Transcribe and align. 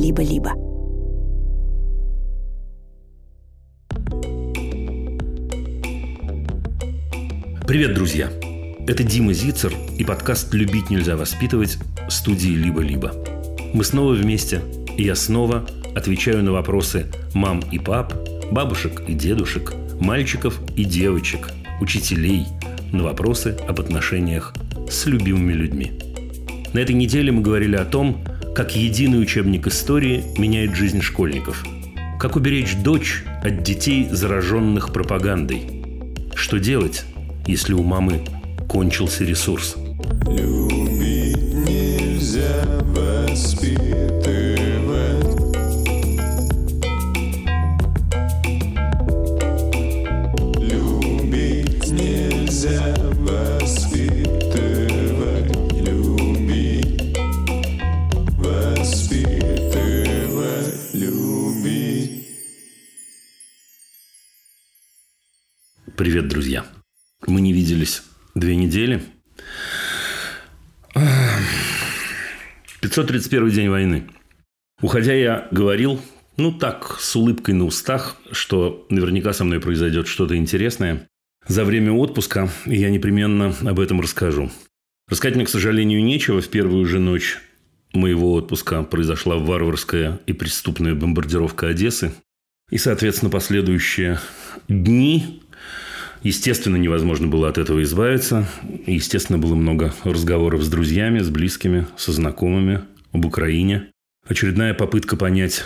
«Либо-либо». 0.00 0.54
Привет, 7.66 7.94
друзья! 7.94 8.30
Это 8.88 9.04
Дима 9.04 9.34
Зицер 9.34 9.74
и 9.98 10.04
подкаст 10.04 10.54
«Любить 10.54 10.88
нельзя 10.88 11.18
воспитывать» 11.18 11.76
студии 12.08 12.48
«Либо-либо». 12.48 13.12
Мы 13.74 13.84
снова 13.84 14.14
вместе, 14.14 14.62
и 14.96 15.02
я 15.02 15.14
снова 15.14 15.66
отвечаю 15.94 16.42
на 16.44 16.52
вопросы 16.52 17.06
мам 17.34 17.60
и 17.70 17.78
пап, 17.78 18.14
бабушек 18.50 19.02
и 19.06 19.12
дедушек, 19.12 19.74
мальчиков 20.00 20.58
и 20.76 20.84
девочек, 20.84 21.50
учителей, 21.82 22.46
на 22.90 23.02
вопросы 23.02 23.54
об 23.68 23.80
отношениях 23.80 24.54
с 24.88 25.04
любимыми 25.04 25.52
людьми. 25.52 25.92
На 26.72 26.78
этой 26.78 26.94
неделе 26.94 27.32
мы 27.32 27.42
говорили 27.42 27.76
о 27.76 27.84
том, 27.84 28.24
как 28.54 28.74
единый 28.76 29.20
учебник 29.20 29.66
истории 29.66 30.24
меняет 30.36 30.74
жизнь 30.74 31.00
школьников. 31.00 31.64
Как 32.18 32.36
уберечь 32.36 32.76
дочь 32.76 33.24
от 33.42 33.62
детей, 33.62 34.08
зараженных 34.10 34.92
пропагандой. 34.92 35.82
Что 36.34 36.58
делать, 36.58 37.04
если 37.46 37.72
у 37.72 37.82
мамы 37.82 38.24
кончился 38.68 39.24
ресурс? 39.24 39.76
Любить 40.26 40.49
531 73.00 73.50
день 73.50 73.68
войны. 73.68 74.04
Уходя, 74.82 75.14
я 75.14 75.48
говорил, 75.50 76.00
ну 76.36 76.52
так, 76.52 76.96
с 77.00 77.16
улыбкой 77.16 77.54
на 77.54 77.64
устах, 77.64 78.16
что 78.30 78.86
наверняка 78.90 79.32
со 79.32 79.44
мной 79.44 79.60
произойдет 79.60 80.06
что-то 80.06 80.36
интересное. 80.36 81.08
За 81.46 81.64
время 81.64 81.92
отпуска 81.92 82.50
я 82.66 82.90
непременно 82.90 83.54
об 83.62 83.80
этом 83.80 84.00
расскажу. 84.00 84.50
Рассказать 85.08 85.36
мне, 85.36 85.46
к 85.46 85.48
сожалению, 85.48 86.04
нечего. 86.04 86.40
В 86.40 86.48
первую 86.48 86.84
же 86.84 86.98
ночь 86.98 87.38
моего 87.94 88.34
отпуска 88.34 88.82
произошла 88.82 89.36
варварская 89.36 90.20
и 90.26 90.32
преступная 90.32 90.94
бомбардировка 90.94 91.68
Одессы. 91.68 92.12
И, 92.70 92.78
соответственно, 92.78 93.30
последующие 93.30 94.20
дни 94.68 95.42
Естественно, 96.22 96.76
невозможно 96.76 97.28
было 97.28 97.48
от 97.48 97.56
этого 97.56 97.82
избавиться. 97.82 98.46
Естественно, 98.86 99.38
было 99.38 99.54
много 99.54 99.94
разговоров 100.04 100.62
с 100.62 100.68
друзьями, 100.68 101.20
с 101.20 101.30
близкими, 101.30 101.86
со 101.96 102.12
знакомыми 102.12 102.82
об 103.12 103.24
Украине. 103.24 103.90
Очередная 104.26 104.74
попытка 104.74 105.16
понять, 105.16 105.64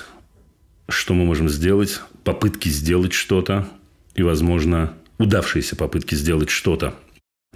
что 0.88 1.14
мы 1.14 1.24
можем 1.24 1.48
сделать, 1.48 2.00
попытки 2.22 2.68
сделать 2.68 3.12
что-то 3.12 3.68
и, 4.14 4.22
возможно, 4.22 4.94
удавшиеся 5.18 5.74
попытки 5.74 6.14
сделать 6.14 6.50
что-то. 6.50 6.94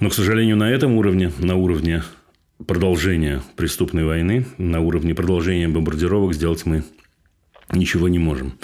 Но, 0.00 0.10
к 0.10 0.14
сожалению, 0.14 0.56
на 0.56 0.70
этом 0.70 0.94
уровне, 0.94 1.32
на 1.38 1.54
уровне 1.54 2.02
продолжения 2.66 3.42
преступной 3.56 4.04
войны, 4.04 4.46
на 4.58 4.80
уровне 4.80 5.14
продолжения 5.14 5.68
бомбардировок 5.68 6.34
сделать 6.34 6.66
мы 6.66 6.84
ничего 7.72 8.08
не 8.08 8.18
можем. 8.18 8.58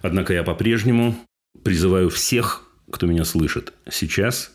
Однако 0.00 0.32
я 0.32 0.42
по-прежнему 0.42 1.16
призываю 1.62 2.08
всех 2.08 2.67
кто 2.90 3.06
меня 3.06 3.24
слышит 3.24 3.72
сейчас, 3.90 4.52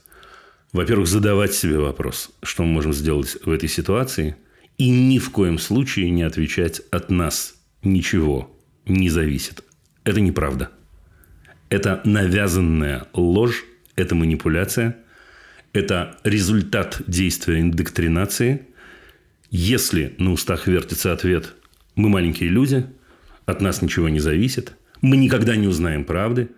во-первых, 0.71 1.07
задавать 1.07 1.53
себе 1.53 1.77
вопрос, 1.77 2.31
что 2.41 2.63
мы 2.63 2.71
можем 2.71 2.93
сделать 2.93 3.37
в 3.45 3.51
этой 3.51 3.69
ситуации, 3.69 4.35
и 4.77 4.89
ни 4.89 5.19
в 5.19 5.29
коем 5.29 5.59
случае 5.59 6.09
не 6.09 6.23
отвечать 6.23 6.81
от 6.91 7.11
нас 7.11 7.55
ничего 7.83 8.55
не 8.85 9.09
зависит. 9.09 9.63
Это 10.03 10.19
неправда. 10.19 10.71
Это 11.69 12.01
навязанная 12.05 13.07
ложь, 13.13 13.65
это 13.95 14.15
манипуляция, 14.15 14.97
это 15.73 16.17
результат 16.23 17.01
действия 17.07 17.59
индоктринации. 17.59 18.67
Если 19.49 20.15
на 20.17 20.31
устах 20.31 20.67
вертится 20.67 21.13
ответ 21.13 21.53
«мы 21.95 22.09
маленькие 22.09 22.49
люди», 22.49 22.85
от 23.45 23.61
нас 23.61 23.81
ничего 23.81 24.09
не 24.09 24.19
зависит, 24.19 24.73
мы 25.01 25.17
никогда 25.17 25.55
не 25.55 25.67
узнаем 25.67 26.05
правды, 26.05 26.49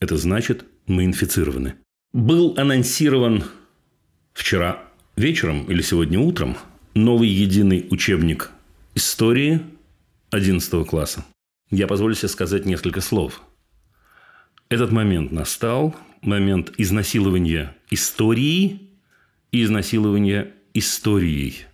это 0.00 0.16
значит, 0.16 0.64
мы 0.88 1.04
инфицированы. 1.04 1.74
Был 2.12 2.54
анонсирован 2.56 3.44
вчера 4.32 4.82
вечером 5.16 5.64
или 5.64 5.82
сегодня 5.82 6.18
утром 6.18 6.56
новый 6.94 7.28
единый 7.28 7.86
учебник 7.90 8.50
истории 8.94 9.60
11 10.30 10.86
класса. 10.86 11.24
Я 11.70 11.86
позволю 11.86 12.14
себе 12.14 12.28
сказать 12.28 12.64
несколько 12.64 13.00
слов. 13.00 13.42
Этот 14.68 14.90
момент 14.90 15.32
настал, 15.32 15.94
момент 16.22 16.72
изнасилования 16.78 17.76
истории 17.90 18.90
и 19.52 19.62
изнасилования 19.62 20.54
историей. 20.74 21.64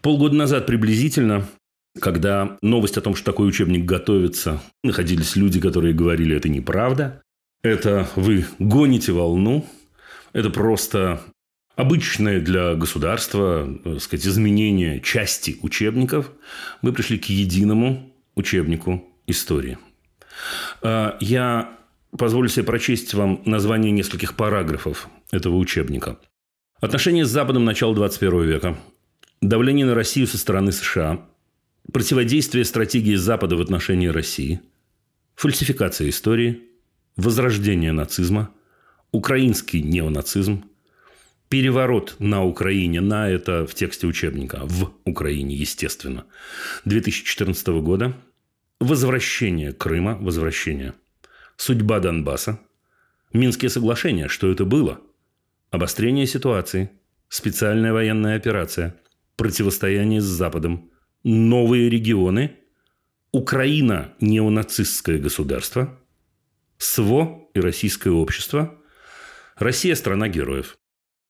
Полгода 0.00 0.34
назад 0.34 0.66
приблизительно, 0.66 1.46
когда 2.00 2.58
новость 2.60 2.96
о 2.96 3.00
том, 3.00 3.14
что 3.14 3.26
такой 3.26 3.48
учебник 3.48 3.84
готовится, 3.84 4.60
находились 4.82 5.36
люди, 5.36 5.60
которые 5.60 5.94
говорили, 5.94 6.36
это 6.36 6.48
неправда, 6.48 7.22
это 7.62 8.08
вы 8.16 8.44
гоните 8.58 9.12
волну, 9.12 9.66
это 10.32 10.50
просто 10.50 11.22
обычное 11.76 12.40
для 12.40 12.74
государства, 12.74 13.68
так 13.84 14.00
сказать, 14.00 14.26
изменение 14.26 15.00
части 15.00 15.58
учебников. 15.62 16.30
Мы 16.82 16.92
пришли 16.92 17.18
к 17.18 17.26
единому 17.26 18.12
учебнику 18.34 19.04
истории. 19.26 19.78
А, 20.82 21.16
я 21.20 21.78
позволю 22.16 22.48
себе 22.48 22.64
прочесть 22.64 23.14
вам 23.14 23.42
название 23.44 23.92
нескольких 23.92 24.36
параграфов 24.36 25.08
этого 25.30 25.56
учебника. 25.56 26.18
Отношения 26.80 27.24
с 27.24 27.30
Западом 27.30 27.64
начала 27.64 27.94
21 27.94 28.42
века. 28.42 28.78
Давление 29.40 29.86
на 29.86 29.94
Россию 29.94 30.26
со 30.26 30.36
стороны 30.36 30.72
США. 30.72 31.24
Противодействие 31.92 32.64
стратегии 32.64 33.14
Запада 33.14 33.56
в 33.56 33.60
отношении 33.60 34.08
России. 34.08 34.60
Фальсификация 35.36 36.08
истории– 36.08 36.62
возрождение 37.16 37.92
нацизма, 37.92 38.50
украинский 39.10 39.82
неонацизм, 39.82 40.64
переворот 41.48 42.16
на 42.18 42.44
Украине, 42.44 43.00
на 43.00 43.28
это 43.28 43.66
в 43.66 43.74
тексте 43.74 44.06
учебника, 44.06 44.60
в 44.64 44.92
Украине, 45.04 45.54
естественно, 45.54 46.24
2014 46.84 47.66
года, 47.82 48.14
возвращение 48.80 49.72
Крыма, 49.72 50.16
возвращение, 50.16 50.94
судьба 51.56 52.00
Донбасса, 52.00 52.58
Минские 53.32 53.70
соглашения, 53.70 54.28
что 54.28 54.50
это 54.50 54.66
было, 54.66 55.00
обострение 55.70 56.26
ситуации, 56.26 56.90
специальная 57.30 57.94
военная 57.94 58.36
операция, 58.36 59.00
противостояние 59.36 60.20
с 60.20 60.24
Западом, 60.24 60.90
новые 61.24 61.88
регионы, 61.88 62.58
Украина– 63.32 64.12
неонацистское 64.20 65.18
государство– 65.18 65.98
СВО 66.82 67.48
и 67.54 67.60
российское 67.60 68.10
общество. 68.10 68.76
Россия– 69.56 69.94
страна 69.96 70.28
героев. 70.28 70.78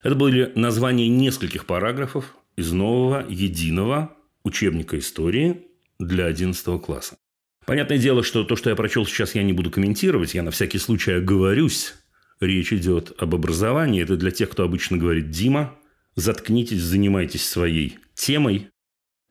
Это 0.03 0.15
были 0.15 0.51
названия 0.55 1.09
нескольких 1.09 1.67
параграфов 1.67 2.35
из 2.57 2.73
нового 2.73 3.27
единого 3.29 4.17
учебника 4.45 4.99
истории 4.99 5.67
для 5.99 6.25
11 6.25 6.81
класса. 6.81 7.19
Понятное 7.67 7.99
дело, 7.99 8.23
что 8.23 8.45
то, 8.45 8.57
что 8.57 8.71
я 8.71 8.77
прочел 8.77 9.05
сейчас, 9.05 9.35
я 9.35 9.43
не 9.43 9.53
буду 9.53 9.71
комментировать. 9.71 10.33
Я 10.35 10.43
на 10.43 10.51
всякий 10.51 10.79
случай 10.79 11.13
оговорюсь. 11.13 11.95
Речь 12.41 12.73
идет 12.73 13.13
об 13.19 13.35
образовании. 13.35 14.03
Это 14.03 14.17
для 14.17 14.31
тех, 14.31 14.49
кто 14.49 14.65
обычно 14.65 14.97
говорит 14.97 15.31
«Дима, 15.31 15.77
заткнитесь, 16.17 16.81
занимайтесь 16.81 17.47
своей 17.47 17.99
темой, 18.15 18.71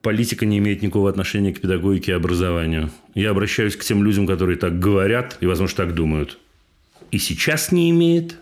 политика 0.01 0.45
не 0.45 0.57
имеет 0.57 0.81
никакого 0.81 1.09
отношения 1.09 1.53
к 1.53 1.61
педагогике 1.61 2.11
и 2.11 2.15
образованию. 2.15 2.91
Я 3.15 3.31
обращаюсь 3.31 3.75
к 3.75 3.83
тем 3.83 4.03
людям, 4.03 4.27
которые 4.27 4.57
так 4.57 4.79
говорят 4.79 5.37
и, 5.41 5.45
возможно, 5.45 5.77
так 5.77 5.93
думают. 5.93 6.37
И 7.11 7.17
сейчас 7.17 7.71
не 7.71 7.89
имеет. 7.91 8.37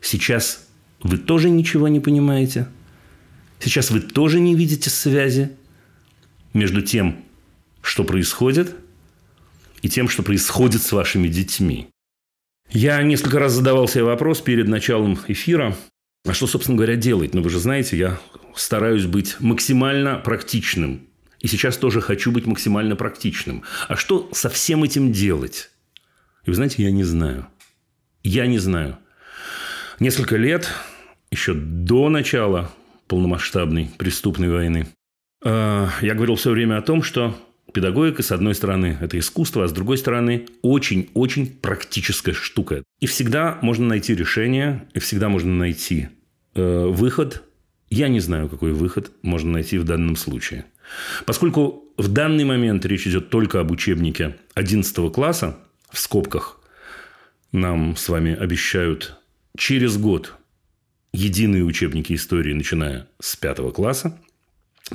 Сейчас 0.00 0.68
вы 1.02 1.18
тоже 1.18 1.50
ничего 1.50 1.88
не 1.88 2.00
понимаете. 2.00 2.68
Сейчас 3.60 3.90
вы 3.90 4.00
тоже 4.00 4.40
не 4.40 4.54
видите 4.54 4.90
связи 4.90 5.52
между 6.52 6.82
тем, 6.82 7.24
что 7.80 8.04
происходит, 8.04 8.74
и 9.82 9.88
тем, 9.88 10.08
что 10.08 10.22
происходит 10.22 10.82
с 10.82 10.92
вашими 10.92 11.28
детьми. 11.28 11.88
Я 12.70 13.02
несколько 13.02 13.38
раз 13.38 13.52
задавал 13.52 13.88
себе 13.88 14.04
вопрос 14.04 14.40
перед 14.40 14.68
началом 14.68 15.18
эфира, 15.28 15.76
а 16.24 16.32
что, 16.32 16.46
собственно 16.46 16.76
говоря, 16.76 16.96
делать? 16.96 17.34
Ну, 17.34 17.42
вы 17.42 17.50
же 17.50 17.58
знаете, 17.58 17.96
я 17.96 18.20
стараюсь 18.54 19.06
быть 19.06 19.36
максимально 19.40 20.18
практичным 20.18 21.08
И 21.40 21.48
сейчас 21.48 21.76
тоже 21.76 22.00
хочу 22.00 22.30
быть 22.30 22.46
максимально 22.46 22.94
практичным. 22.96 23.64
А 23.88 23.96
что 23.96 24.28
со 24.32 24.48
всем 24.48 24.84
этим 24.84 25.10
делать? 25.10 25.70
И 26.44 26.50
вы 26.50 26.54
знаете, 26.54 26.82
я 26.82 26.92
не 26.92 27.04
знаю. 27.04 27.46
Я 28.22 28.46
не 28.46 28.58
знаю. 28.58 28.98
Несколько 29.98 30.36
лет, 30.36 30.70
еще 31.30 31.54
до 31.54 32.08
начала 32.08 32.70
полномасштабной 33.08 33.90
преступной 33.98 34.50
войны, 34.50 34.86
э, 35.44 35.88
я 36.00 36.14
говорил 36.14 36.36
все 36.36 36.50
время 36.50 36.78
о 36.78 36.82
том, 36.82 37.02
что 37.02 37.36
педагогика, 37.72 38.22
с 38.22 38.32
одной 38.32 38.54
стороны, 38.54 38.98
это 39.00 39.18
искусство, 39.18 39.64
а 39.64 39.68
с 39.68 39.72
другой 39.72 39.98
стороны, 39.98 40.46
очень-очень 40.62 41.46
практическая 41.46 42.32
штука. 42.32 42.82
И 43.00 43.06
всегда 43.06 43.58
можно 43.62 43.86
найти 43.86 44.14
решение, 44.14 44.88
и 44.94 44.98
всегда 44.98 45.28
можно 45.28 45.52
найти 45.52 46.08
э, 46.54 46.86
выход. 46.86 47.42
Я 47.90 48.08
не 48.08 48.20
знаю, 48.20 48.48
какой 48.48 48.72
выход 48.72 49.12
можно 49.22 49.52
найти 49.52 49.78
в 49.78 49.84
данном 49.84 50.16
случае. 50.16 50.64
Поскольку 51.26 51.84
в 51.96 52.08
данный 52.08 52.44
момент 52.44 52.84
речь 52.86 53.06
идет 53.06 53.30
только 53.30 53.60
об 53.60 53.70
учебнике 53.70 54.36
11 54.54 55.12
класса, 55.12 55.58
в 55.90 55.98
скобках 55.98 56.60
нам 57.52 57.96
с 57.96 58.08
вами 58.08 58.34
обещают 58.34 59.18
через 59.56 59.98
год 59.98 60.34
единые 61.12 61.64
учебники 61.64 62.14
истории, 62.14 62.54
начиная 62.54 63.08
с 63.20 63.36
5 63.36 63.72
класса, 63.74 64.18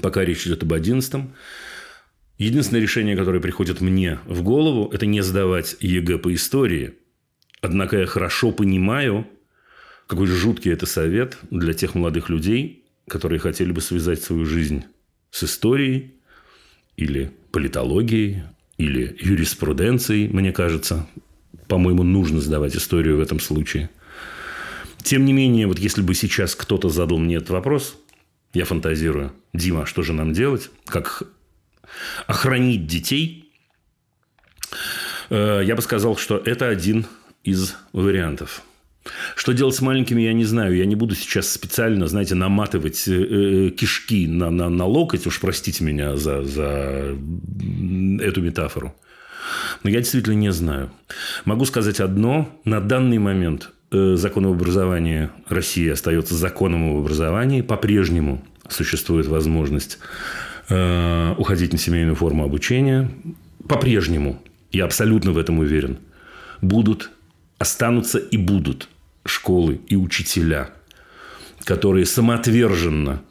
пока 0.01 0.25
речь 0.25 0.45
идет 0.47 0.63
об 0.63 0.73
11 0.73 1.25
Единственное 2.37 2.81
решение, 2.81 3.15
которое 3.15 3.39
приходит 3.39 3.81
мне 3.81 4.19
в 4.25 4.43
голову, 4.43 4.89
это 4.93 5.05
не 5.05 5.21
сдавать 5.21 5.75
ЕГЭ 5.79 6.19
по 6.19 6.33
истории. 6.33 6.93
Однако 7.61 7.97
я 7.97 8.05
хорошо 8.05 8.51
понимаю, 8.51 9.27
какой 10.05 10.27
жуткий 10.27 10.71
это 10.71 10.85
совет 10.85 11.37
для 11.49 11.73
тех 11.73 11.95
молодых 11.95 12.29
людей, 12.29 12.83
которые 13.07 13.39
хотели 13.39 13.71
бы 13.71 13.81
связать 13.81 14.21
свою 14.21 14.45
жизнь 14.45 14.83
с 15.31 15.43
историей 15.43 16.13
или 16.95 17.31
политологией, 17.51 18.43
или 18.77 19.17
юриспруденцией, 19.19 20.27
мне 20.27 20.51
кажется. 20.51 21.07
По-моему, 21.67 22.03
нужно 22.03 22.39
сдавать 22.39 22.75
историю 22.75 23.17
в 23.17 23.21
этом 23.21 23.39
случае. 23.39 23.89
Тем 25.01 25.25
не 25.25 25.33
менее, 25.33 25.65
вот 25.65 25.79
если 25.79 26.01
бы 26.03 26.13
сейчас 26.13 26.53
кто-то 26.55 26.89
задал 26.89 27.17
мне 27.17 27.37
этот 27.37 27.49
вопрос, 27.49 27.97
я 28.53 28.65
фантазирую, 28.65 29.33
Дима, 29.53 29.85
что 29.85 30.03
же 30.03 30.13
нам 30.13 30.33
делать? 30.33 30.69
Как 30.85 31.23
охранить 32.27 32.87
детей? 32.87 33.47
Э, 35.29 35.61
я 35.63 35.75
бы 35.75 35.81
сказал, 35.81 36.17
что 36.17 36.41
это 36.43 36.67
один 36.67 37.05
из 37.43 37.75
вариантов. 37.93 38.61
Что 39.35 39.53
делать 39.53 39.75
с 39.75 39.81
маленькими, 39.81 40.21
я 40.21 40.33
не 40.33 40.43
знаю. 40.43 40.75
Я 40.75 40.85
не 40.85 40.95
буду 40.95 41.15
сейчас 41.15 41.49
специально, 41.49 42.07
знаете, 42.07 42.35
наматывать 42.35 43.07
э, 43.07 43.13
э, 43.13 43.69
кишки 43.69 44.27
на, 44.27 44.49
на, 44.49 44.69
на 44.69 44.85
локоть. 44.85 45.25
Уж 45.27 45.39
простите 45.39 45.83
меня 45.83 46.17
за, 46.17 46.43
за 46.43 47.15
эту 48.21 48.41
метафору. 48.41 48.95
Но 49.83 49.89
я 49.89 49.99
действительно 49.99 50.35
не 50.35 50.51
знаю. 50.51 50.91
Могу 51.45 51.65
сказать 51.65 52.01
одно. 52.01 52.49
На 52.65 52.81
данный 52.81 53.17
момент 53.17 53.71
закон 53.89 54.45
об 54.45 54.51
образовании 54.51 55.29
России 55.47 55.87
остается 55.87 56.35
законом 56.35 56.91
об 56.91 56.97
образовании. 56.97 57.61
По-прежнему 57.61 58.43
существует 58.67 59.27
возможность 59.27 59.99
уходить 60.69 61.71
на 61.71 61.77
семейную 61.77 62.15
форму 62.15 62.43
обучения. 62.43 63.09
По-прежнему, 63.67 64.41
я 64.71 64.85
абсолютно 64.85 65.31
в 65.31 65.37
этом 65.37 65.59
уверен, 65.59 65.97
будут, 66.61 67.11
останутся 67.57 68.17
и 68.17 68.37
будут 68.37 68.89
школы 69.25 69.79
и 69.87 69.95
учителя, 69.95 70.71
которые 71.63 72.05
самоотверженно 72.05 73.21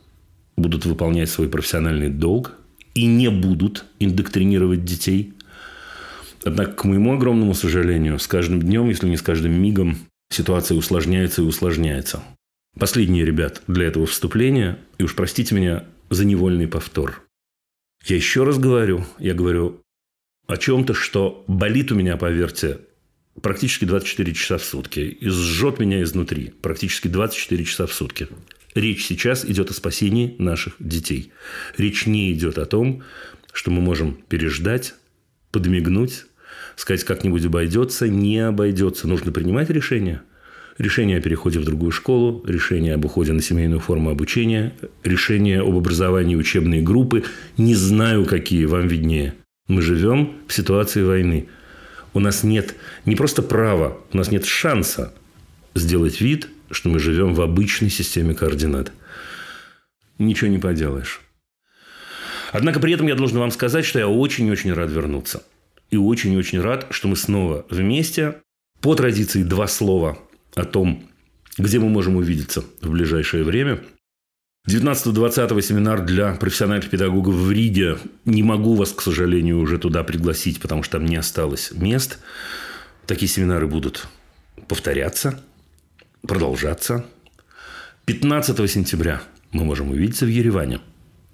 будут 0.57 0.87
выполнять 0.87 1.29
свой 1.29 1.49
профессиональный 1.49 2.09
долг 2.09 2.55
и 2.95 3.07
не 3.07 3.31
будут 3.31 3.85
индоктринировать 3.99 4.85
детей. 4.85 5.35
Однако, 6.45 6.73
к 6.73 6.85
моему 6.85 7.15
огромному 7.15 7.55
сожалению, 7.55 8.19
с 8.19 8.27
каждым 8.27 8.63
днем, 8.63 8.89
если 8.89 9.09
не 9.09 9.17
с 9.17 9.23
каждым 9.23 9.53
мигом, 9.53 9.99
ситуация 10.31 10.77
усложняется 10.77 11.43
и 11.43 11.45
усложняется. 11.45 12.23
Последнее, 12.79 13.25
ребят, 13.25 13.63
для 13.67 13.87
этого 13.87 14.07
вступления, 14.07 14.79
и 14.99 15.03
уж 15.03 15.15
простите 15.15 15.55
меня 15.55 15.85
за 16.09 16.25
невольный 16.25 16.69
повтор. 16.69 17.26
Я 18.07 18.15
еще 18.15 18.45
раз 18.45 18.57
говорю, 18.57 19.05
я 19.19 19.35
говорю 19.35 19.83
о 20.47 20.57
чем-то, 20.57 20.95
что 20.95 21.45
болит 21.49 21.91
у 21.91 21.97
меня, 21.97 22.17
поверьте, 22.17 22.79
практически 23.43 23.85
24 23.85 24.33
часа 24.33 24.59
в 24.59 24.65
сутки 24.65 25.01
и 25.01 25.29
сжет 25.29 25.81
меня 25.81 26.01
изнутри 26.05 26.53
практически 26.63 27.09
24 27.09 27.65
часа 27.65 27.87
в 27.89 27.93
сутки. 27.93 28.29
Речь 28.77 29.05
сейчас 29.05 29.45
идет 29.45 29.71
о 29.71 29.75
спасении 29.75 30.37
наших 30.39 30.77
детей. 30.79 31.33
Речь 31.79 32.07
не 32.07 32.33
идет 32.33 32.59
о 32.59 32.67
том, 32.67 33.03
что 33.53 33.73
мы 33.73 33.81
можем 33.81 34.15
переждать, 34.29 34.95
подмигнуть, 35.51 36.27
сказать, 36.77 37.03
как-нибудь 37.03 37.45
обойдется, 37.45 38.07
не 38.07 38.39
обойдется. 38.39 39.09
Нужно 39.09 39.33
принимать 39.33 39.69
решение. 39.69 40.23
Решение 40.79 41.19
о 41.19 41.21
переходе 41.21 41.59
в 41.59 41.65
другую 41.65 41.91
школу, 41.91 42.45
решение 42.47 42.95
об 42.95 43.05
уходе 43.05 43.33
на 43.33 43.41
семейную 43.41 43.81
форму 43.81 44.11
обучения, 44.11 44.75
решение 45.05 45.63
об 45.63 45.77
образовании 45.77 46.37
учебной 46.37 46.83
группы. 46.83 47.25
Не 47.57 47.75
знаю, 47.75 48.27
какие, 48.27 48.67
вам 48.67 48.87
виднее. 48.87 49.35
Мы 49.69 49.83
живем 49.83 50.33
в 50.47 50.53
ситуации 50.53 51.03
войны– 51.03 51.49
у 52.17 52.19
нас 52.19 52.45
нет 52.45 52.77
не 53.05 53.15
просто 53.15 53.43
права, 53.43 53.99
у 54.11 54.17
нас 54.17 54.31
нет 54.31 54.47
шанса 54.47 55.13
сделать 55.75 56.23
вид, 56.23 56.49
что 56.71 56.89
мы 56.89 56.99
живем 56.99 57.35
в 57.35 57.43
обычной 57.43 57.91
системе 57.91 58.33
координат. 58.33 58.91
Ничего 60.19 60.49
не 60.49 60.57
поделаешь. 60.57 61.21
Однако 62.53 62.81
при 62.81 62.95
этом 62.95 63.07
я 63.07 63.17
должен 63.17 63.39
вам 63.39 63.51
сказать, 63.51 63.85
что 63.85 63.99
я 63.99 64.09
очень-очень 64.09 64.73
рад 64.73 64.91
вернуться. 64.91 65.43
И 65.91 65.99
очень-очень 65.99 66.59
рад, 66.59 66.87
что 66.89 67.07
мы 67.07 67.17
снова 67.17 67.67
вместе. 67.69 68.37
По 68.81 68.95
традиции 68.95 69.43
два 69.43 69.67
слова 69.67 70.17
о 70.57 70.65
том, 70.65 71.09
где 71.59 71.79
мы 71.79 71.89
можем 71.89 72.17
увидеться 72.17 72.65
в 72.81 72.91
ближайшее 72.91 73.45
время. 73.45 73.81
19-20 74.69 75.61
семинар 75.63 76.05
для 76.05 76.33
профессиональных 76.35 76.91
педагогов 76.91 77.35
в 77.35 77.53
Риге. 77.53 77.99
Не 78.25 78.43
могу 78.43 78.75
вас, 78.75 78.91
к 78.91 79.01
сожалению, 79.01 79.61
уже 79.61 79.79
туда 79.79 80.03
пригласить, 80.03 80.61
потому 80.61 80.83
что 80.83 80.99
там 80.99 81.07
не 81.07 81.17
осталось 81.17 81.71
мест. 81.73 82.19
Такие 83.07 83.29
семинары 83.29 83.69
будут 83.69 84.09
повторяться, 84.67 85.39
продолжаться. 86.23 87.05
15 88.07 88.69
сентября 88.69 89.23
мы 89.53 89.65
можем 89.65 89.91
увидеться 89.91 90.25
в 90.25 90.29
Ереване. 90.29 90.81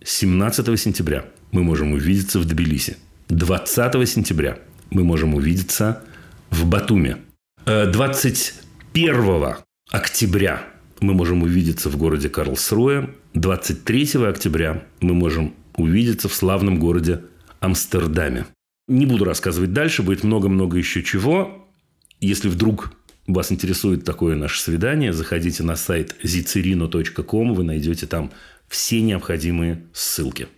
17 0.05 0.79
сентября 0.79 1.25
мы 1.53 1.63
можем 1.63 1.93
увидеться 1.93 2.39
в 2.39 2.45
Тбилиси. 2.45 2.99
20 3.29 4.09
сентября 4.09 4.59
мы 4.91 5.05
можем 5.05 5.35
увидеться 5.35 6.03
в 6.51 6.67
Батуме. 6.67 7.19
20 7.65 8.55
э, 8.57 8.62
1 8.95 9.55
октября 9.91 10.69
мы 11.01 11.15
можем 11.15 11.43
увидеться 11.43 11.89
в 11.89 11.97
городе 11.97 12.29
Карлсруэ. 12.29 13.09
23 13.33 14.27
октября 14.29 14.85
мы 15.01 15.15
можем 15.15 15.55
увидеться 15.77 16.29
в 16.29 16.35
славном 16.35 16.79
городе 16.79 17.23
Амстердаме. 17.61 18.45
Не 18.89 19.07
буду 19.07 19.25
рассказывать 19.25 19.73
дальше, 19.73 20.03
будет 20.03 20.25
много-много 20.25 20.77
еще 20.77 21.03
чего. 21.03 21.67
Если 22.21 22.51
вдруг 22.51 22.93
вас 23.27 23.51
интересует 23.51 24.05
такое 24.05 24.37
наше 24.37 24.61
свидание, 24.61 25.15
заходите 25.15 25.63
на 25.63 25.77
сайт 25.77 26.15
zicerino.com, 26.23 27.55
вы 27.55 27.65
найдете 27.65 28.07
там 28.07 28.31
все 28.69 29.01
необходимые 29.01 29.85
ссылки. 29.95 30.49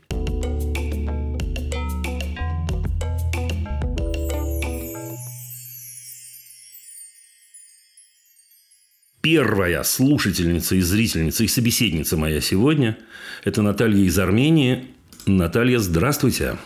Первая 9.24 9.82
слушательница 9.84 10.76
и 10.76 10.82
зрительница 10.82 11.44
и 11.44 11.48
собеседница 11.48 12.18
моя 12.18 12.42
сегодня– 12.42 12.98
это 13.44 13.62
Наталья 13.62 14.04
из 14.04 14.18
Армении. 14.18 14.88
Наталья, 15.24 15.78
здравствуйте. 15.78 16.58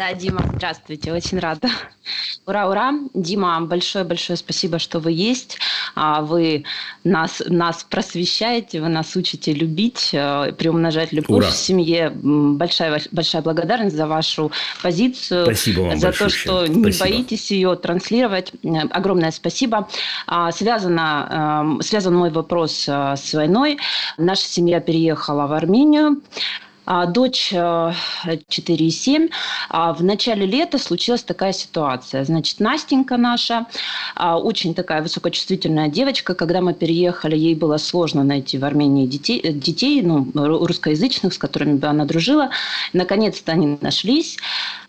Да, 0.00 0.14
Дима, 0.14 0.42
здравствуйте, 0.54 1.12
очень 1.12 1.38
рада. 1.40 1.68
Ура, 2.46 2.70
ура. 2.70 2.94
Дима, 3.12 3.60
большое-большое 3.60 4.38
спасибо, 4.38 4.78
что 4.78 4.98
вы 4.98 5.12
есть. 5.12 5.58
А, 5.94 6.22
вы 6.22 6.64
нас, 7.04 7.42
нас 7.46 7.84
просвещаете, 7.84 8.80
вы 8.80 8.88
нас 8.88 9.14
учите 9.14 9.52
любить, 9.52 10.08
э, 10.14 10.52
приумножать 10.56 11.12
любовь 11.12 11.44
ура. 11.44 11.50
в 11.50 11.54
семье. 11.54 12.12
Большая, 12.14 13.02
большая 13.12 13.42
благодарность 13.42 13.94
за 13.94 14.06
вашу 14.06 14.50
позицию. 14.82 15.44
Спасибо 15.44 15.80
вам 15.82 15.98
За 15.98 16.06
большое. 16.06 16.30
то, 16.30 16.34
что 16.34 16.66
спасибо. 16.66 16.88
не 16.88 16.98
боитесь 16.98 17.50
ее 17.50 17.76
транслировать. 17.76 18.54
Огромное 18.92 19.32
спасибо. 19.32 19.86
А, 20.26 20.50
связано, 20.50 21.60
эм, 21.62 21.82
связан 21.82 22.16
мой 22.16 22.30
вопрос 22.30 22.86
э, 22.88 23.16
с 23.18 23.34
войной. 23.34 23.76
Наша 24.16 24.44
семья 24.44 24.80
переехала 24.80 25.46
в 25.46 25.52
Армению. 25.52 26.22
А 26.92 27.06
дочь 27.06 27.52
4,7. 27.52 29.30
А 29.68 29.92
в 29.92 30.02
начале 30.02 30.44
лета 30.44 30.76
случилась 30.78 31.22
такая 31.22 31.52
ситуация. 31.52 32.24
Значит, 32.24 32.58
Настенька 32.58 33.16
наша, 33.16 33.66
а, 34.16 34.36
очень 34.36 34.74
такая 34.74 35.00
высокочувствительная 35.00 35.86
девочка. 35.86 36.34
Когда 36.34 36.60
мы 36.60 36.74
переехали, 36.74 37.36
ей 37.36 37.54
было 37.54 37.76
сложно 37.76 38.24
найти 38.24 38.58
в 38.58 38.64
Армении 38.64 39.06
детей, 39.06 39.40
детей 39.52 40.02
ну, 40.02 40.26
русскоязычных, 40.34 41.32
с 41.32 41.38
которыми 41.38 41.74
бы 41.74 41.86
она 41.86 42.06
дружила. 42.06 42.50
Наконец-то 42.92 43.52
они 43.52 43.78
нашлись. 43.80 44.36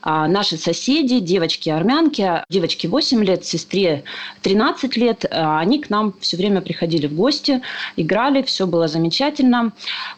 Наши 0.04 0.58
соседи, 0.58 1.20
девочки-армянки, 1.20 2.44
девочке 2.50 2.88
8 2.88 3.24
лет, 3.24 3.46
сестре 3.46 4.04
13 4.42 4.98
лет, 4.98 5.26
они 5.30 5.80
к 5.80 5.92
нам 5.92 6.16
все 6.20 6.38
время 6.38 6.62
приходили 6.62 7.06
в 7.06 7.14
гости, 7.14 7.62
играли, 7.96 8.42
все 8.42 8.66
было 8.66 8.88
замечательно. 8.88 9.74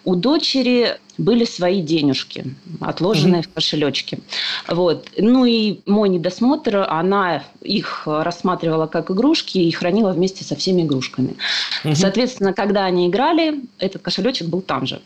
У 0.06 0.16
дочери 0.16 0.98
были 1.18 1.46
свои 1.46 1.82
денежки, 1.82 2.56
отложенные 2.80 3.42
mm-hmm. 3.42 3.50
в 3.52 3.54
кошелечке. 3.54 4.20
Вот. 4.68 5.08
Ну 5.18 5.46
и 5.46 5.80
мой 5.86 6.10
недосмотр, 6.10 6.86
она 6.90 7.44
их 7.62 8.04
рассматривала 8.06 8.88
как 8.88 9.12
игрушки 9.12 9.58
и 9.58 9.72
хранила 9.72 10.12
вместе 10.12 10.44
со 10.44 10.56
всеми 10.56 10.82
игрушками. 10.82 11.36
Mm-hmm. 11.84 11.96
Соответственно, 11.96 12.54
когда 12.54 12.86
они 12.86 13.08
играли, 13.08 13.62
этот 13.80 14.02
кошелечек 14.02 14.48
был 14.48 14.62
там 14.62 14.86
же. 14.86 15.02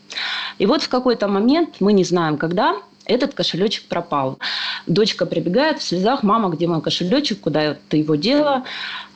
И 0.58 0.66
вот 0.66 0.82
в 0.82 0.88
какой-то 0.88 1.28
момент, 1.28 1.76
мы 1.80 1.92
не 1.92 2.04
знаем 2.04 2.36
когда, 2.36 2.76
этот 3.08 3.34
кошелечек 3.34 3.84
пропал. 3.84 4.38
Дочка 4.86 5.26
прибегает 5.26 5.80
в 5.80 5.82
слезах, 5.82 6.22
мама, 6.22 6.50
где 6.50 6.66
мой 6.66 6.80
кошелечек, 6.80 7.40
куда 7.40 7.76
ты 7.88 7.96
его 7.96 8.14
дела? 8.14 8.64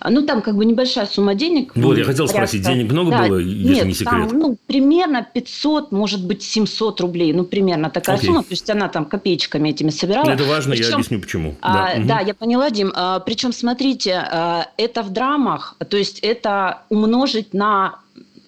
Ну, 0.09 0.23
там 0.23 0.43
как 0.43 0.57
бы 0.57 0.65
небольшая 0.65 1.07
сумма 1.07 1.35
денег. 1.35 1.73
Вот, 1.77 1.97
я 1.97 2.05
хотел 2.05 2.27
порядка. 2.27 2.49
спросить, 2.49 2.67
денег 2.67 2.91
много 2.91 3.11
да, 3.11 3.27
было, 3.29 3.39
если 3.39 3.75
нет, 3.75 3.87
не 3.87 3.95
секрет? 3.95 4.31
Там, 4.31 4.39
ну, 4.39 4.57
примерно 4.67 5.25
500, 5.33 5.93
может 5.93 6.27
быть, 6.27 6.43
700 6.43 7.01
рублей. 7.01 7.33
Ну, 7.33 7.45
примерно 7.45 7.91
такая 7.91 8.17
Окей. 8.17 8.27
сумма. 8.27 8.43
То 8.43 8.51
есть, 8.51 8.69
она 8.69 8.89
там 8.89 9.05
копеечками 9.05 9.69
этими 9.69 9.91
собирала. 9.91 10.31
Это 10.31 10.45
важно, 10.45 10.73
причем, 10.73 10.89
я 10.89 10.95
объясню, 10.95 11.21
почему. 11.21 11.55
А, 11.61 11.73
да. 11.73 11.99
Угу. 11.99 12.09
да, 12.09 12.21
я 12.21 12.35
поняла, 12.35 12.71
Дим. 12.71 12.93
А, 12.95 13.21
причем, 13.21 13.53
смотрите, 13.53 14.15
а, 14.15 14.67
это 14.77 15.03
в 15.03 15.11
драмах, 15.11 15.77
то 15.89 15.97
есть, 15.97 16.19
это 16.21 16.83
умножить 16.89 17.55
на 17.55 18.01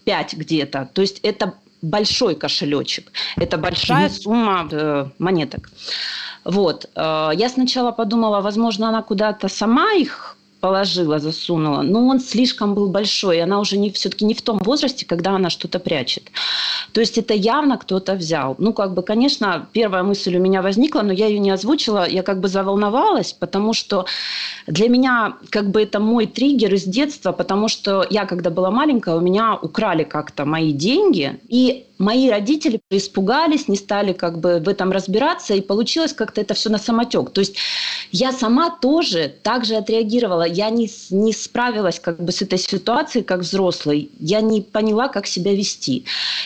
5 0.05 0.35
где-то. 0.35 0.89
То 0.93 1.03
есть, 1.03 1.21
это 1.23 1.55
большой 1.85 2.35
кошелечек. 2.35 3.13
Это 3.37 3.59
большая 3.59 4.07
угу. 4.07 4.15
сумма 4.15 4.69
э, 4.71 5.07
монеток. 5.19 5.71
Вот. 6.45 6.91
Э, 6.97 7.31
я 7.35 7.49
сначала 7.49 7.93
подумала, 7.93 8.41
возможно, 8.41 8.89
она 8.89 9.03
куда-то 9.03 9.49
сама 9.49 9.93
их 9.93 10.37
положила, 10.65 11.19
засунула, 11.19 11.83
но 11.83 12.07
он 12.07 12.21
слишком 12.21 12.75
был 12.75 12.89
большой, 12.89 13.37
и 13.37 13.41
она 13.41 13.61
уже 13.61 13.77
не, 13.77 13.91
все-таки 13.91 14.25
не 14.25 14.33
в 14.33 14.41
том 14.41 14.59
возрасте, 14.65 15.05
когда 15.05 15.33
она 15.37 15.51
что-то 15.51 15.79
прячет. 15.79 16.23
То 16.93 17.01
есть 17.01 17.19
это 17.19 17.35
явно 17.35 17.77
кто-то 17.77 18.15
взял. 18.15 18.55
Ну, 18.57 18.73
как 18.73 18.95
бы, 18.95 19.03
конечно, 19.03 19.67
первая 19.73 20.03
мысль 20.03 20.37
у 20.37 20.41
меня 20.41 20.63
возникла, 20.63 21.03
но 21.03 21.13
я 21.13 21.27
ее 21.27 21.39
не 21.39 21.51
озвучила, 21.51 22.09
я 22.09 22.23
как 22.23 22.41
бы 22.41 22.49
заволновалась, 22.49 23.35
потому 23.35 23.75
что 23.75 24.07
для 24.67 24.89
меня 24.89 25.35
как 25.51 25.71
бы 25.71 25.83
это 25.83 26.01
мой 26.01 26.27
триггер 26.27 26.73
из 26.73 26.85
детства, 26.85 27.33
потому 27.33 27.69
что 27.69 28.07
я, 28.09 28.25
когда 28.25 28.49
была 28.49 28.71
маленькая, 28.71 29.17
у 29.17 29.21
меня 29.21 29.59
украли 29.61 30.05
как-то 30.05 30.47
мои 30.47 30.73
деньги, 30.73 31.39
и 31.47 31.85
мои 31.99 32.31
родители 32.31 32.81
испугались, 32.91 33.69
не 33.69 33.77
стали 33.77 34.13
как 34.13 34.39
бы 34.41 34.61
в 34.61 34.69
этом 34.69 34.93
разбираться, 34.93 35.55
и 35.55 35.61
получилось 35.61 36.13
как-то 36.13 36.41
это 36.41 36.55
все 36.55 36.71
на 36.71 36.79
самотек. 36.79 37.31
То 37.31 37.41
есть 37.41 37.57
я 38.13 38.33
сама 38.33 38.71
тоже 38.71 39.33
так 39.43 39.65
же 39.65 39.75
отреагировала. 39.75 40.47
Я 40.47 40.71
не, 40.71 40.89
не 41.11 41.33
справилась 41.33 42.01
как 42.01 42.23
бы 42.23 42.33
с 42.33 42.43
этой 42.43 42.59
ситуацией 42.59 43.25
как 43.25 43.41
взрослый. 43.41 44.11
Я 44.19 44.41
не 44.41 44.61
поняла, 44.61 45.09
как 45.09 45.27
себя 45.27 45.53
вести. 45.53 46.05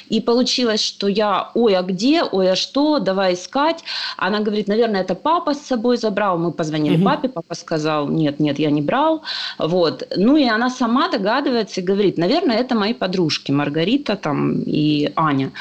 И 0.08 0.20
получилось, 0.20 0.82
что 0.82 1.08
я, 1.08 1.50
ой, 1.54 1.76
а 1.76 1.82
где, 1.82 2.22
ой, 2.22 2.52
а 2.52 2.56
что, 2.56 2.98
давай 2.98 3.34
искать. 3.34 3.84
Она 4.16 4.40
говорит, 4.40 4.68
наверное, 4.68 5.02
это 5.02 5.14
папа 5.14 5.54
с 5.54 5.60
собой 5.60 5.96
забрал. 5.96 6.38
Мы 6.38 6.52
позвонили 6.52 6.96
угу. 6.96 7.04
папе, 7.04 7.28
папа 7.28 7.54
сказал, 7.54 8.08
нет, 8.08 8.40
нет, 8.40 8.58
я 8.58 8.70
не 8.70 8.82
брал. 8.82 9.22
Вот. 9.58 10.06
Ну 10.16 10.36
и 10.36 10.44
она 10.44 10.70
сама 10.70 11.08
догадывается 11.08 11.80
и 11.80 11.84
говорит, 11.84 12.18
наверное, 12.18 12.56
это 12.56 12.74
мои 12.74 12.94
подружки 12.94 13.52
Маргарита 13.52 14.16
там 14.16 14.62
и 14.62 15.12
Аня 15.16 15.37
образования. 15.46 15.52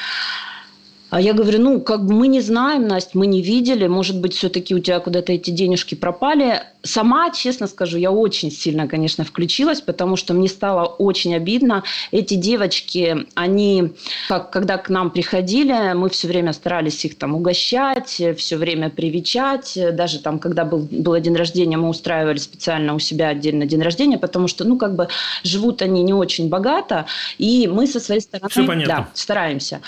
А 1.10 1.20
я 1.20 1.32
говорю, 1.32 1.58
ну, 1.60 1.80
как 1.80 2.04
бы 2.04 2.12
мы 2.12 2.28
не 2.28 2.42
знаем, 2.42 2.86
Настя, 2.86 3.16
мы 3.16 3.26
не 3.26 3.40
видели, 3.40 3.86
может 3.86 4.20
быть, 4.20 4.34
все-таки 4.34 4.74
у 4.74 4.78
тебя 4.78 5.00
куда-то 5.00 5.32
эти 5.32 5.50
денежки 5.50 5.94
пропали. 5.94 6.62
Сама, 6.82 7.30
честно 7.30 7.66
скажу, 7.66 7.96
я 7.96 8.12
очень 8.12 8.50
сильно, 8.50 8.86
конечно, 8.86 9.24
включилась, 9.24 9.80
потому 9.80 10.16
что 10.16 10.34
мне 10.34 10.48
стало 10.48 10.84
очень 10.84 11.34
обидно. 11.34 11.82
Эти 12.10 12.34
девочки, 12.34 13.26
они, 13.34 13.92
как, 14.28 14.50
когда 14.50 14.76
к 14.76 14.90
нам 14.90 15.10
приходили, 15.10 15.94
мы 15.94 16.10
все 16.10 16.28
время 16.28 16.52
старались 16.52 17.02
их 17.06 17.16
там 17.16 17.34
угощать, 17.34 18.22
все 18.36 18.56
время 18.56 18.90
привечать. 18.90 19.78
Даже 19.92 20.18
там, 20.18 20.38
когда 20.38 20.66
был, 20.66 20.86
был 20.90 21.18
день 21.18 21.36
рождения, 21.36 21.78
мы 21.78 21.88
устраивали 21.88 22.38
специально 22.38 22.94
у 22.94 22.98
себя 22.98 23.28
отдельно 23.28 23.64
день 23.64 23.80
рождения, 23.80 24.18
потому 24.18 24.46
что, 24.46 24.64
ну, 24.64 24.76
как 24.76 24.94
бы 24.94 25.08
живут 25.42 25.80
они 25.80 26.02
не 26.02 26.12
очень 26.12 26.50
богато, 26.50 27.06
и 27.38 27.66
мы 27.66 27.86
со 27.86 27.98
своей 27.98 28.20
стороны 28.20 28.84
да, 28.86 29.08
стараемся 29.14 29.80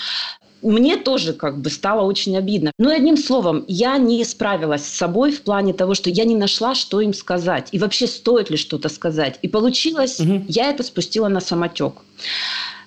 мне 0.61 0.97
тоже 0.97 1.33
как 1.33 1.59
бы 1.59 1.69
стало 1.69 2.01
очень 2.01 2.37
обидно. 2.37 2.71
Но 2.77 2.89
одним 2.89 3.17
словом, 3.17 3.65
я 3.67 3.97
не 3.97 4.23
справилась 4.23 4.85
с 4.85 4.97
собой 4.97 5.31
в 5.31 5.41
плане 5.41 5.73
того, 5.73 5.93
что 5.93 6.09
я 6.09 6.23
не 6.25 6.35
нашла, 6.35 6.75
что 6.75 7.01
им 7.01 7.13
сказать. 7.13 7.69
И 7.71 7.79
вообще, 7.79 8.07
стоит 8.07 8.49
ли 8.49 8.57
что-то 8.57 8.89
сказать. 8.89 9.39
И 9.41 9.47
получилось, 9.47 10.19
угу. 10.19 10.45
я 10.47 10.69
это 10.69 10.83
спустила 10.83 11.27
на 11.27 11.41
самотек. 11.41 12.01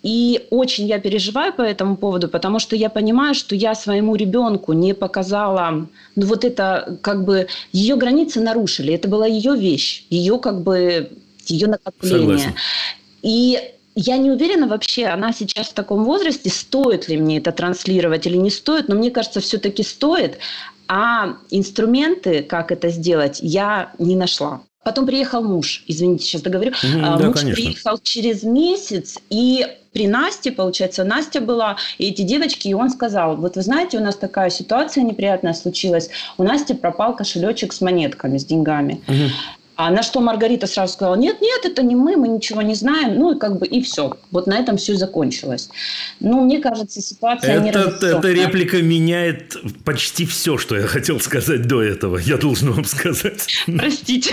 И 0.03 0.47
очень 0.51 0.87
я 0.87 0.99
переживаю 0.99 1.55
по 1.55 1.63
этому 1.63 1.97
поводу, 1.97 2.29
потому 2.29 2.59
что 2.59 2.77
я 2.77 2.91
понимаю, 2.91 3.35
что 3.35 3.55
я 3.55 3.75
своему 3.75 4.15
ребенку 4.17 4.75
не 4.75 4.93
показала, 4.93 5.87
ну 6.15 6.27
вот 6.27 6.45
это 6.45 6.99
как 7.01 7.25
бы 7.25 7.47
ее 7.73 7.97
границы 7.97 8.41
нарушили, 8.41 8.93
это 8.93 9.09
была 9.09 9.27
ее 9.27 9.57
вещь, 9.57 10.05
ее 10.11 10.39
как 10.39 10.63
бы 10.63 11.11
ее 11.47 11.69
накопление. 11.69 12.39
Согласен. 12.39 12.55
И 13.23 13.59
я 13.95 14.17
не 14.17 14.31
уверена 14.31 14.67
вообще, 14.67 15.07
она 15.07 15.33
сейчас 15.33 15.69
в 15.69 15.73
таком 15.73 16.05
возрасте, 16.05 16.51
стоит 16.51 17.09
ли 17.09 17.17
мне 17.17 17.39
это 17.39 17.53
транслировать 17.53 18.27
или 18.27 18.37
не 18.37 18.51
стоит, 18.51 18.89
но 18.89 18.97
мне 18.97 19.11
кажется, 19.11 19.41
все-таки 19.41 19.83
стоит. 19.83 20.39
А 20.87 21.37
инструменты, 21.51 22.43
как 22.43 22.71
это 22.71 22.91
сделать, 22.91 23.39
я 23.41 23.93
не 23.99 24.17
нашла. 24.17 24.61
Потом 24.85 25.07
приехал 25.07 25.43
муж, 25.43 25.83
извините, 25.87 26.25
сейчас 26.25 26.43
договорю. 26.43 26.73
Mm, 26.73 27.19
да, 27.19 27.27
муж 27.27 27.41
конечно. 27.41 27.55
приехал 27.55 27.99
через 28.03 28.43
месяц, 28.43 29.19
и 29.31 29.67
при 29.95 30.07
Насте, 30.09 30.53
получается, 30.53 31.05
Настя 31.05 31.41
была, 31.41 31.79
и 31.97 32.09
эти 32.09 32.21
девочки, 32.21 32.69
и 32.69 32.75
он 32.75 32.91
сказал, 32.91 33.37
вот 33.37 33.57
вы 33.57 33.63
знаете, 33.63 33.97
у 33.97 34.03
нас 34.03 34.17
такая 34.17 34.51
ситуация 34.51 35.03
неприятная 35.05 35.55
случилась, 35.55 36.11
у 36.37 36.43
Насти 36.43 36.75
пропал 36.75 37.17
кошелечек 37.17 37.73
с 37.73 37.81
монетками, 37.81 38.37
с 38.37 38.45
деньгами. 38.45 39.01
Угу. 39.09 39.31
А 39.77 39.91
на 39.91 40.03
что 40.03 40.21
Маргарита 40.21 40.67
сразу 40.67 40.93
сказала, 40.93 41.17
нет, 41.17 41.41
нет, 41.41 41.65
это 41.65 41.83
не 41.83 41.97
мы, 41.97 42.17
мы 42.17 42.29
ничего 42.29 42.63
не 42.63 42.75
знаем. 42.75 43.19
Ну 43.19 43.35
и 43.35 43.39
как 43.39 43.59
бы 43.59 43.67
и 43.67 43.83
все. 43.83 44.17
Вот 44.31 44.47
на 44.47 44.59
этом 44.59 44.77
все 44.77 44.95
закончилось. 44.95 45.69
Ну, 46.21 46.45
мне 46.45 46.61
кажется, 46.61 47.01
ситуация 47.01 47.55
это, 47.55 47.63
не 47.63 47.71
Эта 47.71 48.29
реплика 48.31 48.83
меняет 48.83 49.57
почти 49.85 50.27
все, 50.27 50.59
что 50.59 50.77
я 50.77 50.87
хотел 50.87 51.21
сказать 51.21 51.67
до 51.67 51.83
этого. 51.83 52.19
Я 52.19 52.37
должен 52.37 52.73
вам 52.73 52.85
сказать. 52.85 53.47
Простите. 53.67 54.33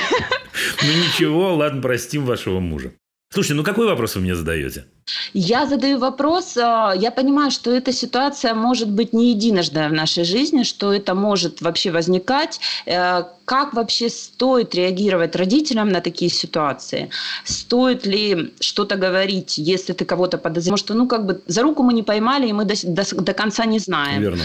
Ну 0.83 0.89
ничего, 0.89 1.55
ладно, 1.55 1.81
простим 1.81 2.25
вашего 2.25 2.59
мужа. 2.59 2.91
Слушайте, 3.33 3.53
ну 3.53 3.63
какой 3.63 3.87
вопрос 3.87 4.15
вы 4.15 4.21
мне 4.21 4.35
задаете? 4.35 4.85
Я 5.33 5.65
задаю 5.65 5.99
вопрос, 5.99 6.57
а, 6.57 6.93
я 6.93 7.11
понимаю, 7.11 7.49
что 7.49 7.71
эта 7.71 7.93
ситуация 7.93 8.53
может 8.53 8.89
быть 8.89 9.13
не 9.13 9.29
единожды 9.31 9.87
в 9.87 9.93
нашей 9.93 10.25
жизни, 10.25 10.63
что 10.63 10.93
это 10.93 11.15
может 11.15 11.61
вообще 11.61 11.91
возникать. 11.91 12.59
Э, 12.85 13.23
как 13.45 13.73
вообще 13.73 14.09
стоит 14.09 14.75
реагировать 14.75 15.37
родителям 15.37 15.87
на 15.89 16.01
такие 16.01 16.29
ситуации? 16.29 17.09
Стоит 17.45 18.05
ли 18.05 18.53
что-то 18.59 18.97
говорить, 18.97 19.57
если 19.57 19.93
ты 19.93 20.03
кого-то 20.03 20.37
подозреваешь? 20.37 20.81
Что, 20.81 20.93
ну, 20.93 21.07
как 21.07 21.25
бы 21.25 21.41
за 21.47 21.61
руку 21.61 21.83
мы 21.83 21.93
не 21.93 22.03
поймали, 22.03 22.49
и 22.49 22.53
мы 22.53 22.65
до, 22.65 22.75
до, 22.83 23.15
до 23.15 23.33
конца 23.33 23.65
не 23.65 23.79
знаем. 23.79 24.21
Верно. 24.21 24.43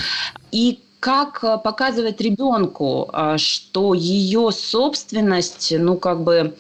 И 0.52 0.78
как 1.00 1.42
э, 1.42 1.58
показывать 1.58 2.20
ребенку, 2.20 3.10
а, 3.12 3.36
что 3.36 3.94
ее 3.94 4.52
собственность, 4.52 5.74
ну, 5.76 5.96
как 5.96 6.22
бы 6.22 6.54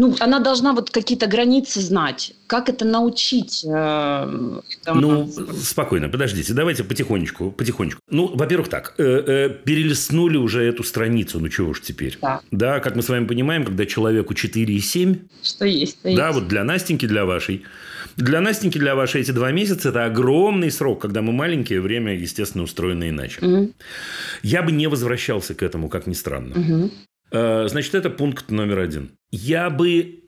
ну, 0.00 0.16
она 0.18 0.40
должна 0.40 0.72
вот 0.72 0.88
какие-то 0.88 1.26
границы 1.26 1.80
знать. 1.80 2.32
Как 2.46 2.70
это 2.70 2.86
научить? 2.86 3.66
Э, 3.66 4.60
там... 4.82 5.00
Ну, 5.00 5.30
спокойно, 5.62 6.08
подождите, 6.08 6.54
давайте 6.54 6.84
потихонечку, 6.84 7.50
потихонечку. 7.50 8.00
Ну, 8.10 8.34
во-первых, 8.34 8.68
так, 8.68 8.94
э, 8.96 9.02
э, 9.04 9.50
перелистнули 9.50 10.38
уже 10.38 10.62
эту 10.62 10.84
страницу, 10.84 11.38
ну 11.38 11.50
чего 11.50 11.70
уж 11.70 11.82
теперь. 11.82 12.16
Да. 12.22 12.40
Да, 12.50 12.80
как 12.80 12.96
мы 12.96 13.02
с 13.02 13.10
вами 13.10 13.26
понимаем, 13.26 13.66
когда 13.66 13.84
человеку 13.84 14.32
4,7... 14.32 15.18
Что 15.42 15.66
есть, 15.66 15.98
что 15.98 16.16
Да, 16.16 16.28
есть. 16.28 16.38
вот 16.38 16.48
для 16.48 16.64
Настеньки, 16.64 17.06
для 17.06 17.26
вашей. 17.26 17.64
Для 18.16 18.40
Настеньки, 18.40 18.78
для 18.78 18.94
вашей 18.94 19.20
эти 19.20 19.32
два 19.32 19.52
месяца– 19.52 19.88
это 19.90 20.06
огромный 20.06 20.70
срок, 20.70 21.02
когда 21.02 21.20
мы 21.20 21.32
маленькие, 21.32 21.82
время, 21.82 22.14
естественно, 22.14 22.64
устроено 22.64 23.08
иначе. 23.10 23.44
Угу. 23.44 23.72
Я 24.44 24.62
бы 24.62 24.72
не 24.72 24.86
возвращался 24.86 25.54
к 25.54 25.62
этому, 25.62 25.90
как 25.90 26.06
ни 26.06 26.14
странно. 26.14 26.58
Угу. 26.58 26.90
Значит, 27.30 27.94
это 27.94 28.10
пункт 28.10 28.50
номер 28.50 28.80
один. 28.80 29.12
Я 29.30 29.70
бы 29.70 30.20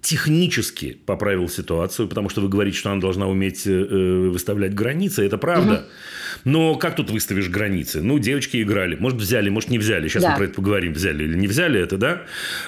технически 0.00 0.96
поправил 1.06 1.48
ситуацию, 1.48 2.08
потому 2.08 2.28
что 2.28 2.40
вы 2.40 2.48
говорите, 2.48 2.78
что 2.78 2.90
она 2.90 3.00
должна 3.00 3.26
уметь 3.26 3.66
э, 3.66 4.28
выставлять 4.30 4.74
границы, 4.74 5.24
это 5.24 5.38
правда. 5.38 5.72
Угу. 5.72 5.82
Но 6.44 6.74
как 6.76 6.96
тут 6.96 7.10
выставишь 7.10 7.48
границы? 7.48 8.02
Ну, 8.02 8.18
девочки 8.18 8.62
играли, 8.62 8.96
может, 8.96 9.18
взяли, 9.18 9.48
может, 9.48 9.70
не 9.70 9.78
взяли. 9.78 10.08
Сейчас 10.08 10.22
да. 10.22 10.30
мы 10.30 10.36
про 10.36 10.44
это 10.44 10.54
поговорим, 10.54 10.92
взяли 10.92 11.24
или 11.24 11.36
не 11.36 11.48
взяли 11.48 11.80
это, 11.80 11.96
да? 11.96 12.22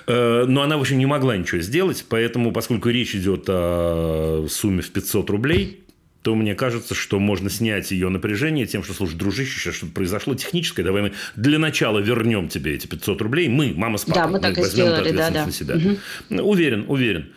Э, 0.06 0.44
но 0.46 0.62
она, 0.62 0.76
в 0.76 0.80
общем, 0.80 0.99
не 0.99 1.06
могла 1.06 1.37
ничего 1.37 1.60
сделать, 1.60 2.04
поэтому, 2.08 2.52
поскольку 2.52 2.88
речь 2.88 3.14
идет 3.14 3.44
о 3.49 4.46
сумме 4.49 4.82
в 4.82 4.90
500 4.90 5.30
рублей, 5.30 5.84
то 6.22 6.34
мне 6.34 6.54
кажется, 6.54 6.94
что 6.94 7.18
можно 7.18 7.48
снять 7.48 7.90
ее 7.90 8.08
напряжение 8.08 8.66
тем, 8.66 8.82
что, 8.82 8.92
слушай, 8.92 9.16
дружище, 9.16 9.58
сейчас 9.58 9.74
что-то 9.76 9.92
произошло 9.92 10.34
техническое, 10.34 10.82
давай 10.82 11.02
мы 11.02 11.12
для 11.36 11.58
начала 11.58 11.98
вернем 11.98 12.48
тебе 12.48 12.74
эти 12.74 12.86
500 12.86 13.22
рублей. 13.22 13.48
Мы, 13.48 13.72
мама 13.74 13.98
с 13.98 14.04
папой, 14.04 14.20
да, 14.20 14.28
мы 14.28 14.40
так 14.40 14.58
и 14.58 14.64
сделали, 14.64 15.12
да, 15.12 15.30
да. 15.30 15.46
на 15.46 15.52
себя. 15.52 15.76
Угу. 15.76 16.42
Уверен, 16.42 16.84
уверен. 16.88 17.32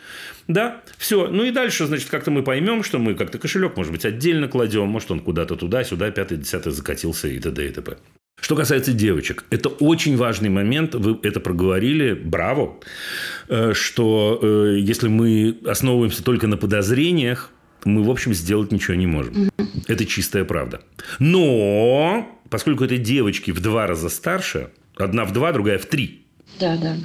Да, 0.46 0.82
все. 0.98 1.28
Ну 1.28 1.44
и 1.44 1.50
дальше, 1.50 1.86
значит, 1.86 2.10
как-то 2.10 2.30
мы 2.30 2.42
поймем, 2.42 2.82
что 2.82 2.98
мы 2.98 3.14
как-то 3.14 3.38
кошелек, 3.38 3.76
может 3.76 3.92
быть, 3.92 4.04
отдельно 4.04 4.48
кладем, 4.48 4.88
может, 4.88 5.10
он 5.10 5.20
куда-то 5.20 5.56
туда-сюда, 5.56 6.10
пятый, 6.10 6.36
десятый 6.36 6.72
закатился 6.72 7.28
и 7.28 7.38
т.д. 7.38 7.66
и 7.66 7.70
т.п. 7.70 7.96
Что 8.40 8.56
касается 8.56 8.92
девочек, 8.92 9.44
это 9.50 9.70
очень 9.70 10.16
важный 10.16 10.50
момент, 10.50 10.94
вы 10.94 11.18
это 11.22 11.40
проговорили, 11.40 12.12
браво, 12.12 12.78
э, 13.48 13.72
что 13.72 14.38
э, 14.42 14.76
если 14.80 15.08
мы 15.08 15.56
основываемся 15.64 16.22
только 16.22 16.46
на 16.46 16.58
подозрениях, 16.58 17.50
мы, 17.84 18.02
в 18.02 18.10
общем, 18.10 18.34
сделать 18.34 18.72
ничего 18.72 18.94
не 18.94 19.06
можем. 19.06 19.50
Это 19.86 20.04
чистая 20.06 20.44
правда. 20.44 20.80
Но, 21.18 22.28
поскольку 22.50 22.84
это 22.84 22.96
девочки 22.96 23.50
в 23.50 23.60
два 23.60 23.86
раза 23.86 24.08
старше, 24.08 24.70
одна 24.96 25.24
в 25.24 25.32
два, 25.32 25.52
другая 25.52 25.78
в 25.78 25.86
три. 25.86 26.22
Да, 26.60 26.76
да. 26.76 26.96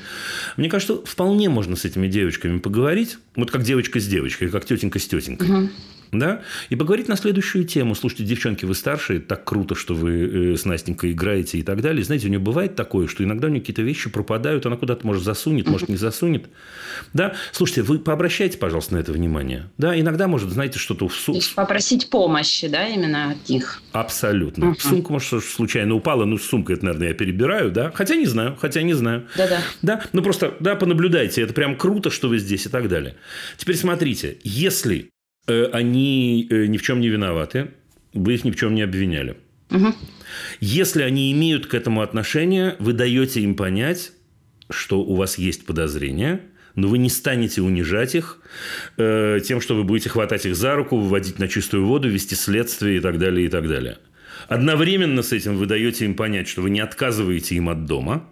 Мне 0.57 0.69
кажется, 0.69 1.03
вполне 1.03 1.49
можно 1.49 1.75
с 1.75 1.85
этими 1.85 2.07
девочками 2.07 2.59
поговорить. 2.59 3.17
Вот 3.35 3.49
как 3.51 3.63
девочка 3.63 3.99
с 3.99 4.07
девочкой, 4.07 4.49
как 4.49 4.65
тетенька 4.65 4.99
с 4.99 5.07
тетенькой. 5.07 5.49
Угу 5.49 5.69
да, 6.11 6.41
и 6.69 6.75
поговорить 6.75 7.07
на 7.07 7.15
следующую 7.15 7.65
тему. 7.65 7.95
Слушайте, 7.95 8.23
девчонки, 8.23 8.65
вы 8.65 8.75
старшие, 8.75 9.19
так 9.19 9.43
круто, 9.43 9.75
что 9.75 9.93
вы 9.93 10.53
э, 10.53 10.57
с 10.57 10.65
Настенькой 10.65 11.11
играете 11.11 11.57
и 11.59 11.63
так 11.63 11.81
далее. 11.81 12.03
Знаете, 12.03 12.27
у 12.27 12.29
нее 12.29 12.39
бывает 12.39 12.75
такое, 12.75 13.07
что 13.07 13.23
иногда 13.23 13.47
у 13.47 13.49
нее 13.49 13.61
какие-то 13.61 13.81
вещи 13.81 14.09
пропадают, 14.09 14.65
она 14.65 14.75
куда-то, 14.75 15.05
может, 15.05 15.23
засунет, 15.23 15.67
может, 15.67 15.89
не 15.89 15.97
засунет. 15.97 16.49
Да, 17.13 17.35
слушайте, 17.51 17.83
вы 17.83 17.99
пообращайте, 17.99 18.57
пожалуйста, 18.57 18.95
на 18.95 18.99
это 18.99 19.11
внимание. 19.11 19.69
Да, 19.77 19.99
иногда, 19.99 20.27
может, 20.27 20.49
знаете, 20.49 20.79
что-то 20.79 21.07
в 21.07 21.15
сумку... 21.15 21.41
Попросить 21.55 22.09
помощи, 22.09 22.67
да, 22.67 22.87
именно 22.87 23.31
от 23.31 23.49
них. 23.49 23.81
Абсолютно. 23.91 24.73
В 24.73 24.81
сумку, 24.81 25.13
может, 25.13 25.43
случайно 25.43 25.95
упала, 25.95 26.25
ну, 26.25 26.37
сумка, 26.37 26.73
это, 26.73 26.85
наверное, 26.85 27.09
я 27.09 27.13
перебираю, 27.13 27.71
да, 27.71 27.91
хотя 27.91 28.15
не 28.15 28.25
знаю, 28.25 28.57
хотя 28.59 28.81
не 28.81 28.93
знаю. 28.93 29.27
Да-да. 29.35 29.61
Да, 29.81 30.03
ну, 30.13 30.21
просто, 30.21 30.55
да, 30.59 30.75
понаблюдайте, 30.75 31.41
это 31.41 31.53
прям 31.53 31.75
круто, 31.75 32.09
что 32.09 32.29
вы 32.29 32.39
здесь 32.39 32.65
и 32.65 32.69
так 32.69 32.87
далее. 32.87 33.15
Теперь 33.57 33.75
смотрите, 33.75 34.37
если 34.43 35.09
они 35.71 36.47
э, 36.49 36.65
ни 36.67 36.77
в 36.77 36.81
чем 36.81 36.99
не 36.99 37.09
виноваты, 37.09 37.71
вы 38.13 38.35
их 38.35 38.43
ни 38.43 38.51
в 38.51 38.55
чем 38.55 38.75
не 38.75 38.81
обвиняли. 38.81 39.37
Угу. 39.71 39.93
Если 40.59 41.03
они 41.03 41.31
имеют 41.31 41.67
к 41.67 41.73
этому 41.73 42.01
отношение, 42.01 42.75
вы 42.79 42.93
даете 42.93 43.41
им 43.41 43.55
понять, 43.55 44.11
что 44.69 45.01
у 45.01 45.15
вас 45.15 45.37
есть 45.37 45.65
подозрения, 45.65 46.41
но 46.75 46.87
вы 46.87 46.97
не 46.97 47.09
станете 47.09 47.61
унижать 47.61 48.15
их 48.15 48.41
э, 48.97 49.39
тем, 49.45 49.61
что 49.61 49.75
вы 49.75 49.83
будете 49.83 50.09
хватать 50.09 50.45
их 50.45 50.55
за 50.55 50.75
руку, 50.75 50.97
выводить 50.97 51.39
на 51.39 51.47
чистую 51.47 51.85
воду, 51.85 52.09
вести 52.09 52.35
следствие 52.35 52.97
и 52.97 52.99
так 52.99 53.17
далее, 53.17 53.45
и 53.47 53.49
так 53.49 53.67
далее. 53.67 53.97
Одновременно 54.47 55.21
с 55.21 55.33
этим 55.33 55.57
вы 55.57 55.65
даете 55.65 56.05
им 56.05 56.15
понять, 56.15 56.47
что 56.47 56.61
вы 56.61 56.69
не 56.69 56.79
отказываете 56.79 57.55
им 57.55 57.69
от 57.69 57.85
дома, 57.85 58.27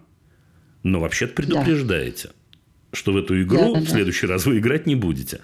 но 0.82 1.00
вообще-то 1.00 1.34
предупреждаете. 1.34 2.28
Да 2.28 2.34
что 2.92 3.12
в 3.12 3.16
эту 3.16 3.40
игру 3.42 3.74
да, 3.74 3.80
да, 3.80 3.86
в 3.86 3.88
следующий 3.88 4.26
раз 4.26 4.46
вы 4.46 4.58
играть 4.58 4.86
не 4.86 4.94
будете. 4.94 5.40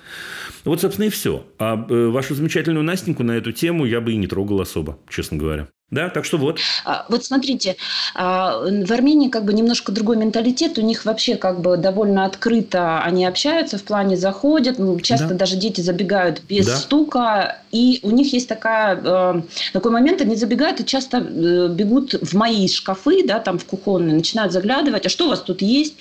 Вот, 0.64 0.80
собственно, 0.80 1.06
и 1.06 1.10
все. 1.10 1.44
А 1.58 1.74
э, 1.88 2.06
вашу 2.08 2.34
замечательную 2.34 2.84
Настеньку 2.84 3.22
на 3.22 3.32
эту 3.32 3.52
тему 3.52 3.84
я 3.84 4.00
бы 4.00 4.12
и 4.12 4.16
не 4.16 4.26
трогал 4.26 4.60
особо, 4.60 4.98
честно 5.08 5.36
говоря. 5.36 5.68
Да, 5.90 6.08
так 6.08 6.24
что 6.24 6.38
вот. 6.38 6.58
А, 6.84 7.04
вот 7.08 7.24
смотрите, 7.24 7.76
а, 8.14 8.58
в 8.58 8.90
Армении 8.90 9.28
как 9.28 9.44
бы 9.44 9.52
немножко 9.52 9.92
другой 9.92 10.16
менталитет, 10.16 10.78
у 10.78 10.80
них 10.80 11.04
вообще 11.04 11.36
как 11.36 11.60
бы 11.60 11.76
довольно 11.76 12.24
открыто 12.24 13.00
они 13.00 13.26
общаются, 13.26 13.78
в 13.78 13.84
плане 13.84 14.16
заходят, 14.16 14.78
ну, 14.78 14.98
часто 14.98 15.28
да. 15.28 15.34
даже 15.34 15.56
дети 15.56 15.82
забегают 15.82 16.42
без 16.48 16.66
да. 16.66 16.76
стука, 16.76 17.58
и 17.70 18.00
у 18.02 18.10
них 18.10 18.32
есть 18.32 18.48
такая, 18.48 18.98
э, 19.04 19.42
такой 19.72 19.92
момент, 19.92 20.20
они 20.22 20.34
забегают 20.36 20.80
и 20.80 20.86
часто 20.86 21.18
э, 21.18 21.68
бегут 21.68 22.14
в 22.14 22.34
мои 22.34 22.66
шкафы, 22.66 23.24
да, 23.24 23.38
там 23.38 23.58
в 23.58 23.64
кухонные, 23.66 24.16
начинают 24.16 24.52
заглядывать, 24.52 25.06
а 25.06 25.10
что 25.10 25.26
у 25.26 25.28
вас 25.28 25.42
тут 25.42 25.62
есть? 25.62 25.94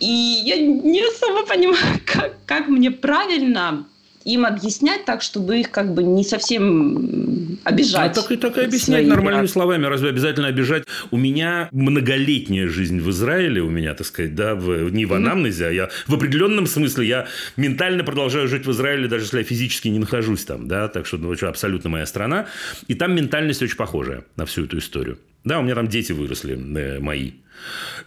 И 0.00 0.42
я 0.44 0.56
не 0.56 1.02
особо 1.02 1.46
понимаю, 1.46 2.00
как, 2.04 2.36
как 2.46 2.68
мне 2.68 2.90
правильно 2.90 3.86
им 4.24 4.46
объяснять 4.46 5.04
так, 5.04 5.22
чтобы 5.22 5.60
их 5.60 5.70
как 5.70 5.92
бы 5.94 6.02
не 6.02 6.24
совсем 6.24 7.58
обижать. 7.64 8.16
А 8.16 8.22
так 8.22 8.32
и 8.32 8.36
так 8.36 8.56
и 8.56 8.62
объяснять 8.62 9.06
нормальными 9.06 9.42
брат. 9.42 9.50
словами. 9.50 9.86
Разве 9.86 10.08
обязательно 10.08 10.48
обижать? 10.48 10.84
У 11.10 11.16
меня 11.16 11.68
многолетняя 11.72 12.68
жизнь 12.68 13.00
в 13.00 13.10
Израиле, 13.10 13.60
у 13.60 13.70
меня, 13.70 13.94
так 13.94 14.06
сказать, 14.06 14.34
да, 14.34 14.54
в, 14.54 14.90
не 14.90 15.04
в 15.04 15.12
анамнезе, 15.12 15.66
а 15.66 15.70
я 15.70 15.90
в 16.06 16.14
определенном 16.14 16.66
смысле 16.66 17.06
я 17.06 17.26
ментально 17.56 18.02
продолжаю 18.04 18.48
жить 18.48 18.66
в 18.66 18.70
Израиле, 18.70 19.08
даже 19.08 19.24
если 19.24 19.38
я 19.38 19.44
физически 19.44 19.88
не 19.88 19.98
нахожусь 19.98 20.44
там, 20.44 20.68
да, 20.68 20.88
так 20.88 21.06
что, 21.06 21.18
ну, 21.18 21.34
абсолютно 21.42 21.90
моя 21.90 22.06
страна. 22.06 22.46
И 22.88 22.94
там 22.94 23.14
ментальность 23.14 23.62
очень 23.62 23.76
похожая 23.76 24.24
на 24.36 24.46
всю 24.46 24.64
эту 24.64 24.78
историю. 24.78 25.18
Да, 25.44 25.58
у 25.58 25.62
меня 25.62 25.74
там 25.74 25.88
дети 25.88 26.12
выросли 26.12 26.54
э, 26.54 26.98
мои. 27.00 27.32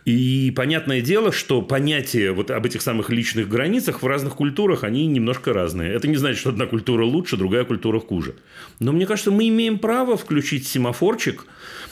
И 0.07 0.53
понятное 0.55 1.01
дело, 1.01 1.33
что 1.33 1.61
понятие 1.61 2.31
вот 2.31 2.49
об 2.49 2.65
этих 2.65 2.81
самых 2.81 3.09
личных 3.09 3.49
границах 3.49 4.01
в 4.01 4.07
разных 4.07 4.35
культурах, 4.35 4.85
они 4.85 5.05
немножко 5.05 5.51
разные. 5.51 5.91
Это 5.91 6.07
не 6.07 6.15
значит, 6.15 6.39
что 6.39 6.51
одна 6.51 6.65
культура 6.65 7.03
лучше, 7.03 7.35
другая 7.35 7.65
культура 7.65 7.99
хуже. 7.99 8.35
Но 8.79 8.93
мне 8.93 9.05
кажется, 9.05 9.31
мы 9.31 9.49
имеем 9.49 9.79
право 9.79 10.15
включить 10.15 10.65
семафорчик 10.65 11.45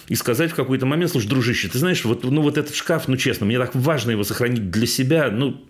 и 0.08 0.16
сказать 0.16 0.52
в 0.52 0.56
какой-то 0.56 0.86
момент, 0.86 1.12
слушай, 1.12 1.28
дружище, 1.28 1.68
ты 1.68 1.78
знаешь, 1.78 2.06
вот, 2.06 2.24
ну, 2.24 2.42
вот 2.42 2.58
этот 2.58 2.74
шкаф, 2.74 3.10
ну, 3.10 3.18
честно, 3.18 3.46
мне 3.48 3.60
так 3.60 3.76
важно 3.76 4.12
его 4.12 4.24
сохранить 4.24 4.72
для 4.72 4.88
себя, 4.88 5.30
ну, 5.30 5.62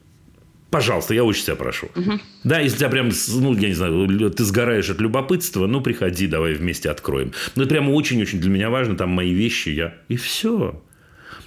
Пожалуйста, 0.69 1.13
я 1.13 1.23
очень 1.23 1.45
тебя 1.45 1.55
прошу. 1.55 1.87
Угу. 1.95 2.19
Да, 2.43 2.59
если 2.59 2.79
тебя 2.79 2.89
прям, 2.89 3.09
ну, 3.29 3.55
я 3.55 3.69
не 3.69 3.73
знаю, 3.75 4.29
ты 4.31 4.43
сгораешь 4.43 4.89
от 4.89 4.99
любопытства, 4.99 5.67
ну, 5.67 5.79
приходи, 5.79 6.27
давай 6.27 6.53
вместе 6.53 6.89
откроем. 6.89 7.31
Ну, 7.55 7.63
это 7.63 7.69
прямо 7.69 7.91
очень-очень 7.91 8.41
для 8.41 8.49
меня 8.49 8.69
важно, 8.69 8.97
там 8.97 9.09
мои 9.09 9.33
вещи, 9.33 9.69
я... 9.69 9.95
И 10.09 10.17
все. 10.17 10.83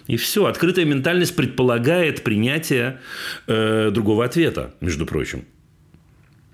И 0.07 0.17
все. 0.17 0.47
Открытая 0.47 0.85
ментальность 0.85 1.37
предполагает 1.37 2.25
принятие 2.25 3.01
э, 3.47 3.91
другого 3.91 4.25
ответа, 4.25 4.75
между 4.81 5.05
прочим. 5.07 5.45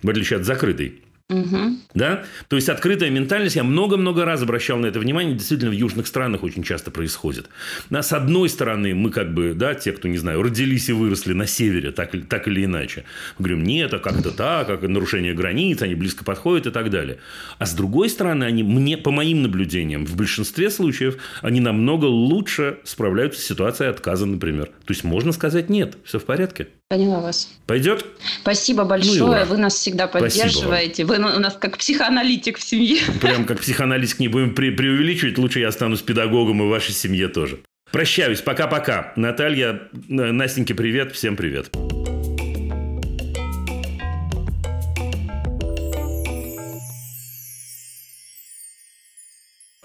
В 0.02 0.10
отличие 0.10 0.38
от 0.40 0.44
закрытой. 0.44 1.03
Угу. 1.30 1.78
Да? 1.94 2.24
То 2.48 2.56
есть 2.56 2.68
открытая 2.68 3.08
ментальность, 3.08 3.56
я 3.56 3.64
много-много 3.64 4.26
раз 4.26 4.42
обращал 4.42 4.76
на 4.76 4.86
это 4.86 5.00
внимание, 5.00 5.34
действительно 5.34 5.70
в 5.70 5.74
южных 5.74 6.06
странах 6.06 6.42
очень 6.42 6.62
часто 6.62 6.90
происходит. 6.90 7.48
Да, 7.88 8.02
с 8.02 8.12
одной 8.12 8.50
стороны, 8.50 8.94
мы 8.94 9.10
как 9.10 9.32
бы, 9.32 9.54
да, 9.54 9.74
те, 9.74 9.92
кто, 9.92 10.06
не 10.06 10.18
знаю, 10.18 10.42
родились 10.42 10.90
и 10.90 10.92
выросли 10.92 11.32
на 11.32 11.46
севере, 11.46 11.92
так, 11.92 12.12
так 12.28 12.46
или 12.46 12.66
иначе, 12.66 13.04
мы 13.38 13.46
говорим, 13.46 13.64
нет, 13.64 13.94
а 13.94 14.00
как-то 14.00 14.32
так, 14.32 14.66
как 14.66 14.82
нарушение 14.82 15.32
границ, 15.32 15.80
они 15.80 15.94
близко 15.94 16.24
подходят 16.24 16.66
и 16.66 16.70
так 16.70 16.90
далее. 16.90 17.18
А 17.58 17.64
с 17.64 17.72
другой 17.72 18.10
стороны, 18.10 18.44
они, 18.44 18.62
мне, 18.62 18.98
по 18.98 19.10
моим 19.10 19.42
наблюдениям, 19.42 20.04
в 20.04 20.16
большинстве 20.16 20.68
случаев, 20.68 21.16
они 21.40 21.60
намного 21.60 22.04
лучше 22.04 22.80
справляются 22.84 23.40
с 23.40 23.44
ситуацией 23.44 23.88
отказа, 23.88 24.26
например. 24.26 24.66
То 24.66 24.92
есть 24.92 25.04
можно 25.04 25.32
сказать 25.32 25.70
нет, 25.70 25.96
все 26.04 26.18
в 26.18 26.24
порядке. 26.26 26.68
Поняла 26.88 27.20
вас. 27.20 27.48
Пойдет? 27.66 28.04
Спасибо 28.42 28.84
большое. 28.84 29.44
Ну 29.44 29.46
Вы 29.46 29.56
нас 29.56 29.74
всегда 29.74 30.06
поддерживаете. 30.06 31.06
Вы 31.06 31.16
у 31.16 31.40
нас 31.40 31.56
как 31.58 31.78
психоаналитик 31.78 32.58
в 32.58 32.62
семье. 32.62 33.00
Прям 33.22 33.46
как 33.46 33.60
психоаналитик 33.60 34.18
не 34.20 34.28
будем 34.28 34.54
пре 34.54 34.70
преувеличивать. 34.70 35.38
Лучше 35.38 35.60
я 35.60 35.68
останусь 35.68 36.02
педагогом 36.02 36.62
и 36.62 36.66
в 36.66 36.68
вашей 36.68 36.92
семье 36.92 37.28
тоже. 37.28 37.60
Прощаюсь. 37.90 38.42
Пока-пока. 38.42 39.14
Наталья, 39.16 39.88
Настеньке 40.08 40.74
привет. 40.74 41.12
Всем 41.12 41.36
привет. 41.36 41.70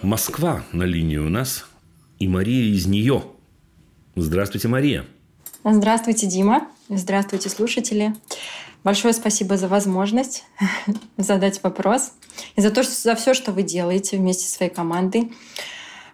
Москва 0.02 0.64
на 0.74 0.84
линии 0.84 1.18
у 1.18 1.30
нас. 1.30 1.66
И 2.20 2.28
Мария 2.28 2.74
из 2.74 2.88
нее. 2.88 3.24
Здравствуйте, 4.18 4.68
Мария. 4.68 5.06
Здравствуйте, 5.64 6.28
Дима. 6.28 6.68
Здравствуйте, 6.92 7.50
слушатели. 7.50 8.16
Большое 8.84 9.14
спасибо 9.14 9.58
за 9.58 9.68
возможность 9.68 10.44
задать 11.18 11.62
вопрос 11.62 12.14
и 12.56 12.62
за 12.62 12.72
то, 12.72 12.82
что, 12.82 12.92
за 12.94 13.14
все, 13.14 13.36
что 13.36 13.52
вы 13.52 13.62
делаете 13.62 14.18
вместе 14.18 14.48
со 14.48 14.56
своей 14.56 14.72
командой. 14.72 15.32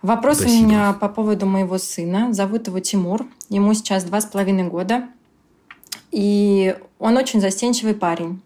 Вопрос 0.01 0.39
спасибо. 0.39 0.59
у 0.59 0.65
меня 0.65 0.91
по 0.91 1.07
поводу 1.07 1.45
моего 1.45 1.77
сына. 1.77 2.33
Зовут 2.33 2.67
его 2.67 2.81
Тимур. 2.81 3.25
Ему 3.47 3.73
сейчас 3.73 4.03
два 4.03 4.19
с 4.19 4.25
половиной 4.25 4.67
года. 4.67 5.07
И 6.11 6.75
он 6.99 7.15
очень 7.15 7.39
застенчивый 7.39 7.93
парень. 7.93 8.41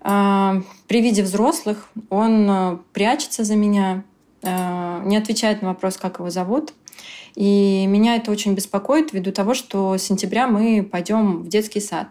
А, 0.00 0.62
при 0.88 1.00
виде 1.00 1.22
взрослых 1.22 1.88
он 2.10 2.50
а, 2.50 2.80
прячется 2.92 3.44
за 3.44 3.54
меня, 3.54 4.02
а, 4.42 5.00
не 5.04 5.16
отвечает 5.16 5.62
на 5.62 5.68
вопрос, 5.68 5.96
как 5.96 6.18
его 6.18 6.28
зовут. 6.28 6.74
И 7.36 7.84
меня 7.86 8.16
это 8.16 8.30
очень 8.30 8.54
беспокоит 8.54 9.12
ввиду 9.12 9.30
того, 9.30 9.54
что 9.54 9.96
с 9.96 10.02
сентября 10.02 10.48
мы 10.48 10.82
пойдем 10.82 11.42
в 11.42 11.48
детский 11.48 11.80
сад. 11.80 12.08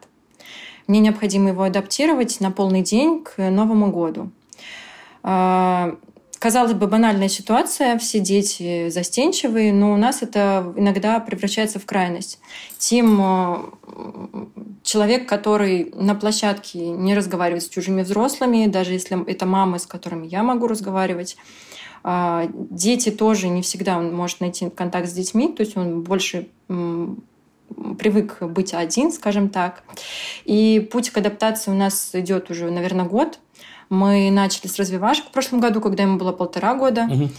Мне 0.87 0.99
необходимо 0.99 1.49
его 1.49 1.63
адаптировать 1.63 2.39
на 2.39 2.51
полный 2.51 2.83
день 2.83 3.23
к 3.23 3.49
Новому 3.49 3.91
году. 3.91 4.29
А, 5.23 5.95
казалось 6.37 6.73
бы, 6.73 6.85
банальная 6.85 7.27
ситуация, 7.27 7.97
все 7.97 8.19
дети 8.19 8.89
застенчивые, 8.89 9.73
но 9.73 9.93
у 9.93 9.97
нас 9.97 10.21
это 10.21 10.71
иногда 10.77 11.19
превращается 11.19 11.79
в 11.79 11.87
крайность. 11.87 12.39
Тим 12.77 13.19
э, 13.19 13.57
человек, 14.83 15.27
который 15.27 15.91
на 15.95 16.13
площадке 16.13 16.77
не 16.89 17.15
разговаривает 17.15 17.63
с 17.63 17.69
чужими 17.69 18.03
взрослыми, 18.03 18.67
даже 18.67 18.93
если 18.93 19.27
это 19.27 19.47
мамы, 19.47 19.79
с 19.79 19.87
которыми 19.87 20.27
я 20.27 20.43
могу 20.43 20.67
разговаривать. 20.67 21.35
А, 22.07 22.47
дети 22.53 23.09
тоже 23.09 23.47
не 23.47 23.63
всегда 23.63 23.97
он 23.97 24.13
может 24.13 24.39
найти 24.39 24.69
контакт 24.69 25.09
с 25.09 25.13
детьми, 25.13 25.51
то 25.51 25.63
есть 25.63 25.75
он 25.75 26.03
больше 26.03 26.47
привык 26.67 28.43
быть 28.43 28.75
один, 28.75 29.11
скажем 29.11 29.49
так. 29.49 29.81
И 30.43 30.87
путь 30.91 31.09
к 31.09 31.17
адаптации 31.17 31.71
у 31.71 31.73
нас 31.73 32.11
идет 32.13 32.51
уже, 32.51 32.69
наверное, 32.69 33.05
год. 33.05 33.39
Мы 33.89 34.29
начали 34.29 34.67
с 34.67 34.77
развивашек 34.77 35.25
в 35.25 35.31
прошлом 35.31 35.59
году, 35.59 35.81
когда 35.81 36.03
ему 36.03 36.19
было 36.19 36.31
полтора 36.31 36.75
года. 36.75 37.07
Угу. 37.11 37.29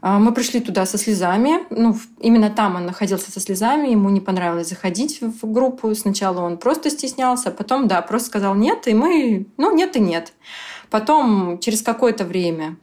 Мы 0.00 0.32
пришли 0.32 0.60
туда 0.60 0.86
со 0.86 0.96
слезами. 0.96 1.66
Ну, 1.68 1.94
именно 2.18 2.48
там 2.48 2.76
он 2.76 2.86
находился 2.86 3.30
со 3.30 3.40
слезами. 3.40 3.88
Ему 3.88 4.08
не 4.08 4.20
понравилось 4.20 4.70
заходить 4.70 5.20
в 5.20 5.52
группу. 5.52 5.94
Сначала 5.94 6.40
он 6.40 6.56
просто 6.56 6.88
стеснялся, 6.88 7.50
потом, 7.50 7.88
да, 7.88 8.00
просто 8.00 8.28
сказал 8.28 8.54
нет, 8.54 8.88
и 8.88 8.94
мы, 8.94 9.46
ну, 9.58 9.76
нет 9.76 9.96
и 9.96 10.00
нет. 10.00 10.32
Потом, 10.88 11.58
через 11.58 11.82
какое-то 11.82 12.24
время, 12.24 12.78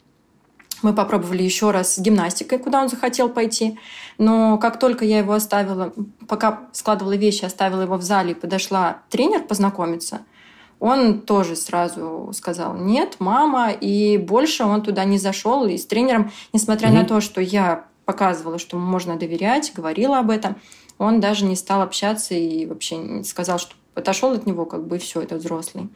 мы 0.81 0.93
попробовали 0.93 1.43
еще 1.43 1.71
раз 1.71 1.95
с 1.95 1.99
гимнастикой, 1.99 2.59
куда 2.59 2.81
он 2.81 2.89
захотел 2.89 3.29
пойти. 3.29 3.79
Но 4.17 4.57
как 4.57 4.79
только 4.79 5.05
я 5.05 5.19
его 5.19 5.33
оставила, 5.33 5.93
пока 6.27 6.67
складывала 6.73 7.15
вещи, 7.15 7.45
оставила 7.45 7.81
его 7.81 7.97
в 7.97 8.01
зале 8.01 8.31
и 8.31 8.35
подошла 8.35 8.99
тренер 9.09 9.43
познакомиться– 9.43 10.21
он 10.79 11.21
тоже 11.21 11.55
сразу 11.55 12.31
сказал 12.33 12.75
нет, 12.75 13.15
мама, 13.19 13.71
и 13.71 14.17
больше 14.17 14.63
он 14.65 14.81
туда 14.81 15.05
не 15.05 15.17
зашел. 15.17 15.65
И 15.65 15.77
с 15.77 15.85
тренером, 15.85 16.31
несмотря 16.53 16.89
угу. 16.89 16.97
на 16.97 17.05
то, 17.05 17.21
что 17.21 17.41
я 17.41 17.85
показывала, 18.05 18.59
что 18.59 18.77
можно 18.77 19.17
доверять, 19.17 19.71
говорила 19.73 20.19
об 20.19 20.29
этом, 20.29 20.57
он 20.97 21.19
даже 21.19 21.45
не 21.45 21.55
стал 21.55 21.81
общаться 21.81 22.33
и 22.33 22.65
вообще 22.65 23.23
сказал, 23.23 23.57
что 23.57 23.73
отошел 23.95 24.33
от 24.33 24.45
него, 24.45 24.65
как 24.65 24.85
бы 24.85 24.97
и 24.97 24.99
все, 24.99 25.21
это 25.21 25.35
взрослый. 25.35 25.89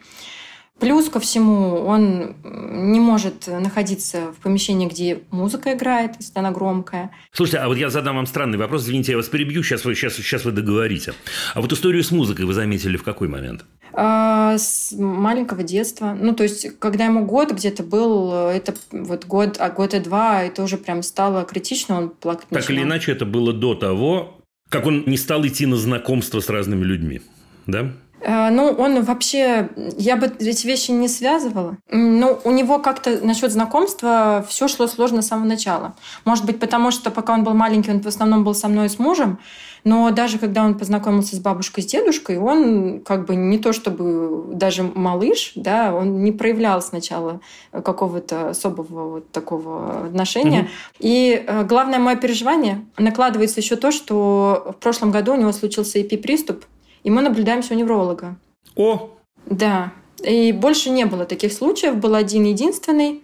Плюс 0.79 1.09
ко 1.09 1.19
всему, 1.19 1.85
он 1.85 2.35
не 2.43 2.99
может 2.99 3.47
находиться 3.47 4.31
в 4.31 4.41
помещении, 4.41 4.87
где 4.87 5.19
музыка 5.31 5.73
играет, 5.73 6.13
если 6.19 6.39
она 6.39 6.51
громкая. 6.51 7.11
Слушайте, 7.31 7.57
а 7.59 7.67
вот 7.67 7.77
я 7.77 7.89
задам 7.89 8.15
вам 8.15 8.25
странный 8.25 8.57
вопрос, 8.57 8.83
извините, 8.83 9.11
я 9.11 9.17
вас 9.17 9.27
перебью, 9.27 9.63
сейчас 9.63 9.83
вы, 9.85 9.95
сейчас, 9.95 10.15
сейчас 10.15 10.45
вы 10.45 10.51
договорите. 10.51 11.13
А 11.53 11.61
вот 11.61 11.71
историю 11.73 12.03
с 12.03 12.11
музыкой 12.11 12.45
вы 12.45 12.53
заметили 12.53 12.97
в 12.97 13.03
какой 13.03 13.27
момент? 13.27 13.65
А, 13.93 14.57
с 14.57 14.93
маленького 14.93 15.63
детства. 15.63 16.15
Ну, 16.19 16.33
то 16.33 16.43
есть, 16.43 16.79
когда 16.79 17.05
ему 17.05 17.25
год 17.25 17.51
где-то 17.51 17.83
был, 17.83 18.31
это 18.33 18.73
вот 18.91 19.25
год, 19.25 19.57
а 19.59 19.69
год 19.69 19.93
и 19.93 19.99
два, 19.99 20.43
это 20.43 20.63
уже 20.63 20.77
прям 20.77 21.03
стало 21.03 21.43
критично, 21.43 21.97
он 21.97 22.09
плакать 22.09 22.47
Так 22.49 22.61
начинал. 22.61 22.77
или 22.77 22.87
иначе, 22.87 23.11
это 23.11 23.25
было 23.25 23.51
до 23.51 23.75
того, 23.75 24.37
как 24.69 24.85
он 24.85 25.03
не 25.07 25.17
стал 25.17 25.45
идти 25.45 25.65
на 25.65 25.75
знакомство 25.75 26.39
с 26.39 26.49
разными 26.49 26.83
людьми, 26.85 27.21
да? 27.65 27.91
А, 28.25 28.49
ну, 28.49 28.69
он 28.77 29.03
вообще, 29.03 29.69
я 29.97 30.15
бы 30.17 30.27
эти 30.39 30.67
вещи 30.67 30.91
не 30.91 31.07
связывала. 31.07 31.77
Ну, 31.89 32.39
у 32.43 32.51
него 32.51 32.79
как-то 32.79 33.19
насчет 33.25 33.51
знакомства 33.51 34.45
все 34.47 34.67
шло 34.67 34.87
сложно 34.87 35.21
с 35.21 35.27
самого 35.27 35.45
начала. 35.45 35.95
Может 36.25 36.45
быть, 36.45 36.59
потому 36.59 36.91
что 36.91 37.11
пока 37.11 37.33
он 37.33 37.43
был 37.43 37.53
маленький, 37.53 37.91
он 37.91 38.01
в 38.01 38.07
основном 38.07 38.43
был 38.43 38.53
со 38.53 38.67
мной 38.67 38.87
и 38.87 38.89
с 38.89 38.99
мужем. 38.99 39.39
Но 39.85 40.11
даже 40.11 40.39
когда 40.39 40.65
он 40.65 40.77
познакомился 40.77 41.37
с 41.37 41.39
бабушкой, 41.39 41.83
с 41.83 41.87
дедушкой, 41.87 42.37
он 42.37 42.99
как 42.99 43.25
бы 43.25 43.35
не 43.35 43.57
то 43.57 43.71
чтобы 43.71 44.53
даже 44.53 44.83
малыш, 44.83 45.53
да, 45.55 45.93
он 45.95 46.21
не 46.23 46.33
проявлял 46.33 46.81
сначала 46.81 47.39
какого-то 47.71 48.49
особого 48.49 49.09
вот 49.09 49.31
такого 49.31 50.07
отношения. 50.07 50.61
Угу. 50.61 50.67
И 50.99 51.43
э, 51.47 51.63
главное 51.63 51.99
мое 51.99 52.17
переживание 52.17 52.85
накладывается 52.97 53.61
еще 53.61 53.77
то, 53.77 53.91
что 53.91 54.75
в 54.77 54.81
прошлом 54.81 55.11
году 55.11 55.33
у 55.33 55.37
него 55.37 55.53
случился 55.53 56.01
эпиприступ, 56.01 56.65
и 57.03 57.09
мы 57.09 57.21
наблюдаемся 57.21 57.73
у 57.73 57.77
невролога. 57.77 58.37
О! 58.75 59.09
Да. 59.45 59.93
И 60.23 60.51
больше 60.51 60.89
не 60.89 61.05
было 61.05 61.25
таких 61.25 61.53
случаев, 61.53 61.97
был 61.97 62.15
один 62.15 62.43
единственный. 62.43 63.23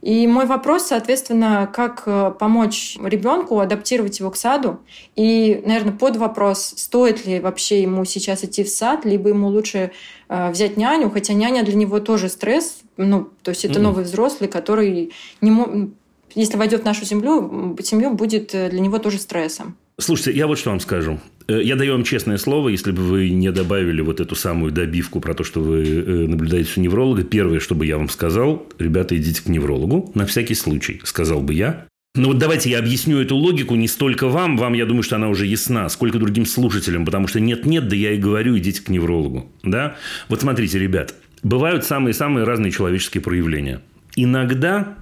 И 0.00 0.26
мой 0.26 0.46
вопрос, 0.46 0.86
соответственно, 0.86 1.70
как 1.72 2.02
э, 2.06 2.32
помочь 2.36 2.98
ребенку 3.00 3.60
адаптировать 3.60 4.18
его 4.18 4.32
к 4.32 4.36
саду. 4.36 4.80
И, 5.14 5.62
наверное, 5.64 5.92
под 5.92 6.16
вопрос, 6.16 6.74
стоит 6.76 7.24
ли 7.24 7.38
вообще 7.38 7.82
ему 7.82 8.04
сейчас 8.04 8.42
идти 8.42 8.64
в 8.64 8.68
сад, 8.68 9.04
либо 9.04 9.28
ему 9.28 9.46
лучше 9.46 9.92
э, 10.28 10.50
взять 10.50 10.76
няню, 10.76 11.08
хотя 11.08 11.34
няня 11.34 11.64
для 11.64 11.76
него 11.76 12.00
тоже 12.00 12.28
стресс. 12.28 12.80
Ну, 12.96 13.28
то 13.44 13.50
есть 13.50 13.64
это 13.64 13.78
mm-hmm. 13.78 13.82
новый 13.82 14.04
взрослый, 14.04 14.50
который 14.50 15.12
не 15.40 15.92
если 16.34 16.56
войдет 16.56 16.82
в 16.82 16.84
нашу 16.84 17.04
семью, 17.04 17.76
семью 17.82 18.14
будет 18.14 18.54
э, 18.54 18.70
для 18.70 18.80
него 18.80 18.98
тоже 18.98 19.18
стрессом. 19.18 19.76
Слушайте, 19.98 20.36
я 20.38 20.46
вот 20.46 20.58
что 20.58 20.70
вам 20.70 20.80
скажу. 20.80 21.20
Э, 21.48 21.60
я 21.62 21.76
даю 21.76 21.92
вам 21.92 22.04
честное 22.04 22.38
слово, 22.38 22.68
если 22.68 22.92
бы 22.92 23.02
вы 23.02 23.30
не 23.30 23.50
добавили 23.52 24.00
вот 24.00 24.20
эту 24.20 24.34
самую 24.34 24.72
добивку 24.72 25.20
про 25.20 25.34
то, 25.34 25.44
что 25.44 25.60
вы 25.60 25.82
э, 25.84 26.26
наблюдаете 26.26 26.72
у 26.76 26.80
невролога, 26.80 27.24
первое, 27.24 27.60
что 27.60 27.74
бы 27.74 27.86
я 27.86 27.98
вам 27.98 28.08
сказал, 28.08 28.66
ребята, 28.78 29.16
идите 29.16 29.42
к 29.42 29.46
неврологу, 29.46 30.10
на 30.14 30.26
всякий 30.26 30.54
случай, 30.54 31.00
сказал 31.04 31.40
бы 31.40 31.54
я. 31.54 31.86
Но 32.14 32.28
вот 32.28 32.38
давайте 32.38 32.68
я 32.68 32.78
объясню 32.78 33.20
эту 33.20 33.36
логику 33.36 33.74
не 33.74 33.88
столько 33.88 34.28
вам, 34.28 34.58
вам, 34.58 34.74
я 34.74 34.84
думаю, 34.84 35.02
что 35.02 35.16
она 35.16 35.30
уже 35.30 35.46
ясна, 35.46 35.88
сколько 35.88 36.18
другим 36.18 36.44
слушателям, 36.44 37.06
потому 37.06 37.26
что 37.26 37.40
нет-нет, 37.40 37.88
да 37.88 37.96
я 37.96 38.12
и 38.12 38.18
говорю, 38.18 38.58
идите 38.58 38.82
к 38.82 38.90
неврологу. 38.90 39.50
Да? 39.62 39.96
Вот 40.28 40.42
смотрите, 40.42 40.78
ребят, 40.78 41.14
бывают 41.42 41.86
самые-самые 41.86 42.44
разные 42.44 42.70
человеческие 42.70 43.22
проявления. 43.22 43.80
Иногда 44.14 44.98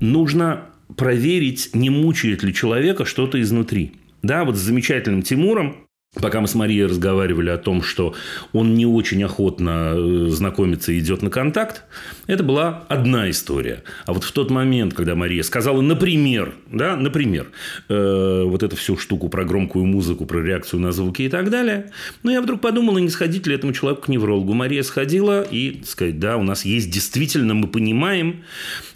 нужно 0.00 0.62
проверить, 0.96 1.70
не 1.74 1.90
мучает 1.90 2.42
ли 2.42 2.54
человека 2.54 3.04
что-то 3.04 3.40
изнутри. 3.40 3.92
Да, 4.22 4.44
вот 4.44 4.56
с 4.56 4.60
замечательным 4.60 5.22
Тимуром 5.22 5.88
Пока 6.14 6.40
мы 6.40 6.48
с 6.48 6.56
Марией 6.56 6.86
разговаривали 6.86 7.50
о 7.50 7.56
том, 7.56 7.84
что 7.84 8.16
он 8.52 8.74
не 8.74 8.84
очень 8.84 9.22
охотно 9.22 9.92
э, 9.94 10.26
знакомится 10.30 10.90
и 10.90 10.98
идет 10.98 11.22
на 11.22 11.30
контакт, 11.30 11.84
это 12.26 12.42
была 12.42 12.84
одна 12.88 13.30
история. 13.30 13.84
А 14.06 14.12
вот 14.12 14.24
в 14.24 14.32
тот 14.32 14.50
момент, 14.50 14.92
когда 14.92 15.14
Мария 15.14 15.44
сказала, 15.44 15.80
например, 15.80 16.54
да, 16.66 16.96
например, 16.96 17.52
э, 17.88 18.42
вот 18.44 18.64
эту 18.64 18.74
всю 18.74 18.96
штуку 18.96 19.28
про 19.28 19.44
громкую 19.44 19.84
музыку, 19.84 20.26
про 20.26 20.42
реакцию 20.42 20.80
на 20.80 20.90
звуки 20.90 21.22
и 21.22 21.28
так 21.28 21.48
далее, 21.48 21.92
ну, 22.24 22.32
я 22.32 22.42
вдруг 22.42 22.60
подумала, 22.60 22.98
не 22.98 23.08
сходить 23.08 23.46
ли 23.46 23.54
этому 23.54 23.72
человеку 23.72 24.02
к 24.02 24.08
неврологу. 24.08 24.52
Мария 24.52 24.82
сходила 24.82 25.42
и, 25.48 25.80
сказать, 25.84 26.18
да, 26.18 26.38
у 26.38 26.42
нас 26.42 26.64
есть 26.64 26.90
действительно, 26.90 27.54
мы 27.54 27.68
понимаем, 27.68 28.42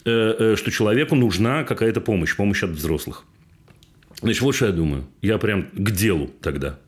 э, 0.05 0.35
э, 0.37 0.57
что 0.57 0.73
человеку 0.73 1.15
нужна 1.15 1.63
какая-то 1.63 2.01
помощь, 2.01 2.35
помощь 2.35 2.65
от 2.65 2.71
взрослых. 2.71 3.25
Значит, 4.21 4.43
вот 4.43 4.55
что 4.55 4.67
я 4.67 4.73
думаю. 4.73 5.07
Я 5.23 5.39
прям 5.39 5.69
к 5.73 5.91
делу 5.91 6.31
тогда. 6.41 6.79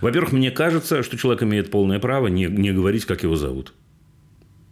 Во-первых, 0.00 0.32
мне 0.32 0.50
кажется, 0.50 1.02
что 1.02 1.16
человек 1.16 1.42
имеет 1.42 1.70
полное 1.70 1.98
право 1.98 2.28
не, 2.28 2.46
не 2.46 2.72
говорить, 2.72 3.04
как 3.04 3.22
его 3.22 3.36
зовут. 3.36 3.72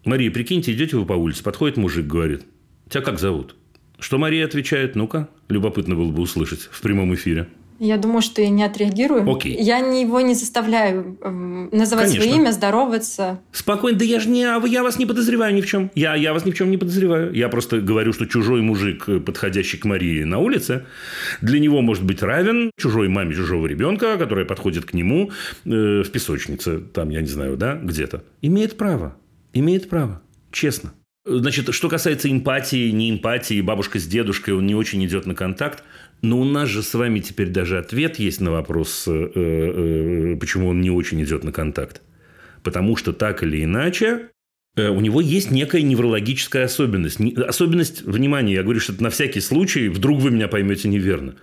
Мария, 0.04 0.30
прикиньте, 0.30 0.72
идете 0.72 0.96
вы 0.96 1.04
по 1.06 1.12
улице, 1.12 1.42
подходит 1.42 1.76
мужик, 1.76 2.06
говорит, 2.06 2.42
тебя 2.88 3.02
как 3.02 3.18
зовут? 3.18 3.54
Что 3.98 4.16
Мария 4.16 4.46
отвечает? 4.46 4.96
Ну-ка, 4.96 5.28
любопытно 5.48 5.94
было 5.94 6.10
бы 6.10 6.22
услышать 6.22 6.68
в 6.70 6.80
прямом 6.80 7.14
эфире. 7.14 7.48
Я 7.80 7.96
думаю, 7.96 8.20
что 8.20 8.42
я 8.42 8.50
не 8.50 8.62
отреагирую. 8.62 9.28
Окей. 9.28 9.56
Я 9.58 9.78
его 9.78 10.20
не 10.20 10.34
заставляю 10.34 11.16
э, 11.22 11.30
называть 11.72 12.08
Конечно. 12.08 12.22
свое 12.22 12.36
имя, 12.36 12.52
здороваться. 12.52 13.40
Спокойно. 13.52 13.98
Да 13.98 14.04
я 14.04 14.20
же 14.20 14.28
не, 14.28 14.42
я 14.42 14.82
вас 14.82 14.98
не 14.98 15.06
подозреваю 15.06 15.54
ни 15.54 15.62
в 15.62 15.66
чем. 15.66 15.90
Я, 15.94 16.14
я 16.14 16.34
вас 16.34 16.44
ни 16.44 16.50
в 16.50 16.54
чем 16.54 16.70
не 16.70 16.76
подозреваю. 16.76 17.32
Я 17.32 17.48
просто 17.48 17.80
говорю, 17.80 18.12
что 18.12 18.26
чужой 18.26 18.60
мужик, 18.60 19.08
э, 19.08 19.18
подходящий 19.18 19.78
к 19.78 19.86
Марии 19.86 20.24
на 20.24 20.38
улице, 20.40 20.84
для 21.40 21.58
него 21.58 21.80
может 21.80 22.04
быть 22.04 22.22
равен 22.22 22.70
чужой 22.76 23.08
маме 23.08 23.34
чужого 23.34 23.66
ребенка, 23.66 24.18
которая 24.18 24.44
подходит 24.44 24.84
к 24.84 24.92
нему 24.92 25.30
э, 25.64 26.02
в 26.02 26.10
песочнице, 26.10 26.80
там, 26.80 27.08
я 27.08 27.22
не 27.22 27.28
знаю, 27.28 27.56
да, 27.56 27.76
где-то. 27.82 28.22
Имеет 28.42 28.76
право. 28.76 29.16
Имеет 29.54 29.88
право. 29.88 30.20
Честно. 30.52 30.92
Значит, 31.26 31.74
что 31.74 31.88
касается 31.90 32.30
эмпатии, 32.30 32.90
не 32.90 33.10
эмпатии, 33.10 33.60
бабушка 33.60 33.98
с 33.98 34.06
дедушкой, 34.06 34.54
он 34.54 34.66
не 34.66 34.74
очень 34.74 35.04
идет 35.04 35.26
на 35.26 35.34
контакт. 35.34 35.84
Но 36.22 36.38
у 36.38 36.44
нас 36.44 36.68
же 36.68 36.82
с 36.82 36.94
вами 36.94 37.20
теперь 37.20 37.48
даже 37.48 37.78
ответ 37.78 38.18
есть 38.18 38.40
на 38.40 38.50
вопрос, 38.50 39.04
э, 39.06 39.30
э, 39.34 40.36
почему 40.36 40.68
он 40.68 40.80
не 40.80 40.90
очень 40.90 41.22
идет 41.22 41.44
на 41.44 41.52
контакт. 41.52 42.02
Потому 42.62 42.96
что 42.96 43.12
так 43.12 43.42
или 43.42 43.64
иначе 43.64 44.28
э, 44.76 44.88
у 44.88 45.00
него 45.00 45.20
есть 45.20 45.50
некая 45.50 45.82
неврологическая 45.82 46.64
особенность. 46.64 47.20
Особенность, 47.36 48.02
внимание, 48.02 48.56
я 48.56 48.62
говорю, 48.62 48.80
что 48.80 48.92
это 48.92 49.02
на 49.02 49.10
всякий 49.10 49.40
случай, 49.40 49.88
вдруг 49.88 50.20
вы 50.20 50.30
меня 50.30 50.48
поймете 50.48 50.88
неверно. 50.88 51.36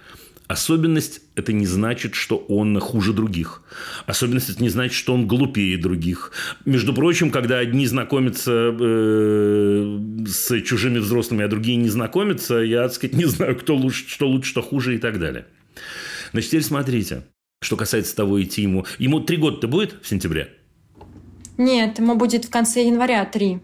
Особенность– 0.48 1.22
это 1.36 1.52
не 1.52 1.66
значит, 1.66 2.16
что 2.16 2.38
он 2.38 2.80
хуже 2.80 3.12
других. 3.12 3.64
Особенность– 4.06 4.50
это 4.52 4.64
не 4.64 4.70
значит, 4.70 4.94
что 4.94 5.14
он 5.14 5.28
глупее 5.28 5.78
других. 5.78 6.32
Между 6.64 6.94
прочим, 6.94 7.32
когда 7.32 7.58
одни 7.58 7.86
знакомятся 7.86 8.74
э, 8.80 10.00
с 10.26 10.62
чужими 10.62 11.00
взрослыми, 11.00 11.44
а 11.44 11.50
другие 11.50 11.76
не 11.76 11.90
знакомятся, 11.90 12.60
я, 12.60 12.84
так 12.84 12.94
сказать, 12.94 13.18
не 13.18 13.26
знаю, 13.26 13.58
кто 13.58 13.76
лучше, 13.76 14.08
что 14.08 14.28
лучше, 14.30 14.50
что 14.52 14.62
хуже 14.62 14.96
и 14.96 15.00
так 15.00 15.20
далее. 15.20 15.48
Значит, 16.32 16.52
теперь 16.52 16.64
смотрите. 16.64 17.24
Что 17.62 17.76
касается 17.76 18.16
того, 18.16 18.42
идти 18.42 18.62
ему... 18.62 18.86
Ему 19.00 19.20
три 19.20 19.36
года-то 19.36 19.68
будет 19.68 19.98
в 20.02 20.08
сентябре? 20.08 20.54
Нет, 21.58 22.00
ему 22.00 22.16
будет 22.16 22.46
в 22.46 22.50
конце 22.50 22.86
января 22.86 23.26
три. 23.26 23.60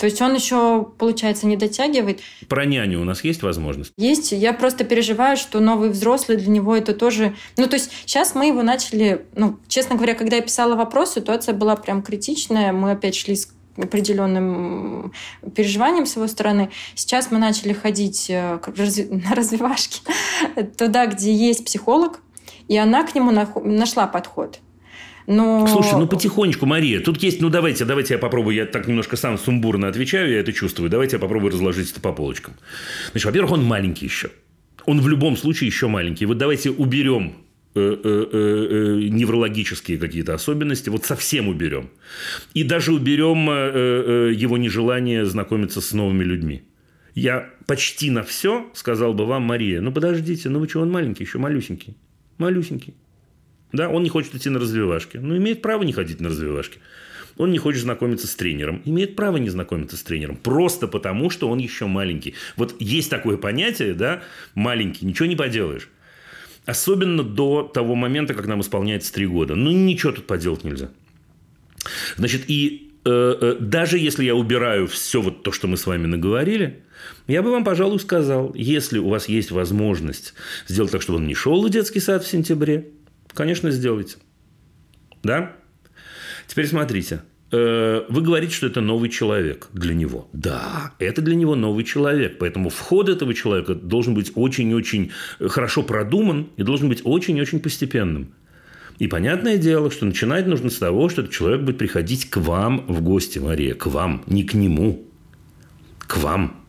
То 0.00 0.06
есть 0.06 0.22
он 0.22 0.34
еще, 0.34 0.88
получается, 0.96 1.46
не 1.46 1.58
дотягивает. 1.58 2.20
Про 2.48 2.64
няню 2.64 3.02
у 3.02 3.04
нас 3.04 3.22
есть 3.22 3.42
возможность? 3.42 3.92
Есть. 3.98 4.32
Я 4.32 4.54
просто 4.54 4.82
переживаю, 4.82 5.36
что 5.36 5.60
новый 5.60 5.90
взрослый 5.90 6.38
для 6.38 6.48
него 6.48 6.74
это 6.74 6.94
тоже... 6.94 7.36
Ну, 7.58 7.66
то 7.66 7.74
есть 7.74 7.92
сейчас 8.06 8.34
мы 8.34 8.46
его 8.46 8.62
начали... 8.62 9.26
Ну, 9.34 9.58
честно 9.68 9.96
говоря, 9.96 10.14
когда 10.14 10.36
я 10.36 10.42
писала 10.42 10.74
вопрос, 10.74 11.12
ситуация 11.12 11.54
была 11.54 11.76
прям 11.76 12.00
критичная. 12.00 12.72
Мы 12.72 12.92
опять 12.92 13.14
шли 13.14 13.36
с 13.36 13.52
определенным 13.76 15.12
переживанием 15.54 16.06
с 16.06 16.16
его 16.16 16.28
стороны. 16.28 16.70
Сейчас 16.94 17.30
мы 17.30 17.36
начали 17.36 17.74
ходить 17.74 18.30
э, 18.30 18.58
на 19.10 19.34
развивашки 19.34 20.00
туда, 20.78 21.04
где 21.08 21.30
есть 21.30 21.66
психолог, 21.66 22.20
и 22.68 22.76
она 22.78 23.04
к 23.04 23.14
нему 23.14 23.32
нашла 23.32 24.06
подход. 24.06 24.60
Но... 25.26 25.66
Слушай, 25.66 25.98
ну 25.98 26.06
потихонечку, 26.06 26.66
Мария. 26.66 27.00
Тут 27.00 27.22
есть, 27.22 27.40
ну 27.40 27.50
давайте, 27.50 27.84
давайте 27.84 28.14
я 28.14 28.18
попробую, 28.18 28.56
я 28.56 28.66
так 28.66 28.88
немножко 28.88 29.16
сам 29.16 29.38
сумбурно 29.38 29.88
отвечаю, 29.88 30.30
я 30.30 30.40
это 30.40 30.52
чувствую. 30.52 30.90
Давайте 30.90 31.16
я 31.16 31.20
попробую 31.20 31.52
разложить 31.52 31.90
это 31.90 32.00
по 32.00 32.12
полочкам. 32.12 32.54
Значит, 33.12 33.26
во-первых, 33.26 33.52
он 33.52 33.64
маленький 33.64 34.06
еще. 34.06 34.30
Он 34.86 35.00
в 35.00 35.08
любом 35.08 35.36
случае 35.36 35.68
еще 35.68 35.88
маленький. 35.88 36.26
Вот 36.26 36.38
давайте 36.38 36.70
уберем 36.70 37.34
э, 37.74 37.80
э, 37.80 38.26
э, 38.32 39.08
неврологические 39.08 39.98
какие-то 39.98 40.34
особенности, 40.34 40.88
вот 40.88 41.04
совсем 41.04 41.48
уберем. 41.48 41.90
И 42.54 42.64
даже 42.64 42.92
уберем 42.92 43.46
его 44.32 44.58
нежелание 44.58 45.24
знакомиться 45.26 45.80
с 45.80 45.92
новыми 45.92 46.24
людьми. 46.24 46.62
Я 47.14 47.50
почти 47.66 48.10
на 48.10 48.22
все 48.22 48.70
сказал 48.72 49.14
бы 49.14 49.26
вам, 49.26 49.42
Мария, 49.42 49.80
ну 49.80 49.92
подождите, 49.92 50.48
ну 50.48 50.60
вы 50.60 50.68
что, 50.68 50.80
он 50.80 50.90
маленький, 50.90 51.24
еще 51.24 51.38
малюсенький. 51.38 51.96
Малюсенький. 52.38 52.94
Да, 53.72 53.88
он 53.88 54.02
не 54.02 54.08
хочет 54.08 54.34
идти 54.34 54.50
на 54.50 54.58
развивашки. 54.58 55.18
Ну, 55.18 55.36
имеет 55.36 55.62
право 55.62 55.82
не 55.82 55.92
ходить 55.92 56.20
на 56.20 56.28
развивашки. 56.28 56.80
Он 57.36 57.50
не 57.50 57.58
хочет 57.58 57.82
знакомиться 57.82 58.26
с 58.26 58.34
тренером. 58.34 58.82
Имеет 58.84 59.16
право 59.16 59.36
не 59.36 59.48
знакомиться 59.48 59.96
с 59.96 60.02
тренером. 60.02 60.36
Просто 60.36 60.88
потому, 60.88 61.30
что 61.30 61.48
он 61.48 61.58
еще 61.58 61.86
маленький. 61.86 62.34
Вот 62.56 62.76
есть 62.80 63.10
такое 63.10 63.36
понятие, 63.36 63.94
да, 63.94 64.22
маленький, 64.54 65.06
ничего 65.06 65.26
не 65.26 65.36
поделаешь. 65.36 65.88
Особенно 66.66 67.22
до 67.22 67.62
того 67.62 67.94
момента, 67.94 68.34
как 68.34 68.46
нам 68.46 68.60
исполняется 68.60 69.12
три 69.12 69.26
года. 69.26 69.54
Ну, 69.54 69.70
ничего 69.70 70.12
тут 70.12 70.26
поделать 70.26 70.64
нельзя. 70.64 70.90
Значит, 72.16 72.42
и 72.48 72.92
э, 73.04 73.10
э, 73.40 73.56
даже 73.58 73.98
если 73.98 74.24
я 74.24 74.34
убираю 74.34 74.86
все 74.86 75.22
вот 75.22 75.42
то, 75.42 75.52
что 75.52 75.66
мы 75.66 75.76
с 75.76 75.86
вами 75.86 76.06
наговорили, 76.06 76.82
я 77.26 77.42
бы 77.42 77.50
вам, 77.50 77.64
пожалуй, 77.64 77.98
сказал, 78.00 78.52
если 78.54 78.98
у 78.98 79.08
вас 79.08 79.28
есть 79.28 79.50
возможность 79.50 80.34
сделать 80.68 80.92
так, 80.92 81.00
чтобы 81.00 81.18
он 81.18 81.26
не 81.26 81.34
шел 81.34 81.64
в 81.64 81.70
детский 81.70 82.00
сад 82.00 82.24
в 82.24 82.28
сентябре, 82.28 82.88
Конечно, 83.34 83.70
сделайте. 83.70 84.16
Да? 85.22 85.52
Теперь 86.46 86.66
смотрите. 86.66 87.22
Э, 87.52 88.04
вы 88.08 88.22
говорите, 88.22 88.54
что 88.54 88.66
это 88.66 88.80
новый 88.80 89.08
человек 89.08 89.68
для 89.72 89.94
него. 89.94 90.28
Да, 90.32 90.92
это 90.98 91.20
для 91.20 91.34
него 91.34 91.56
новый 91.56 91.84
человек. 91.84 92.38
Поэтому 92.38 92.70
вход 92.70 93.08
этого 93.08 93.34
человека 93.34 93.74
должен 93.74 94.14
быть 94.14 94.32
очень-очень 94.34 95.10
хорошо 95.40 95.82
продуман 95.82 96.48
и 96.56 96.62
должен 96.62 96.88
быть 96.88 97.00
очень-очень 97.04 97.60
постепенным. 97.60 98.34
И 98.98 99.08
понятное 99.08 99.56
дело, 99.56 99.90
что 99.90 100.04
начинать 100.04 100.46
нужно 100.46 100.70
с 100.70 100.76
того, 100.76 101.08
что 101.08 101.22
этот 101.22 101.32
человек 101.32 101.62
будет 101.62 101.78
приходить 101.78 102.28
к 102.28 102.36
вам 102.36 102.84
в 102.86 103.00
гости, 103.00 103.38
Мария, 103.38 103.74
к 103.74 103.86
вам, 103.86 104.22
не 104.26 104.44
к 104.44 104.54
нему, 104.54 105.08
к 106.00 106.18
вам. 106.18 106.64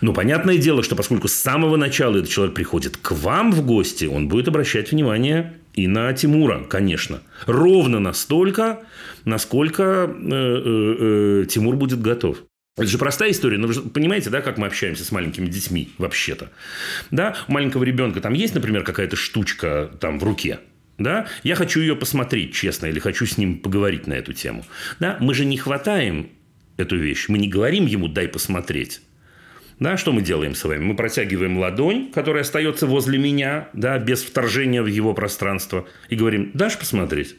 Но 0.00 0.14
понятное 0.14 0.56
дело, 0.56 0.82
что 0.82 0.96
поскольку 0.96 1.28
с 1.28 1.34
самого 1.34 1.76
начала 1.76 2.16
этот 2.16 2.30
человек 2.30 2.54
приходит 2.54 2.96
к 2.96 3.12
вам 3.12 3.52
в 3.52 3.64
гости, 3.66 4.06
он 4.06 4.28
будет 4.28 4.48
обращать 4.48 4.92
внимание 4.92 5.58
и 5.74 5.86
на 5.86 6.12
Тимура, 6.12 6.64
конечно. 6.64 7.22
Ровно 7.46 7.98
настолько, 7.98 8.80
насколько 9.24 9.82
э, 9.82 10.30
э, 10.30 11.42
э, 11.42 11.46
Тимур 11.46 11.76
будет 11.76 12.00
готов. 12.00 12.44
Это 12.76 12.86
же 12.86 12.98
простая 12.98 13.30
история, 13.30 13.58
но 13.58 13.66
вы 13.66 13.74
же 13.74 13.82
понимаете, 13.82 14.30
да, 14.30 14.40
как 14.40 14.56
мы 14.56 14.66
общаемся 14.66 15.04
с 15.04 15.12
маленькими 15.12 15.46
детьми 15.46 15.90
вообще-то. 15.98 16.50
Да, 17.10 17.36
у 17.48 17.52
маленького 17.52 17.84
ребенка 17.84 18.20
там 18.20 18.32
есть, 18.32 18.54
например, 18.54 18.82
какая-то 18.82 19.14
штучка 19.14 19.90
там 20.00 20.18
в 20.18 20.24
руке, 20.24 20.60
да, 20.98 21.26
я 21.42 21.54
хочу 21.54 21.80
ее 21.80 21.96
посмотреть, 21.96 22.54
честно, 22.54 22.86
или 22.86 22.98
хочу 22.98 23.26
с 23.26 23.36
ним 23.36 23.58
поговорить 23.58 24.06
на 24.06 24.14
эту 24.14 24.32
тему. 24.32 24.64
Да, 25.00 25.18
мы 25.20 25.34
же 25.34 25.44
не 25.44 25.58
хватаем 25.58 26.30
эту 26.78 26.96
вещь, 26.96 27.28
мы 27.28 27.38
не 27.38 27.48
говорим 27.48 27.86
ему 27.86 28.08
«дай 28.08 28.26
посмотреть». 28.26 29.02
Да, 29.78 29.96
что 29.96 30.12
мы 30.12 30.22
делаем 30.22 30.54
с 30.54 30.64
вами? 30.64 30.84
Мы 30.84 30.94
протягиваем 30.94 31.58
ладонь, 31.58 32.10
которая 32.12 32.42
остается 32.42 32.86
возле 32.86 33.18
меня, 33.18 33.68
да, 33.72 33.98
без 33.98 34.22
вторжения 34.22 34.82
в 34.82 34.86
его 34.86 35.14
пространство, 35.14 35.86
и 36.08 36.16
говорим, 36.16 36.50
дашь 36.54 36.78
посмотреть? 36.78 37.36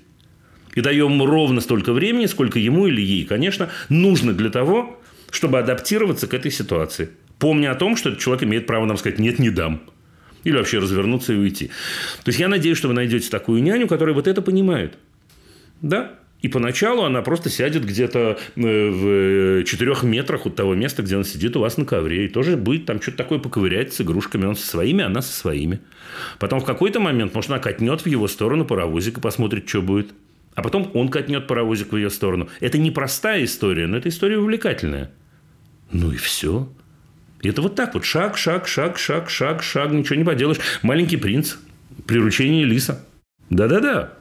И 0.75 0.81
даем 0.81 1.13
ему 1.13 1.25
ровно 1.25 1.61
столько 1.61 1.93
времени, 1.93 2.25
сколько 2.25 2.59
ему 2.59 2.87
или 2.87 3.01
ей, 3.01 3.25
конечно, 3.25 3.69
нужно 3.89 4.33
для 4.33 4.49
того, 4.49 4.99
чтобы 5.31 5.59
адаптироваться 5.59 6.27
к 6.27 6.33
этой 6.33 6.51
ситуации. 6.51 7.09
Помня 7.39 7.71
о 7.71 7.75
том, 7.75 7.95
что 7.95 8.09
этот 8.09 8.21
человек 8.21 8.43
имеет 8.43 8.67
право 8.67 8.85
нам 8.85 8.97
сказать 8.97 9.19
«нет, 9.19 9.39
не 9.39 9.49
дам». 9.49 9.83
Или 10.43 10.57
вообще 10.57 10.79
развернуться 10.79 11.33
и 11.33 11.37
уйти. 11.37 11.67
То 12.23 12.29
есть, 12.29 12.39
я 12.39 12.47
надеюсь, 12.49 12.77
что 12.77 12.89
вы 12.89 12.93
найдете 12.93 13.29
такую 13.29 13.63
няню, 13.63 13.87
которая 13.87 14.13
вот 14.13 14.27
это 14.27 14.41
понимает. 14.41 14.97
Да? 15.81 16.19
И 16.43 16.49
поначалу 16.49 17.03
она 17.03 17.21
просто 17.21 17.49
сядет 17.49 17.85
где-то 17.85 18.37
э, 18.57 18.59
в 18.59 19.07
э, 19.07 19.63
четырех 19.63 20.03
метрах 20.03 20.45
от 20.45 20.57
того 20.57 20.75
места, 20.75 21.01
где 21.01 21.15
он 21.15 21.23
сидит 21.23 21.55
у 21.55 21.61
вас 21.61 21.77
на 21.77 21.85
ковре. 21.85 22.25
И 22.25 22.27
тоже 22.27 22.57
будет 22.57 22.85
там 22.85 23.01
что-то 23.01 23.17
такое 23.17 23.39
поковырять 23.39 23.93
с 23.93 24.01
игрушками. 24.01 24.45
Он 24.45 24.57
со 24.57 24.67
своими, 24.67 25.05
она 25.05 25.21
со 25.21 25.31
своими. 25.31 25.79
Потом 26.39 26.59
в 26.59 26.65
какой-то 26.65 26.99
момент, 26.99 27.33
может, 27.33 27.49
она 27.49 27.59
катнет 27.59 28.01
в 28.01 28.07
его 28.07 28.27
сторону 28.27 28.65
паровозик 28.65 29.19
и 29.19 29.21
посмотрит, 29.21 29.69
что 29.69 29.81
будет. 29.81 30.13
А 30.53 30.61
потом 30.61 30.91
он 30.93 31.07
катнет 31.07 31.47
паровозик 31.47 31.93
в 31.93 31.95
ее 31.95 32.09
сторону. 32.09 32.49
Это 32.59 32.77
непростая 32.77 33.45
история, 33.45 33.87
но 33.87 33.95
это 33.95 34.09
история 34.09 34.37
увлекательная. 34.37 35.11
Ну 35.93 36.11
и 36.11 36.17
все. 36.17 36.67
И 37.41 37.47
это 37.47 37.61
вот 37.61 37.75
так 37.75 37.93
вот. 37.93 38.03
Шаг, 38.03 38.37
шаг, 38.37 38.67
шаг, 38.67 38.99
шаг, 38.99 39.29
шаг, 39.29 39.63
шаг. 39.63 39.91
Ничего 39.93 40.17
не 40.17 40.25
поделаешь. 40.25 40.59
Маленький 40.81 41.15
принц. 41.15 41.55
Приручение 42.05 42.65
лиса. 42.65 43.05
Да-да-да. 43.49 44.17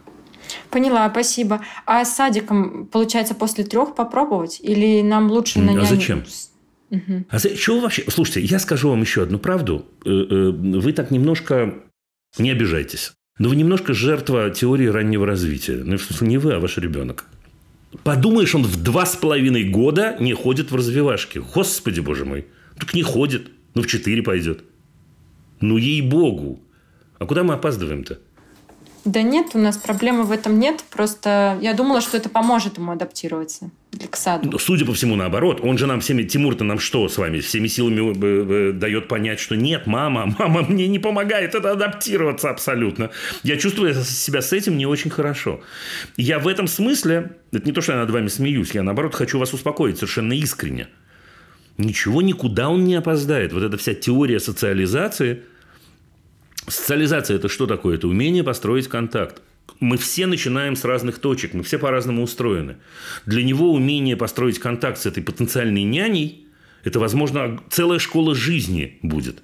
Поняла, 0.72 1.10
спасибо. 1.10 1.60
А 1.84 2.02
с 2.04 2.16
садиком, 2.16 2.86
получается, 2.86 3.34
после 3.34 3.62
трех 3.62 3.94
попробовать? 3.94 4.58
Или 4.62 5.02
нам 5.02 5.30
лучше 5.30 5.60
на 5.60 5.80
А 5.80 5.84
зачем? 5.84 6.24
Угу. 6.90 7.24
А 7.28 7.38
за... 7.38 7.54
чего 7.56 7.80
вообще? 7.80 8.04
Слушайте, 8.08 8.40
я 8.40 8.58
скажу 8.58 8.88
вам 8.88 9.02
еще 9.02 9.22
одну 9.22 9.38
правду. 9.38 9.84
Э, 10.06 10.08
э, 10.08 10.50
вы 10.50 10.92
так 10.94 11.10
немножко 11.10 11.74
не 12.38 12.50
обижайтесь. 12.50 13.12
Но 13.38 13.50
вы 13.50 13.56
немножко 13.56 13.92
жертва 13.92 14.48
теории 14.48 14.86
раннего 14.86 15.26
развития. 15.26 15.82
Ну, 15.84 15.98
в 15.98 16.02
смысле, 16.02 16.28
не 16.28 16.38
вы, 16.38 16.54
а 16.54 16.58
ваш 16.58 16.78
ребенок. 16.78 17.26
Подумаешь, 18.02 18.54
он 18.54 18.62
в 18.62 18.82
два 18.82 19.04
с 19.04 19.14
половиной 19.14 19.64
года 19.64 20.16
не 20.20 20.32
ходит 20.32 20.70
в 20.70 20.76
развивашки. 20.76 21.38
Господи, 21.54 22.00
боже 22.00 22.24
мой. 22.24 22.46
Так 22.78 22.94
не 22.94 23.02
ходит. 23.02 23.50
Ну, 23.74 23.82
в 23.82 23.86
четыре 23.86 24.22
пойдет. 24.22 24.64
Ну, 25.60 25.76
ей-богу. 25.76 26.62
А 27.18 27.26
куда 27.26 27.42
мы 27.42 27.52
опаздываем-то? 27.54 28.18
Да 29.04 29.22
нет, 29.22 29.48
у 29.54 29.58
нас 29.58 29.76
проблемы 29.76 30.22
в 30.24 30.30
этом 30.30 30.60
нет. 30.60 30.84
Просто 30.90 31.58
я 31.60 31.74
думала, 31.74 32.00
что 32.00 32.16
это 32.16 32.28
поможет 32.28 32.78
ему 32.78 32.92
адаптироваться 32.92 33.70
к 34.10 34.16
саду. 34.16 34.48
Ну, 34.50 34.58
судя 34.58 34.86
по 34.86 34.92
всему, 34.94 35.16
наоборот. 35.16 35.60
Он 35.62 35.76
же 35.76 35.86
нам 35.86 36.00
всеми, 36.00 36.22
Тимур-то 36.22 36.62
нам 36.62 36.78
что 36.78 37.08
с 37.08 37.18
вами? 37.18 37.40
Всеми 37.40 37.66
силами 37.66 38.12
э, 38.12 38.70
э, 38.70 38.72
дает 38.72 39.08
понять, 39.08 39.40
что 39.40 39.56
нет, 39.56 39.86
мама, 39.86 40.34
мама 40.38 40.62
мне 40.62 40.86
не 40.86 41.00
помогает 41.00 41.54
это 41.54 41.72
адаптироваться 41.72 42.50
абсолютно. 42.50 43.10
Я 43.42 43.56
чувствую 43.56 43.94
себя 43.94 44.40
с 44.40 44.52
этим 44.52 44.76
не 44.78 44.86
очень 44.86 45.10
хорошо. 45.10 45.60
Я 46.16 46.38
в 46.38 46.46
этом 46.46 46.68
смысле, 46.68 47.32
это 47.50 47.66
не 47.66 47.72
то, 47.72 47.80
что 47.80 47.92
я 47.92 47.98
над 47.98 48.10
вами 48.10 48.28
смеюсь, 48.28 48.70
я 48.72 48.82
наоборот 48.82 49.14
хочу 49.14 49.38
вас 49.38 49.52
успокоить 49.52 49.96
совершенно 49.96 50.32
искренне. 50.32 50.88
Ничего 51.76 52.22
никуда 52.22 52.68
он 52.68 52.84
не 52.84 52.94
опоздает. 52.94 53.52
Вот 53.52 53.62
эта 53.62 53.76
вся 53.76 53.94
теория 53.94 54.38
социализации– 54.38 55.42
Социализация– 56.68 57.36
это 57.38 57.48
что 57.48 57.66
такое? 57.66 57.96
Это 57.96 58.08
умение 58.08 58.44
построить 58.44 58.88
контакт. 58.88 59.42
Мы 59.80 59.96
все 59.96 60.26
начинаем 60.26 60.76
с 60.76 60.84
разных 60.84 61.18
точек, 61.18 61.54
мы 61.54 61.62
все 61.62 61.78
по-разному 61.78 62.22
устроены. 62.22 62.76
Для 63.26 63.42
него 63.42 63.72
умение 63.72 64.16
построить 64.16 64.58
контакт 64.58 64.98
с 64.98 65.06
этой 65.06 65.22
потенциальной 65.22 65.82
няней– 65.82 66.46
это, 66.84 66.98
возможно, 66.98 67.60
целая 67.70 67.98
школа 67.98 68.34
жизни 68.34 68.98
будет. 69.02 69.42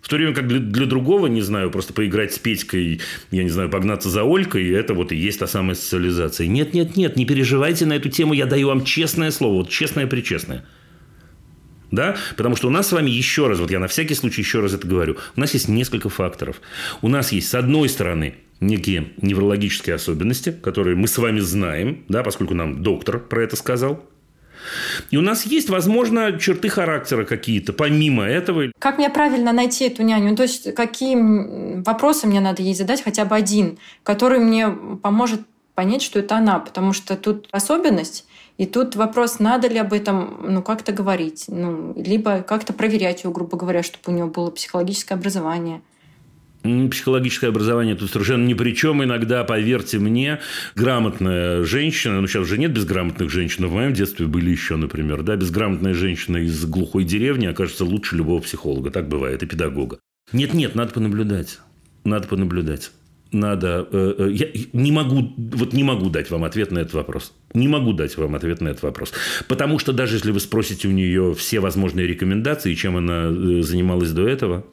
В 0.00 0.08
то 0.08 0.16
время 0.16 0.32
как 0.32 0.46
для, 0.46 0.60
для 0.60 0.86
другого, 0.86 1.26
не 1.26 1.42
знаю, 1.42 1.70
просто 1.70 1.92
поиграть 1.92 2.32
с 2.32 2.38
Петькой, 2.38 3.00
я 3.30 3.42
не 3.42 3.50
знаю, 3.50 3.68
погнаться 3.68 4.08
за 4.08 4.22
Олькой, 4.22 4.70
это 4.70 4.94
вот 4.94 5.12
и 5.12 5.16
есть 5.16 5.40
та 5.40 5.46
самая 5.46 5.74
социализация. 5.74 6.46
Нет, 6.46 6.72
нет, 6.72 6.96
нет, 6.96 7.16
не 7.16 7.26
переживайте 7.26 7.84
на 7.86 7.94
эту 7.94 8.08
тему, 8.08 8.32
я 8.32 8.46
даю 8.46 8.68
вам 8.68 8.84
честное 8.84 9.30
слово, 9.30 9.54
вот 9.54 9.70
честное-причестное– 9.70 10.64
да? 11.90 12.16
Потому 12.36 12.56
что 12.56 12.68
у 12.68 12.70
нас 12.70 12.88
с 12.88 12.92
вами 12.92 13.10
еще 13.10 13.46
раз, 13.46 13.58
вот 13.58 13.70
я 13.70 13.78
на 13.78 13.88
всякий 13.88 14.14
случай 14.14 14.42
еще 14.42 14.60
раз 14.60 14.74
это 14.74 14.86
говорю, 14.86 15.16
у 15.36 15.40
нас 15.40 15.54
есть 15.54 15.68
несколько 15.68 16.08
факторов. 16.08 16.60
У 17.02 17.08
нас 17.08 17.32
есть, 17.32 17.48
с 17.48 17.54
одной 17.54 17.88
стороны, 17.88 18.34
некие 18.60 19.12
неврологические 19.22 19.94
особенности, 19.94 20.50
которые 20.50 20.96
мы 20.96 21.08
с 21.08 21.18
вами 21.18 21.40
знаем, 21.40 22.04
да, 22.08 22.22
поскольку 22.22 22.54
нам 22.54 22.82
доктор 22.82 23.18
про 23.18 23.42
это 23.42 23.56
сказал. 23.56 24.04
И 25.10 25.16
у 25.16 25.22
нас 25.22 25.46
есть, 25.46 25.70
возможно, 25.70 26.38
черты 26.38 26.68
характера 26.68 27.24
какие-то, 27.24 27.72
помимо 27.72 28.24
этого. 28.24 28.72
Как 28.78 28.98
мне 28.98 29.08
правильно 29.08 29.52
найти 29.52 29.86
эту 29.86 30.02
няню? 30.02 30.36
То 30.36 30.42
есть, 30.42 30.74
какие 30.74 31.82
вопросы 31.82 32.26
мне 32.26 32.40
надо 32.40 32.62
ей 32.62 32.74
задать, 32.74 33.02
хотя 33.02 33.24
бы 33.24 33.36
один, 33.36 33.78
который 34.02 34.40
мне 34.40 34.68
поможет 34.68 35.40
понять, 35.74 36.02
что 36.02 36.18
это 36.18 36.36
она, 36.36 36.58
потому 36.58 36.92
что 36.92 37.16
тут 37.16 37.46
особенность, 37.52 38.26
и 38.58 38.66
тут 38.66 38.96
вопрос, 38.96 39.38
надо 39.38 39.68
ли 39.68 39.78
об 39.78 39.92
этом 39.92 40.40
ну, 40.42 40.62
как-то 40.62 40.90
говорить, 40.90 41.44
ну, 41.46 41.94
либо 41.96 42.42
как-то 42.42 42.72
проверять 42.72 43.22
ее, 43.22 43.30
грубо 43.30 43.56
говоря, 43.56 43.84
чтобы 43.84 44.02
у 44.08 44.10
нее 44.10 44.26
было 44.26 44.50
психологическое 44.50 45.14
образование. 45.14 45.80
Психологическое 46.62 47.46
образование 47.46 47.94
тут 47.94 48.10
совершенно 48.10 48.44
ни 48.44 48.54
при 48.54 48.74
чем. 48.74 49.04
Иногда, 49.04 49.44
поверьте 49.44 50.00
мне, 50.00 50.40
грамотная 50.74 51.62
женщина, 51.62 52.20
ну 52.20 52.26
сейчас 52.26 52.42
уже 52.42 52.58
нет 52.58 52.72
безграмотных 52.72 53.30
женщин, 53.30 53.62
но 53.62 53.68
в 53.68 53.74
моем 53.74 53.92
детстве 53.92 54.26
были 54.26 54.50
еще, 54.50 54.74
например, 54.74 55.22
да, 55.22 55.36
безграмотная 55.36 55.94
женщина 55.94 56.38
из 56.38 56.66
глухой 56.66 57.04
деревни 57.04 57.46
окажется 57.46 57.84
лучше 57.84 58.16
любого 58.16 58.40
психолога. 58.40 58.90
Так 58.90 59.08
бывает, 59.08 59.40
и 59.44 59.46
педагога. 59.46 60.00
Нет-нет, 60.32 60.74
надо 60.74 60.92
понаблюдать. 60.92 61.60
Надо 62.02 62.26
понаблюдать 62.26 62.90
надо... 63.32 63.88
Э, 63.92 64.14
э, 64.18 64.30
я 64.32 64.46
не 64.72 64.92
могу, 64.92 65.32
вот 65.36 65.72
не 65.72 65.84
могу 65.84 66.10
дать 66.10 66.30
вам 66.30 66.44
ответ 66.44 66.70
на 66.70 66.78
этот 66.78 66.94
вопрос. 66.94 67.32
Не 67.54 67.68
могу 67.68 67.92
дать 67.92 68.16
вам 68.16 68.34
ответ 68.34 68.60
на 68.60 68.68
этот 68.68 68.82
вопрос. 68.82 69.12
Потому 69.48 69.78
что 69.78 69.92
даже 69.92 70.16
если 70.16 70.30
вы 70.30 70.40
спросите 70.40 70.88
у 70.88 70.92
нее 70.92 71.34
все 71.34 71.60
возможные 71.60 72.06
рекомендации, 72.06 72.74
чем 72.74 72.96
она 72.96 73.30
э, 73.30 73.62
занималась 73.62 74.12
до 74.12 74.26
этого, 74.26 74.66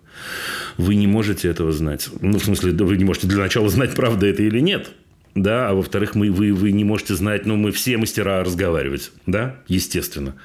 вы 0.78 0.96
не 0.96 1.08
можете 1.08 1.50
этого 1.50 1.72
знать. 1.72 2.10
Ну, 2.22 2.40
в 2.40 2.44
смысле, 2.44 2.72
вы 2.72 2.98
не 2.98 3.04
можете 3.04 3.28
для 3.28 3.40
начала 3.40 3.70
знать, 3.70 3.94
правда 3.94 4.26
это 4.28 4.44
или 4.44 4.60
нет. 4.60 4.92
Да, 5.36 5.70
а 5.70 5.74
во-вторых, 5.74 6.16
мы, 6.16 6.32
вы, 6.32 6.54
вы 6.54 6.72
не 6.72 6.86
можете 6.86 7.14
знать, 7.14 7.46
ну, 7.46 7.58
мы 7.58 7.74
все 7.74 7.98
мастера 7.98 8.42
разговаривать, 8.42 9.12
да, 9.26 9.58
естественно. 9.68 10.36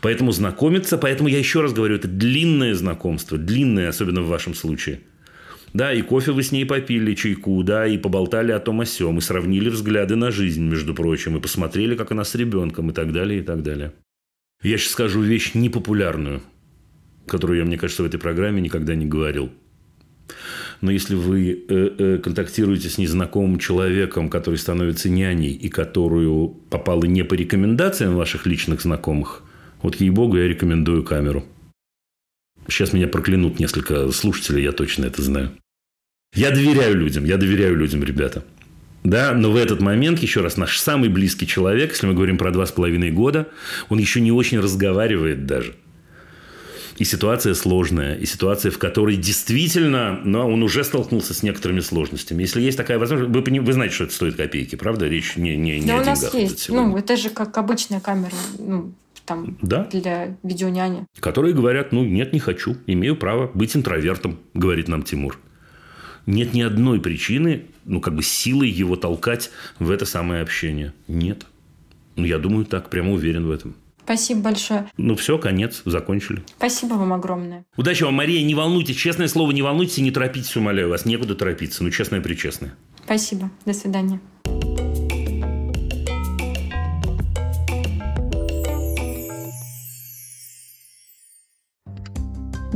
Поэтому 0.00 0.30
знакомиться, 0.30 0.96
поэтому 0.96 1.28
я 1.28 1.38
еще 1.38 1.60
раз 1.60 1.72
говорю, 1.72 1.96
это 1.96 2.06
длинное 2.06 2.76
знакомство, 2.76 3.36
длинное, 3.36 3.88
особенно 3.88 4.22
в 4.22 4.28
вашем 4.28 4.54
случае– 4.54 5.00
да, 5.72 5.92
и 5.92 6.02
кофе 6.02 6.32
вы 6.32 6.42
с 6.42 6.52
ней 6.52 6.64
попили, 6.64 7.14
чайку, 7.14 7.62
да, 7.62 7.86
и 7.86 7.98
поболтали 7.98 8.52
о 8.52 8.58
том 8.58 8.80
о 8.80 8.86
сём, 8.86 9.18
и 9.18 9.20
сравнили 9.20 9.68
взгляды 9.68 10.16
на 10.16 10.30
жизнь, 10.30 10.64
между 10.64 10.94
прочим, 10.94 11.36
и 11.36 11.40
посмотрели, 11.40 11.94
как 11.94 12.12
она 12.12 12.24
с 12.24 12.34
ребенком, 12.34 12.90
и 12.90 12.92
так 12.92 13.12
далее, 13.12 13.40
и 13.40 13.42
так 13.42 13.62
далее. 13.62 13.92
Я 14.62 14.78
сейчас 14.78 14.92
скажу 14.92 15.20
вещь 15.20 15.52
непопулярную, 15.54 16.42
которую 17.26 17.58
я, 17.58 17.64
мне 17.64 17.76
кажется, 17.76 18.02
в 18.02 18.06
этой 18.06 18.18
программе 18.18 18.60
никогда 18.60 18.94
не 18.94 19.06
говорил. 19.06 19.50
Но 20.80 20.90
если 20.90 21.14
вы 21.14 21.64
э, 21.68 21.90
э, 21.98 22.18
контактируете 22.18 22.88
с 22.88 22.98
незнакомым 22.98 23.58
человеком, 23.58 24.30
который 24.30 24.56
становится 24.56 25.08
няней, 25.08 25.52
и 25.52 25.68
которую 25.68 26.48
попала 26.70 27.04
не 27.04 27.24
по 27.24 27.34
рекомендациям 27.34 28.14
ваших 28.14 28.46
личных 28.46 28.80
знакомых, 28.80 29.42
вот 29.82 29.96
ей-богу, 29.96 30.36
я 30.38 30.48
рекомендую 30.48 31.04
камеру– 31.04 31.44
Сейчас 32.68 32.92
меня 32.92 33.08
проклянут 33.08 33.58
несколько 33.58 34.10
слушателей, 34.12 34.62
я 34.62 34.72
точно 34.72 35.06
это 35.06 35.22
знаю. 35.22 35.52
Я 36.34 36.50
доверяю 36.50 36.96
людям, 36.96 37.24
я 37.24 37.36
доверяю 37.38 37.76
людям, 37.76 38.04
ребята. 38.04 38.44
Да, 39.04 39.32
но 39.32 39.50
в 39.50 39.56
этот 39.56 39.80
момент, 39.80 40.18
еще 40.18 40.40
раз, 40.40 40.56
наш 40.56 40.78
самый 40.78 41.08
близкий 41.08 41.46
человек, 41.46 41.92
если 41.92 42.06
мы 42.06 42.14
говорим 42.14 42.36
про 42.36 42.50
два 42.50 42.66
с 42.66 42.72
половиной 42.72 43.10
года, 43.10 43.48
он 43.88 43.98
еще 43.98 44.20
не 44.20 44.32
очень 44.32 44.58
разговаривает 44.58 45.46
даже. 45.46 45.74
И 46.98 47.04
ситуация 47.04 47.54
сложная, 47.54 48.16
и 48.16 48.26
ситуация, 48.26 48.72
в 48.72 48.78
которой 48.78 49.16
действительно, 49.16 50.20
но 50.24 50.50
он 50.50 50.64
уже 50.64 50.82
столкнулся 50.82 51.32
с 51.32 51.44
некоторыми 51.44 51.78
сложностями. 51.78 52.42
Если 52.42 52.60
есть 52.60 52.76
такая 52.76 52.98
возможность, 52.98 53.32
вы, 53.32 53.60
вы 53.60 53.72
знаете, 53.72 53.94
что 53.94 54.04
это 54.04 54.14
стоит 54.14 54.34
копейки, 54.34 54.74
правда? 54.74 55.06
Речь 55.06 55.36
не, 55.36 55.56
не, 55.56 55.78
не 55.78 55.86
да 55.86 55.98
о 55.98 56.02
у 56.02 56.04
нас 56.04 56.20
деньгах. 56.20 56.34
есть. 56.34 56.68
Ну, 56.68 56.96
это 56.96 57.16
же 57.16 57.30
как 57.30 57.56
обычная 57.56 58.00
камера. 58.00 58.34
Ну, 58.58 58.92
там 59.28 59.58
да? 59.62 59.84
для 59.84 60.36
видеоняни. 60.42 61.06
Которые 61.20 61.54
говорят, 61.54 61.92
ну 61.92 62.04
нет, 62.04 62.32
не 62.32 62.40
хочу, 62.40 62.76
имею 62.86 63.16
право 63.16 63.50
быть 63.52 63.76
интровертом, 63.76 64.38
говорит 64.54 64.88
нам 64.88 65.02
Тимур. 65.02 65.38
Нет 66.26 66.52
ни 66.52 66.62
одной 66.62 67.00
причины, 67.00 67.66
ну 67.84 68.00
как 68.00 68.14
бы 68.14 68.22
силой 68.22 68.68
его 68.68 68.96
толкать 68.96 69.50
в 69.78 69.90
это 69.90 70.04
самое 70.04 70.42
общение. 70.42 70.92
Нет. 71.06 71.46
Ну, 72.16 72.24
я 72.24 72.38
думаю, 72.38 72.66
так, 72.66 72.90
прямо 72.90 73.12
уверен 73.12 73.46
в 73.46 73.50
этом. 73.50 73.76
Спасибо 74.02 74.40
большое. 74.40 74.90
Ну 74.96 75.14
все, 75.16 75.38
конец, 75.38 75.82
закончили. 75.84 76.42
Спасибо 76.56 76.94
вам 76.94 77.12
огромное. 77.12 77.64
Удачи 77.76 78.02
вам, 78.02 78.14
Мария, 78.14 78.42
не 78.42 78.54
волнуйтесь, 78.54 78.96
честное 78.96 79.28
слово, 79.28 79.52
не 79.52 79.62
волнуйтесь 79.62 79.98
и 79.98 80.02
не 80.02 80.10
торопитесь, 80.10 80.56
умоляю 80.56 80.88
вас, 80.88 81.04
некуда 81.04 81.34
торопиться, 81.34 81.84
ну 81.84 81.90
честное-причестное. 81.90 82.74
Спасибо, 83.04 83.50
до 83.66 83.74
свидания. 83.74 84.18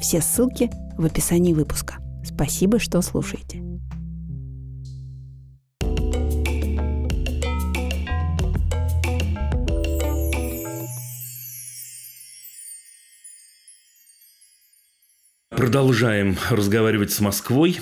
Все 0.00 0.20
ссылки 0.20 0.70
в 0.96 1.04
описании 1.04 1.52
выпуска. 1.52 1.96
Спасибо, 2.24 2.78
что 2.78 3.00
слушаете. 3.02 3.62
Продолжаем 15.50 16.36
разговаривать 16.50 17.10
с 17.12 17.20
Москвой. 17.20 17.80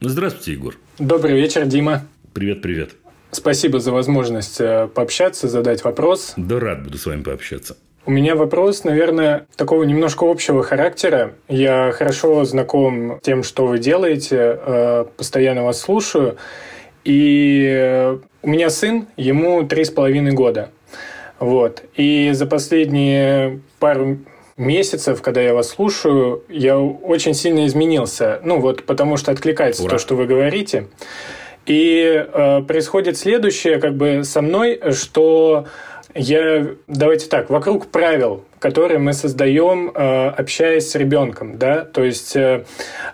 Здравствуйте, 0.00 0.52
Егор. 0.52 0.76
Добрый 0.98 1.34
вечер, 1.34 1.66
Дима. 1.66 2.06
Привет, 2.32 2.62
привет. 2.62 2.90
Спасибо 3.32 3.80
за 3.80 3.92
возможность 3.92 4.60
э, 4.60 4.88
пообщаться, 4.94 5.48
задать 5.48 5.82
вопрос. 5.84 6.34
Да 6.36 6.60
рад 6.60 6.84
буду 6.84 6.96
с 6.96 7.06
вами 7.06 7.22
пообщаться. 7.22 7.76
У 8.08 8.10
меня 8.10 8.36
вопрос, 8.36 8.84
наверное, 8.84 9.46
такого 9.54 9.82
немножко 9.82 10.24
общего 10.24 10.62
характера. 10.62 11.34
Я 11.46 11.92
хорошо 11.92 12.42
знаком 12.46 13.18
с 13.20 13.22
тем, 13.22 13.42
что 13.42 13.66
вы 13.66 13.78
делаете, 13.78 14.58
э, 14.64 15.04
постоянно 15.14 15.64
вас 15.64 15.78
слушаю. 15.78 16.38
И 17.04 17.68
э, 17.70 18.18
у 18.40 18.48
меня 18.48 18.70
сын, 18.70 19.08
ему 19.18 19.62
три 19.64 19.84
с 19.84 19.90
половиной 19.90 20.32
года. 20.32 20.70
Вот. 21.38 21.82
И 21.96 22.30
за 22.32 22.46
последние 22.46 23.60
пару 23.78 24.16
месяцев, 24.56 25.20
когда 25.20 25.42
я 25.42 25.52
вас 25.52 25.68
слушаю, 25.68 26.44
я 26.48 26.78
очень 26.78 27.34
сильно 27.34 27.66
изменился. 27.66 28.40
Ну 28.42 28.58
вот, 28.58 28.84
потому 28.84 29.18
что 29.18 29.32
откликается 29.32 29.82
Ура. 29.82 29.90
то, 29.90 29.98
что 29.98 30.14
вы 30.14 30.24
говорите. 30.24 30.86
И 31.66 32.26
э, 32.26 32.62
происходит 32.62 33.18
следующее, 33.18 33.78
как 33.78 33.96
бы 33.96 34.24
со 34.24 34.40
мной, 34.40 34.80
что 34.92 35.66
я, 36.14 36.66
давайте 36.86 37.28
так, 37.28 37.50
вокруг 37.50 37.86
правил, 37.86 38.44
которые 38.58 38.98
мы 38.98 39.12
создаем, 39.12 39.90
э, 39.94 40.28
общаясь 40.28 40.90
с 40.90 40.94
ребенком, 40.94 41.58
да, 41.58 41.84
то 41.84 42.04
есть 42.04 42.36
э, 42.36 42.64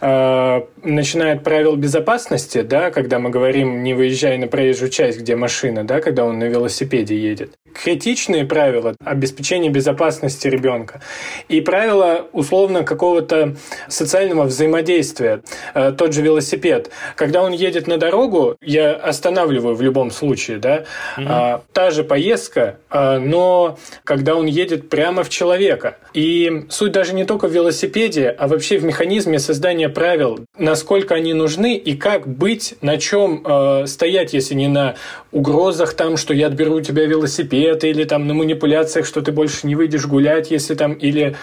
э, 0.00 0.60
начиная 0.82 1.36
от 1.36 1.44
правил 1.44 1.76
безопасности, 1.76 2.62
да, 2.62 2.90
когда 2.90 3.18
мы 3.18 3.30
говорим 3.30 3.82
не 3.82 3.94
выезжай 3.94 4.38
на 4.38 4.46
проезжую 4.46 4.90
часть, 4.90 5.20
где 5.20 5.36
машина, 5.36 5.84
да, 5.84 6.00
когда 6.00 6.24
он 6.24 6.38
на 6.38 6.44
велосипеде 6.44 7.16
едет, 7.16 7.52
критичные 7.74 8.44
правила 8.44 8.94
обеспечения 9.04 9.68
безопасности 9.68 10.48
ребенка 10.48 11.00
и 11.48 11.60
правила 11.60 12.26
условно 12.32 12.84
какого-то 12.84 13.56
социального 13.88 14.44
взаимодействия. 14.44 15.42
Тот 15.74 16.12
же 16.12 16.22
велосипед, 16.22 16.90
когда 17.16 17.42
он 17.42 17.52
едет 17.52 17.88
на 17.88 17.98
дорогу, 17.98 18.56
я 18.62 18.92
останавливаю 18.92 19.74
в 19.74 19.82
любом 19.82 20.10
случае, 20.10 20.58
да, 20.58 20.84
mm 21.16 21.62
та 21.72 21.90
же 21.90 22.04
поездка, 22.04 22.78
но 22.90 23.78
когда 24.04 24.36
он 24.36 24.46
едет 24.46 24.88
прямо 24.88 25.24
в 25.24 25.28
человека. 25.34 25.98
И 26.14 26.64
суть 26.70 26.92
даже 26.92 27.12
не 27.12 27.24
только 27.24 27.48
в 27.48 27.52
велосипеде, 27.52 28.28
а 28.30 28.46
вообще 28.46 28.78
в 28.78 28.84
механизме 28.84 29.38
создания 29.38 29.88
правил, 29.88 30.38
насколько 30.56 31.14
они 31.14 31.34
нужны 31.34 31.76
и 31.76 31.96
как 31.96 32.26
быть, 32.26 32.76
на 32.80 32.98
чем 32.98 33.42
э, 33.44 33.86
стоять, 33.86 34.32
если 34.32 34.54
не 34.54 34.68
на 34.68 34.94
угрозах 35.32 35.94
там, 35.94 36.16
что 36.16 36.32
я 36.32 36.46
отберу 36.46 36.76
у 36.76 36.80
тебя 36.80 37.04
велосипед, 37.06 37.84
или 37.84 38.04
там 38.04 38.26
на 38.26 38.34
манипуляциях, 38.34 39.06
что 39.06 39.20
ты 39.20 39.32
больше 39.32 39.66
не 39.66 39.74
выйдешь 39.74 40.06
гулять, 40.06 40.50
если 40.50 40.74
там, 40.74 40.94
или 40.94 41.36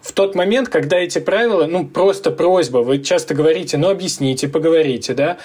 в 0.00 0.12
тот 0.12 0.34
момент, 0.34 0.68
когда 0.68 0.98
эти 0.98 1.18
правила, 1.18 1.66
ну, 1.66 1.86
просто 1.86 2.30
просьба, 2.30 2.78
вы 2.78 2.98
часто 2.98 3.34
говорите, 3.34 3.78
ну, 3.78 3.88
объясните, 3.88 4.48
поговорите, 4.48 5.14
да, 5.14 5.38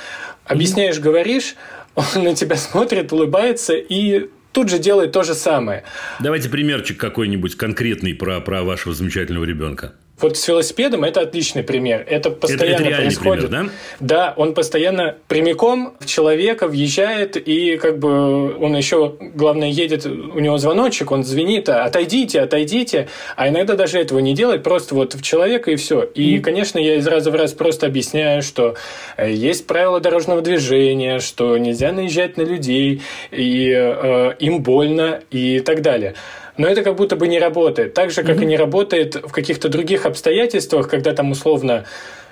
объясняешь, 0.46 1.00
говоришь, 1.00 1.56
он 1.96 2.24
на 2.24 2.36
тебя 2.36 2.56
смотрит, 2.56 3.12
улыбается 3.12 3.74
и 3.74 4.30
тут 4.52 4.70
же 4.70 4.80
делает 4.80 5.12
то 5.12 5.24
же 5.24 5.34
самое. 5.34 5.84
Давайте 6.20 6.50
примерчик 6.50 7.00
какой-нибудь 7.00 7.56
конкретный 7.56 8.14
про, 8.14 8.40
про 8.42 8.64
вашего 8.64 8.94
замечательного 8.94 9.46
ребенка. 9.46 9.94
Вот 10.22 10.38
с 10.38 10.48
велосипедом 10.48 11.04
это 11.04 11.22
отличный 11.22 11.64
пример. 11.64 12.06
Это 12.08 12.30
постоянно 12.30 12.74
это 12.74 12.84
реальный 12.84 13.06
происходит. 13.06 13.50
пример, 13.50 13.72
да? 14.00 14.06
Да, 14.26 14.34
он 14.36 14.54
постоянно 14.54 15.16
прямиком 15.28 15.94
в 16.00 16.06
человека 16.06 16.68
въезжает, 16.68 17.38
и 17.38 17.78
как 17.78 18.00
бы 18.00 18.56
он 18.58 18.76
еще, 18.76 19.16
главное, 19.34 19.70
едет, 19.70 20.06
у 20.06 20.40
него 20.40 20.58
звоночек, 20.58 21.12
он 21.12 21.24
звенит, 21.24 21.70
отойдите, 21.70 22.42
отойдите, 22.42 23.08
а 23.36 23.50
иногда 23.50 23.76
даже 23.76 24.00
этого 24.00 24.20
не 24.20 24.34
делает, 24.34 24.64
просто 24.64 24.96
вот 24.96 25.14
в 25.14 25.22
человека 25.22 25.72
и 25.72 25.76
все. 25.76 26.04
И, 26.04 26.40
конечно, 26.40 26.80
я 26.80 26.96
из 26.96 27.08
раза 27.08 27.32
в 27.32 27.36
раз 27.36 27.54
просто 27.54 27.88
объясняю, 27.88 28.42
что 28.42 28.76
э, 29.18 29.32
есть 29.32 29.68
правила 29.68 30.00
дорожного 30.00 30.42
движения, 30.42 31.20
что 31.20 31.58
нельзя 31.58 31.92
наезжать 31.92 32.38
на 32.38 32.42
людей, 32.42 33.02
и 33.32 33.72
э, 33.72 34.34
им 34.40 34.64
больно, 34.64 35.22
и 35.32 35.60
так 35.60 35.82
далее 35.82 36.16
но 36.60 36.68
это 36.68 36.84
как 36.84 36.96
будто 36.96 37.16
бы 37.16 37.28
не 37.30 37.40
работает. 37.40 37.94
Так 37.94 38.12
же, 38.12 38.22
как 38.22 38.36
mm-hmm. 38.38 38.44
и 38.44 38.46
не 38.46 38.58
работает 38.58 39.16
в 39.16 39.32
каких-то 39.32 39.70
других 39.70 40.06
обстоятельствах, 40.06 40.90
когда 40.90 41.14
там 41.14 41.32
условно 41.32 41.86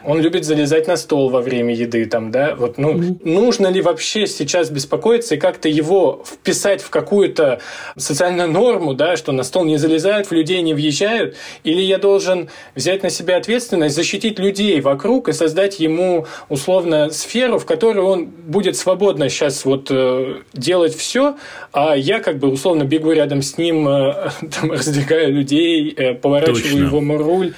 он 0.04 0.22
любит 0.22 0.46
залезать 0.46 0.88
на 0.88 0.98
стол 0.98 1.30
во 1.30 1.42
время 1.42 1.74
еды, 1.74 2.06
там, 2.06 2.32
да, 2.32 2.56
вот, 2.56 2.78
ну, 2.78 2.94
mm-hmm. 2.94 3.20
нужно 3.24 3.68
ли 3.68 3.82
вообще 3.82 4.28
сейчас 4.28 4.70
беспокоиться 4.70 5.36
и 5.36 5.38
как-то 5.38 5.70
его 5.70 6.24
вписать 6.26 6.82
в 6.82 6.90
какую-то 6.90 7.60
социальную 7.96 8.50
норму, 8.50 8.94
да, 8.94 9.18
что 9.18 9.32
на 9.32 9.44
стол 9.44 9.66
не 9.66 9.78
залезают, 9.78 10.28
в 10.28 10.32
людей 10.32 10.62
не 10.62 10.74
въезжают, 10.74 11.36
или 11.64 11.82
я 11.82 11.98
должен 11.98 12.50
взять 12.76 13.04
на 13.04 13.10
себя 13.10 13.38
ответственность, 13.38 13.96
защитить 13.96 14.40
людей 14.40 14.80
вокруг 14.82 15.30
и 15.30 15.34
создать 15.34 15.80
ему, 15.80 16.26
условно, 16.50 17.10
сферу, 17.10 17.60
в 17.60 17.66
которой 17.66 18.00
он 18.00 18.26
будет 18.26 18.78
свободно 18.78 19.30
сейчас 19.30 19.66
вот 19.66 19.88
э, 19.90 20.42
делать 20.54 20.96
все, 20.96 21.38
а 21.72 21.96
я 21.96 22.20
как 22.20 22.40
бы 22.40 22.50
условно 22.50 22.84
бегу 22.84 23.12
рядом 23.12 23.42
с 23.42 23.58
ним, 23.58 23.88
э, 23.88 24.30
там, 24.60 24.72
раздвигаю 24.72 25.34
людей, 25.34 25.92
э, 25.92 26.14
поворачиваю 26.14 26.62
Точно. 26.62 26.78
его 26.78 27.18
руль. 27.18 27.54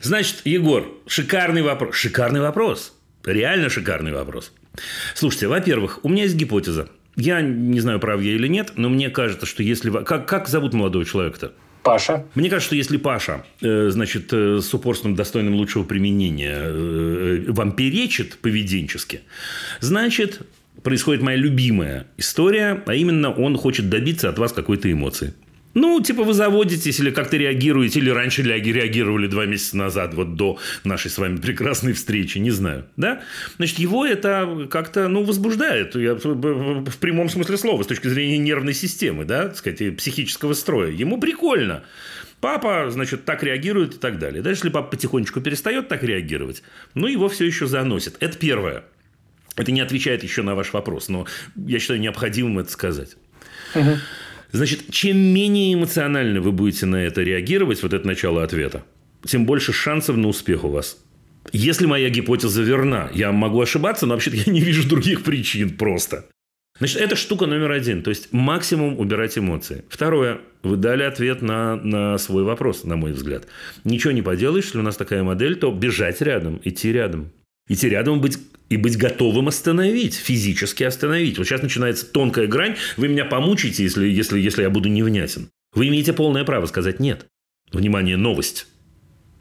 Значит, 0.00 0.36
Егор, 0.44 0.86
шикарный 1.06 1.62
вопрос. 1.62 1.96
Шикарный 1.96 2.40
вопрос. 2.40 2.94
Реально 3.24 3.68
шикарный 3.70 4.12
вопрос. 4.12 4.52
Слушайте, 5.14 5.48
во-первых, 5.48 6.00
у 6.02 6.08
меня 6.08 6.24
есть 6.24 6.36
гипотеза. 6.36 6.88
Я 7.16 7.40
не 7.40 7.80
знаю, 7.80 8.00
прав 8.00 8.20
я 8.20 8.32
или 8.32 8.48
нет, 8.48 8.72
но 8.76 8.88
мне 8.88 9.08
кажется, 9.08 9.46
что 9.46 9.62
если... 9.62 9.90
Как, 10.04 10.28
как 10.28 10.48
зовут 10.48 10.74
молодого 10.74 11.04
человека-то? 11.04 11.52
Паша. 11.84 12.24
Мне 12.34 12.48
кажется, 12.48 12.68
что 12.68 12.76
если 12.76 12.96
Паша, 12.96 13.44
э, 13.60 13.90
значит, 13.90 14.32
э, 14.32 14.60
с 14.60 14.72
упорством 14.72 15.14
достойным 15.14 15.54
лучшего 15.54 15.84
применения 15.84 16.58
э, 16.58 17.44
вам 17.48 17.72
перечит 17.72 18.38
поведенчески, 18.38 19.20
значит, 19.80 20.40
происходит 20.82 21.22
моя 21.22 21.36
любимая 21.36 22.06
история, 22.16 22.82
а 22.86 22.94
именно 22.94 23.30
он 23.30 23.56
хочет 23.58 23.90
добиться 23.90 24.30
от 24.30 24.38
вас 24.38 24.52
какой-то 24.52 24.90
эмоции. 24.90 25.34
Ну, 25.74 26.00
типа 26.00 26.22
вы 26.22 26.32
заводитесь 26.32 27.00
или 27.00 27.10
как-то 27.10 27.36
реагируете, 27.36 27.98
или 27.98 28.10
раньше 28.10 28.42
реаги- 28.42 28.72
реагировали 28.72 29.26
два 29.26 29.46
месяца 29.46 29.76
назад, 29.76 30.14
вот 30.14 30.36
до 30.36 30.58
нашей 30.84 31.10
с 31.10 31.18
вами 31.18 31.36
прекрасной 31.36 31.92
встречи, 31.92 32.38
не 32.38 32.50
знаю, 32.50 32.86
да? 32.96 33.22
Значит, 33.56 33.78
его 33.78 34.06
это 34.06 34.68
как-то, 34.70 35.08
ну, 35.08 35.24
возбуждает, 35.24 35.96
я, 35.96 36.14
в 36.14 36.96
прямом 36.98 37.28
смысле 37.28 37.56
слова, 37.56 37.82
с 37.82 37.86
точки 37.86 38.06
зрения 38.06 38.38
нервной 38.38 38.74
системы, 38.74 39.24
да, 39.24 39.48
так 39.48 39.56
сказать, 39.56 39.96
психического 39.96 40.54
строя. 40.54 40.90
Ему 40.90 41.18
прикольно. 41.18 41.82
Папа, 42.40 42.90
значит, 42.90 43.24
так 43.24 43.42
реагирует 43.42 43.94
и 43.94 43.98
так 43.98 44.18
далее. 44.18 44.42
Даже 44.42 44.56
если 44.56 44.68
папа 44.68 44.90
потихонечку 44.90 45.40
перестает 45.40 45.88
так 45.88 46.02
реагировать, 46.02 46.62
ну, 46.94 47.06
его 47.06 47.28
все 47.28 47.46
еще 47.46 47.66
заносит. 47.66 48.16
Это 48.20 48.36
первое. 48.36 48.84
Это 49.56 49.72
не 49.72 49.80
отвечает 49.80 50.22
еще 50.22 50.42
на 50.42 50.54
ваш 50.54 50.72
вопрос, 50.72 51.08
но 51.08 51.26
я 51.56 51.78
считаю 51.78 52.00
необходимым 52.00 52.58
это 52.58 52.70
сказать. 52.70 53.16
Значит, 54.54 54.84
чем 54.90 55.16
менее 55.16 55.74
эмоционально 55.74 56.40
вы 56.40 56.52
будете 56.52 56.86
на 56.86 57.04
это 57.04 57.22
реагировать, 57.22 57.82
вот 57.82 57.92
это 57.92 58.06
начало 58.06 58.44
ответа, 58.44 58.84
тем 59.26 59.46
больше 59.46 59.72
шансов 59.72 60.16
на 60.16 60.28
успех 60.28 60.62
у 60.62 60.68
вас. 60.68 61.04
Если 61.52 61.86
моя 61.86 62.08
гипотеза 62.08 62.62
верна, 62.62 63.10
я 63.12 63.32
могу 63.32 63.60
ошибаться, 63.60 64.06
но 64.06 64.14
вообще-то 64.14 64.36
я 64.36 64.52
не 64.52 64.60
вижу 64.60 64.88
других 64.88 65.24
причин 65.24 65.76
просто. 65.76 66.26
Значит, 66.78 67.00
это 67.00 67.16
штука 67.16 67.46
номер 67.46 67.72
один. 67.72 68.04
То 68.04 68.10
есть, 68.10 68.32
максимум 68.32 69.00
убирать 69.00 69.36
эмоции. 69.36 69.84
Второе. 69.88 70.40
Вы 70.62 70.76
дали 70.76 71.02
ответ 71.02 71.42
на, 71.42 71.74
на 71.74 72.16
свой 72.18 72.44
вопрос, 72.44 72.84
на 72.84 72.94
мой 72.94 73.10
взгляд. 73.12 73.48
Ничего 73.82 74.12
не 74.12 74.22
поделаешь, 74.22 74.66
если 74.66 74.78
у 74.78 74.82
нас 74.82 74.96
такая 74.96 75.24
модель, 75.24 75.56
то 75.56 75.72
бежать 75.72 76.20
рядом, 76.20 76.60
идти 76.62 76.92
рядом. 76.92 77.32
Идти 77.68 77.88
рядом 77.88 78.20
быть, 78.20 78.38
и 78.68 78.76
быть 78.76 78.96
готовым 78.96 79.48
остановить, 79.48 80.14
физически 80.14 80.84
остановить. 80.84 81.38
Вот 81.38 81.46
сейчас 81.46 81.62
начинается 81.62 82.06
тонкая 82.06 82.46
грань. 82.46 82.76
Вы 82.96 83.08
меня 83.08 83.24
помучите, 83.24 83.82
если, 83.82 84.06
если, 84.06 84.38
если 84.38 84.62
я 84.62 84.70
буду 84.70 84.88
невнятен. 84.88 85.50
Вы 85.72 85.88
имеете 85.88 86.12
полное 86.12 86.44
право 86.44 86.66
сказать 86.66 87.00
«нет». 87.00 87.26
Внимание, 87.72 88.16
новость 88.16 88.66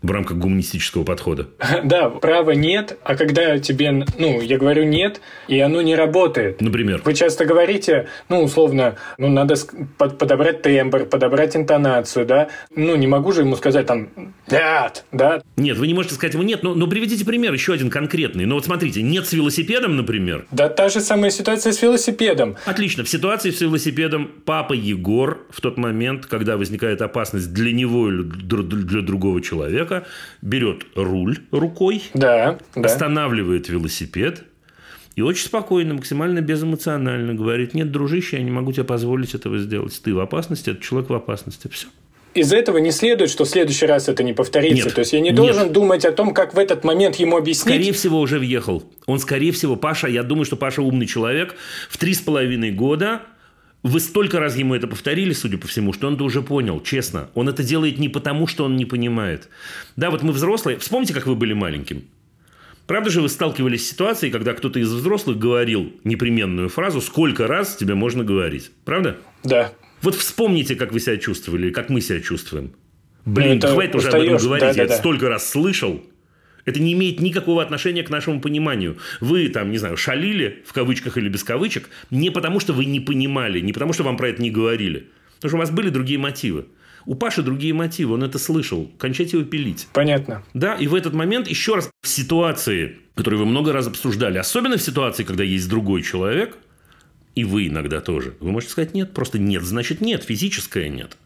в 0.03 0.11
рамках 0.11 0.37
гуманистического 0.37 1.03
подхода. 1.03 1.47
Да, 1.83 2.09
права 2.09 2.51
нет, 2.51 2.97
а 3.03 3.15
когда 3.15 3.57
тебе, 3.59 4.05
ну, 4.17 4.41
я 4.41 4.57
говорю 4.57 4.83
нет, 4.83 5.21
и 5.47 5.59
оно 5.59 5.81
не 5.81 5.95
работает. 5.95 6.61
Например. 6.61 7.01
Вы 7.03 7.13
часто 7.13 7.45
говорите, 7.45 8.07
ну, 8.29 8.43
условно, 8.43 8.95
ну, 9.17 9.29
надо 9.29 9.55
подобрать 9.97 10.61
тембр, 10.61 11.05
подобрать 11.05 11.55
интонацию, 11.55 12.25
да. 12.25 12.49
Ну, 12.75 12.95
не 12.95 13.07
могу 13.07 13.31
же 13.31 13.41
ему 13.41 13.55
сказать 13.55 13.85
там 13.85 14.09
«нет», 14.49 15.05
да. 15.11 15.41
Нет, 15.57 15.77
вы 15.77 15.87
не 15.87 15.93
можете 15.93 16.15
сказать 16.15 16.33
ему 16.33 16.43
нет, 16.43 16.63
но, 16.63 16.73
но 16.73 16.87
приведите 16.87 17.25
пример 17.25 17.53
еще 17.53 17.73
один 17.73 17.89
конкретный. 17.89 18.45
Ну 18.45 18.55
вот 18.55 18.65
смотрите, 18.65 19.01
нет 19.01 19.27
с 19.27 19.33
велосипедом, 19.33 19.95
например. 19.95 20.45
Да 20.51 20.69
та 20.69 20.89
же 20.89 20.99
самая 20.99 21.31
ситуация 21.31 21.71
с 21.71 21.81
велосипедом. 21.81 22.55
Отлично. 22.65 23.03
В 23.03 23.09
ситуации 23.09 23.51
с 23.51 23.61
велосипедом 23.61 24.31
папа 24.45 24.73
Егор 24.73 25.45
в 25.49 25.61
тот 25.61 25.77
момент, 25.77 26.25
когда 26.25 26.57
возникает 26.57 27.01
опасность 27.01 27.53
для 27.53 27.71
него 27.71 28.09
или 28.09 28.23
для 28.23 29.01
другого 29.01 29.41
человека, 29.41 29.92
берет 30.41 30.83
руль 30.95 31.37
рукой, 31.51 32.03
Да, 32.13 32.57
да. 32.75 32.81
останавливает 32.81 33.69
велосипед 33.69 34.43
и 35.15 35.21
очень 35.21 35.45
спокойно, 35.45 35.93
максимально 35.93 36.41
безэмоционально 36.41 37.33
говорит, 37.35 37.73
нет, 37.73 37.91
дружище, 37.91 38.37
я 38.37 38.43
не 38.43 38.51
могу 38.51 38.71
тебе 38.71 38.83
позволить 38.83 39.35
этого 39.35 39.59
сделать. 39.59 39.99
Ты 40.03 40.13
в 40.13 40.19
опасности, 40.19 40.71
этот 40.71 40.81
человек 40.81 41.09
в 41.09 41.13
опасности. 41.13 41.67
Все. 41.71 41.87
Из 42.33 42.51
этого 42.51 42.79
не 42.79 42.91
следует, 42.91 43.29
что 43.29 43.43
в 43.45 43.47
следующий 43.47 43.85
раз 43.85 44.09
это 44.09 44.23
не 44.23 44.33
повторится. 44.33 44.85
Нет, 44.85 44.95
То 44.95 45.01
есть 45.01 45.13
я 45.13 45.19
не 45.19 45.27
нет. 45.29 45.35
должен 45.35 45.71
думать 45.71 46.03
о 46.03 46.11
том, 46.11 46.33
как 46.33 46.55
в 46.55 46.57
этот 46.57 46.83
момент 46.83 47.17
ему 47.17 47.37
объяснить. 47.37 47.75
Скорее 47.75 47.93
всего, 47.93 48.19
уже 48.19 48.39
въехал. 48.39 48.83
Он, 49.05 49.19
скорее 49.19 49.51
всего, 49.51 49.75
Паша, 49.75 50.07
я 50.07 50.23
думаю, 50.23 50.45
что 50.45 50.55
Паша 50.55 50.81
умный 50.81 51.05
человек. 51.05 51.53
В 51.89 51.97
три 51.99 52.15
с 52.15 52.21
половиной 52.21 52.71
года 52.71 53.21
вы 53.83 53.99
столько 53.99 54.39
раз 54.39 54.55
ему 54.55 54.75
это 54.75 54.87
повторили, 54.87 55.33
судя 55.33 55.57
по 55.57 55.67
всему, 55.67 55.91
что 55.93 56.07
он 56.07 56.15
это 56.15 56.23
уже 56.23 56.41
понял, 56.41 56.81
честно. 56.81 57.29
Он 57.35 57.49
это 57.49 57.63
делает 57.63 57.99
не 57.99 58.07
потому, 58.07 58.47
что 58.47 58.63
он 58.63 58.77
не 58.77 58.85
понимает. 58.85 59.49
Да, 59.97 60.09
вот 60.09 60.23
мы 60.23 60.31
взрослые. 60.31 60.77
Вспомните, 60.77 61.13
как 61.13 61.27
вы 61.27 61.35
были 61.35 61.53
маленьким. 61.53 62.03
Правда 62.87 63.09
же 63.09 63.21
вы 63.21 63.29
сталкивались 63.29 63.85
с 63.85 63.89
ситуацией, 63.89 64.31
когда 64.31 64.53
кто-то 64.53 64.79
из 64.79 64.91
взрослых 64.91 65.37
говорил 65.37 65.93
непременную 66.03 66.69
фразу 66.69 67.01
«Сколько 67.01 67.47
раз 67.47 67.75
тебе 67.75 67.95
можно 67.95 68.23
говорить?» 68.23 68.71
Правда? 68.83 69.17
Да. 69.43 69.71
Вот 70.01 70.15
вспомните, 70.15 70.75
как 70.75 70.91
вы 70.91 70.99
себя 70.99 71.17
чувствовали, 71.17 71.69
как 71.69 71.89
мы 71.89 72.01
себя 72.01 72.19
чувствуем. 72.19 72.73
Блин, 73.25 73.59
Ну, 73.61 73.69
хватит 73.69 73.95
уже 73.95 74.09
об 74.09 74.15
этом 74.15 74.37
говорить. 74.37 74.63
Я 74.63 74.69
это 74.69 74.77
да-да-да. 74.77 74.97
столько 74.97 75.29
раз 75.29 75.49
слышал. 75.49 76.03
Это 76.65 76.81
не 76.81 76.93
имеет 76.93 77.19
никакого 77.19 77.61
отношения 77.61 78.03
к 78.03 78.09
нашему 78.09 78.39
пониманию. 78.39 78.97
Вы 79.19 79.49
там, 79.49 79.71
не 79.71 79.77
знаю, 79.77 79.97
шалили, 79.97 80.63
в 80.65 80.73
кавычках 80.73 81.17
или 81.17 81.29
без 81.29 81.43
кавычек, 81.43 81.89
не 82.09 82.29
потому, 82.29 82.59
что 82.59 82.73
вы 82.73 82.85
не 82.85 82.99
понимали, 82.99 83.59
не 83.59 83.73
потому, 83.73 83.93
что 83.93 84.03
вам 84.03 84.17
про 84.17 84.29
это 84.29 84.41
не 84.41 84.49
говорили. 84.49 85.09
Потому 85.35 85.49
что 85.49 85.57
у 85.57 85.59
вас 85.59 85.71
были 85.71 85.89
другие 85.89 86.19
мотивы. 86.19 86.65
У 87.05 87.15
Паши 87.15 87.41
другие 87.41 87.73
мотивы, 87.73 88.13
он 88.13 88.23
это 88.23 88.39
слышал. 88.39 88.89
Кончайте 88.97 89.37
его 89.37 89.45
пилить. 89.45 89.87
Понятно. 89.93 90.43
Да, 90.53 90.75
и 90.75 90.87
в 90.87 90.95
этот 90.95 91.13
момент 91.13 91.49
еще 91.49 91.75
раз 91.75 91.89
в 92.01 92.07
ситуации, 92.07 92.97
которую 93.15 93.41
вы 93.41 93.45
много 93.45 93.73
раз 93.73 93.87
обсуждали, 93.87 94.37
особенно 94.37 94.77
в 94.77 94.81
ситуации, 94.81 95.23
когда 95.23 95.43
есть 95.43 95.67
другой 95.67 96.01
человек, 96.01 96.57
и 97.35 97.43
вы 97.43 97.67
иногда 97.67 97.99
тоже, 97.99 98.35
вы 98.39 98.51
можете 98.51 98.71
сказать 98.71 98.93
нет, 98.93 99.13
просто 99.13 99.39
нет, 99.39 99.63
значит 99.63 100.01
нет, 100.01 100.23
физическое 100.23 100.87
нет. 100.87 101.17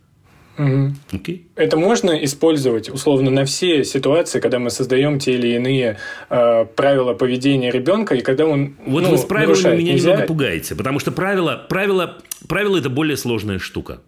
Окей? 1.12 1.48
Это 1.56 1.78
можно 1.78 2.12
использовать 2.24 2.90
условно 2.90 3.30
на 3.30 3.46
все 3.46 3.84
ситуации, 3.84 4.40
когда 4.40 4.60
мы 4.60 4.70
создаем 4.70 5.20
те 5.20 5.34
или 5.34 5.56
иные 5.56 5.98
э, 6.30 6.66
правила 6.76 7.14
поведения 7.14 7.72
ребенка, 7.72 8.16
и 8.16 8.22
когда 8.22 8.46
он 8.46 8.76
Вот 8.86 9.04
ну, 9.04 9.10
вы 9.12 9.18
с 9.18 9.24
правилами 9.26 9.54
нарушает. 9.54 9.80
меня 9.80 9.94
Нельзя- 9.94 10.10
немного 10.12 10.28
пугаете, 10.28 10.76
потому 10.76 11.00
что 11.00 11.12
правила, 11.12 11.66
правила, 11.70 12.18
правила 12.48 12.78
это 12.78 12.90
более 12.90 13.18
сложная 13.18 13.60
штука. 13.60 14.02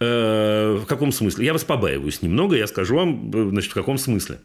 Э, 0.00 0.76
В 0.80 0.86
каком 0.86 1.12
смысле? 1.12 1.44
Я 1.46 1.52
вас 1.52 1.64
побаиваюсь 1.64 2.22
немного, 2.22 2.56
я 2.56 2.66
скажу 2.66 2.96
вам, 2.96 3.30
э, 3.30 3.48
значит, 3.50 3.70
в 3.70 3.74
каком 3.74 3.98
смысле. 3.98 4.38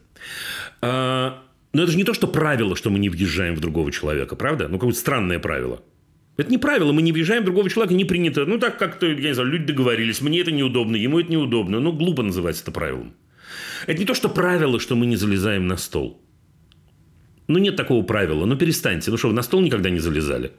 Э, 0.82 1.30
Но 1.72 1.82
это 1.82 1.92
же 1.92 1.98
не 1.98 2.04
то, 2.04 2.14
что 2.14 2.26
правило, 2.26 2.74
что 2.76 2.88
мы 2.90 2.98
не 2.98 3.08
въезжаем 3.10 3.54
в 3.54 3.60
другого 3.60 3.92
человека, 3.92 4.36
правда? 4.36 4.68
Ну, 4.68 4.78
какое-то 4.78 4.98
странное 4.98 5.38
правило. 5.38 5.80
Это 6.36 6.50
не 6.50 6.58
правило, 6.58 6.92
мы 6.92 7.02
не 7.02 7.12
въезжаем 7.12 7.44
другого 7.44 7.70
человека, 7.70 7.94
не 7.94 8.04
принято. 8.04 8.44
Ну, 8.44 8.58
так 8.58 8.78
как-то, 8.78 9.06
я 9.06 9.14
не 9.28 9.32
знаю, 9.32 9.50
люди 9.50 9.66
договорились, 9.66 10.20
мне 10.20 10.40
это 10.40 10.52
неудобно, 10.52 10.96
ему 10.96 11.18
это 11.18 11.30
неудобно. 11.32 11.80
Ну, 11.80 11.92
глупо 11.92 12.22
называть 12.22 12.60
это 12.60 12.70
правилом. 12.70 13.14
Это 13.86 13.98
не 13.98 14.04
то, 14.04 14.14
что 14.14 14.28
правило, 14.28 14.78
что 14.78 14.96
мы 14.96 15.06
не 15.06 15.16
залезаем 15.16 15.66
на 15.66 15.76
стол. 15.76 16.20
Ну, 17.48 17.58
нет 17.58 17.76
такого 17.76 18.02
правила. 18.02 18.44
Ну, 18.44 18.56
перестаньте. 18.56 19.10
Ну 19.10 19.16
что, 19.16 19.28
вы 19.28 19.34
на 19.34 19.42
стол 19.42 19.60
никогда 19.60 19.88
не 19.88 20.00
залезали? 20.00 20.52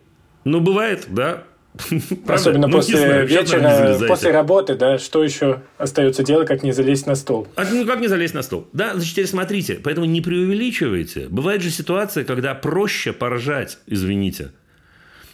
Ну, 0.45 0.61
бывает, 0.61 1.07
да. 1.09 1.43
Особенно 2.28 2.67
Ну, 2.67 2.73
после 2.73 2.97
знаю, 2.97 3.28
вечера, 3.28 4.07
после 4.07 4.32
работы, 4.32 4.75
да, 4.75 4.97
что 4.97 5.23
еще 5.23 5.61
остается 5.78 6.23
делать, 6.23 6.47
как 6.47 6.63
не 6.63 6.71
залезть 6.71 7.05
на 7.05 7.13
стол? 7.13 7.47
А 7.55 7.65
ну 7.69 7.86
как 7.86 7.99
не 7.99 8.07
залезть 8.07 8.34
на 8.34 8.41
стол? 8.41 8.67
Да, 8.73 8.93
значит, 8.93 9.11
теперь 9.11 9.28
смотрите. 9.28 9.80
Поэтому 9.84 10.07
не 10.07 10.21
преувеличивайте. 10.21 11.28
Бывает 11.30 11.61
же 11.61 11.69
ситуация, 11.69 12.23
когда 12.23 12.55
проще 12.55 13.13
поржать, 13.13 13.78
извините. 13.86 14.51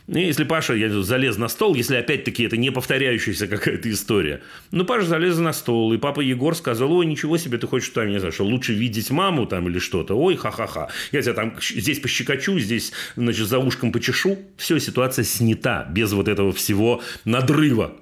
И 0.08 0.20
если 0.20 0.44
Паша 0.44 0.74
я 0.74 0.90
залез 1.02 1.38
на 1.38 1.48
стол, 1.48 1.76
если 1.76 1.96
опять-таки 1.96 2.44
это 2.44 2.58
не 2.58 2.72
повторяющаяся 2.72 3.48
какая-то 3.48 3.90
история, 3.90 4.42
ну, 4.72 4.84
Паша 4.84 5.06
залез 5.06 5.38
на 5.38 5.54
стол, 5.54 5.94
и 5.94 5.98
папа 5.98 6.20
Егор 6.20 6.56
сказал, 6.56 6.92
ой, 6.92 7.06
ничего 7.06 7.38
себе, 7.38 7.58
ты 7.58 7.68
хочешь 7.68 7.90
там, 7.90 8.10
не 8.10 8.20
знаю, 8.20 8.34
что 8.34 8.44
лучше 8.44 8.74
видеть 8.74 9.12
маму 9.12 9.46
там 9.46 9.70
или 9.70 9.80
что-то, 9.80 10.16
ой, 10.16 10.36
ха-ха-ха, 10.36 10.90
я 11.14 11.22
тебя 11.22 11.34
там 11.34 11.56
здесь 11.62 12.00
пощекочу, 12.00 12.60
здесь, 12.60 12.92
значит, 13.16 13.48
за 13.48 13.60
ушком 13.60 13.94
почешу, 13.94 14.38
все, 14.58 14.78
ситуация 14.80 15.24
снята, 15.24 15.88
без 15.90 16.12
вот 16.12 16.28
этого 16.28 16.52
всего 16.52 17.02
надрыва. 17.24 17.94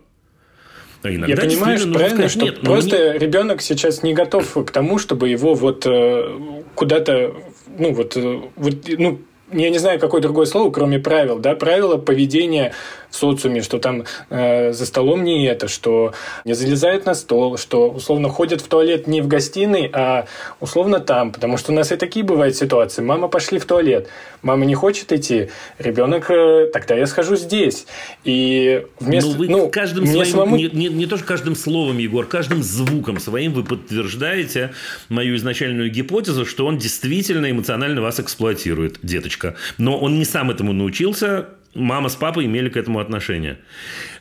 А 1.03 1.09
Я 1.09 1.35
понимаю, 1.35 1.87
ну, 1.87 1.93
правильно, 1.93 2.15
сказать, 2.15 2.31
что 2.31 2.41
нет, 2.41 2.57
ну, 2.61 2.71
просто 2.71 3.17
ребенок 3.17 3.61
сейчас 3.61 4.03
не 4.03 4.13
готов 4.13 4.65
к 4.65 4.71
тому, 4.71 4.99
чтобы 4.99 5.29
его 5.29 5.55
вот 5.55 5.85
э, 5.87 6.39
куда-то, 6.75 7.35
ну 7.77 7.93
вот, 7.93 8.17
э, 8.17 8.41
вот, 8.55 8.87
ну 8.97 9.21
я 9.51 9.69
не 9.69 9.77
знаю, 9.77 9.99
какое 9.99 10.21
другое 10.21 10.45
слово, 10.45 10.71
кроме 10.71 10.99
правил, 10.99 11.39
да, 11.39 11.55
правила 11.55 11.97
поведения 11.97 12.73
в 13.11 13.15
социуме, 13.15 13.61
что 13.61 13.77
там 13.77 14.05
э, 14.29 14.71
за 14.71 14.85
столом 14.85 15.23
не 15.23 15.45
это, 15.45 15.67
что 15.67 16.13
не 16.45 16.53
залезают 16.53 17.05
на 17.05 17.13
стол, 17.13 17.57
что 17.57 17.89
условно 17.89 18.29
ходят 18.29 18.61
в 18.61 18.67
туалет 18.67 19.07
не 19.07 19.21
в 19.21 19.27
гостиной, 19.27 19.89
а 19.93 20.25
условно 20.59 20.99
там, 20.99 21.31
потому 21.31 21.57
что 21.57 21.71
у 21.71 21.75
нас 21.75 21.91
и 21.91 21.97
такие 21.97 22.25
бывают 22.25 22.55
ситуации. 22.55 23.01
Мама 23.01 23.27
пошли 23.27 23.59
в 23.59 23.65
туалет, 23.65 24.07
мама 24.41 24.65
не 24.65 24.75
хочет 24.75 25.11
идти, 25.11 25.49
ребенок, 25.77 26.31
э, 26.31 26.69
тогда 26.73 26.95
я 26.95 27.05
схожу 27.05 27.35
здесь. 27.35 27.85
И 28.23 28.85
вместо, 28.99 29.31
Ну, 29.31 29.37
вы 29.37 29.47
ну, 29.49 29.69
каждым 29.69 30.07
своим, 30.07 30.25
самому 30.25 30.55
не, 30.55 30.69
не, 30.69 30.87
не 30.87 31.05
то, 31.05 31.17
что 31.17 31.25
каждым 31.25 31.55
словом, 31.55 31.97
Егор, 31.97 32.25
каждым 32.25 32.63
звуком 32.63 33.19
своим 33.19 33.53
вы 33.53 33.63
подтверждаете 33.63 34.71
мою 35.09 35.35
изначальную 35.35 35.91
гипотезу, 35.91 36.45
что 36.45 36.65
он 36.65 36.77
действительно 36.77 37.51
эмоционально 37.51 38.01
вас 38.01 38.19
эксплуатирует, 38.19 38.99
деточка. 39.03 39.55
Но 39.77 39.97
он 39.97 40.17
не 40.17 40.25
сам 40.25 40.49
этому 40.49 40.73
научился, 40.73 41.49
мама 41.73 42.09
с 42.09 42.15
папой 42.15 42.45
имели 42.45 42.69
к 42.69 42.77
этому 42.77 42.99
отношение. 42.99 43.59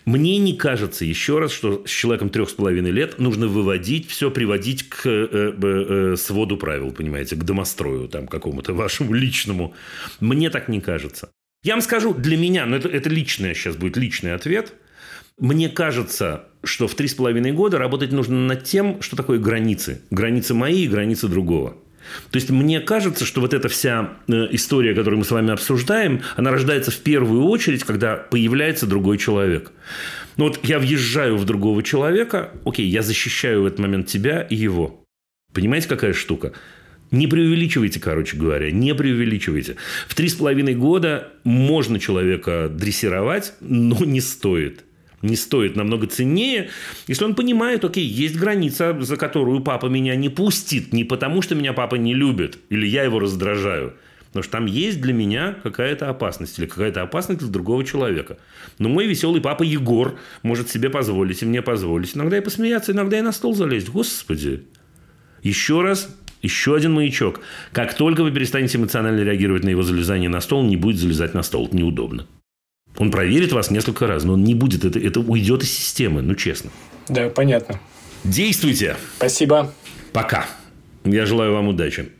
Мне 0.05 0.39
не 0.39 0.55
кажется, 0.55 1.05
еще 1.05 1.39
раз, 1.39 1.53
что 1.53 1.85
с 1.87 1.91
человеком 1.91 2.31
трех 2.31 2.49
с 2.51 2.53
половиной 2.53 2.91
лет 2.91 3.19
нужно 3.19 3.47
выводить 3.47 4.09
все, 4.09 4.31
приводить 4.31 4.89
к 4.89 5.07
э, 5.07 5.29
э, 5.31 5.53
э, 5.63 6.17
своду 6.17 6.57
правил, 6.57 6.91
понимаете, 6.93 7.37
к 7.37 7.45
домострою 7.45 8.09
там 8.09 8.27
какому-то 8.27 8.73
вашему 8.73 9.13
личному. 9.13 9.75
Мне 10.21 10.51
так 10.51 10.69
не 10.69 10.81
кажется. 10.81 11.31
Я 11.63 11.75
вам 11.75 11.83
скажу, 11.83 12.15
для 12.15 12.37
меня, 12.37 12.65
но 12.65 12.77
это, 12.77 12.89
это 12.89 13.11
личный 13.11 13.55
сейчас 13.55 13.77
будет 13.77 13.97
личный 13.97 14.35
ответ. 14.35 14.73
Мне 15.39 15.69
кажется, 15.69 16.47
что 16.65 16.89
в 16.89 16.95
три 16.95 17.09
с 17.09 17.15
половиной 17.15 17.53
года 17.53 17.79
работать 17.79 18.13
нужно 18.13 18.39
над 18.39 18.65
тем, 18.65 19.01
что 19.03 19.17
такое 19.17 19.39
границы. 19.39 20.03
Границы 20.11 20.55
мои 20.55 20.85
и 20.85 20.89
границы 20.89 21.29
другого. 21.29 21.77
То 22.31 22.37
есть 22.37 22.51
мне 22.51 22.81
кажется, 22.81 23.25
что 23.25 23.41
вот 23.41 23.55
эта 23.55 23.69
вся 23.69 24.15
э, 24.29 24.49
история, 24.51 24.95
которую 24.95 25.19
мы 25.19 25.25
с 25.25 25.31
вами 25.31 25.53
обсуждаем, 25.53 26.23
она 26.37 26.51
рождается 26.51 26.91
в 26.91 26.99
первую 26.99 27.45
очередь, 27.45 27.85
когда 27.85 28.17
появляется 28.17 28.87
другой 28.87 29.19
человек. 29.19 29.73
Ну 30.37 30.45
вот 30.45 30.61
я 30.63 30.79
въезжаю 30.79 31.37
в 31.37 31.45
другого 31.45 31.83
человека, 31.83 32.51
окей, 32.65 32.87
я 32.87 33.03
защищаю 33.03 33.63
в 33.63 33.67
этот 33.67 33.79
момент 33.79 34.07
тебя 34.07 34.43
и 34.43 34.55
его. 34.55 35.05
Понимаете, 35.53 35.89
какая 35.89 36.13
штука? 36.13 36.53
Не 37.11 37.27
преувеличивайте, 37.27 37.99
короче 37.99 38.37
говоря, 38.37 38.71
не 38.71 38.95
преувеличивайте. 38.95 39.77
В 40.07 40.15
три 40.15 40.29
с 40.29 40.35
половиной 40.35 40.75
года 40.75 41.33
можно 41.43 41.99
человека 41.99 42.69
дрессировать, 42.71 43.55
но 43.61 44.05
не 44.05 44.21
стоит. 44.21 44.85
Не 45.23 45.37
стоит 45.37 45.77
намного 45.77 46.07
ценнее, 46.07 46.71
если 47.07 47.25
он 47.25 47.35
понимает, 47.35 47.85
окей, 47.85 48.07
есть 48.07 48.37
граница, 48.37 48.97
за 49.01 49.17
которую 49.17 49.61
папа 49.61 49.87
меня 49.87 50.17
не 50.17 50.31
пустит, 50.31 50.95
не 50.95 51.05
потому 51.05 51.43
что 51.43 51.55
меня 51.55 51.75
папа 51.75 51.97
не 51.97 52.15
любит, 52.15 52.59
или 52.71 52.87
я 52.87 53.05
его 53.05 53.19
раздражаю, 53.19 53.95
Потому 54.31 54.45
что 54.45 54.53
там 54.53 54.67
есть 54.67 55.01
для 55.01 55.13
меня 55.13 55.57
какая-то 55.63 56.09
опасность 56.09 56.57
или 56.59 56.67
какая-то 56.67 57.03
опасность 57.03 57.41
для 57.41 57.49
другого 57.49 57.85
человека. 57.85 58.39
Но 58.79 58.89
мой 58.89 59.07
веселый 59.07 59.41
папа 59.41 59.65
Егор 59.65 60.17
может 60.45 60.71
себе 60.71 60.89
позволить 60.89 61.43
и 61.43 61.47
мне 61.47 61.63
позволить. 61.63 62.17
Иногда 62.17 62.39
и 62.39 62.41
посмеяться, 62.41 62.93
иногда 62.93 63.19
и 63.19 63.23
на 63.23 63.33
стол 63.33 63.55
залезть. 63.55 63.89
Господи. 63.89 64.63
Еще 65.43 65.83
раз, 65.83 66.17
еще 66.43 66.77
один 66.77 66.93
маячок. 66.93 67.41
Как 67.73 67.95
только 67.95 68.23
вы 68.23 68.31
перестанете 68.31 68.79
эмоционально 68.79 69.23
реагировать 69.23 69.65
на 69.65 69.71
его 69.71 69.83
залезание 69.83 70.31
на 70.31 70.41
стол, 70.41 70.63
не 70.63 70.77
будет 70.77 70.99
залезать 70.99 71.35
на 71.35 71.43
стол. 71.43 71.67
Это 71.67 71.77
неудобно. 71.77 72.29
Он 72.99 73.11
проверит 73.11 73.53
вас 73.53 73.71
несколько 73.71 74.07
раз, 74.07 74.25
но 74.25 74.35
он 74.35 74.45
не 74.45 74.55
будет. 74.55 74.85
Это, 74.85 74.99
это 74.99 75.21
уйдет 75.21 75.63
из 75.63 75.71
системы, 75.71 76.23
ну 76.23 76.35
честно. 76.35 76.71
Да, 77.09 77.29
понятно. 77.31 77.81
Действуйте. 78.25 78.97
Спасибо. 79.17 79.73
Пока. 80.13 80.47
Я 81.05 81.25
желаю 81.25 81.55
вам 81.55 81.69
удачи. 81.69 82.11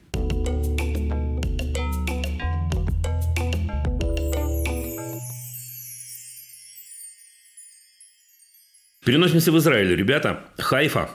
Переносимся 9.05 9.51
в 9.51 9.59
Израиль, 9.59 9.95
ребята. 9.95 10.45
Хайфа 10.59 11.11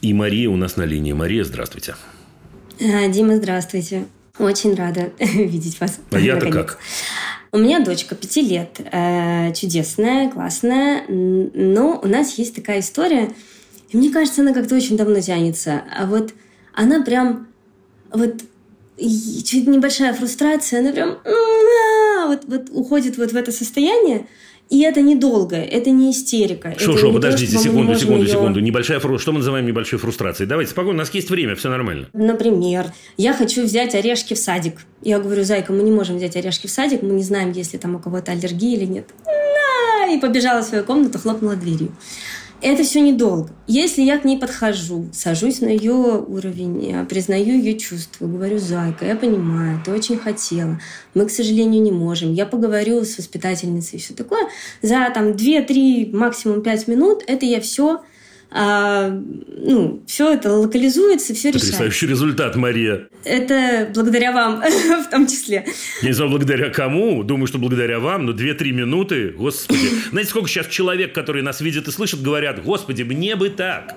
и 0.00 0.12
Мария 0.14 0.48
у 0.48 0.56
нас 0.56 0.76
на 0.76 0.82
линии. 0.84 1.12
Мария, 1.12 1.44
здравствуйте. 1.44 1.96
А, 2.80 3.08
Дима, 3.08 3.36
здравствуйте. 3.36 4.06
Очень 4.38 4.74
рада 4.74 5.12
видеть 5.18 5.80
вас. 5.80 6.00
А 6.10 6.18
я-то 6.18 6.50
как? 6.50 6.78
У 7.52 7.58
меня 7.58 7.80
дочка 7.80 8.14
пяти 8.14 8.42
лет, 8.42 8.80
э, 8.80 9.52
чудесная, 9.54 10.30
классная, 10.30 11.02
но 11.08 12.00
у 12.00 12.06
нас 12.06 12.38
есть 12.38 12.54
такая 12.54 12.78
история, 12.78 13.32
и 13.88 13.96
мне 13.96 14.10
кажется, 14.10 14.42
она 14.42 14.52
как-то 14.52 14.76
очень 14.76 14.96
давно 14.96 15.20
тянется. 15.20 15.82
А 15.92 16.06
вот 16.06 16.32
она 16.72 17.02
прям 17.02 17.48
вот 18.12 18.36
чуть 18.96 19.66
небольшая 19.66 20.14
фрустрация, 20.14 20.78
она 20.78 20.92
прям 20.92 21.18
вот, 22.28 22.44
вот 22.46 22.68
уходит 22.70 23.18
вот 23.18 23.32
в 23.32 23.36
это 23.36 23.50
состояние, 23.50 24.28
и 24.70 24.82
это 24.82 25.02
недолго, 25.02 25.56
это 25.56 25.90
не 25.90 26.12
истерика. 26.12 26.74
Шо, 26.78 26.96
шо, 26.96 27.08
то, 27.08 27.12
подождите, 27.14 27.56
не 27.56 27.62
секунду, 27.62 27.94
секунду, 27.96 28.22
её- 28.22 28.32
секунду. 28.32 28.60
Небольшая 28.60 29.00
фру... 29.00 29.18
Что 29.18 29.32
мы 29.32 29.38
называем 29.38 29.66
небольшой 29.66 29.98
фрустрацией? 29.98 30.48
Давайте, 30.48 30.70
спокойно, 30.70 30.96
у 30.96 30.98
нас 30.98 31.12
есть 31.12 31.28
время, 31.28 31.56
все 31.56 31.68
нормально. 31.68 32.06
Например, 32.12 32.86
я 33.16 33.34
хочу 33.34 33.64
взять 33.64 33.94
орешки 33.94 34.34
в 34.34 34.38
садик. 34.38 34.74
Я 35.02 35.18
говорю, 35.18 35.42
зайка, 35.42 35.72
мы 35.72 35.82
не 35.82 35.90
можем 35.90 36.16
взять 36.16 36.36
орешки 36.36 36.68
в 36.68 36.70
садик, 36.70 37.02
мы 37.02 37.10
не 37.10 37.22
знаем, 37.24 37.52
есть 37.52 37.72
ли 37.72 37.78
там 37.78 37.96
у 37.96 37.98
кого-то 37.98 38.32
аллергия 38.32 38.76
или 38.76 38.84
нет. 38.86 39.06
На! 39.26 40.14
И 40.14 40.18
побежала 40.20 40.62
в 40.62 40.64
свою 40.64 40.84
комнату, 40.84 41.18
хлопнула 41.18 41.56
дверью. 41.56 41.92
Это 42.62 42.82
все 42.82 43.00
недолго. 43.00 43.50
Если 43.66 44.02
я 44.02 44.18
к 44.18 44.24
ней 44.26 44.38
подхожу, 44.38 45.08
сажусь 45.12 45.62
на 45.62 45.68
ее 45.68 46.22
уровень, 46.26 46.92
э, 46.92 47.04
признаю 47.06 47.56
ее 47.56 47.78
чувства, 47.78 48.26
говорю, 48.26 48.58
зайка, 48.58 49.06
я 49.06 49.16
понимаю, 49.16 49.80
ты 49.82 49.90
очень 49.90 50.18
хотела, 50.18 50.78
мы, 51.14 51.24
к 51.24 51.30
сожалению, 51.30 51.80
не 51.80 51.90
можем. 51.90 52.34
Я 52.34 52.44
поговорю 52.44 53.02
с 53.04 53.16
воспитательницей 53.16 53.98
и 53.98 54.02
все 54.02 54.12
такое. 54.12 54.48
За 54.82 55.10
там 55.14 55.32
2-3, 55.32 56.14
максимум 56.14 56.62
5 56.62 56.88
минут 56.88 57.24
это 57.26 57.46
я 57.46 57.62
все 57.62 58.02
ну, 58.52 60.02
все 60.06 60.32
это 60.32 60.52
локализуется, 60.52 61.34
все 61.34 61.48
решается. 61.48 61.72
Потрясающий 61.72 62.06
результат, 62.08 62.56
Мария. 62.56 63.08
Это 63.24 63.90
благодаря 63.94 64.32
вам 64.32 64.62
в 65.06 65.10
том 65.10 65.26
числе. 65.26 65.66
Я 66.02 66.08
не 66.08 66.14
знаю, 66.14 66.30
благодаря 66.30 66.70
кому. 66.70 67.22
Думаю, 67.22 67.46
что 67.46 67.58
благодаря 67.58 68.00
вам. 68.00 68.26
Но 68.26 68.32
2-3 68.32 68.72
минуты, 68.72 69.28
господи. 69.30 69.88
Знаете, 70.10 70.30
сколько 70.30 70.48
сейчас 70.48 70.66
человек, 70.66 71.14
которые 71.14 71.44
нас 71.44 71.60
видят 71.60 71.86
и 71.86 71.90
слышат, 71.92 72.22
говорят, 72.22 72.64
господи, 72.64 73.02
мне 73.02 73.36
бы 73.36 73.50
так. 73.50 73.94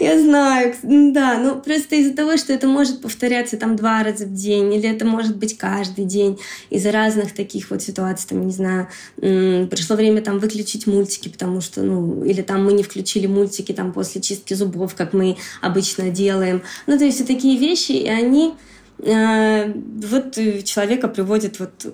Я 0.00 0.18
знаю, 0.20 0.74
да, 0.82 1.38
ну 1.38 1.60
просто 1.60 1.96
из-за 1.96 2.14
того, 2.14 2.36
что 2.36 2.52
это 2.52 2.66
может 2.66 3.00
повторяться 3.02 3.56
там 3.56 3.76
два 3.76 4.02
раза 4.02 4.26
в 4.26 4.32
день, 4.32 4.72
или 4.74 4.88
это 4.88 5.04
может 5.04 5.36
быть 5.36 5.56
каждый 5.56 6.04
день, 6.04 6.38
из-за 6.70 6.92
разных 6.92 7.34
таких 7.34 7.70
вот 7.70 7.82
ситуаций, 7.82 8.28
там, 8.28 8.46
не 8.46 8.52
знаю, 8.52 8.88
пришло 9.16 9.96
время 9.96 10.22
там 10.22 10.38
выключить 10.38 10.86
мультики, 10.86 11.28
потому 11.28 11.60
что, 11.60 11.82
ну, 11.82 12.24
или 12.24 12.42
там 12.42 12.64
мы 12.64 12.72
не 12.72 12.82
включили 12.82 13.26
мультики 13.26 13.67
там 13.72 13.92
после 13.92 14.20
чистки 14.20 14.54
зубов, 14.54 14.94
как 14.94 15.12
мы 15.12 15.36
обычно 15.60 16.10
делаем. 16.10 16.62
Ну, 16.86 16.98
то 16.98 17.04
есть, 17.04 17.26
такие 17.26 17.58
вещи, 17.58 17.92
и 17.92 18.08
они 18.08 18.54
э, 18.98 19.72
вот 19.72 20.38
человека 20.64 21.08
приводят 21.08 21.58
вот 21.58 21.86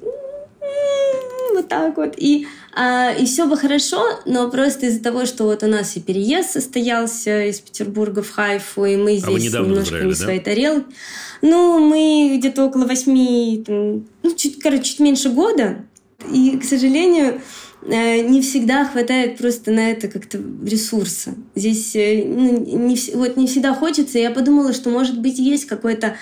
вот 1.55 1.69
так 1.69 1.97
вот. 1.97 2.15
И, 2.17 2.47
а, 2.75 3.13
и 3.13 3.25
все 3.25 3.47
бы 3.47 3.57
хорошо, 3.57 4.03
но 4.27 4.51
просто 4.51 4.87
из-за 4.87 5.03
того, 5.03 5.27
что 5.27 5.45
вот 5.45 5.63
у 5.63 5.67
нас 5.67 5.97
и 5.97 6.01
переезд 6.01 6.51
состоялся 6.51 7.45
из 7.45 7.61
Петербурга 7.61 8.23
в 8.23 8.31
Хайфу, 8.31 8.85
и 8.85 8.97
мы 8.97 9.21
А 9.23 9.31
вы 9.31 9.39
здесь 9.39 9.51
недавно 9.51 9.67
в 9.67 9.71
немножко 9.71 9.95
Израиле, 9.95 10.09
не 10.09 10.15
да? 10.15 10.25
своей 10.25 10.41
тарелки. 10.41 10.87
Ну, 11.43 11.79
мы 11.79 12.37
где-то 12.39 12.65
около 12.65 12.87
восьми, 12.87 13.65
ну, 13.69 14.35
чуть, 14.37 14.61
короче, 14.61 14.83
чуть 14.83 15.01
меньше 15.01 15.31
года. 15.31 15.85
И, 16.33 16.59
к 16.59 16.65
сожалению, 16.65 17.35
э, 17.35 17.41
не 17.87 18.41
всегда 18.41 18.85
хватает 18.85 19.39
просто 19.39 19.71
на 19.71 19.91
это 19.91 20.09
как-то 20.09 20.39
ресурса. 20.65 21.35
Здесь 21.55 21.95
э, 21.95 22.25
ну, 22.25 22.65
не, 22.65 22.97
вот 23.15 23.37
не 23.37 23.47
всегда 23.47 23.75
хочется. 23.75 24.19
Я 24.19 24.31
подумала, 24.31 24.73
что, 24.73 24.91
может 24.91 25.21
быть, 25.21 25.39
есть 25.39 25.67
какой-то 25.67 26.17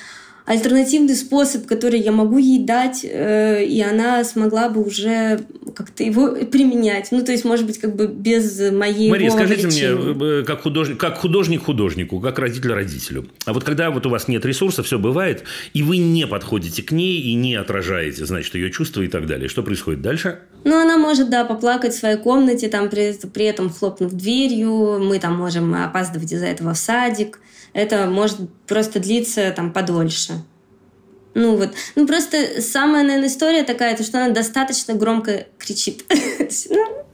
альтернативный 0.45 1.15
способ, 1.15 1.67
который 1.67 2.01
я 2.01 2.13
могу 2.13 2.39
ей 2.39 2.65
дать, 2.65 3.05
э, 3.05 3.65
и 3.65 3.81
она 3.81 4.25
смогла 4.25 4.69
бы 4.69 4.83
уже 4.83 5.41
как-то 5.75 6.03
его 6.03 6.33
применять. 6.47 7.09
Ну, 7.13 7.25
то 7.25 7.33
есть, 7.33 7.45
может 7.45 7.67
быть, 7.67 7.79
как 7.79 7.95
бы 7.95 8.07
без 8.07 8.73
моей 8.73 9.11
Мария, 9.11 9.31
скажите 9.31 9.67
мне, 9.69 9.85
э, 9.85 10.45
как 10.45 10.63
художник, 10.63 10.99
как 10.99 11.19
художник 11.19 11.65
художнику, 11.65 12.21
как 12.21 12.39
родитель 12.39 12.73
родителю. 12.73 13.29
А 13.47 13.53
вот 13.53 13.65
когда 13.65 13.91
вот 13.91 14.05
у 14.07 14.11
вас 14.11 14.29
нет 14.29 14.45
ресурса, 14.45 14.83
все 14.83 14.99
бывает, 14.99 15.45
и 15.75 15.83
вы 15.83 15.99
не 15.99 16.27
подходите 16.27 16.83
к 16.83 16.91
ней 16.91 17.21
и 17.21 17.35
не 17.35 17.55
отражаете, 17.55 18.27
значит, 18.27 18.55
ее 18.55 18.71
чувства 18.71 19.03
и 19.03 19.09
так 19.09 19.27
далее. 19.27 19.49
Что 19.49 19.63
происходит 19.63 20.03
дальше? 20.03 20.41
Ну, 20.65 20.81
она 20.81 20.99
может, 20.99 21.31
да, 21.31 21.45
поплакать 21.45 21.95
в 21.95 21.99
своей 21.99 22.17
комнате, 22.17 22.69
там 22.69 22.89
при, 22.91 23.15
при 23.33 23.45
этом 23.47 23.71
хлопнув 23.71 24.13
дверью, 24.13 24.99
мы 25.01 25.19
там 25.19 25.37
можем 25.37 25.75
опаздывать 25.75 26.33
из-за 26.33 26.47
этого 26.47 26.75
в 26.75 26.79
садик. 26.79 27.39
Это 27.73 28.07
может 28.07 28.39
просто 28.67 29.01
длиться 29.01 29.53
там 29.55 29.73
подольше. 29.73 30.35
Ну 31.35 31.57
вот, 31.57 31.71
ну 31.97 32.07
просто 32.07 32.61
самая, 32.61 33.05
наверное, 33.05 33.29
история 33.29 33.63
такая, 33.63 33.97
то, 33.97 34.03
что 34.03 34.19
она 34.19 34.35
достаточно 34.35 34.95
громко 34.95 35.47
кричит. 35.59 36.05
Ну, 36.69 37.05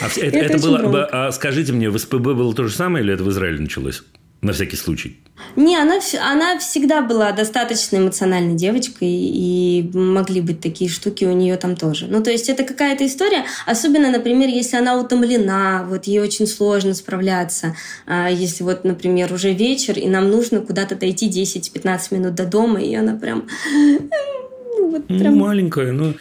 а, 0.00 0.06
это, 0.06 0.38
это, 0.38 0.54
это 0.54 0.58
было, 0.58 1.08
а 1.12 1.30
скажите 1.30 1.74
мне, 1.74 1.90
в 1.90 1.98
СПБ 1.98 2.14
было 2.14 2.54
то 2.54 2.64
же 2.64 2.74
самое 2.74 3.04
или 3.04 3.12
это 3.12 3.22
в 3.22 3.28
Израиле 3.28 3.58
началось? 3.58 4.02
На 4.40 4.52
всякий 4.52 4.76
случай. 4.76 5.18
Не, 5.56 5.76
она, 5.76 6.00
она 6.20 6.58
всегда 6.58 7.00
была 7.00 7.32
достаточно 7.32 7.96
эмоциональной 7.96 8.54
девочкой, 8.54 9.08
и 9.08 9.90
могли 9.94 10.40
быть 10.40 10.60
такие 10.60 10.90
штуки 10.90 11.24
у 11.24 11.32
нее 11.32 11.56
там 11.56 11.76
тоже. 11.76 12.06
Ну, 12.08 12.22
то 12.22 12.30
есть 12.30 12.48
это 12.48 12.64
какая-то 12.64 13.06
история, 13.06 13.44
особенно, 13.66 14.10
например, 14.10 14.48
если 14.48 14.76
она 14.76 14.98
утомлена, 14.98 15.84
вот 15.88 16.04
ей 16.04 16.20
очень 16.20 16.46
сложно 16.46 16.94
справляться. 16.94 17.76
А 18.06 18.28
если 18.30 18.64
вот, 18.64 18.84
например, 18.84 19.32
уже 19.32 19.52
вечер, 19.52 19.98
и 19.98 20.08
нам 20.08 20.30
нужно 20.30 20.60
куда-то 20.60 20.96
дойти 20.96 21.28
10-15 21.28 22.14
минут 22.14 22.34
до 22.34 22.44
дома, 22.44 22.80
и 22.80 22.94
она 22.94 23.16
прям... 23.16 23.48
Ну, 23.70 24.90
вот 24.90 25.06
прям... 25.06 25.36
Маленькая, 25.36 25.92
ну... 25.92 26.14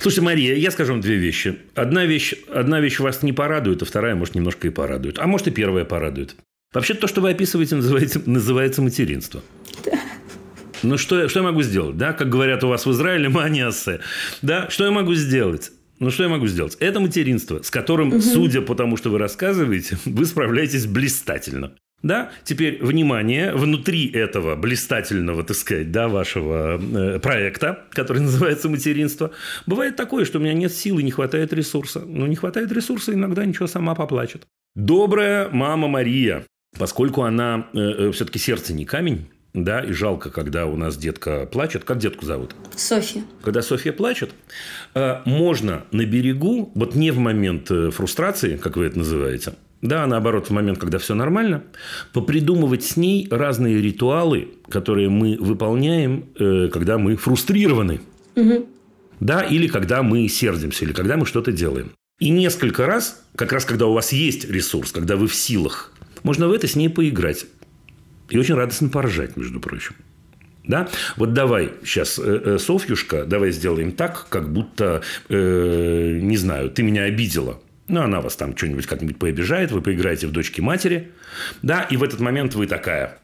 Слушайте, 0.00 0.22
Мария, 0.22 0.56
я 0.56 0.70
скажу 0.70 0.92
вам 0.92 1.00
две 1.00 1.16
вещи. 1.16 1.58
Одна 1.74 2.06
вещь, 2.06 2.34
одна 2.52 2.80
вещь 2.80 2.98
вас 2.98 3.22
не 3.22 3.32
порадует, 3.32 3.82
а 3.82 3.84
вторая, 3.84 4.14
может, 4.14 4.34
немножко 4.34 4.66
и 4.66 4.70
порадует. 4.70 5.18
А 5.18 5.26
может, 5.26 5.46
и 5.46 5.50
первая 5.50 5.84
порадует. 5.84 6.34
Вообще 6.72 6.94
то, 6.94 7.08
что 7.08 7.20
вы 7.20 7.30
описываете, 7.30 7.74
называется, 7.74 8.22
называется 8.26 8.80
материнство. 8.80 9.42
Ну, 10.84 10.98
что, 10.98 11.28
что 11.28 11.40
я 11.40 11.44
могу 11.44 11.62
сделать? 11.62 11.96
Да? 11.96 12.12
Как 12.12 12.28
говорят 12.28 12.62
у 12.62 12.68
вас 12.68 12.86
в 12.86 12.92
Израиле, 12.92 13.28
маниасе. 13.28 14.00
Да? 14.40 14.70
Что 14.70 14.84
я 14.84 14.92
могу 14.92 15.14
сделать? 15.14 15.72
Ну, 15.98 16.12
что 16.12 16.22
я 16.22 16.28
могу 16.28 16.46
сделать? 16.46 16.76
Это 16.78 17.00
материнство, 17.00 17.60
с 17.60 17.70
которым, 17.70 18.10
угу. 18.10 18.20
судя 18.20 18.62
по 18.62 18.76
тому, 18.76 18.96
что 18.96 19.10
вы 19.10 19.18
рассказываете, 19.18 19.98
вы 20.04 20.24
справляетесь 20.24 20.86
блистательно. 20.86 21.74
Да, 22.02 22.30
теперь 22.44 22.82
внимание, 22.82 23.52
внутри 23.52 24.08
этого 24.08 24.54
блистательного, 24.54 25.42
так 25.42 25.56
сказать, 25.56 25.90
да, 25.90 26.08
вашего 26.08 26.80
э, 26.80 27.18
проекта, 27.18 27.84
который 27.90 28.22
называется 28.22 28.68
материнство, 28.68 29.32
бывает 29.66 29.96
такое, 29.96 30.24
что 30.24 30.38
у 30.38 30.40
меня 30.40 30.54
нет 30.54 30.72
силы, 30.72 31.02
не 31.02 31.10
хватает 31.10 31.52
ресурса. 31.52 32.04
Ну, 32.06 32.26
не 32.26 32.36
хватает 32.36 32.70
ресурса, 32.70 33.12
иногда 33.12 33.44
ничего 33.44 33.66
сама 33.66 33.96
поплачет. 33.96 34.46
Добрая 34.76 35.50
мама 35.50 35.88
Мария, 35.88 36.46
поскольку 36.78 37.22
она 37.22 37.68
э, 37.72 37.78
э, 37.78 38.12
все-таки 38.12 38.38
сердце 38.38 38.72
не 38.72 38.84
камень, 38.84 39.26
да, 39.52 39.80
и 39.80 39.92
жалко, 39.92 40.30
когда 40.30 40.66
у 40.66 40.76
нас 40.76 40.96
детка 40.96 41.46
плачет. 41.50 41.82
Как 41.84 41.98
детку 41.98 42.24
зовут? 42.24 42.54
Софья. 42.76 43.22
Когда 43.42 43.62
Софья 43.62 43.92
плачет, 43.92 44.30
э, 44.94 45.20
можно 45.24 45.84
на 45.90 46.04
берегу, 46.04 46.70
вот 46.74 46.94
не 46.94 47.10
в 47.10 47.18
момент 47.18 47.70
э, 47.70 47.90
фрустрации, 47.90 48.56
как 48.56 48.76
вы 48.76 48.84
это 48.84 48.98
называете, 48.98 49.54
да, 49.82 50.06
наоборот, 50.06 50.48
в 50.48 50.50
момент, 50.50 50.78
когда 50.78 50.98
все 50.98 51.14
нормально, 51.14 51.64
попридумывать 52.12 52.84
с 52.84 52.96
ней 52.96 53.26
разные 53.30 53.80
ритуалы, 53.80 54.50
которые 54.68 55.08
мы 55.08 55.38
выполняем, 55.40 56.28
когда 56.70 56.98
мы 56.98 57.16
фрустрированы. 57.16 58.02
Угу. 58.36 58.66
Да, 59.20 59.40
или 59.42 59.68
когда 59.68 60.02
мы 60.02 60.28
сердимся, 60.28 60.84
или 60.84 60.92
когда 60.92 61.16
мы 61.16 61.24
что-то 61.24 61.50
делаем. 61.50 61.92
И 62.18 62.28
несколько 62.28 62.84
раз, 62.84 63.22
как 63.34 63.52
раз 63.52 63.64
когда 63.64 63.86
у 63.86 63.94
вас 63.94 64.12
есть 64.12 64.44
ресурс, 64.50 64.92
когда 64.92 65.16
вы 65.16 65.26
в 65.26 65.34
силах 65.34 65.94
можно 66.22 66.48
в 66.48 66.52
это 66.52 66.66
с 66.66 66.76
ней 66.76 66.88
поиграть. 66.88 67.46
И 68.28 68.38
очень 68.38 68.54
радостно 68.54 68.88
поржать, 68.88 69.36
между 69.36 69.60
прочим. 69.60 69.94
Да? 70.64 70.88
Вот 71.16 71.32
давай 71.32 71.72
сейчас, 71.82 72.18
э, 72.18 72.42
э, 72.44 72.58
Софьюшка, 72.58 73.24
давай 73.24 73.50
сделаем 73.50 73.92
так, 73.92 74.26
как 74.28 74.52
будто, 74.52 75.02
э, 75.28 76.18
не 76.22 76.36
знаю, 76.36 76.70
ты 76.70 76.82
меня 76.82 77.04
обидела. 77.04 77.60
Ну, 77.88 78.02
она 78.02 78.20
вас 78.20 78.36
там 78.36 78.56
что-нибудь 78.56 78.86
как-нибудь 78.86 79.18
пообижает, 79.18 79.72
вы 79.72 79.82
поиграете 79.82 80.28
в 80.28 80.32
дочки 80.32 80.60
матери. 80.60 81.10
Да, 81.62 81.82
и 81.82 81.96
в 81.96 82.04
этот 82.04 82.20
момент 82.20 82.54
вы 82.54 82.68
такая. 82.68 83.18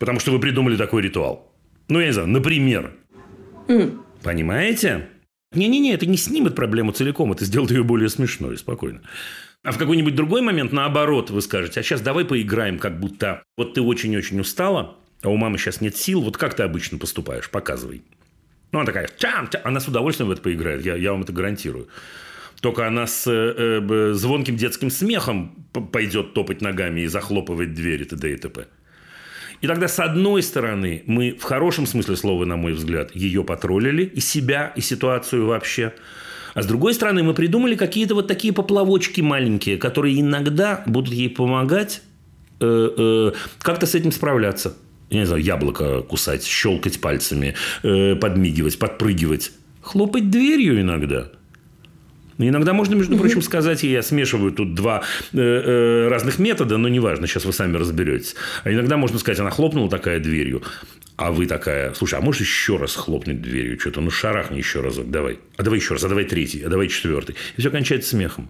Потому 0.00 0.18
что 0.18 0.32
вы 0.32 0.40
придумали 0.40 0.76
такой 0.76 1.02
ритуал. 1.02 1.52
Ну, 1.88 2.00
я 2.00 2.06
не 2.06 2.12
знаю, 2.12 2.28
например. 2.28 2.92
Mm. 3.68 4.00
Понимаете? 4.22 5.08
Не-не-не, 5.52 5.92
это 5.92 6.06
не 6.06 6.16
снимет 6.16 6.54
проблему 6.54 6.92
целиком, 6.92 7.32
это 7.32 7.44
сделает 7.44 7.70
ее 7.70 7.84
более 7.84 8.08
смешной, 8.08 8.56
спокойно. 8.56 9.02
А 9.62 9.72
в 9.72 9.78
какой-нибудь 9.78 10.14
другой 10.14 10.40
момент, 10.40 10.72
наоборот, 10.72 11.30
вы 11.30 11.42
скажете, 11.42 11.80
а 11.80 11.82
сейчас 11.82 12.00
давай 12.00 12.24
поиграем, 12.24 12.78
как 12.78 12.98
будто 12.98 13.42
вот 13.58 13.74
ты 13.74 13.82
очень-очень 13.82 14.40
устала, 14.40 14.96
а 15.22 15.28
у 15.28 15.36
мамы 15.36 15.58
сейчас 15.58 15.82
нет 15.82 15.96
сил, 15.96 16.22
вот 16.22 16.38
как 16.38 16.54
ты 16.54 16.62
обычно 16.62 16.96
поступаешь, 16.96 17.50
показывай. 17.50 18.02
Ну, 18.72 18.78
она 18.78 18.86
такая, 18.86 19.10
чам, 19.18 19.48
чам. 19.50 19.60
она 19.64 19.80
с 19.80 19.88
удовольствием 19.88 20.28
в 20.28 20.32
это 20.32 20.40
поиграет, 20.40 20.84
я, 20.84 20.96
я 20.96 21.12
вам 21.12 21.22
это 21.22 21.32
гарантирую. 21.32 21.88
Только 22.62 22.86
она 22.86 23.06
с 23.06 23.26
э, 23.26 23.80
э, 23.80 24.12
звонким 24.12 24.56
детским 24.56 24.90
смехом 24.90 25.66
пойдет 25.92 26.34
топать 26.34 26.60
ногами 26.60 27.02
и 27.02 27.06
захлопывать 27.06 27.74
двери 27.74 28.04
т.д. 28.04 28.32
и 28.32 28.36
т.п. 28.36 28.66
И 29.60 29.66
тогда, 29.66 29.88
с 29.88 29.98
одной 29.98 30.42
стороны, 30.42 31.02
мы 31.06 31.32
в 31.32 31.42
хорошем 31.42 31.86
смысле 31.86 32.16
слова, 32.16 32.44
на 32.46 32.56
мой 32.56 32.72
взгляд, 32.72 33.14
ее 33.14 33.44
потроллили, 33.44 34.04
и 34.04 34.20
себя, 34.20 34.72
и 34.74 34.80
ситуацию 34.80 35.46
вообще. 35.46 35.92
А 36.54 36.62
с 36.62 36.66
другой 36.66 36.94
стороны, 36.94 37.22
мы 37.22 37.34
придумали 37.34 37.74
какие-то 37.74 38.14
вот 38.14 38.28
такие 38.28 38.52
поплавочки 38.52 39.20
маленькие, 39.20 39.78
которые 39.78 40.20
иногда 40.20 40.82
будут 40.86 41.12
ей 41.12 41.28
помогать 41.28 42.02
э, 42.60 42.90
э, 42.96 43.32
как-то 43.60 43.86
с 43.86 43.94
этим 43.94 44.12
справляться. 44.12 44.76
Я 45.10 45.20
не 45.20 45.26
знаю, 45.26 45.42
яблоко 45.42 46.02
кусать, 46.02 46.44
щелкать 46.44 47.00
пальцами, 47.00 47.54
э, 47.82 48.14
подмигивать, 48.14 48.78
подпрыгивать. 48.78 49.52
Хлопать 49.82 50.30
дверью 50.30 50.80
иногда. 50.80 51.30
Иногда 52.38 52.72
можно, 52.72 52.94
между 52.94 53.18
прочим, 53.18 53.42
сказать, 53.42 53.84
и 53.84 53.90
я 53.90 54.02
смешиваю 54.02 54.52
тут 54.52 54.74
два 54.74 55.02
э, 55.32 55.38
э, 55.38 56.08
разных 56.08 56.38
метода, 56.38 56.78
но 56.78 56.88
неважно, 56.88 57.26
сейчас 57.26 57.44
вы 57.44 57.52
сами 57.52 57.76
разберетесь. 57.76 58.34
А 58.64 58.72
иногда 58.72 58.96
можно 58.96 59.18
сказать, 59.18 59.40
она 59.40 59.50
хлопнула 59.50 59.90
такая 59.90 60.20
дверью, 60.20 60.62
а 61.20 61.32
вы 61.32 61.46
такая, 61.46 61.92
слушай, 61.92 62.18
а 62.18 62.22
можешь 62.22 62.40
еще 62.40 62.78
раз 62.78 62.96
хлопнуть 62.96 63.42
дверью? 63.42 63.78
Что-то, 63.78 64.00
ну 64.00 64.10
шарахни 64.10 64.56
еще 64.56 64.80
разок, 64.80 65.10
давай. 65.10 65.38
А 65.58 65.62
давай 65.62 65.78
еще 65.78 65.92
раз, 65.92 66.02
а 66.04 66.08
давай 66.08 66.24
третий, 66.24 66.62
а 66.62 66.70
давай 66.70 66.88
четвертый. 66.88 67.36
И 67.58 67.60
все 67.60 67.70
кончается 67.70 68.08
смехом. 68.08 68.48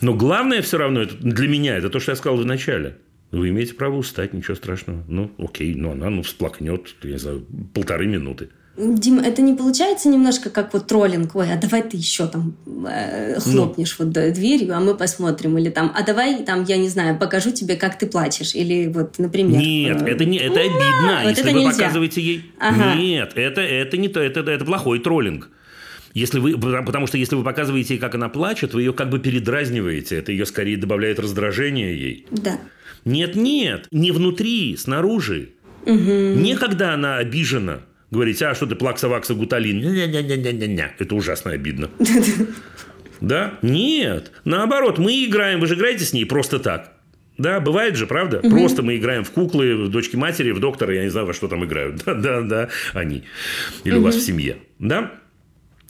Но 0.00 0.12
главное 0.12 0.60
все 0.60 0.76
равно 0.76 1.02
это, 1.02 1.14
для 1.14 1.46
меня, 1.46 1.76
это 1.76 1.88
то, 1.88 2.00
что 2.00 2.10
я 2.10 2.16
сказал 2.16 2.36
в 2.36 2.44
начале. 2.44 2.96
Вы 3.30 3.50
имеете 3.50 3.74
право 3.74 3.94
устать, 3.94 4.32
ничего 4.32 4.56
страшного. 4.56 5.04
Ну, 5.06 5.32
окей, 5.38 5.72
но 5.76 5.92
она 5.92 6.10
ну, 6.10 6.24
всплакнет, 6.24 6.96
я 7.04 7.10
не 7.10 7.18
знаю, 7.18 7.46
полторы 7.72 8.08
минуты. 8.08 8.48
Дим, 8.74 9.18
это 9.18 9.42
не 9.42 9.52
получается 9.52 10.08
немножко 10.08 10.48
как 10.48 10.72
вот 10.72 10.86
троллинг? 10.86 11.36
Ой, 11.36 11.52
а 11.52 11.58
давай 11.58 11.82
ты 11.82 11.98
еще 11.98 12.26
там 12.26 12.56
э, 12.88 13.38
хлопнешь 13.38 13.96
ну. 13.98 14.06
вот 14.06 14.14
дверью, 14.32 14.74
а 14.74 14.80
мы 14.80 14.94
посмотрим. 14.94 15.58
Или 15.58 15.68
там, 15.68 15.92
а 15.94 16.02
давай 16.02 16.42
там, 16.42 16.64
я 16.64 16.78
не 16.78 16.88
знаю, 16.88 17.18
покажу 17.18 17.50
тебе, 17.50 17.76
как 17.76 17.98
ты 17.98 18.06
плачешь. 18.06 18.54
Или 18.54 18.86
вот, 18.86 19.18
например. 19.18 19.60
Нет, 19.60 20.00
э, 20.00 20.06
это, 20.06 20.24
не, 20.24 20.38
это 20.38 20.60
обидно, 20.60 21.20
вот 21.22 21.28
если 21.28 21.44
это 21.44 21.52
вы 21.52 21.64
нельзя. 21.64 21.78
показываете 21.78 22.22
ей. 22.22 22.52
Ага. 22.58 22.94
Нет, 22.94 23.32
это, 23.34 23.60
это 23.60 23.96
не 23.98 24.08
то, 24.08 24.20
это, 24.20 24.40
это 24.40 24.64
плохой 24.64 25.00
троллинг. 25.00 25.50
Если 26.14 26.38
вы, 26.38 26.58
потому 26.58 27.06
что 27.06 27.18
если 27.18 27.36
вы 27.36 27.44
показываете 27.44 27.94
ей, 27.94 28.00
как 28.00 28.14
она 28.14 28.30
плачет, 28.30 28.72
вы 28.72 28.82
ее 28.82 28.94
как 28.94 29.10
бы 29.10 29.18
передразниваете. 29.18 30.16
Это 30.16 30.32
ее 30.32 30.46
скорее 30.46 30.78
добавляет 30.78 31.20
раздражение 31.20 31.94
ей. 31.94 32.26
Да. 32.30 32.58
Нет, 33.04 33.36
нет, 33.36 33.86
не 33.90 34.12
внутри, 34.12 34.78
снаружи. 34.78 35.50
Угу. 35.84 35.94
Не 35.94 36.56
когда 36.56 36.94
она 36.94 37.16
обижена 37.18 37.80
говорить, 38.12 38.40
а 38.42 38.54
что 38.54 38.66
ты 38.66 38.76
плакса-вакса 38.76 39.34
гуталин. 39.34 39.78
Не-не-не-не-не-не. 39.80 40.94
Это 40.98 41.14
ужасно 41.14 41.50
обидно. 41.50 41.90
Да? 43.20 43.54
Нет. 43.62 44.32
Наоборот, 44.44 44.98
мы 44.98 45.24
играем, 45.24 45.60
вы 45.60 45.68
же 45.68 45.76
играете 45.76 46.04
с 46.04 46.12
ней 46.12 46.24
просто 46.24 46.58
так. 46.58 46.92
Да, 47.38 47.60
бывает 47.60 47.94
же, 47.94 48.08
правда? 48.08 48.40
Угу. 48.40 48.50
Просто 48.50 48.82
мы 48.82 48.96
играем 48.96 49.22
в 49.22 49.30
куклы, 49.30 49.76
в 49.76 49.90
дочки 49.90 50.16
матери, 50.16 50.50
в 50.50 50.58
доктора, 50.58 50.92
я 50.92 51.04
не 51.04 51.08
знаю, 51.08 51.28
во 51.28 51.32
что 51.32 51.46
там 51.46 51.64
играют. 51.64 52.02
Да, 52.04 52.14
да, 52.20 52.40
да, 52.40 52.68
они. 52.94 53.22
Или 53.84 53.94
угу. 53.94 54.02
у 54.02 54.04
вас 54.06 54.16
в 54.16 54.22
семье. 54.22 54.56
Да? 54.80 55.12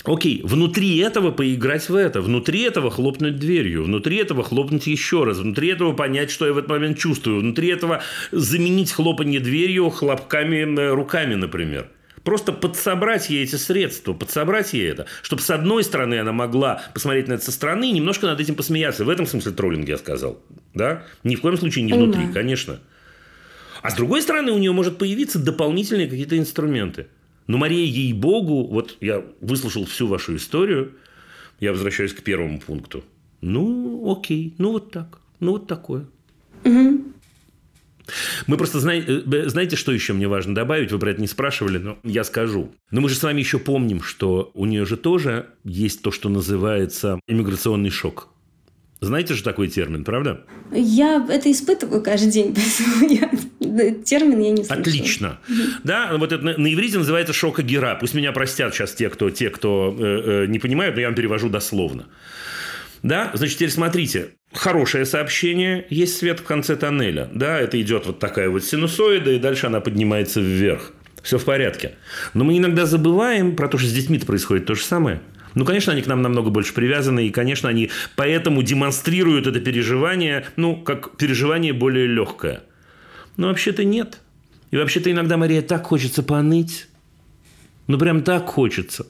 Окей, 0.05 0.43
внутри 0.45 0.99
этого 0.99 1.31
поиграть 1.31 1.89
в 1.89 1.95
это, 1.95 2.21
внутри 2.21 2.61
этого 2.63 2.91
хлопнуть 2.91 3.39
дверью, 3.39 3.85
внутри 3.85 4.19
этого 4.19 4.43
хлопнуть 4.43 4.87
еще 4.87 5.25
раз, 5.25 5.39
внутри 5.39 5.69
этого 5.69 5.95
понять, 5.95 6.31
что 6.31 6.47
я 6.47 6.53
в 6.53 6.59
этот 6.59 6.69
момент 6.69 6.99
чувствую, 6.99 7.41
внутри 7.41 7.69
этого 7.69 8.03
заменить 8.31 8.93
хлопанье 8.93 9.41
дверью 9.41 9.89
хлопками 9.89 10.91
руками, 10.91 11.35
например. 11.35 11.89
Просто 12.25 12.53
подсобрать 12.53 13.31
ей 13.31 13.43
эти 13.43 13.57
средства, 13.57 14.13
подсобрать 14.13 14.73
ей 14.75 14.89
это, 14.89 15.07
чтобы 15.23 15.43
с 15.43 15.51
одной 15.51 15.83
стороны 15.83 16.21
она 16.21 16.33
могла 16.33 16.83
посмотреть 16.95 17.27
на 17.27 17.35
это 17.35 17.45
со 17.45 17.53
стороны 17.53 17.89
и 17.89 17.93
немножко 17.93 18.27
над 18.27 18.39
этим 18.39 18.55
посмеяться. 18.55 19.05
В 19.05 19.09
этом 19.09 19.27
смысле 19.27 19.53
троллинг 19.53 19.89
я 19.89 19.99
сказал. 19.99 20.41
Да? 20.75 21.05
Ни 21.25 21.35
в 21.35 21.41
коем 21.41 21.57
случае 21.57 21.85
не 21.85 21.93
внутри, 21.93 22.33
конечно. 22.33 22.79
А 23.83 23.91
с 23.91 23.95
другой 23.95 24.23
стороны, 24.23 24.53
у 24.53 24.59
нее 24.59 24.71
может 24.71 24.99
появиться 24.99 25.41
дополнительные 25.41 26.07
какие-то 26.07 26.39
инструменты. 26.39 27.09
Но 27.49 27.59
Мария, 27.59 27.85
ей-богу, 27.85 28.69
вот 28.69 28.97
я 29.01 29.25
выслушал 29.41 29.85
всю 29.85 30.07
вашу 30.07 30.37
историю, 30.37 30.93
я 31.59 31.73
возвращаюсь 31.73 32.13
к 32.13 32.23
первому 32.23 32.61
пункту. 32.61 33.03
Ну, 33.41 34.17
окей, 34.17 34.55
ну 34.59 34.71
вот 34.71 34.93
так, 34.93 35.19
ну 35.41 35.53
вот 35.53 35.67
такое. 35.67 36.07
Мы 38.47 38.57
просто 38.57 38.81
знаете, 38.81 39.23
знаете, 39.49 39.77
что 39.77 39.93
еще 39.93 40.13
мне 40.13 40.29
важно 40.29 40.55
добавить? 40.55 40.93
Вы 40.93 40.99
про 40.99 41.11
это 41.11 41.21
не 41.21 41.27
спрашивали, 41.27 41.79
но 41.79 41.99
я 42.05 42.25
скажу. 42.25 42.73
Но 42.91 43.01
мы 43.01 43.09
же 43.09 43.15
с 43.15 43.23
вами 43.23 43.41
еще 43.41 43.59
помним, 43.59 44.03
что 44.03 44.51
у 44.55 44.67
нее 44.67 44.85
же 44.87 44.97
тоже 44.97 45.47
есть 45.65 46.03
то, 46.03 46.11
что 46.11 46.29
называется 46.29 47.21
иммиграционный 47.27 47.91
шок. 47.91 48.29
Знаете 49.03 49.35
же 49.35 49.43
такой 49.43 49.67
термин, 49.67 50.05
правда? 50.05 50.43
Я 50.71 51.27
это 51.29 51.51
испытываю 51.51 52.05
каждый 52.05 52.31
день, 52.31 52.55
поэтому 53.01 53.13
я, 53.13 53.95
термин 53.95 54.41
я 54.41 54.51
не 54.51 54.65
слышала. 54.65 54.81
Отлично. 54.81 55.39
Да, 55.83 56.17
вот 56.17 56.31
это 56.31 56.45
на, 56.45 56.57
на 56.57 56.73
иврите 56.73 56.99
называется 56.99 57.33
шокогера. 57.33 57.97
Пусть 57.99 58.15
меня 58.15 58.31
простят 58.31 58.73
сейчас 58.73 58.93
те, 58.93 59.11
кто, 59.11 59.31
те, 59.31 59.51
кто 59.51 59.97
э, 59.99 60.45
э, 60.45 60.47
не 60.47 60.61
понимают, 60.61 60.95
но 60.95 61.01
я 61.01 61.09
вам 61.09 61.17
перевожу 61.17 61.49
дословно. 61.49 62.07
Да, 63.03 63.31
значит, 63.35 63.57
теперь 63.57 63.71
смотрите. 63.71 64.29
Хорошее 64.53 65.07
сообщение, 65.07 65.87
есть 65.89 66.19
свет 66.19 66.41
в 66.41 66.45
конце 66.45 66.77
тоннеля. 66.77 67.29
Да, 67.33 67.59
это 67.59 67.81
идет 67.81 68.07
вот 68.07 68.19
такая 68.19 68.51
вот 68.51 68.65
синусоида, 68.65 69.33
и 69.33 69.39
дальше 69.39 69.67
она 69.67 69.81
поднимается 69.81 70.41
вверх. 70.41 70.93
Все 71.23 71.39
в 71.39 71.45
порядке. 71.45 71.95
Но 72.35 72.45
мы 72.45 72.59
иногда 72.59 72.85
забываем 72.85 73.57
про 73.57 73.69
то, 73.69 73.79
что 73.79 73.89
с 73.89 73.93
детьми-то 73.93 74.27
происходит 74.27 74.67
то 74.67 74.75
же 74.75 74.83
самое. 74.83 75.23
Ну, 75.55 75.65
конечно, 75.65 75.93
они 75.93 76.03
к 76.03 76.07
нам 76.07 76.23
намного 76.23 76.51
больше 76.51 76.75
привязаны, 76.75 77.27
и, 77.27 77.31
конечно, 77.31 77.69
они 77.69 77.91
поэтому 78.17 78.63
демонстрируют 78.63 79.47
это 79.47 79.61
переживание, 79.61 80.47
ну, 80.57 80.77
как 80.77 81.17
переживание 81.17 81.73
более 81.73 82.07
легкое. 82.07 82.63
Но 83.37 83.49
вообще-то 83.49 83.85
нет. 83.85 84.21
И 84.71 84.77
вообще-то 84.77 85.11
иногда, 85.11 85.37
Мария, 85.37 85.63
так 85.63 85.85
хочется 85.87 86.23
поныть. 86.23 86.89
Ну, 87.87 87.99
прям 87.99 88.23
так 88.23 88.47
хочется. 88.47 89.07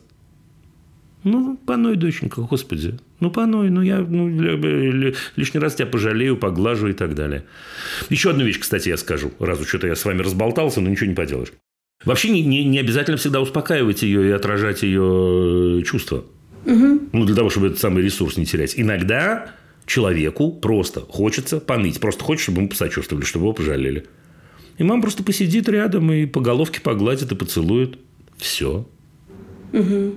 Ну, 1.25 1.57
поной, 1.57 1.97
доченька, 1.97 2.41
господи. 2.43 2.99
Ну, 3.21 3.31
поной, 3.31 3.71
ну, 3.71 3.81
я 3.83 3.99
ну, 4.01 4.29
лишний 5.37 5.61
раз 5.61 5.77
тебя 5.77 5.87
пожалею, 5.87 6.37
поглажу 6.37 6.89
и 6.89 6.93
так 6.93 7.15
далее. 7.15 7.45
Еще 8.11 8.31
одну 8.31 8.45
вещь, 8.45 8.59
кстати, 8.59 8.89
я 8.89 8.97
скажу. 8.97 9.31
Раз 9.39 9.61
уж 9.61 9.69
что-то 9.69 9.87
я 9.87 9.95
с 9.95 10.05
вами 10.05 10.23
разболтался, 10.23 10.81
но 10.81 10.89
ничего 10.89 11.07
не 11.07 11.15
поделаешь. 11.15 11.53
Вообще 12.05 12.31
не, 12.31 12.43
не, 12.43 12.65
не 12.65 12.81
обязательно 12.81 13.17
всегда 13.17 13.41
успокаивать 13.41 14.03
ее 14.03 14.29
и 14.29 14.33
отражать 14.33 14.83
ее 14.83 15.81
э, 15.81 15.83
чувства. 15.85 16.25
Угу. 16.67 17.01
Ну, 17.13 17.25
для 17.25 17.37
того, 17.37 17.51
чтобы 17.51 17.69
этот 17.69 17.79
самый 17.79 18.03
ресурс 18.03 18.37
не 18.37 18.45
терять. 18.45 18.75
Иногда 18.77 19.53
человеку 19.87 20.51
просто 20.51 21.01
хочется 21.01 21.61
поныть. 21.61 22.01
Просто 22.01 22.25
хочет, 22.25 22.43
чтобы 22.43 22.59
ему 22.59 22.69
посочувствовали, 22.69 23.25
чтобы 23.25 23.45
его 23.45 23.53
пожалели. 23.53 24.07
И 24.79 24.83
мама 24.83 25.03
просто 25.03 25.23
посидит 25.23 25.69
рядом 25.69 26.11
и 26.13 26.27
по 26.27 26.41
головке 26.41 26.81
погладит 26.81 27.31
и 27.31 27.37
поцелует. 27.37 27.99
Все. 28.37 28.89
Угу. 29.73 30.17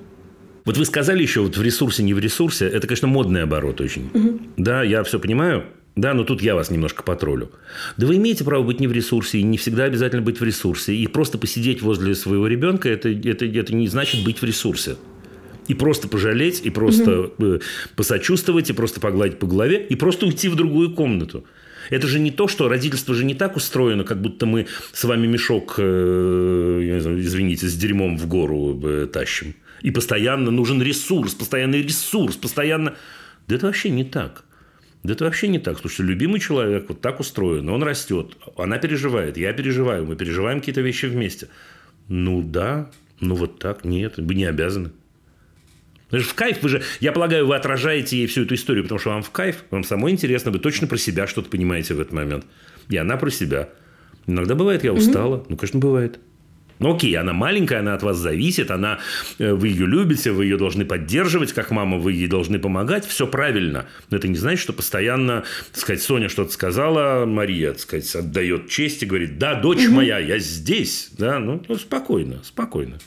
Вот 0.66 0.78
вы 0.78 0.86
сказали 0.86 1.22
еще 1.22 1.42
вот 1.42 1.58
в 1.58 1.62
ресурсе, 1.62 2.02
не 2.04 2.14
в 2.14 2.20
ресурсе. 2.20 2.66
Это, 2.68 2.88
конечно, 2.88 3.08
модный 3.08 3.44
оборот 3.44 3.80
очень. 3.82 4.10
Угу. 4.14 4.42
Да, 4.58 4.84
я 4.84 5.04
все 5.04 5.20
понимаю. 5.20 5.66
Да, 5.96 6.14
но 6.14 6.26
тут 6.26 6.42
я 6.42 6.56
вас 6.56 6.72
немножко 6.72 7.04
потроллю. 7.04 7.52
Да 7.96 8.08
вы 8.08 8.18
имеете 8.18 8.44
право 8.44 8.64
быть 8.64 8.82
не 8.82 8.88
в 8.88 8.92
ресурсе, 8.92 9.38
и 9.38 9.44
не 9.44 9.58
всегда 9.58 9.86
обязательно 9.86 10.24
быть 10.24 10.42
в 10.42 10.44
ресурсе. 10.44 10.94
И 10.94 11.08
просто 11.08 11.38
посидеть 11.38 11.82
возле 11.82 12.16
своего 12.16 12.48
ребенка 12.48 12.90
это, 12.90 13.10
это, 13.10 13.46
это 13.46 13.74
не 13.74 13.88
значит 13.88 14.26
быть 14.26 14.42
в 14.42 14.44
ресурсе. 14.44 14.98
И 15.68 15.74
просто 15.74 16.08
пожалеть, 16.08 16.62
и 16.64 16.70
просто 16.70 17.32
угу. 17.38 17.60
посочувствовать, 17.96 18.70
и 18.70 18.74
просто 18.74 19.00
погладить 19.00 19.40
по 19.40 19.48
голове, 19.48 19.86
и 19.88 19.96
просто 19.96 20.26
уйти 20.26 20.50
в 20.50 20.56
другую 20.56 20.94
комнату. 20.94 21.46
Это 21.92 22.08
же 22.08 22.20
не 22.20 22.32
то, 22.32 22.48
что 22.48 22.68
родительство 22.68 23.14
же 23.14 23.24
не 23.24 23.36
так 23.36 23.56
устроено, 23.56 24.04
как 24.04 24.20
будто 24.20 24.48
мы 24.48 24.66
с 24.92 25.04
вами 25.04 25.28
мешок, 25.28 25.76
э, 25.78 27.00
извините, 27.20 27.68
с 27.68 27.76
дерьмом 27.76 28.18
в 28.18 28.28
гору 28.28 28.80
э, 28.84 29.08
тащим. 29.12 29.54
И 29.86 29.92
постоянно 29.92 30.50
нужен 30.50 30.82
ресурс, 30.82 31.36
постоянный 31.36 31.84
ресурс, 31.84 32.38
постоянно... 32.38 32.96
Да 33.48 33.56
это 33.56 33.68
вообще 33.68 33.92
не 33.92 34.04
так. 34.04 34.44
Да 35.04 35.14
это 35.14 35.26
вообще 35.26 35.48
не 35.48 35.60
так. 35.60 35.78
Слушайте, 35.78 36.12
любимый 36.12 36.40
человек 36.40 36.86
вот 36.90 37.02
так 37.02 37.20
устроен, 37.20 37.70
он 37.70 37.84
растет, 37.84 38.36
она 38.58 38.80
переживает, 38.80 39.38
я 39.38 39.54
переживаю, 39.54 40.08
мы 40.08 40.16
переживаем 40.16 40.60
какие-то 40.60 40.82
вещи 40.82 41.06
вместе. 41.06 41.50
Ну 42.08 42.42
да, 42.42 42.90
ну 43.20 43.36
вот 43.36 43.60
так, 43.60 43.86
нет, 43.86 44.16
вы 44.18 44.34
не 44.34 44.46
обязаны. 44.46 44.90
В 46.10 46.34
кайф 46.34 46.64
вы 46.64 46.70
же, 46.70 46.82
я 47.00 47.12
полагаю, 47.12 47.46
вы 47.46 47.56
отражаете 47.56 48.18
ей 48.18 48.26
всю 48.26 48.42
эту 48.42 48.56
историю, 48.56 48.86
потому 48.86 48.98
что 48.98 49.12
вам 49.12 49.22
в 49.22 49.30
кайф, 49.30 49.66
вам 49.70 49.84
самой 49.84 50.14
интересно, 50.14 50.50
вы 50.50 50.58
точно 50.58 50.88
про 50.88 50.98
себя 50.98 51.28
что-то 51.28 51.52
понимаете 51.52 51.94
в 51.94 52.00
этот 52.00 52.12
момент. 52.12 52.44
И 52.90 52.98
она 52.98 53.18
про 53.18 53.30
себя. 53.30 53.70
Иногда 54.26 54.56
бывает, 54.56 54.84
я 54.84 54.94
устала. 54.94 55.36
Mm-hmm. 55.36 55.46
Ну, 55.50 55.58
конечно, 55.58 55.80
бывает. 55.80 56.20
Ну, 56.80 56.96
окей, 56.96 57.16
она 57.16 57.34
маленькая, 57.34 57.80
она 57.80 57.94
от 57.94 58.04
вас 58.04 58.18
зависит, 58.18 58.72
она, 58.72 59.00
э, 59.40 59.54
вы 59.54 59.70
ее 59.70 59.86
любите, 59.86 60.32
вы 60.32 60.46
ее 60.46 60.58
должны 60.58 60.86
поддерживать, 60.86 61.54
как 61.54 61.72
мама, 61.72 61.98
вы 61.98 62.14
ей 62.14 62.28
должны 62.28 62.60
помогать, 62.60 63.06
все 63.06 63.28
правильно. 63.28 63.86
Но 64.10 64.18
это 64.18 64.28
не 64.28 64.36
значит, 64.36 64.60
что 64.60 64.74
постоянно, 64.74 65.44
так 65.72 65.82
сказать, 65.82 66.02
Соня 66.02 66.30
что-то 66.30 66.52
сказала, 66.52 67.26
Мария, 67.26 67.72
так 67.72 67.80
сказать, 67.80 68.16
отдает 68.16 68.70
честь 68.70 69.04
и 69.04 69.06
говорит, 69.06 69.38
да, 69.38 69.56
дочь 69.56 69.86
угу. 69.86 69.96
моя, 69.96 70.20
я 70.20 70.40
здесь. 70.40 71.12
Да, 71.18 71.40
ну, 71.40 71.64
ну 71.68 71.76
спокойно, 71.76 72.44
спокойно. 72.44 72.98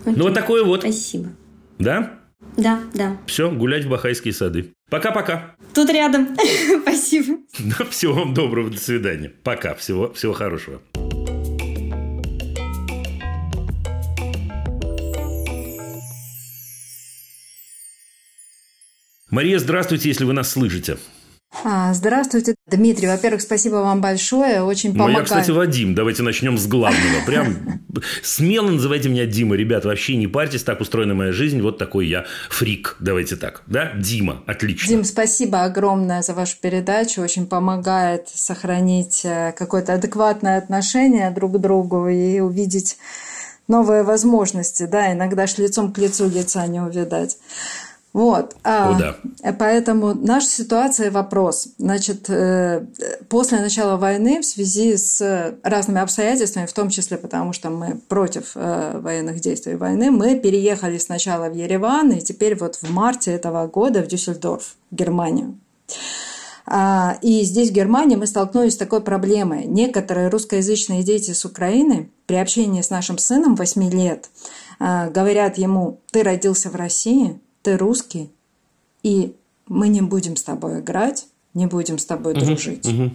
Окей. 0.00 0.14
Ну, 0.16 0.24
вот 0.24 0.34
такое 0.34 0.62
вот. 0.62 0.82
Спасибо. 0.82 1.30
Да? 1.78 2.18
Да, 2.56 2.80
да. 2.94 3.18
Все, 3.26 3.50
гулять 3.50 3.84
в 3.84 3.88
Бахайские 3.88 4.32
сады. 4.32 4.72
Пока-пока. 4.90 5.56
Тут 5.74 5.90
рядом. 5.90 6.36
Спасибо. 6.82 7.38
Всего 7.90 8.14
вам 8.14 8.34
доброго, 8.34 8.70
до 8.70 8.78
свидания. 8.78 9.32
Пока, 9.42 9.74
всего, 9.74 10.12
всего 10.12 10.32
хорошего. 10.32 10.80
Мария, 19.30 19.58
здравствуйте, 19.58 20.08
если 20.08 20.24
вы 20.24 20.32
нас 20.32 20.50
слышите. 20.50 20.96
А, 21.64 21.92
здравствуйте, 21.92 22.54
Дмитрий. 22.66 23.08
Во-первых, 23.08 23.42
спасибо 23.42 23.76
вам 23.76 24.00
большое, 24.00 24.62
очень 24.62 24.92
помогает. 24.92 25.14
Моя, 25.14 25.24
кстати, 25.24 25.50
Вадим. 25.50 25.94
Давайте 25.94 26.22
начнем 26.22 26.56
с 26.56 26.66
главного. 26.66 27.24
Прям 27.26 27.82
смело 28.22 28.70
называйте 28.70 29.08
меня 29.08 29.26
Дима. 29.26 29.56
Ребят, 29.56 29.84
вообще 29.84 30.16
не 30.16 30.26
парьтесь, 30.26 30.62
так 30.62 30.80
устроена 30.80 31.14
моя 31.14 31.32
жизнь. 31.32 31.60
Вот 31.60 31.78
такой 31.78 32.06
я 32.06 32.24
фрик. 32.48 32.96
Давайте 33.00 33.36
так. 33.36 33.62
Да, 33.66 33.92
Дима, 33.94 34.42
отлично. 34.46 34.88
Дим, 34.88 35.04
спасибо 35.04 35.64
огромное 35.64 36.22
за 36.22 36.32
вашу 36.32 36.56
передачу. 36.60 37.20
Очень 37.20 37.46
помогает 37.46 38.28
сохранить 38.28 39.22
э, 39.24 39.52
какое-то 39.56 39.94
адекватное 39.94 40.58
отношение 40.58 41.30
друг 41.30 41.54
к 41.54 41.58
другу 41.58 42.08
и 42.08 42.40
увидеть 42.40 42.98
новые 43.68 44.04
возможности. 44.04 44.84
Да, 44.84 45.12
иногда 45.12 45.46
ж 45.46 45.58
лицом 45.58 45.92
к 45.92 45.98
лицу 45.98 46.28
лица 46.28 46.66
не 46.66 46.80
увидать. 46.80 47.36
Вот. 48.12 48.56
О, 48.64 48.96
да. 48.98 49.16
Поэтому 49.58 50.14
наша 50.14 50.46
ситуация– 50.46 51.10
вопрос. 51.12 51.68
Значит, 51.78 52.28
э, 52.30 52.86
после 53.28 53.60
начала 53.60 53.96
войны 53.96 54.40
в 54.40 54.46
связи 54.46 54.96
с 54.96 55.56
разными 55.62 56.00
обстоятельствами, 56.00 56.66
в 56.66 56.72
том 56.72 56.88
числе 56.88 57.18
потому, 57.18 57.52
что 57.52 57.70
мы 57.70 58.00
против 58.08 58.52
э, 58.54 58.98
военных 58.98 59.40
действий 59.40 59.74
войны, 59.74 60.10
мы 60.10 60.38
переехали 60.38 60.98
сначала 60.98 61.48
в 61.48 61.54
Ереван, 61.54 62.10
и 62.12 62.20
теперь 62.20 62.56
вот 62.56 62.76
в 62.76 62.90
марте 62.90 63.30
этого 63.30 63.66
года 63.66 64.02
в 64.02 64.06
Дюссельдорф, 64.06 64.76
Германию. 64.90 65.58
А, 66.70 67.18
и 67.22 67.42
здесь, 67.44 67.70
в 67.70 67.72
Германии, 67.72 68.16
мы 68.16 68.26
столкнулись 68.26 68.74
с 68.74 68.78
такой 68.78 69.00
проблемой. 69.00 69.64
Некоторые 69.64 70.28
русскоязычные 70.28 71.02
дети 71.02 71.32
с 71.32 71.44
Украины 71.44 72.10
при 72.26 72.36
общении 72.36 72.82
с 72.82 72.90
нашим 72.90 73.16
сыном 73.16 73.54
8 73.54 73.90
лет 73.90 74.28
э, 74.78 75.10
говорят 75.10 75.56
ему, 75.56 76.00
ты 76.10 76.22
родился 76.22 76.68
в 76.68 76.76
России, 76.76 77.40
ты 77.62 77.76
русский, 77.76 78.30
и 79.02 79.34
мы 79.66 79.88
не 79.88 80.02
будем 80.02 80.36
с 80.36 80.42
тобой 80.42 80.80
играть, 80.80 81.26
не 81.54 81.66
будем 81.66 81.98
с 81.98 82.04
тобой 82.04 82.34
дружить. 82.34 82.86
Uh-huh. 82.86 83.10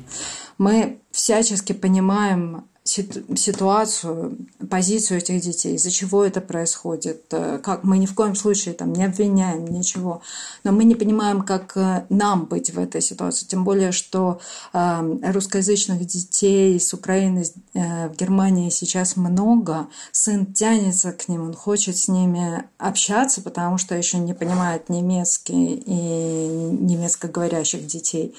Мы 0.58 1.00
всячески 1.12 1.74
понимаем 1.74 2.66
ситуацию, 2.86 4.38
позицию 4.70 5.20
этих 5.20 5.40
детей, 5.42 5.76
из-за 5.76 5.90
чего 5.90 6.26
это 6.26 6.42
происходит, 6.42 7.24
э, 7.32 7.60
как 7.64 7.84
мы 7.86 7.98
ни 7.98 8.06
в 8.06 8.14
коем 8.14 8.36
случае 8.36 8.74
там 8.74 8.92
не 8.92 9.06
обвиняем 9.06 9.66
ничего, 9.66 10.22
но 10.66 10.74
мы 10.74 10.84
не 10.84 10.96
понимаем, 10.96 11.44
как 11.44 11.78
э, 11.78 12.06
нам 12.10 12.46
быть 12.46 12.72
в 12.72 12.80
этой 12.80 13.02
ситуации, 13.02 13.46
тем 13.46 13.64
более, 13.64 13.94
что 13.94 14.42
э, 14.74 15.32
русскоязычных 15.32 16.06
детей 16.06 16.78
с 16.80 16.94
Украины 16.94 17.46
в 17.74 18.16
Германии 18.18 18.70
сейчас 18.70 19.16
много, 19.16 19.88
сын 20.12 20.46
тянется 20.46 21.14
к 21.14 21.30
ним, 21.30 21.44
он 21.44 21.54
хочет 21.54 21.98
с 21.98 22.08
ними 22.08 22.66
общаться, 22.78 23.42
потому 23.42 23.78
что 23.78 23.96
еще 23.96 24.18
не 24.18 24.34
понимает 24.34 24.90
немецкий 24.90 25.82
и 25.86 26.70
немецкоговорящих 26.72 27.86
детей, 27.88 28.36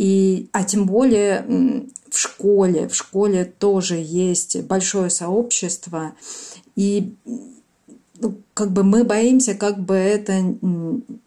и, 0.00 0.48
а 0.52 0.64
тем 0.64 0.86
более 0.86 1.44
в 2.10 2.18
школе. 2.18 2.88
В 2.88 2.94
школе 2.96 3.44
тоже 3.44 3.96
есть 4.02 4.62
большое 4.62 5.10
сообщество. 5.10 6.12
И 6.74 7.12
ну, 8.18 8.38
как 8.54 8.72
бы 8.72 8.82
мы 8.82 9.04
боимся, 9.04 9.54
как 9.54 9.78
бы 9.78 9.94
это 9.94 10.40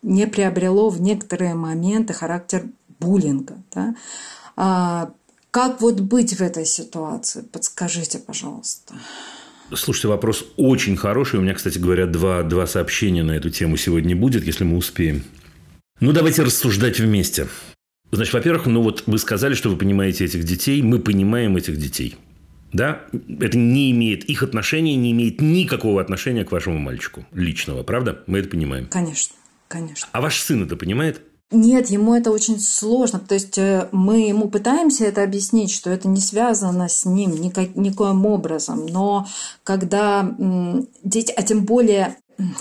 не 0.01 0.25
приобрело 0.25 0.89
в 0.89 0.99
некоторые 1.01 1.53
моменты 1.53 2.13
характер 2.13 2.65
буллинга. 2.99 3.57
Да? 3.75 3.95
А, 4.55 5.11
Как 5.51 5.79
вот 5.79 5.99
быть 5.99 6.33
в 6.33 6.41
этой 6.41 6.65
ситуации? 6.65 7.41
Подскажите, 7.41 8.17
пожалуйста. 8.17 8.95
Слушайте, 9.75 10.07
вопрос 10.07 10.45
очень 10.57 10.97
хороший. 10.97 11.37
У 11.37 11.43
меня, 11.43 11.53
кстати 11.53 11.77
говоря, 11.77 12.07
два, 12.07 12.41
два 12.41 12.65
сообщения 12.65 13.21
на 13.21 13.33
эту 13.33 13.51
тему 13.51 13.77
сегодня 13.77 14.15
будет, 14.15 14.43
если 14.43 14.63
мы 14.63 14.77
успеем. 14.77 15.23
Ну, 15.99 16.11
давайте 16.11 16.41
рассуждать 16.41 16.99
вместе. 16.99 17.47
Значит, 18.15 18.33
во-первых, 18.35 18.67
ну 18.67 18.83
вот 18.83 19.03
вы 19.07 19.17
сказали, 19.17 19.55
что 19.55 19.69
вы 19.69 19.75
понимаете 19.75 20.25
этих 20.25 20.43
детей. 20.43 20.83
Мы 20.83 20.99
понимаем 20.99 21.57
этих 21.57 21.77
детей. 21.77 22.15
Да? 22.71 23.01
Это 23.39 23.57
не 23.57 23.91
имеет, 23.91 24.23
их 24.25 24.43
отношения 24.43 24.95
не 24.95 25.11
имеет 25.11 25.41
никакого 25.41 25.99
отношения 25.99 26.45
к 26.45 26.51
вашему 26.51 26.77
мальчику 26.77 27.25
личного, 27.33 27.83
правда? 27.83 28.23
Мы 28.27 28.39
это 28.39 28.49
понимаем. 28.49 28.87
Конечно, 28.87 29.35
конечно. 29.67 30.07
А 30.11 30.21
ваш 30.21 30.39
сын 30.41 30.63
это 30.63 30.75
понимает? 30.75 31.21
Нет, 31.51 31.89
ему 31.89 32.15
это 32.15 32.31
очень 32.31 32.59
сложно. 32.59 33.19
То 33.19 33.35
есть 33.35 33.57
э, 33.57 33.89
мы 33.91 34.27
ему 34.27 34.47
пытаемся 34.47 35.05
это 35.05 35.23
объяснить, 35.23 35.71
что 35.71 35.89
это 35.89 36.07
не 36.07 36.19
связано 36.19 36.89
с 36.89 37.05
ним 37.05 37.39
никак, 37.39 37.75
никоим 37.75 38.25
образом. 38.25 38.87
Но 38.87 39.27
когда 39.63 40.35
дети, 41.03 41.31
а 41.35 41.43
тем 41.43 41.63
более 41.63 42.17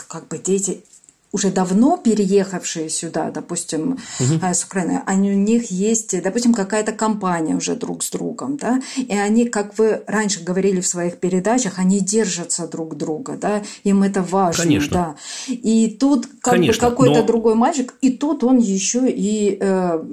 как 0.08 0.28
бы 0.28 0.38
дети 0.38 0.84
уже 1.32 1.50
давно 1.50 1.96
переехавшие 1.96 2.90
сюда, 2.90 3.30
допустим, 3.30 3.98
угу. 4.20 4.38
с 4.42 4.64
Украины, 4.64 5.02
они, 5.06 5.32
у 5.32 5.36
них 5.36 5.70
есть, 5.70 6.22
допустим, 6.22 6.52
какая-то 6.52 6.92
компания 6.92 7.56
уже 7.56 7.74
друг 7.74 8.02
с 8.02 8.10
другом, 8.10 8.58
да, 8.58 8.80
и 8.96 9.16
они, 9.16 9.46
как 9.46 9.78
вы 9.78 10.02
раньше 10.06 10.44
говорили 10.44 10.80
в 10.80 10.86
своих 10.86 11.16
передачах, 11.16 11.78
они 11.78 12.00
держатся 12.00 12.68
друг 12.68 12.96
друга, 12.96 13.38
да, 13.40 13.62
им 13.82 14.02
это 14.02 14.22
важно, 14.22 14.64
Конечно. 14.64 14.92
да. 15.48 15.54
И 15.54 15.96
тут 15.98 16.26
как 16.40 16.54
Конечно, 16.54 16.88
бы 16.88 16.90
какой-то 16.90 17.20
но... 17.20 17.26
другой 17.26 17.54
мальчик, 17.54 17.94
и 18.02 18.10
тут 18.10 18.44
он 18.44 18.58
еще 18.58 19.08
и 19.08 19.56
э, 19.58 20.04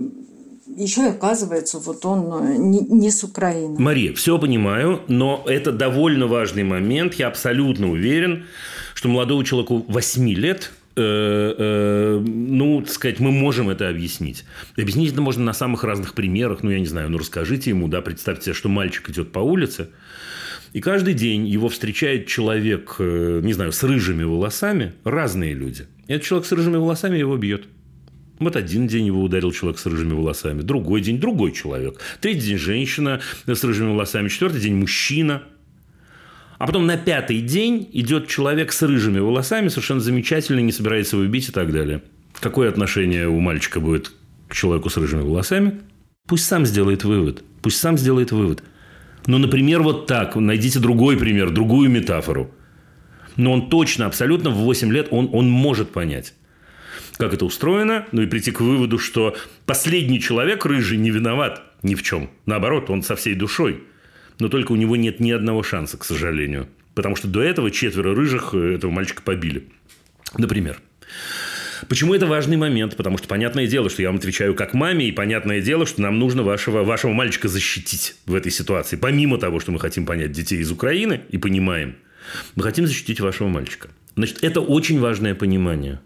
еще 0.78 1.08
оказывается, 1.08 1.80
вот 1.80 2.06
он 2.06 2.48
э, 2.48 2.56
не, 2.58 2.80
не 2.80 3.12
с 3.12 3.24
Украины. 3.26 3.78
Мария, 3.78 4.14
все 4.14 4.40
понимаю, 4.40 5.02
но 5.10 5.44
это 5.46 5.74
довольно 5.74 6.28
важный 6.28 6.64
момент. 6.64 7.16
Я 7.16 7.28
абсолютно 7.28 7.92
уверен, 7.92 8.46
что 8.94 9.10
молодому 9.10 9.44
человеку 9.44 9.84
8 9.88 10.30
лет 10.30 10.72
Э, 11.00 11.56
э, 11.58 12.20
ну, 12.26 12.82
так 12.82 12.92
сказать, 12.92 13.20
мы 13.22 13.32
можем 13.32 13.70
это 13.70 13.88
объяснить. 13.88 14.44
Объяснить 14.78 15.14
это 15.14 15.22
можно 15.22 15.46
на 15.46 15.54
самых 15.54 15.86
разных 15.86 16.14
примерах. 16.14 16.62
Ну, 16.62 16.72
я 16.72 16.80
не 16.80 16.86
знаю, 16.86 17.10
ну, 17.10 17.18
расскажите 17.18 17.70
ему, 17.70 17.88
да, 17.88 18.02
представьте 18.02 18.46
себе, 18.46 18.54
что 18.54 18.68
мальчик 18.68 19.10
идет 19.10 19.32
по 19.32 19.40
улице, 19.40 19.90
и 20.74 20.82
каждый 20.82 21.14
день 21.14 21.48
его 21.48 21.70
встречает 21.70 22.28
человек, 22.28 22.98
э, 23.00 23.40
не 23.42 23.54
знаю, 23.54 23.72
с 23.72 23.82
рыжими 23.82 24.24
волосами, 24.24 24.94
разные 25.06 25.54
люди. 25.54 25.88
И 26.08 26.14
этот 26.14 26.28
человек 26.28 26.48
с 26.48 26.52
рыжими 26.52 26.76
волосами 26.76 27.18
его 27.18 27.38
бьет. 27.38 27.64
Вот 28.40 28.58
один 28.58 28.88
день 28.88 29.08
его 29.08 29.24
ударил 29.24 29.54
человек 29.54 29.80
с 29.80 29.86
рыжими 29.86 30.14
волосами, 30.14 30.62
другой 30.62 31.02
день 31.02 31.20
другой 31.20 31.54
человек, 31.54 32.00
третий 32.20 32.42
день 32.42 32.58
женщина 32.58 33.22
с 33.46 33.64
рыжими 33.64 33.92
волосами, 33.92 34.28
четвертый 34.28 34.60
день 34.60 34.76
мужчина– 34.76 35.44
а 36.60 36.68
потом 36.68 36.86
на 36.86 36.98
пятый 36.98 37.40
день 37.40 37.90
идет 37.94 38.28
человек 38.28 38.74
с 38.74 38.82
рыжими 38.82 39.20
волосами, 39.20 39.70
совершенно 39.70 40.02
замечательный, 40.02 40.62
не 40.62 40.74
собирается 40.74 41.16
его 41.16 41.26
бить 41.26 41.48
и 41.48 41.52
так 41.54 41.72
далее. 41.72 42.04
Какое 42.40 42.68
отношение 42.68 43.30
у 43.30 43.40
мальчика 43.40 43.80
будет 43.80 44.12
к 44.50 44.54
человеку 44.54 44.90
с 44.90 44.98
рыжими 44.98 45.22
волосами? 45.22 45.80
Пусть 46.28 46.46
сам 46.46 46.66
сделает 46.66 47.06
вывод. 47.06 47.44
Пусть 47.62 47.78
сам 47.78 47.98
сделает 47.98 48.34
вывод. 48.34 48.62
Ну, 49.26 49.38
например, 49.38 49.82
вот 49.82 50.06
так. 50.06 50.36
Найдите 50.36 50.80
другой 50.80 51.18
пример, 51.18 51.50
другую 51.50 51.90
метафору. 51.90 52.52
Но 53.38 53.54
он 53.54 53.70
точно, 53.70 54.06
абсолютно 54.06 54.50
в 54.50 54.56
8 54.56 54.92
лет 54.92 55.08
он, 55.12 55.30
он 55.32 55.50
может 55.50 55.92
понять 55.92 56.34
как 57.18 57.34
это 57.34 57.44
устроено, 57.44 58.06
ну 58.14 58.22
и 58.22 58.28
прийти 58.28 58.50
к 58.52 58.62
выводу, 58.62 58.98
что 58.98 59.36
последний 59.66 60.22
человек 60.22 60.66
рыжий 60.66 60.98
не 60.98 61.12
виноват 61.12 61.62
ни 61.84 61.94
в 61.94 62.02
чем. 62.02 62.30
Наоборот, 62.46 62.90
он 62.90 63.04
со 63.04 63.18
всей 63.18 63.36
душой 63.36 63.84
но 64.40 64.50
только 64.50 64.72
у 64.72 64.76
него 64.76 64.96
нет 64.96 65.20
ни 65.20 65.32
одного 65.32 65.64
шанса, 65.64 65.98
к 65.98 66.06
сожалению. 66.06 66.68
Потому 66.96 67.16
что 67.16 67.28
до 67.28 67.42
этого 67.42 67.72
четверо 67.72 68.16
рыжих 68.16 68.54
э, 68.54 68.76
этого 68.76 68.92
мальчика 68.92 69.22
побили. 69.22 69.68
Например. 70.38 70.80
Почему 71.88 72.14
это 72.14 72.28
важный 72.28 72.58
момент? 72.58 72.98
Потому 72.98 73.18
что 73.18 73.28
понятное 73.28 73.68
дело, 73.68 73.90
что 73.90 74.02
я 74.02 74.10
вам 74.10 74.18
отвечаю 74.18 74.54
как 74.54 74.74
маме, 74.74 75.08
и 75.08 75.12
понятное 75.12 75.62
дело, 75.62 75.86
что 75.86 76.02
нам 76.02 76.20
нужно 76.20 76.44
вашего, 76.44 76.84
вашего 76.84 77.14
мальчика 77.14 77.48
защитить 77.48 78.16
в 78.26 78.36
этой 78.36 78.52
ситуации. 78.52 78.98
Помимо 78.98 79.38
того, 79.38 79.60
что 79.60 79.72
мы 79.72 79.80
хотим 79.80 80.06
понять 80.06 80.32
детей 80.32 80.60
из 80.60 80.72
Украины 80.72 81.22
и 81.30 81.38
понимаем, 81.38 81.96
мы 82.56 82.64
хотим 82.64 82.86
защитить 82.86 83.22
вашего 83.22 83.48
мальчика. 83.48 83.90
Значит, 84.16 84.44
это 84.44 84.60
очень 84.60 85.00
важное 85.00 85.36
понимание. 85.36 86.02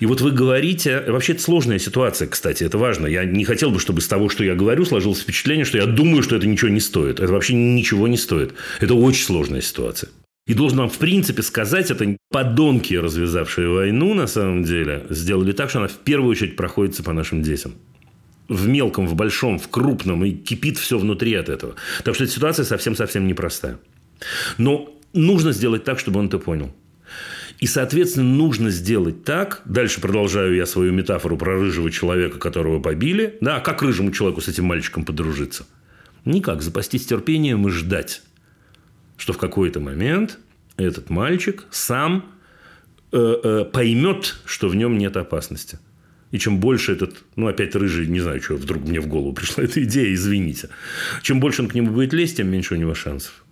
И 0.00 0.06
вот 0.06 0.20
вы 0.20 0.30
говорите, 0.30 1.02
вообще 1.06 1.32
это 1.32 1.42
сложная 1.42 1.78
ситуация, 1.78 2.28
кстати, 2.28 2.64
это 2.64 2.78
важно. 2.78 3.06
Я 3.06 3.24
не 3.24 3.44
хотел 3.44 3.70
бы, 3.70 3.80
чтобы 3.80 4.00
из 4.00 4.08
того, 4.08 4.28
что 4.28 4.44
я 4.44 4.54
говорю, 4.54 4.84
сложилось 4.84 5.20
впечатление, 5.20 5.64
что 5.64 5.78
я 5.78 5.86
думаю, 5.86 6.22
что 6.22 6.36
это 6.36 6.46
ничего 6.46 6.70
не 6.70 6.80
стоит. 6.80 7.20
Это 7.20 7.32
вообще 7.32 7.54
ничего 7.54 8.08
не 8.08 8.16
стоит. 8.16 8.54
Это 8.80 8.94
очень 8.94 9.24
сложная 9.24 9.60
ситуация. 9.60 10.10
И 10.46 10.54
должен 10.54 10.78
вам, 10.78 10.88
в 10.88 10.96
принципе, 10.96 11.42
сказать, 11.42 11.90
это 11.90 12.16
подонки, 12.30 12.94
развязавшие 12.94 13.68
войну, 13.68 14.14
на 14.14 14.26
самом 14.26 14.64
деле, 14.64 15.04
сделали 15.10 15.52
так, 15.52 15.68
что 15.68 15.80
она 15.80 15.88
в 15.88 15.98
первую 15.98 16.30
очередь 16.30 16.56
проходится 16.56 17.02
по 17.02 17.12
нашим 17.12 17.42
детям. 17.42 17.74
В 18.48 18.66
мелком, 18.66 19.06
в 19.06 19.14
большом, 19.14 19.58
в 19.58 19.68
крупном, 19.68 20.24
и 20.24 20.32
кипит 20.32 20.78
все 20.78 20.98
внутри 20.98 21.34
от 21.34 21.50
этого. 21.50 21.74
Так 22.02 22.14
что 22.14 22.24
эта 22.24 22.32
ситуация 22.32 22.64
совсем-совсем 22.64 23.26
непростая. 23.26 23.78
Но 24.56 24.98
нужно 25.12 25.52
сделать 25.52 25.84
так, 25.84 25.98
чтобы 25.98 26.20
он 26.20 26.28
это 26.28 26.38
понял. 26.38 26.72
И, 27.58 27.66
соответственно, 27.66 28.28
нужно 28.28 28.70
сделать 28.70 29.24
так, 29.24 29.62
дальше 29.64 30.00
продолжаю 30.00 30.54
я 30.54 30.66
свою 30.66 30.92
метафору 30.92 31.36
про 31.36 31.58
рыжего 31.58 31.90
человека, 31.90 32.38
которого 32.38 32.80
побили, 32.80 33.36
да, 33.40 33.56
а 33.56 33.60
как 33.60 33.82
рыжему 33.82 34.12
человеку 34.12 34.40
с 34.40 34.48
этим 34.48 34.64
мальчиком 34.64 35.04
подружиться? 35.04 35.66
Никак, 36.24 36.62
запастись 36.62 37.06
терпением 37.06 37.66
и 37.66 37.70
ждать, 37.70 38.22
что 39.16 39.32
в 39.32 39.38
какой-то 39.38 39.80
момент 39.80 40.38
этот 40.76 41.10
мальчик 41.10 41.66
сам 41.70 42.32
э, 43.12 43.16
э, 43.18 43.64
поймет, 43.64 44.36
что 44.44 44.68
в 44.68 44.76
нем 44.76 44.96
нет 44.98 45.16
опасности. 45.16 45.78
И 46.30 46.38
чем 46.38 46.60
больше 46.60 46.92
этот, 46.92 47.24
ну, 47.36 47.48
опять 47.48 47.74
рыжий, 47.74 48.06
не 48.06 48.20
знаю, 48.20 48.42
что 48.42 48.54
вдруг 48.54 48.84
мне 48.84 49.00
в 49.00 49.06
голову 49.06 49.32
пришла 49.32 49.64
эта 49.64 49.82
идея, 49.82 50.12
извините. 50.12 50.68
Чем 51.22 51.40
больше 51.40 51.62
он 51.62 51.68
к 51.68 51.74
нему 51.74 51.92
будет 51.92 52.12
лезть, 52.12 52.36
тем 52.36 52.48
меньше 52.48 52.74
у 52.74 52.76
него 52.76 52.94
шансов. 52.94 53.44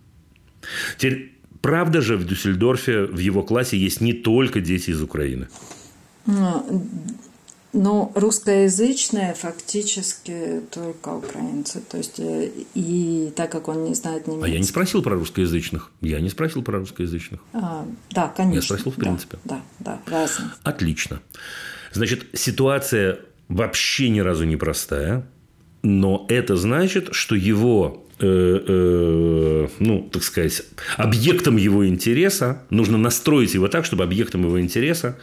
Теперь 0.97 1.36
Правда 1.61 2.01
же 2.01 2.17
в 2.17 2.25
Дюссельдорфе 2.25 3.05
в 3.05 3.17
его 3.17 3.43
классе 3.43 3.77
есть 3.77 4.01
не 4.01 4.13
только 4.13 4.61
дети 4.61 4.91
из 4.91 5.01
Украины. 5.01 5.47
Ну, 6.25 6.87
но 7.73 8.11
русскоязычные 8.15 9.33
фактически 9.33 10.61
только 10.71 11.09
украинцы. 11.09 11.81
То 11.81 11.97
есть, 11.97 12.19
э, 12.19 12.49
и 12.73 13.31
так 13.35 13.51
как 13.51 13.67
он 13.67 13.83
не 13.83 13.93
знает 13.93 14.27
немецкий. 14.27 14.49
А 14.49 14.53
я 14.53 14.59
не 14.59 14.65
спросил 14.65 15.03
про 15.03 15.15
русскоязычных. 15.15 15.91
Я 16.01 16.19
не 16.19 16.29
спросил 16.29 16.63
про 16.63 16.79
русскоязычных. 16.79 17.39
А, 17.53 17.85
да, 18.11 18.33
конечно. 18.35 18.55
Я 18.55 18.61
спросил 18.61 18.91
в 18.91 18.95
принципе. 18.95 19.37
Да, 19.43 19.61
да, 19.79 19.99
да 20.05 20.11
разные. 20.11 20.49
Отлично. 20.63 21.21
Значит, 21.93 22.25
ситуация 22.33 23.19
вообще 23.47 24.09
ни 24.09 24.21
разу 24.21 24.45
не 24.45 24.55
простая. 24.55 25.27
Но 25.83 26.25
это 26.29 26.55
значит, 26.55 27.09
что 27.11 27.35
его 27.35 28.06
ну, 28.19 30.09
так 30.11 30.23
сказать, 30.23 30.63
объектом 30.95 31.57
его 31.57 31.87
интереса, 31.87 32.63
нужно 32.69 32.97
настроить 32.97 33.53
его 33.53 33.67
так, 33.67 33.85
чтобы 33.85 34.03
объектом 34.03 34.43
его 34.43 34.59
интереса 34.59 35.17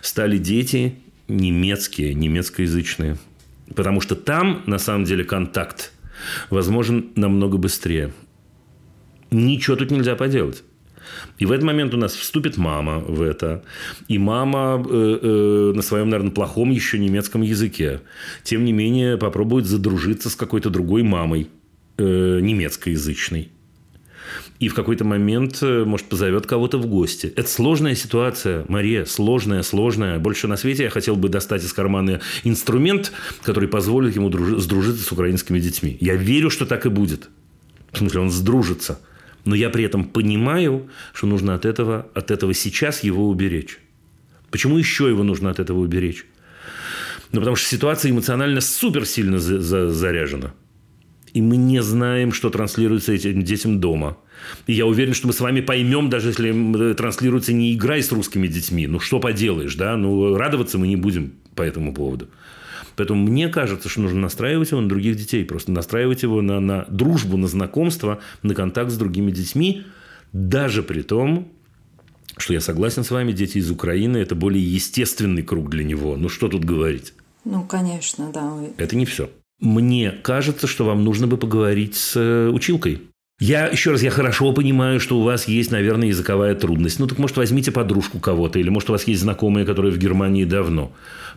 стали 0.00 0.38
дети 0.38 0.94
немецкие, 1.28 2.14
немецкоязычные. 2.14 3.16
Потому 3.74 4.00
что 4.00 4.14
там, 4.14 4.62
на 4.66 4.78
самом 4.78 5.04
деле, 5.04 5.24
контакт 5.24 5.92
возможен 6.50 7.10
намного 7.16 7.58
быстрее. 7.58 8.12
Ничего 9.30 9.76
тут 9.76 9.90
нельзя 9.90 10.14
поделать. 10.14 10.62
И 11.38 11.46
в 11.46 11.52
этот 11.52 11.64
момент 11.64 11.94
у 11.94 11.96
нас 11.96 12.14
вступит 12.14 12.56
мама 12.56 12.98
в 12.98 13.22
это. 13.22 13.64
И 14.08 14.18
мама 14.18 14.84
э, 14.88 15.18
э, 15.22 15.72
на 15.74 15.82
своем, 15.82 16.10
наверное, 16.10 16.32
плохом 16.32 16.70
еще 16.70 16.98
немецком 16.98 17.42
языке. 17.42 18.00
Тем 18.42 18.64
не 18.64 18.72
менее, 18.72 19.16
попробует 19.16 19.66
задружиться 19.66 20.30
с 20.30 20.36
какой-то 20.36 20.70
другой 20.70 21.02
мамой 21.02 21.48
э, 21.98 22.40
немецкоязычный. 22.40 23.50
И 24.58 24.68
в 24.68 24.74
какой-то 24.74 25.04
момент, 25.04 25.58
э, 25.62 25.84
может, 25.84 26.06
позовет 26.06 26.46
кого-то 26.46 26.78
в 26.78 26.86
гости. 26.86 27.32
Это 27.36 27.48
сложная 27.48 27.94
ситуация, 27.94 28.64
Мария, 28.68 29.04
сложная, 29.04 29.62
сложная. 29.62 30.18
Больше 30.18 30.48
на 30.48 30.56
свете 30.56 30.84
я 30.84 30.90
хотел 30.90 31.16
бы 31.16 31.28
достать 31.28 31.62
из 31.64 31.72
кармана 31.72 32.20
инструмент, 32.44 33.12
который 33.42 33.68
позволит 33.68 34.16
ему 34.16 34.30
друж... 34.30 34.62
сдружиться 34.62 35.04
с 35.04 35.12
украинскими 35.12 35.58
детьми. 35.58 35.96
Я 36.00 36.14
верю, 36.16 36.50
что 36.50 36.64
так 36.64 36.86
и 36.86 36.88
будет. 36.88 37.28
В 37.92 37.98
смысле, 37.98 38.20
он 38.20 38.30
сдружится. 38.30 39.00
Но 39.44 39.54
я 39.54 39.70
при 39.70 39.84
этом 39.84 40.04
понимаю, 40.04 40.88
что 41.12 41.26
нужно 41.26 41.54
от 41.54 41.64
этого, 41.64 42.08
от 42.14 42.30
этого 42.30 42.52
сейчас 42.54 43.04
его 43.04 43.28
уберечь. 43.28 43.78
Почему 44.50 44.78
еще 44.78 45.08
его 45.08 45.22
нужно 45.22 45.50
от 45.50 45.60
этого 45.60 45.80
уберечь? 45.80 46.24
Ну, 47.32 47.40
потому 47.40 47.56
что 47.56 47.68
ситуация 47.68 48.10
эмоционально 48.10 48.60
супер 48.60 49.04
сильно 49.04 49.38
за- 49.38 49.60
за- 49.60 49.90
заряжена 49.90 50.54
и 51.36 51.42
мы 51.42 51.58
не 51.58 51.82
знаем, 51.82 52.32
что 52.32 52.48
транслируется 52.48 53.12
этим 53.12 53.42
детям 53.42 53.78
дома. 53.78 54.16
И 54.66 54.72
я 54.72 54.86
уверен, 54.86 55.12
что 55.12 55.26
мы 55.26 55.34
с 55.34 55.40
вами 55.40 55.60
поймем, 55.60 56.08
даже 56.08 56.28
если 56.28 56.94
транслируется 56.94 57.52
не 57.52 57.74
играй 57.74 58.02
с 58.02 58.10
русскими 58.10 58.46
детьми. 58.46 58.86
Ну, 58.86 59.00
что 59.00 59.20
поделаешь, 59.20 59.74
да? 59.74 59.98
Ну, 59.98 60.34
радоваться 60.34 60.78
мы 60.78 60.88
не 60.88 60.96
будем 60.96 61.34
по 61.54 61.60
этому 61.60 61.92
поводу. 61.92 62.28
Поэтому 62.96 63.22
мне 63.22 63.50
кажется, 63.50 63.90
что 63.90 64.00
нужно 64.00 64.18
настраивать 64.18 64.70
его 64.70 64.80
на 64.80 64.88
других 64.88 65.16
детей. 65.16 65.44
Просто 65.44 65.72
настраивать 65.72 66.22
его 66.22 66.40
на, 66.40 66.58
на 66.58 66.86
дружбу, 66.88 67.36
на 67.36 67.48
знакомство, 67.48 68.20
на 68.42 68.54
контакт 68.54 68.90
с 68.90 68.96
другими 68.96 69.30
детьми. 69.30 69.82
Даже 70.32 70.82
при 70.82 71.02
том, 71.02 71.52
что 72.38 72.54
я 72.54 72.62
согласен 72.62 73.04
с 73.04 73.10
вами, 73.10 73.32
дети 73.32 73.58
из 73.58 73.70
Украины– 73.70 74.16
это 74.16 74.34
более 74.34 74.64
естественный 74.64 75.42
круг 75.42 75.68
для 75.68 75.84
него. 75.84 76.16
Ну, 76.16 76.30
что 76.30 76.48
тут 76.48 76.64
говорить? 76.64 77.12
Ну, 77.44 77.62
конечно, 77.62 78.30
да. 78.32 78.58
Это 78.78 78.96
не 78.96 79.04
все. 79.04 79.28
Мне 79.60 80.10
кажется, 80.10 80.66
что 80.66 80.84
вам 80.84 81.02
нужно 81.04 81.26
бы 81.26 81.38
поговорить 81.38 81.94
с 81.94 82.12
э, 82.16 82.48
училкой. 82.48 83.02
Я, 83.38 83.66
еще 83.66 83.90
раз, 83.90 84.02
я 84.02 84.10
хорошо 84.10 84.52
понимаю, 84.52 85.00
что 85.00 85.18
у 85.18 85.22
вас 85.22 85.48
есть, 85.48 85.70
наверное, 85.70 86.08
языковая 86.08 86.54
трудность. 86.54 86.98
Ну, 86.98 87.06
так, 87.06 87.18
может, 87.18 87.36
возьмите 87.36 87.70
подружку 87.70 88.18
кого-то, 88.18 88.58
или, 88.58 88.68
может, 88.68 88.88
у 88.90 88.92
вас 88.92 89.06
есть 89.06 89.20
знакомые, 89.20 89.66
которые 89.66 89.92
в 89.92 89.98
Германии 89.98 90.44
давно. 90.44 90.92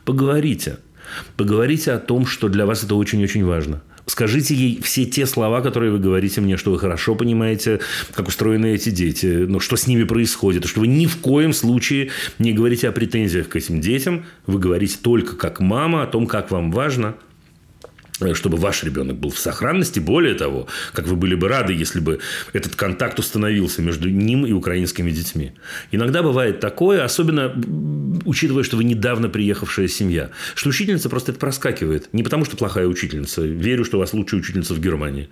Поговорите. 0.06 0.78
Поговорите 1.38 1.92
о 1.92 2.00
том, 2.00 2.26
что 2.26 2.50
для 2.50 2.66
вас 2.66 2.84
это 2.84 2.96
очень-очень 2.96 3.44
важно. 3.44 3.82
Скажите 4.06 4.56
ей 4.56 4.82
все 4.82 5.06
те 5.06 5.26
слова, 5.26 5.62
которые 5.62 5.92
вы 5.92 6.00
говорите 6.00 6.42
мне, 6.42 6.58
что 6.58 6.72
вы 6.72 6.80
хорошо 6.80 7.16
понимаете, 7.16 7.80
как 8.14 8.28
устроены 8.28 8.74
эти 8.74 8.90
дети, 8.90 9.46
ну, 9.48 9.60
что 9.60 9.76
с 9.76 9.86
ними 9.86 10.04
происходит, 10.04 10.66
что 10.66 10.82
вы 10.82 10.88
ни 10.88 11.06
в 11.06 11.18
коем 11.18 11.54
случае 11.54 12.10
не 12.38 12.54
говорите 12.54 12.90
о 12.90 12.92
претензиях 12.92 13.50
к 13.50 13.56
этим 13.56 13.82
детям, 13.82 14.26
вы 14.46 14.60
говорите 14.60 14.98
только 15.02 15.36
как 15.36 15.60
мама 15.60 16.04
о 16.04 16.08
том, 16.08 16.28
как 16.28 16.52
вам 16.52 16.72
важно– 16.72 17.16
чтобы 18.34 18.58
ваш 18.58 18.84
ребенок 18.84 19.18
был 19.18 19.32
в 19.32 19.40
сохранности. 19.40 20.00
Более 20.00 20.36
того, 20.36 20.68
как 20.94 21.08
вы 21.08 21.16
были 21.16 21.36
бы 21.36 21.48
рады, 21.48 21.74
если 21.74 22.00
бы 22.00 22.20
этот 22.54 22.76
контакт 22.76 23.20
установился 23.20 23.82
между 23.82 24.10
ним 24.10 24.46
и 24.46 24.52
украинскими 24.52 25.12
детьми. 25.12 25.54
Иногда 25.92 26.24
бывает 26.24 26.60
такое, 26.60 27.04
особенно 27.04 27.54
учитывая, 28.26 28.64
что 28.64 28.78
вы 28.78 28.84
недавно 28.84 29.30
приехавшая 29.30 29.88
семья, 29.88 30.30
что 30.56 30.70
учительница 30.70 31.10
просто 31.10 31.32
это 31.32 31.40
проскакивает. 31.40 32.10
Не 32.14 32.24
потому, 32.24 32.46
что 32.46 32.58
плохая 32.58 32.88
учительница. 32.88 33.42
Верю, 33.42 33.86
что 33.86 33.98
у 33.98 34.00
вас 34.00 34.14
лучшая 34.14 34.42
учительница 34.42 34.74
в 34.74 34.80
Германии. 34.80 35.30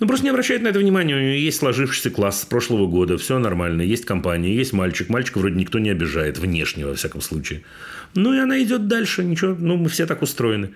Ну, 0.00 0.06
просто 0.06 0.24
не 0.24 0.30
обращает 0.30 0.62
на 0.62 0.68
это 0.68 0.78
внимания. 0.78 1.14
У 1.14 1.18
нее 1.18 1.44
есть 1.44 1.58
сложившийся 1.58 2.10
класс 2.10 2.40
с 2.40 2.44
прошлого 2.46 2.86
года, 2.86 3.18
все 3.18 3.38
нормально, 3.38 3.82
есть 3.82 4.06
компания, 4.06 4.54
есть 4.54 4.72
мальчик. 4.72 5.10
Мальчика 5.10 5.38
вроде 5.38 5.56
никто 5.56 5.78
не 5.78 5.90
обижает, 5.90 6.38
внешне, 6.38 6.86
во 6.86 6.94
всяком 6.94 7.20
случае. 7.20 7.64
Ну, 8.14 8.32
и 8.32 8.38
она 8.38 8.62
идет 8.62 8.88
дальше, 8.88 9.22
ничего, 9.22 9.54
ну, 9.58 9.76
мы 9.76 9.90
все 9.90 10.06
так 10.06 10.22
устроены. 10.22 10.70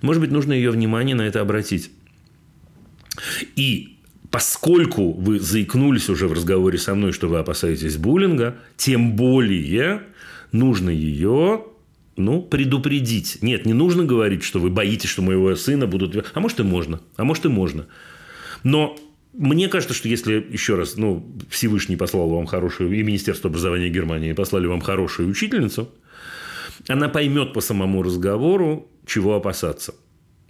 Может 0.00 0.20
быть, 0.20 0.30
нужно 0.30 0.52
ее 0.52 0.70
внимание 0.70 1.14
на 1.14 1.22
это 1.22 1.40
обратить. 1.40 1.90
И 3.56 3.98
поскольку 4.30 5.12
вы 5.12 5.40
заикнулись 5.40 6.08
уже 6.08 6.28
в 6.28 6.32
разговоре 6.32 6.78
со 6.78 6.94
мной, 6.94 7.12
что 7.12 7.28
вы 7.28 7.38
опасаетесь 7.38 7.96
буллинга, 7.96 8.56
тем 8.76 9.16
более 9.16 10.02
нужно 10.52 10.90
ее 10.90 11.64
ну, 12.16 12.42
предупредить. 12.42 13.38
Нет, 13.42 13.64
не 13.64 13.72
нужно 13.72 14.04
говорить, 14.04 14.42
что 14.42 14.58
вы 14.58 14.70
боитесь, 14.70 15.08
что 15.08 15.22
моего 15.22 15.54
сына 15.54 15.86
будут... 15.86 16.30
А 16.34 16.40
может, 16.40 16.60
и 16.60 16.62
можно. 16.62 17.00
А 17.16 17.24
может, 17.24 17.44
и 17.44 17.48
можно. 17.48 17.86
Но 18.64 18.98
мне 19.32 19.68
кажется, 19.68 19.94
что 19.94 20.08
если, 20.08 20.44
еще 20.50 20.74
раз, 20.74 20.96
ну, 20.96 21.24
Всевышний 21.48 21.96
послал 21.96 22.28
вам 22.28 22.46
хорошую, 22.46 22.92
и 22.92 23.02
Министерство 23.02 23.48
образования 23.48 23.88
Германии 23.88 24.32
послали 24.32 24.66
вам 24.66 24.80
хорошую 24.80 25.28
учительницу, 25.28 25.90
она 26.88 27.08
поймет 27.08 27.52
по 27.52 27.60
самому 27.60 28.02
разговору, 28.02 28.88
чего 29.08 29.34
опасаться. 29.34 29.94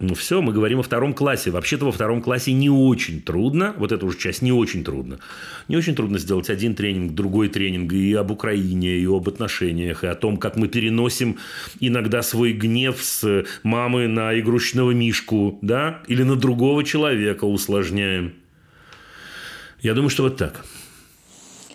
Ну 0.01 0.13
все, 0.13 0.41
мы 0.41 0.53
говорим 0.53 0.79
о 0.79 0.83
втором 0.83 1.13
классе. 1.13 1.51
Вообще-то 1.51 1.83
во 1.85 1.91
втором 1.91 2.21
классе 2.21 2.53
не 2.53 2.69
очень 2.69 3.21
трудно, 3.21 3.73
вот 3.77 3.91
эту 3.91 4.07
уже 4.07 4.17
часть 4.17 4.41
не 4.41 4.53
очень 4.53 4.85
трудно. 4.85 5.19
Не 5.67 5.75
очень 5.75 5.93
трудно 5.93 6.19
сделать 6.19 6.49
один 6.49 6.73
тренинг, 6.73 7.13
другой 7.13 7.49
тренинг 7.49 7.91
и 7.91 8.13
об 8.13 8.31
Украине, 8.31 8.97
и 8.97 9.05
об 9.05 9.27
отношениях, 9.27 10.05
и 10.05 10.07
о 10.07 10.15
том, 10.15 10.37
как 10.37 10.55
мы 10.55 10.69
переносим 10.69 11.37
иногда 11.81 12.21
свой 12.21 12.53
гнев 12.53 13.03
с 13.03 13.45
мамы 13.63 14.07
на 14.07 14.39
игрушечного 14.39 14.91
мишку, 14.91 15.59
да, 15.61 16.01
или 16.07 16.23
на 16.23 16.37
другого 16.37 16.85
человека 16.85 17.43
усложняем. 17.43 18.35
Я 19.81 19.95
думаю, 19.95 20.09
что 20.09 20.23
вот 20.23 20.37
так. 20.37 20.65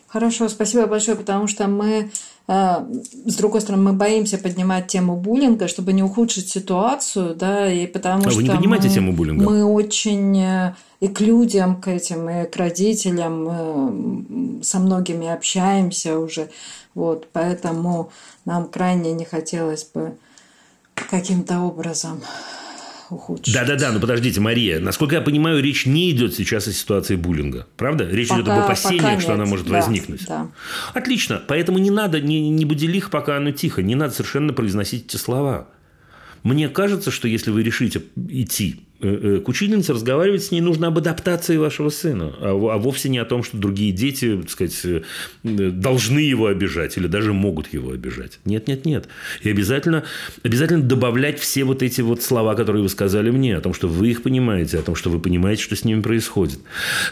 Хорошо, 0.07 0.49
спасибо 0.49 0.87
большое, 0.87 1.17
потому 1.19 1.47
что 1.47 1.69
мы 1.69 2.11
с 2.47 3.37
другой 3.37 3.63
стороны, 3.63 3.83
мы 3.83 3.93
боимся 3.95 4.37
поднимать 4.37 4.89
тему 4.89 5.17
буллинга, 5.17 5.67
чтобы 5.67 5.95
не 5.95 6.03
ухудшить 6.03 6.51
ситуацию, 6.51 7.35
да, 7.35 7.73
и 7.73 7.87
потому 7.87 8.27
а 8.27 8.31
что 8.31 8.37
вы 8.37 8.43
не 8.43 8.51
поднимаете 8.51 8.89
мы, 8.89 8.95
тему 8.95 9.13
буллинга? 9.15 9.45
Мы 9.45 9.65
очень 9.65 10.39
э, 10.39 10.75
и 11.01 11.09
к 11.09 11.23
людям, 11.23 11.81
к 11.81 11.89
этим, 11.89 12.29
и 12.29 12.45
к 12.45 12.55
родителям 12.57 13.47
э, 13.49 14.63
со 14.63 14.79
многими 14.79 15.29
общаемся 15.29 16.19
уже, 16.19 16.51
вот, 16.95 17.29
поэтому 17.33 18.11
нам 18.45 18.69
крайне 18.69 19.13
не 19.13 19.25
хотелось 19.25 19.85
бы 19.85 20.15
каким-то 20.95 21.61
образом 21.61 22.21
ухудшить. 23.15 23.55
Да-да-да, 23.55 23.93
но 23.93 24.01
подождите, 24.01 24.41
Мария, 24.41 24.81
насколько 24.81 25.15
я 25.17 25.21
понимаю, 25.21 25.63
речь 25.63 25.87
не 25.87 26.11
идет 26.11 26.35
сейчас 26.35 26.69
о 26.69 26.73
ситуации 26.73 27.17
буллинга, 27.17 27.67
правда? 27.77 28.09
Речь 28.09 28.29
пока, 28.29 28.41
идет 28.41 28.51
об 28.51 28.65
опасениях, 28.65 29.21
что 29.21 29.35
она 29.35 29.47
может 29.47 29.67
да, 29.67 29.75
возникнуть. 29.75 30.27
Да. 30.27 30.51
Отлично, 30.93 31.43
поэтому 31.47 31.79
не 31.79 31.91
надо, 31.91 32.21
не, 32.21 32.51
не 32.51 32.65
буди 32.65 32.87
лих, 32.87 33.11
пока 33.11 33.37
оно 33.37 33.51
тихо, 33.51 33.83
не 33.83 33.95
надо 33.95 34.13
совершенно 34.13 34.53
произносить 34.53 35.07
эти 35.07 35.17
слова. 35.17 35.69
Мне 36.43 36.69
кажется, 36.69 37.11
что 37.11 37.27
если 37.27 37.51
вы 37.51 37.63
решите 37.63 38.03
идти 38.29 38.83
Э, 39.05 39.37
э, 39.37 39.41
к 39.41 39.49
учительнице 39.49 39.93
разговаривать 39.93 40.45
с 40.45 40.51
ней 40.51 40.63
нужно 40.63 40.87
об 40.87 40.97
адаптации 40.97 41.59
вашего 41.59 41.91
сына, 41.91 42.33
а, 42.41 42.53
а 42.53 42.79
вовсе 42.79 43.11
не 43.11 43.19
о 43.19 43.27
том, 43.27 43.43
что 43.43 43.59
другие 43.59 43.93
дети, 43.93 44.39
так 44.41 44.51
сказать, 44.51 44.81
э, 44.85 45.03
должны 45.43 46.21
его 46.21 46.47
обижать 46.47 46.97
или 46.97 47.07
даже 47.07 47.35
могут 47.35 47.71
его 47.75 47.91
обижать. 47.91 48.39
Нет, 48.47 48.67
нет, 48.67 48.87
нет. 48.87 49.07
И 49.43 49.51
обязательно, 49.51 50.05
обязательно 50.43 50.83
добавлять 50.83 51.39
все 51.39 51.65
вот 51.65 51.83
эти 51.83 52.01
вот 52.01 52.23
слова, 52.23 52.55
которые 52.55 52.83
вы 52.83 52.89
сказали 52.89 53.31
мне, 53.31 53.59
о 53.59 53.61
том, 53.61 53.75
что 53.75 53.89
вы 53.89 54.09
их 54.09 54.23
понимаете, 54.23 54.79
о 54.79 54.83
том, 54.83 54.95
что 54.95 55.11
вы 55.11 55.21
понимаете, 55.21 55.63
что 55.63 55.77
с 55.77 55.85
ними 55.85 56.01
происходит. 56.01 56.61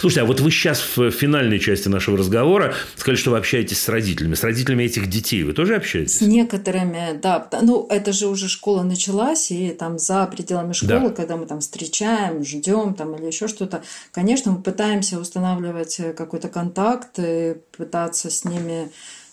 Слушайте, 0.01 0.22
а 0.22 0.24
вот 0.24 0.40
вы 0.40 0.51
сейчас 0.51 0.97
в 0.97 1.11
финальной 1.11 1.59
части 1.59 1.88
нашего 1.88 2.16
разговора 2.16 2.72
сказали, 2.97 3.16
что 3.16 3.32
вы 3.32 3.36
общаетесь 3.36 3.78
с 3.78 3.88
родителями. 3.90 4.34
С 4.34 4.43
родителями 4.43 4.84
этих 4.84 5.11
детей 5.11 5.43
вы 5.43 5.53
тоже 5.53 5.76
общаетесь? 5.76 6.16
С 6.16 6.20
некоторыми, 6.22 7.20
да. 7.20 7.49
Ну, 7.61 7.86
это 7.90 8.14
же 8.14 8.28
уже 8.28 8.49
школа 8.49 8.82
началась, 8.82 9.51
и 9.51 9.72
там 9.78 9.99
за 9.99 10.26
пределами 10.26 10.72
школы, 10.72 11.09
да. 11.09 11.11
когда 11.11 11.36
мы 11.36 11.45
там 11.45 11.61
встречаемся, 11.61 11.82
встречаем, 11.83 12.45
ждем 12.45 12.95
там 12.95 13.14
или 13.16 13.26
еще 13.26 13.49
что-то, 13.49 13.83
конечно, 14.12 14.53
мы 14.53 14.62
пытаемся 14.62 15.18
устанавливать 15.18 15.99
э, 16.01 16.12
какой-то 16.12 16.49
контакт 16.49 17.18
и 17.18 17.57
пытаться 17.76 18.30
с 18.30 18.45
ними 18.45 18.91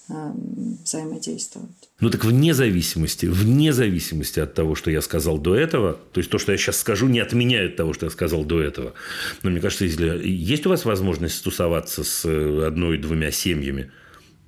э, 0.09 0.13
взаимодействовать. 0.83 1.69
Ну 1.99 2.09
так 2.09 2.25
вне 2.25 2.53
зависимости, 2.53 3.25
вне 3.25 3.73
зависимости 3.73 4.39
от 4.39 4.53
того, 4.53 4.75
что 4.75 4.89
я 4.89 5.01
сказал 5.01 5.37
до 5.37 5.55
этого, 5.55 5.93
то 5.93 6.19
есть 6.19 6.29
то, 6.29 6.37
что 6.37 6.51
я 6.51 6.57
сейчас 6.57 6.77
скажу, 6.77 7.07
не 7.07 7.19
отменяет 7.19 7.75
того, 7.75 7.93
что 7.93 8.05
я 8.05 8.09
сказал 8.09 8.43
до 8.43 8.61
этого. 8.61 8.93
Но 9.43 9.51
мне 9.51 9.59
кажется, 9.59 9.85
если 9.85 10.27
есть 10.27 10.65
у 10.65 10.69
вас 10.69 10.85
возможность 10.85 11.43
тусоваться 11.43 12.03
с 12.03 12.25
э, 12.25 12.65
одной-двумя 12.67 13.31
семьями, 13.31 13.91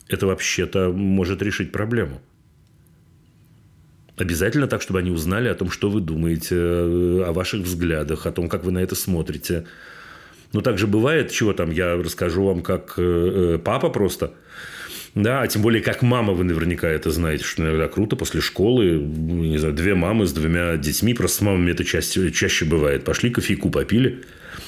это 0.07 0.27
вообще-то 0.27 0.91
может 0.91 1.41
решить 1.41 1.71
проблему. 1.71 2.21
Обязательно 4.21 4.67
так, 4.67 4.83
чтобы 4.83 4.99
они 4.99 5.09
узнали 5.09 5.47
о 5.47 5.55
том, 5.55 5.71
что 5.71 5.89
вы 5.89 5.99
думаете, 5.99 6.55
э, 6.55 7.23
о 7.25 7.33
ваших 7.33 7.61
взглядах, 7.61 8.27
о 8.27 8.31
том, 8.31 8.49
как 8.49 8.63
вы 8.63 8.71
на 8.71 8.77
это 8.77 8.93
смотрите. 8.93 9.65
Но 10.53 10.61
также 10.61 10.85
бывает, 10.85 11.31
чего 11.31 11.53
там, 11.53 11.71
я 11.71 11.95
расскажу 11.95 12.43
вам 12.43 12.61
как 12.61 12.93
э, 12.97 13.55
э, 13.55 13.57
папа 13.57 13.89
просто. 13.89 14.33
Да, 15.15 15.41
а 15.41 15.47
тем 15.47 15.63
более, 15.63 15.81
как 15.81 16.03
мама, 16.03 16.33
вы 16.33 16.43
наверняка 16.43 16.87
это 16.87 17.09
знаете, 17.09 17.43
что 17.43 17.63
иногда 17.63 17.87
круто 17.87 18.15
после 18.15 18.41
школы, 18.41 18.99
не 18.99 19.57
знаю, 19.57 19.73
две 19.73 19.95
мамы 19.95 20.27
с 20.27 20.33
двумя 20.33 20.77
детьми, 20.77 21.15
просто 21.15 21.37
с 21.37 21.41
мамами 21.41 21.71
это 21.71 21.83
чаще, 21.83 22.31
чаще 22.31 22.65
бывает. 22.65 23.03
Пошли 23.03 23.31
кофейку 23.31 23.71
попили, 23.71 24.23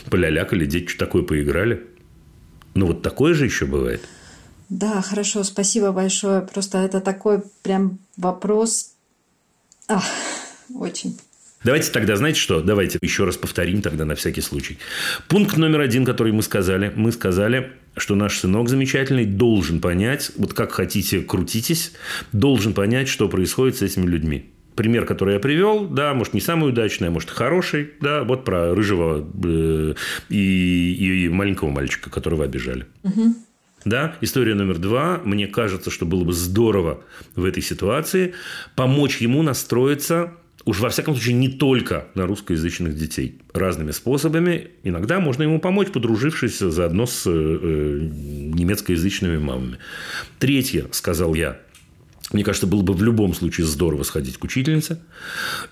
полялякали, 0.10 0.66
дети 0.66 0.88
что 0.88 1.06
такое 1.06 1.22
поиграли. 1.22 1.84
Ну, 2.74 2.88
вот 2.88 3.04
такое 3.04 3.36
же 3.36 3.46
еще 3.46 3.68
бывает. 3.68 4.02
Да, 4.70 5.00
хорошо, 5.04 5.44
спасибо 5.44 5.92
большое. 5.92 6.42
Просто 6.42 6.80
это 6.80 7.02
такой 7.02 7.44
прям 7.62 8.00
вопрос 8.18 8.93
Ах, 9.88 10.06
очень. 10.74 11.18
Давайте 11.64 11.92
тогда, 11.92 12.16
знаете 12.18 12.40
что? 12.40 12.62
Давайте 12.62 13.00
еще 13.02 13.24
раз 13.24 13.38
повторим 13.38 13.82
тогда 13.82 14.06
на 14.06 14.16
всякий 14.16 14.42
случай. 14.42 14.78
Пункт 15.30 15.56
номер 15.56 15.80
один, 15.80 16.04
который 16.04 16.34
мы 16.34 16.42
сказали. 16.42 16.92
Мы 16.96 17.12
сказали, 17.12 17.72
что 17.96 18.16
наш 18.16 18.40
сынок 18.40 18.68
замечательный 18.68 19.26
должен 19.26 19.80
понять, 19.80 20.32
вот 20.36 20.54
как 20.54 20.74
хотите, 20.74 21.22
крутитесь, 21.22 21.94
должен 22.34 22.74
понять, 22.74 23.08
что 23.08 23.30
происходит 23.30 23.78
с 23.78 23.82
этими 23.82 24.06
людьми. 24.06 24.50
Пример, 24.76 25.06
который 25.06 25.36
я 25.36 25.40
привел, 25.40 25.86
да, 25.86 26.14
может, 26.16 26.34
не 26.34 26.42
самый 26.42 26.70
удачный, 26.70 27.10
а 27.10 27.12
может, 27.12 27.30
хороший, 27.30 27.92
да, 28.02 28.24
вот 28.24 28.44
про 28.44 28.74
рыжего 28.74 29.26
э, 29.44 29.94
и, 30.30 31.26
и 31.26 31.30
маленького 31.30 31.70
мальчика, 31.70 32.10
которого 32.10 32.44
обижали. 32.44 32.88
Угу. 33.04 33.36
Да? 33.86 34.16
История 34.22 34.56
номер 34.56 34.78
два. 34.78 35.22
Мне 35.24 35.48
кажется, 35.48 35.92
что 35.92 36.06
было 36.06 36.24
бы 36.24 36.34
здорово 36.34 37.02
в 37.36 37.46
этой 37.46 37.64
ситуации 37.64 38.34
помочь 38.76 39.18
ему 39.18 39.42
настроиться 39.42 40.34
уж 40.66 40.80
во 40.80 40.90
всяком 40.90 41.16
случае 41.16 41.36
не 41.36 41.50
только 41.50 42.08
на 42.16 42.26
русскоязычных 42.26 42.96
детей. 42.96 43.40
Разными 43.54 43.92
способами. 43.92 44.70
Иногда 44.84 45.20
можно 45.20 45.44
ему 45.44 45.60
помочь, 45.60 45.90
подружившись 45.90 46.60
заодно 46.60 47.06
с 47.06 47.24
э, 47.26 47.30
немецкоязычными 47.30 49.38
мамами. 49.38 49.78
Третье, 50.40 50.86
сказал 50.92 51.34
я, 51.34 51.60
Мне 52.34 52.44
кажется, 52.44 52.68
было 52.68 52.82
бы 52.82 52.94
в 52.94 53.04
любом 53.04 53.34
случае 53.34 53.68
здорово 53.68 54.04
сходить 54.04 54.38
к 54.38 54.44
учительнице 54.44 55.00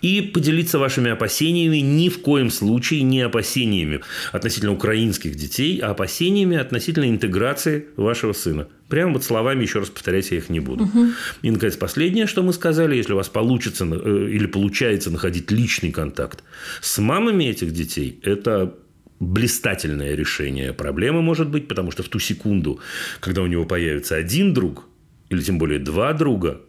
и 0.02 0.22
поделиться 0.22 0.78
вашими 0.80 1.10
опасениями, 1.10 1.78
ни 1.78 2.08
в 2.08 2.22
коем 2.22 2.52
случае 2.52 3.02
не 3.02 3.22
опасениями 3.22 4.02
относительно 4.32 4.72
украинских 4.72 5.36
детей, 5.36 5.80
а 5.80 5.90
опасениями 5.90 6.58
относительно 6.58 7.10
интеграции 7.10 7.88
вашего 7.98 8.34
сына. 8.34 8.68
Прямо 8.88 9.14
вот 9.14 9.24
словами, 9.24 9.64
еще 9.64 9.80
раз 9.80 9.90
повторять 9.90 10.32
я 10.32 10.38
их 10.38 10.50
не 10.50 10.60
буду. 10.60 10.84
Угу. 10.84 11.08
И, 11.42 11.52
наконец, 11.52 11.78
последнее, 11.78 12.28
что 12.28 12.44
мы 12.44 12.54
сказали, 12.54 12.96
если 12.96 13.14
у 13.14 13.16
вас 13.16 13.30
получится 13.30 13.86
э, 13.86 14.28
или 14.30 14.46
получается 14.46 15.10
находить 15.10 15.50
личный 15.50 15.92
контакт 15.92 16.44
с 16.82 17.00
мамами 17.00 17.46
этих 17.46 17.72
детей, 17.72 18.20
это 18.22 18.76
блистательное 19.20 20.16
решение 20.16 20.74
проблемы 20.74 21.22
может 21.22 21.48
быть, 21.50 21.68
потому 21.68 21.92
что 21.92 22.04
в 22.04 22.10
ту 22.10 22.20
секунду, 22.20 22.80
когда 23.20 23.42
у 23.42 23.48
него 23.48 23.66
появится 23.66 24.16
один 24.16 24.54
друг– 24.54 24.86
или 25.32 25.42
тем 25.42 25.58
более 25.58 25.80
два 25.80 26.12
друга, 26.14 26.62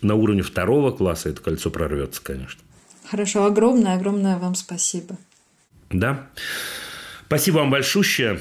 на 0.00 0.14
уровне 0.14 0.42
второго 0.42 0.90
класса 0.90 1.28
это 1.28 1.42
кольцо 1.42 1.70
прорвется, 1.70 2.22
конечно. 2.22 2.60
Хорошо, 3.10 3.44
огромное, 3.44 3.94
огромное 3.94 4.38
вам 4.38 4.54
спасибо. 4.54 5.16
Да. 5.90 6.28
Спасибо 7.26 7.56
вам 7.58 7.70
большущее. 7.70 8.40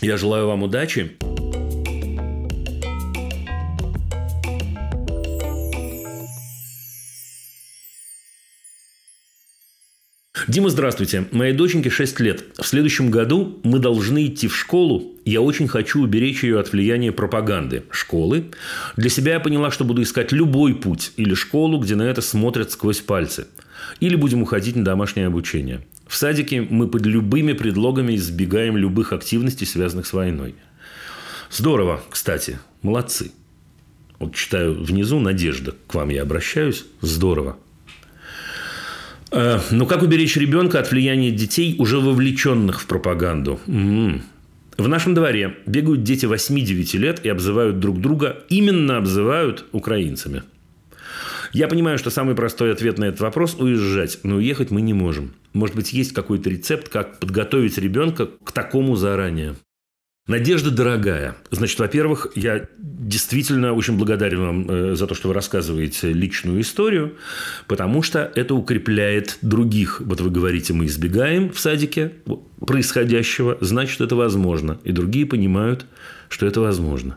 Я 0.00 0.18
желаю 0.18 0.46
вам 0.46 0.62
удачи. 0.62 1.16
Дима, 10.48 10.70
здравствуйте. 10.70 11.26
Моей 11.30 11.52
доченьке 11.52 11.90
6 11.90 12.20
лет. 12.20 12.42
В 12.58 12.66
следующем 12.66 13.10
году 13.10 13.60
мы 13.64 13.78
должны 13.78 14.28
идти 14.28 14.48
в 14.48 14.56
школу. 14.56 15.12
Я 15.26 15.42
очень 15.42 15.68
хочу 15.68 16.00
уберечь 16.00 16.42
ее 16.42 16.58
от 16.58 16.72
влияния 16.72 17.12
пропаганды 17.12 17.82
школы. 17.90 18.46
Для 18.96 19.10
себя 19.10 19.34
я 19.34 19.40
поняла, 19.40 19.70
что 19.70 19.84
буду 19.84 20.00
искать 20.00 20.32
любой 20.32 20.74
путь 20.74 21.12
или 21.18 21.34
школу, 21.34 21.78
где 21.78 21.96
на 21.96 22.04
это 22.04 22.22
смотрят 22.22 22.72
сквозь 22.72 23.02
пальцы. 23.02 23.46
Или 24.00 24.16
будем 24.16 24.40
уходить 24.40 24.74
на 24.74 24.86
домашнее 24.86 25.26
обучение. 25.26 25.82
В 26.06 26.16
садике 26.16 26.62
мы 26.62 26.88
под 26.88 27.04
любыми 27.04 27.52
предлогами 27.52 28.16
избегаем 28.16 28.78
любых 28.78 29.12
активностей, 29.12 29.66
связанных 29.66 30.06
с 30.06 30.14
войной. 30.14 30.54
Здорово, 31.50 32.02
кстати. 32.08 32.58
Молодцы. 32.80 33.32
Вот 34.18 34.34
читаю 34.34 34.82
внизу 34.82 35.20
«Надежда». 35.20 35.74
К 35.86 35.94
вам 35.96 36.08
я 36.08 36.22
обращаюсь. 36.22 36.86
Здорово. 37.02 37.58
Э, 39.30 39.60
ну, 39.70 39.86
как 39.86 40.02
уберечь 40.02 40.36
ребенка 40.36 40.80
от 40.80 40.90
влияния 40.90 41.30
детей, 41.30 41.76
уже 41.78 41.98
вовлеченных 41.98 42.80
в 42.80 42.86
пропаганду? 42.86 43.60
М-м. 43.66 44.22
В 44.76 44.86
нашем 44.86 45.14
дворе 45.14 45.56
бегают 45.66 46.02
дети 46.04 46.24
8-9 46.26 46.96
лет 46.98 47.24
и 47.24 47.28
обзывают 47.28 47.80
друг 47.80 48.00
друга, 48.00 48.44
именно 48.48 48.96
обзывают 48.96 49.64
украинцами. 49.72 50.44
Я 51.52 51.66
понимаю, 51.66 51.98
что 51.98 52.10
самый 52.10 52.34
простой 52.34 52.72
ответ 52.72 52.98
на 52.98 53.06
этот 53.06 53.20
вопрос– 53.20 53.56
уезжать, 53.58 54.20
но 54.22 54.36
уехать 54.36 54.70
мы 54.70 54.82
не 54.82 54.92
можем. 54.92 55.32
Может 55.52 55.74
быть, 55.74 55.92
есть 55.92 56.12
какой-то 56.12 56.50
рецепт, 56.50 56.88
как 56.88 57.18
подготовить 57.18 57.78
ребенка 57.78 58.28
к 58.44 58.52
такому 58.52 58.96
заранее? 58.96 59.56
Надежда 60.28 60.70
дорогая. 60.70 61.36
Значит, 61.50 61.78
во-первых, 61.78 62.26
я 62.34 62.66
действительно 62.76 63.72
очень 63.72 63.96
благодарен 63.96 64.40
вам 64.40 64.70
э, 64.70 64.94
за 64.94 65.06
то, 65.06 65.14
что 65.14 65.28
вы 65.28 65.34
рассказываете 65.34 66.12
личную 66.12 66.60
историю, 66.60 67.14
потому 67.66 68.02
что 68.02 68.30
это 68.34 68.54
укрепляет 68.54 69.38
других. 69.40 70.02
Вот 70.04 70.20
вы 70.20 70.28
говорите, 70.28 70.74
мы 70.74 70.84
избегаем 70.84 71.50
в 71.50 71.58
садике 71.58 72.12
происходящего, 72.60 73.56
значит, 73.62 74.02
это 74.02 74.16
возможно. 74.16 74.78
И 74.84 74.92
другие 74.92 75.24
понимают, 75.24 75.86
что 76.28 76.44
это 76.44 76.60
возможно. 76.60 77.16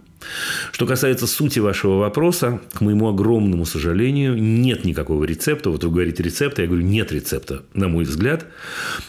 Что 0.72 0.86
касается 0.86 1.28
сути 1.28 1.60
вашего 1.60 1.98
вопроса, 1.98 2.62
к 2.72 2.80
моему 2.80 3.10
огромному 3.10 3.66
сожалению, 3.66 4.42
нет 4.42 4.86
никакого 4.86 5.26
рецепта. 5.26 5.70
Вот 5.70 5.84
вы 5.84 5.90
говорите 5.90 6.24
рецепт, 6.24 6.60
я 6.60 6.66
говорю, 6.66 6.84
нет 6.84 7.12
рецепта, 7.12 7.64
на 7.74 7.90
мой 7.90 8.06
взгляд, 8.06 8.46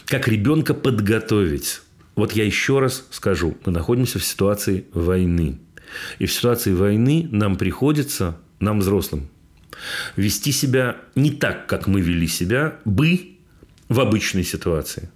как 0.07 0.27
ребенка 0.27 0.73
подготовить 0.73 1.79
вот 2.15 2.33
я 2.33 2.45
еще 2.45 2.79
раз 2.79 3.07
скажу, 3.09 3.57
мы 3.65 3.71
находимся 3.71 4.19
в 4.19 4.23
ситуации 4.23 4.85
войны. 4.93 5.59
И 6.19 6.25
в 6.25 6.33
ситуации 6.33 6.73
войны 6.73 7.27
нам 7.31 7.55
приходится, 7.55 8.37
нам 8.59 8.79
взрослым, 8.79 9.29
вести 10.15 10.51
себя 10.51 10.97
не 11.15 11.31
так, 11.31 11.67
как 11.67 11.87
мы 11.87 12.01
вели 12.01 12.27
себя 12.27 12.75
бы 12.85 13.37
в 13.89 13.99
обычной 13.99 14.43
ситуации. 14.43 15.09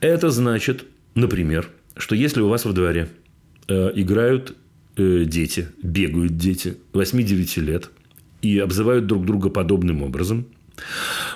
Это 0.00 0.30
значит, 0.30 0.84
например, 1.14 1.68
что 1.96 2.14
если 2.14 2.40
у 2.40 2.48
вас 2.48 2.64
во 2.64 2.72
дворе 2.72 3.08
э, 3.66 3.90
играют 3.94 4.56
э, 4.96 5.24
дети, 5.24 5.68
бегают 5.82 6.36
дети 6.36 6.76
8-9 6.92 7.60
лет 7.60 7.90
и 8.42 8.58
обзывают 8.58 9.06
друг 9.06 9.24
друга 9.26 9.50
подобным 9.50 10.02
образом, 10.02 10.46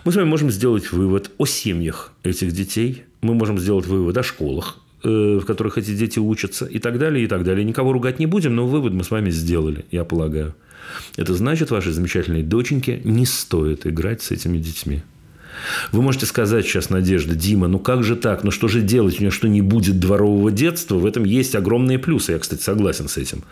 мы 0.04 0.12
с 0.12 0.16
вами 0.16 0.26
можем 0.26 0.50
сделать 0.50 0.92
вывод 0.92 1.30
о 1.38 1.46
семьях 1.46 2.12
этих 2.22 2.52
детей– 2.52 3.04
мы 3.22 3.34
можем 3.34 3.58
сделать 3.58 3.86
вывод 3.86 4.18
о 4.18 4.22
школах, 4.22 4.78
э, 5.04 5.38
в 5.40 5.44
которых 5.44 5.78
эти 5.78 5.94
дети 5.94 6.18
учатся, 6.18 6.66
и 6.66 6.78
так 6.78 6.98
далее, 6.98 7.24
и 7.24 7.28
так 7.28 7.44
далее. 7.44 7.64
Никого 7.64 7.92
ругать 7.92 8.18
не 8.18 8.26
будем, 8.26 8.54
но 8.54 8.66
вывод 8.66 8.92
мы 8.92 9.04
с 9.04 9.10
вами 9.10 9.30
сделали, 9.30 9.84
я 9.90 10.04
полагаю. 10.04 10.54
Это 11.16 11.32
значит, 11.34 11.70
вашей 11.70 11.92
замечательной 11.92 12.42
доченьке 12.42 13.00
не 13.04 13.24
стоит 13.24 13.86
играть 13.86 14.22
с 14.22 14.32
этими 14.32 14.58
детьми. 14.58 15.02
Вы 15.92 16.02
можете 16.02 16.26
сказать 16.26 16.66
сейчас, 16.66 16.90
Надежда, 16.90 17.34
Дима, 17.34 17.68
ну 17.68 17.78
как 17.78 18.02
же 18.02 18.16
так? 18.16 18.42
Ну 18.42 18.50
что 18.50 18.68
же 18.68 18.80
делать? 18.80 19.18
У 19.18 19.20
нее 19.20 19.30
что, 19.30 19.48
не 19.48 19.62
будет 19.62 20.00
дворового 20.00 20.50
детства? 20.50 20.96
В 20.96 21.06
этом 21.06 21.24
есть 21.24 21.54
огромные 21.54 21.98
плюсы. 21.98 22.32
Я, 22.32 22.38
кстати, 22.38 22.62
согласен 22.62 23.06
с 23.06 23.16
этим. 23.16 23.44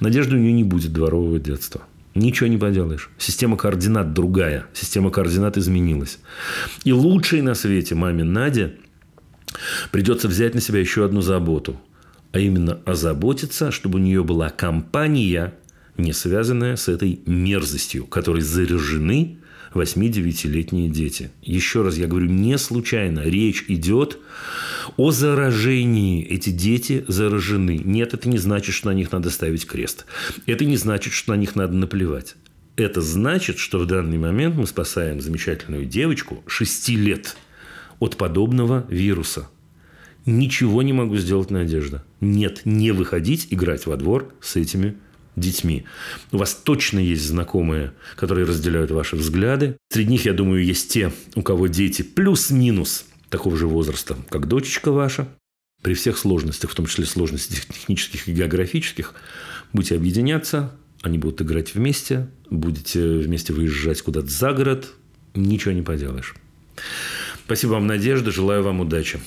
Надежда 0.00 0.36
у 0.36 0.38
нее 0.38 0.52
не 0.52 0.64
будет 0.64 0.92
дворового 0.92 1.38
детства. 1.38 1.82
Ничего 2.18 2.48
не 2.48 2.58
поделаешь. 2.58 3.10
Система 3.18 3.56
координат 3.56 4.12
другая. 4.12 4.66
Система 4.74 5.10
координат 5.10 5.56
изменилась. 5.56 6.18
И 6.84 6.92
лучшей 6.92 7.42
на 7.42 7.54
свете 7.54 7.94
маме 7.94 8.24
Наде– 8.24 8.76
Придется 9.90 10.28
взять 10.28 10.54
на 10.54 10.60
себя 10.60 10.80
еще 10.80 11.04
одну 11.04 11.20
заботу, 11.20 11.80
а 12.32 12.38
именно 12.38 12.80
озаботиться, 12.84 13.70
чтобы 13.70 13.98
у 13.98 14.02
нее 14.02 14.22
была 14.22 14.50
компания, 14.50 15.54
не 15.96 16.12
связанная 16.12 16.76
с 16.76 16.88
этой 16.88 17.20
мерзостью, 17.26 18.06
которой 18.06 18.42
заряжены 18.42 19.38
8-9-летние 19.78 20.88
дети. 20.88 21.30
Еще 21.42 21.82
раз 21.82 21.96
я 21.96 22.06
говорю, 22.06 22.26
не 22.26 22.58
случайно 22.58 23.20
речь 23.20 23.64
идет 23.68 24.18
о 24.96 25.10
заражении. 25.10 26.24
Эти 26.24 26.50
дети 26.50 27.04
заражены. 27.08 27.80
Нет, 27.84 28.14
это 28.14 28.28
не 28.28 28.38
значит, 28.38 28.74
что 28.74 28.88
на 28.88 28.94
них 28.94 29.12
надо 29.12 29.30
ставить 29.30 29.66
крест. 29.66 30.06
Это 30.46 30.64
не 30.64 30.76
значит, 30.76 31.12
что 31.12 31.32
на 31.32 31.36
них 31.36 31.56
надо 31.56 31.74
наплевать. 31.74 32.36
Это 32.76 33.00
значит, 33.00 33.58
что 33.58 33.78
в 33.78 33.86
данный 33.86 34.18
момент 34.18 34.56
мы 34.56 34.66
спасаем 34.66 35.20
замечательную 35.20 35.84
девочку 35.84 36.42
6 36.46 36.88
лет– 36.90 37.36
от 38.00 38.16
подобного 38.16 38.86
вируса. 38.88 39.48
Ничего 40.26 40.82
не 40.82 40.92
могу 40.92 41.16
сделать, 41.16 41.50
Надежда. 41.50 42.04
Нет, 42.20 42.62
не 42.64 42.90
выходить 42.92 43.48
играть 43.50 43.86
во 43.86 43.96
двор 43.96 44.32
с 44.40 44.56
этими 44.56 44.96
детьми. 45.40 45.84
У 46.32 46.38
вас 46.38 46.54
точно 46.54 46.98
есть 46.98 47.24
знакомые, 47.24 47.92
которые 48.16 48.46
разделяют 48.46 48.90
ваши 48.90 49.16
взгляды. 49.16 49.76
Среди 49.90 50.10
них, 50.10 50.24
я 50.24 50.32
думаю, 50.32 50.64
есть 50.64 50.92
те, 50.92 51.12
у 51.34 51.42
кого 51.42 51.66
дети 51.66 52.02
плюс-минус 52.02 53.06
такого 53.30 53.56
же 53.56 53.66
возраста, 53.66 54.16
как 54.30 54.46
дочечка 54.46 54.90
ваша. 54.92 55.28
При 55.82 55.94
всех 55.94 56.18
сложностях, 56.18 56.70
в 56.70 56.74
том 56.74 56.86
числе 56.86 57.06
сложностях 57.06 57.64
технических 57.66 58.28
и 58.28 58.32
географических, 58.32 59.14
будете 59.72 59.94
объединяться, 59.94 60.72
они 61.02 61.18
будут 61.18 61.40
играть 61.42 61.74
вместе, 61.74 62.28
будете 62.50 63.18
вместе 63.18 63.52
выезжать 63.52 64.02
куда-то 64.02 64.26
за 64.26 64.52
город, 64.52 64.88
ничего 65.34 65.72
не 65.72 65.82
поделаешь. 65.82 66.34
Спасибо 67.44 67.72
вам, 67.72 67.86
Надежда. 67.86 68.30
Желаю 68.30 68.62
вам 68.62 68.80
удачи. 68.80 69.20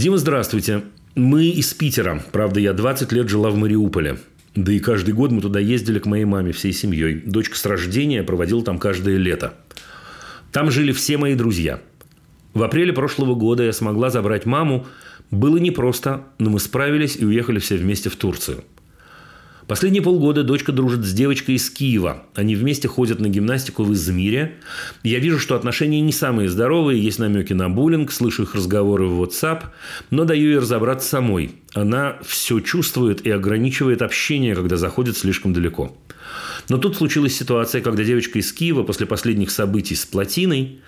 Дима, 0.00 0.16
здравствуйте. 0.16 0.84
Мы 1.14 1.48
из 1.48 1.74
Питера. 1.74 2.24
Правда, 2.32 2.58
я 2.58 2.72
20 2.72 3.12
лет 3.12 3.28
жила 3.28 3.50
в 3.50 3.56
Мариуполе. 3.56 4.16
Да 4.54 4.72
и 4.72 4.78
каждый 4.78 5.12
год 5.12 5.30
мы 5.30 5.42
туда 5.42 5.60
ездили 5.60 5.98
к 5.98 6.06
моей 6.06 6.24
маме 6.24 6.52
всей 6.52 6.72
семьей. 6.72 7.16
Дочка 7.26 7.54
с 7.54 7.66
рождения 7.66 8.22
проводила 8.22 8.64
там 8.64 8.78
каждое 8.78 9.18
лето. 9.18 9.52
Там 10.52 10.70
жили 10.70 10.92
все 10.92 11.18
мои 11.18 11.34
друзья. 11.34 11.80
В 12.54 12.62
апреле 12.62 12.94
прошлого 12.94 13.34
года 13.34 13.62
я 13.62 13.74
смогла 13.74 14.08
забрать 14.08 14.46
маму. 14.46 14.86
Было 15.30 15.58
непросто, 15.58 16.24
но 16.38 16.48
мы 16.48 16.60
справились 16.60 17.18
и 17.18 17.26
уехали 17.26 17.58
все 17.58 17.76
вместе 17.76 18.08
в 18.08 18.16
Турцию– 18.16 18.64
Последние 19.70 20.02
полгода 20.02 20.42
дочка 20.42 20.72
дружит 20.72 21.04
с 21.04 21.12
девочкой 21.12 21.54
из 21.54 21.70
Киева. 21.70 22.24
Они 22.34 22.56
вместе 22.56 22.88
ходят 22.88 23.20
на 23.20 23.28
гимнастику 23.28 23.84
в 23.84 23.92
Измире. 23.92 24.56
Я 25.04 25.20
вижу, 25.20 25.38
что 25.38 25.54
отношения 25.54 26.00
не 26.00 26.10
самые 26.10 26.48
здоровые, 26.48 27.00
есть 27.00 27.20
намеки 27.20 27.52
на 27.52 27.68
буллинг, 27.68 28.10
слышу 28.10 28.42
их 28.42 28.56
разговоры 28.56 29.06
в 29.06 29.22
WhatsApp, 29.22 29.66
но 30.10 30.24
даю 30.24 30.48
ей 30.48 30.58
разобраться 30.58 31.08
самой. 31.08 31.52
Она 31.72 32.18
все 32.26 32.58
чувствует 32.58 33.24
и 33.24 33.30
ограничивает 33.30 34.02
общение, 34.02 34.56
когда 34.56 34.76
заходит 34.76 35.16
слишком 35.16 35.52
далеко. 35.52 35.96
Но 36.68 36.78
тут 36.78 36.96
случилась 36.96 37.38
ситуация, 37.38 37.80
когда 37.80 38.02
девочка 38.02 38.40
из 38.40 38.52
Киева 38.52 38.82
после 38.82 39.06
последних 39.06 39.52
событий 39.52 39.94
с 39.94 40.04
плотиной 40.04 40.80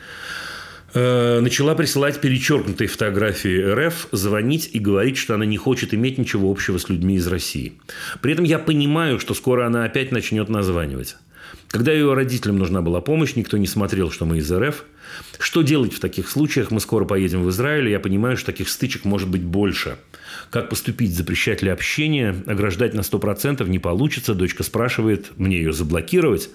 э, 0.95 1.41
начала 1.41 1.75
присылать 1.75 2.21
перечеркнутые 2.21 2.89
фотографии 2.89 3.63
РФ, 3.63 4.09
звонить 4.13 4.71
и 4.73 4.79
говорить, 4.79 5.17
что 5.17 5.35
она 5.35 5.45
не 5.45 5.57
хочет 5.57 5.95
иметь 5.95 6.19
ничего 6.19 6.51
общего 6.51 6.79
с 6.79 6.89
людьми 6.89 7.17
из 7.17 7.27
России. 7.27 7.75
При 8.21 8.33
этом 8.33 8.45
я 8.45 8.59
понимаю, 8.59 9.19
что 9.19 9.35
скоро 9.35 9.67
она 9.67 9.85
опять 9.85 10.13
начнет 10.13 10.49
названивать. 10.49 11.17
Когда 11.69 11.93
ее 11.93 12.13
родителям 12.13 12.59
нужна 12.59 12.83
была 12.83 13.01
помощь, 13.01 13.35
никто 13.35 13.57
не 13.57 13.67
смотрел, 13.67 14.11
что 14.11 14.27
мы 14.27 14.39
из 14.39 14.53
РФ. 14.53 14.85
Что 15.39 15.63
делать 15.63 15.95
в 15.95 16.01
таких 16.01 16.29
случаях? 16.29 16.71
Мы 16.71 16.81
скоро 16.81 17.05
поедем 17.05 17.43
в 17.43 17.51
Израиль, 17.51 17.89
и 17.89 17.93
я 17.93 18.01
понимаю, 18.01 18.37
что 18.37 18.47
таких 18.47 18.69
стычек 18.69 19.05
может 19.05 19.29
быть 19.29 19.43
больше. 19.43 19.97
Как 20.53 20.69
поступить? 20.69 21.17
Запрещать 21.17 21.63
ли 21.63 21.71
общение? 21.71 22.37
Ограждать 22.47 22.93
на 22.93 23.01
100% 23.01 23.67
не 23.71 23.79
получится. 23.79 24.35
Дочка 24.35 24.63
спрашивает, 24.63 25.31
мне 25.39 25.57
ее 25.57 25.73
заблокировать. 25.73 26.51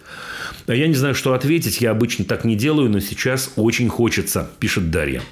А 0.68 0.76
я 0.76 0.88
не 0.88 0.94
знаю, 0.94 1.16
что 1.16 1.34
ответить. 1.34 1.82
Я 1.82 1.90
обычно 1.92 2.24
так 2.24 2.46
не 2.46 2.56
делаю, 2.56 2.92
но 2.92 3.00
сейчас 3.00 3.52
очень 3.56 3.90
хочется, 3.90 4.52
пишет 4.60 4.92
Дарья. 4.92 5.24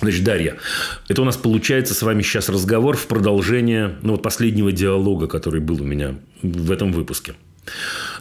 Значит, 0.00 0.24
Дарья, 0.24 0.56
это 1.10 1.20
у 1.20 1.26
нас 1.26 1.36
получается 1.36 1.92
с 1.92 2.00
вами 2.00 2.22
сейчас 2.22 2.48
разговор 2.48 2.96
в 2.96 3.06
продолжение 3.08 3.98
ну, 4.00 4.12
вот 4.12 4.22
последнего 4.22 4.72
диалога, 4.72 5.26
который 5.26 5.60
был 5.60 5.82
у 5.82 5.84
меня 5.84 6.14
в 6.40 6.72
этом 6.72 6.92
выпуске. 6.92 7.34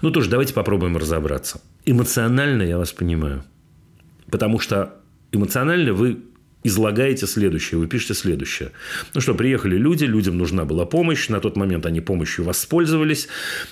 Ну, 0.02 0.12
тоже 0.12 0.30
давайте 0.30 0.54
попробуем 0.54 0.98
разобраться. 0.98 1.62
Эмоционально 1.86 2.64
я 2.64 2.78
вас 2.78 2.92
понимаю. 2.92 3.46
Потому 4.30 4.60
что 4.60 4.96
эмоционально 5.32 5.94
вы 5.94 6.18
излагаете 6.64 7.28
следующее, 7.28 7.80
вы 7.80 7.88
пишете 7.88 8.14
следующее. 8.14 8.72
Ну 9.14 9.22
что, 9.22 9.34
приехали 9.34 9.78
люди, 9.78 10.06
людям 10.06 10.38
нужна 10.38 10.66
была 10.66 10.86
помощь, 10.86 11.30
на 11.30 11.40
тот 11.40 11.58
момент 11.58 11.86
они 11.86 12.02
помощью 12.02 12.46
воспользовались, 12.46 13.28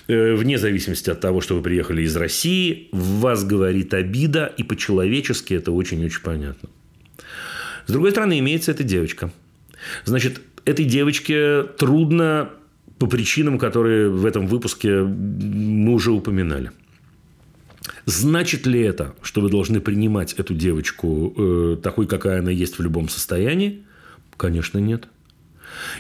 э, 0.07 0.33
вне 0.33 0.57
зависимости 0.57 1.09
от 1.09 1.19
того, 1.19 1.41
что 1.41 1.55
вы 1.55 1.61
приехали 1.61 2.01
из 2.01 2.15
России, 2.15 2.89
в 2.91 3.19
вас 3.19 3.43
говорит 3.43 3.93
обида, 3.93 4.53
и 4.57 4.63
по-человечески 4.63 5.53
это 5.53 5.71
очень-очень 5.71 6.21
понятно. 6.21 6.69
С 7.85 7.91
другой 7.91 8.11
стороны, 8.11 8.39
имеется 8.39 8.71
эта 8.71 8.83
девочка. 8.83 9.31
Значит, 10.05 10.41
этой 10.65 10.85
девочке 10.85 11.63
трудно 11.77 12.51
по 12.97 13.07
причинам, 13.07 13.57
которые 13.57 14.09
в 14.09 14.25
этом 14.25 14.45
выпуске 14.45 15.01
мы 15.01 15.93
уже 15.93 16.11
упоминали. 16.11 16.71
Значит 18.09 18.65
ли 18.65 18.81
это, 18.81 19.13
что 19.21 19.39
вы 19.39 19.51
должны 19.51 19.81
принимать 19.81 20.33
эту 20.33 20.55
девочку 20.55 21.31
э, 21.37 21.77
такой, 21.83 22.07
какая 22.07 22.39
она 22.39 22.49
есть 22.49 22.79
в 22.79 22.81
любом 22.81 23.07
состоянии? 23.07 23.83
Конечно, 24.35 24.79
нет. 24.79 25.07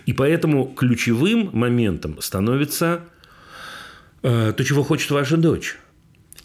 И 0.07 0.13
поэтому 0.13 0.73
ключевым 0.75 1.51
моментом 1.53 2.19
становится 2.19 3.01
э, 4.23 4.53
то, 4.57 4.63
чего 4.63 4.81
хочет 4.81 5.11
ваша 5.11 5.37
дочь. 5.37 5.77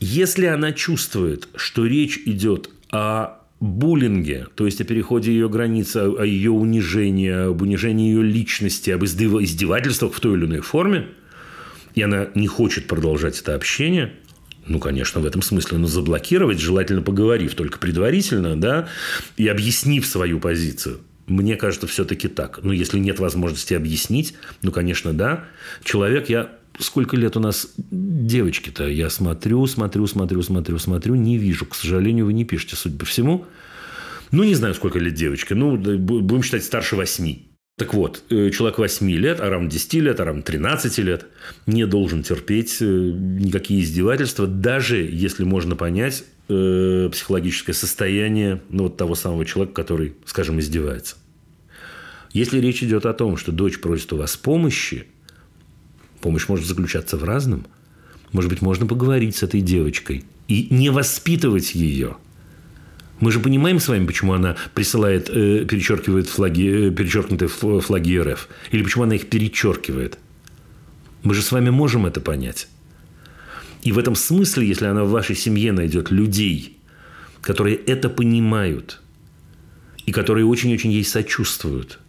Если 0.00 0.44
она 0.44 0.72
чувствует, 0.72 1.48
что 1.56 1.86
речь 1.86 2.20
идет 2.26 2.68
о 2.90 3.38
буллинге, 3.58 4.48
то 4.56 4.66
есть 4.66 4.82
о 4.82 4.84
переходе 4.84 5.32
ее 5.32 5.48
границы, 5.48 5.96
о 5.96 6.24
ее 6.24 6.50
унижении, 6.50 7.48
об 7.48 7.62
унижении 7.62 8.10
ее 8.10 8.22
личности, 8.22 8.90
об 8.90 9.02
издевательствах 9.02 10.12
в 10.12 10.20
той 10.20 10.36
или 10.36 10.44
иной 10.44 10.60
форме, 10.60 11.08
и 11.94 12.02
она 12.02 12.28
не 12.34 12.48
хочет 12.48 12.86
продолжать 12.86 13.40
это 13.40 13.54
общение, 13.54 14.12
ну, 14.66 14.78
конечно, 14.78 15.20
в 15.20 15.26
этом 15.26 15.42
смысле, 15.42 15.78
но 15.78 15.86
заблокировать, 15.86 16.58
желательно 16.58 17.02
поговорив 17.02 17.54
только 17.54 17.78
предварительно, 17.78 18.56
да, 18.56 18.88
и 19.36 19.46
объяснив 19.48 20.06
свою 20.06 20.40
позицию. 20.40 21.00
Мне 21.26 21.56
кажется, 21.56 21.86
все-таки 21.86 22.28
так. 22.28 22.60
Ну, 22.62 22.72
если 22.72 22.98
нет 22.98 23.18
возможности 23.18 23.74
объяснить, 23.74 24.34
ну, 24.62 24.72
конечно, 24.72 25.12
да. 25.12 25.44
Человек, 25.82 26.28
я 26.28 26.52
сколько 26.78 27.16
лет 27.16 27.36
у 27.36 27.40
нас 27.40 27.68
девочки-то? 27.76 28.88
Я 28.88 29.10
смотрю, 29.10 29.66
смотрю, 29.66 30.06
смотрю, 30.06 30.42
смотрю, 30.42 30.78
смотрю, 30.78 31.14
не 31.14 31.38
вижу. 31.38 31.66
К 31.66 31.74
сожалению, 31.74 32.26
вы 32.26 32.32
не 32.32 32.44
пишете, 32.44 32.76
судя 32.76 32.98
по 32.98 33.04
всему. 33.04 33.46
Ну, 34.32 34.44
не 34.44 34.54
знаю, 34.54 34.74
сколько 34.74 34.98
лет 34.98 35.14
девочки. 35.14 35.54
Ну, 35.54 35.76
будем 35.76 36.42
считать 36.42 36.64
старше 36.64 36.96
восьми. 36.96 37.53
Так 37.76 37.92
вот, 37.92 38.22
э, 38.30 38.50
человек 38.50 38.78
8 38.78 39.10
лет, 39.10 39.40
а 39.40 39.50
равно 39.50 39.68
10 39.68 39.94
лет, 39.94 40.20
а 40.20 40.24
равно 40.24 40.42
13 40.42 40.98
лет 40.98 41.26
не 41.66 41.86
должен 41.86 42.22
терпеть 42.22 42.76
э, 42.80 42.84
никакие 42.84 43.82
издевательства, 43.82 44.46
даже 44.46 44.98
если 44.98 45.42
можно 45.42 45.74
понять 45.74 46.24
э, 46.48 47.08
психологическое 47.10 47.72
состояние 47.72 48.62
ну, 48.68 48.84
вот 48.84 48.96
того 48.96 49.16
самого 49.16 49.44
человека, 49.44 49.74
который, 49.74 50.14
скажем, 50.24 50.60
издевается. 50.60 51.16
Если 52.32 52.60
речь 52.60 52.80
идет 52.84 53.06
о 53.06 53.12
том, 53.12 53.36
что 53.36 53.50
дочь 53.50 53.80
просит 53.80 54.12
у 54.12 54.18
вас 54.18 54.36
помощи, 54.36 55.08
помощь 56.20 56.46
может 56.46 56.66
заключаться 56.66 57.16
в 57.16 57.24
разном. 57.24 57.66
Может 58.30 58.50
быть, 58.50 58.62
можно 58.62 58.86
поговорить 58.86 59.34
с 59.34 59.42
этой 59.42 59.60
девочкой 59.60 60.24
и 60.46 60.68
не 60.70 60.90
воспитывать 60.90 61.74
ее– 61.74 62.18
мы 63.24 63.32
же 63.32 63.40
понимаем 63.40 63.80
с 63.80 63.88
вами, 63.88 64.04
почему 64.04 64.34
она 64.34 64.54
присылает, 64.74 65.30
э, 65.30 65.64
перечеркивает 65.64 66.28
флаги, 66.28 66.88
э, 66.88 66.90
перечеркнутые 66.90 67.48
флаги 67.48 68.18
РФ. 68.18 68.48
Или 68.70 68.82
почему 68.82 69.04
она 69.04 69.14
их 69.14 69.30
перечеркивает. 69.30 70.18
Мы 71.22 71.32
же 71.32 71.40
с 71.40 71.50
вами 71.50 71.70
можем 71.70 72.04
это 72.04 72.20
понять. 72.20 72.68
И 73.82 73.92
в 73.92 73.98
этом 73.98 74.14
смысле, 74.14 74.68
если 74.68 74.84
она 74.84 75.04
в 75.04 75.10
вашей 75.10 75.36
семье 75.36 75.72
найдет 75.72 76.10
людей, 76.10 76.76
которые 77.40 77.76
это 77.76 78.10
понимают, 78.10 79.00
и 80.04 80.12
которые 80.12 80.44
очень-очень 80.44 80.92
ей 80.92 81.04
сочувствуют, 81.04 82.00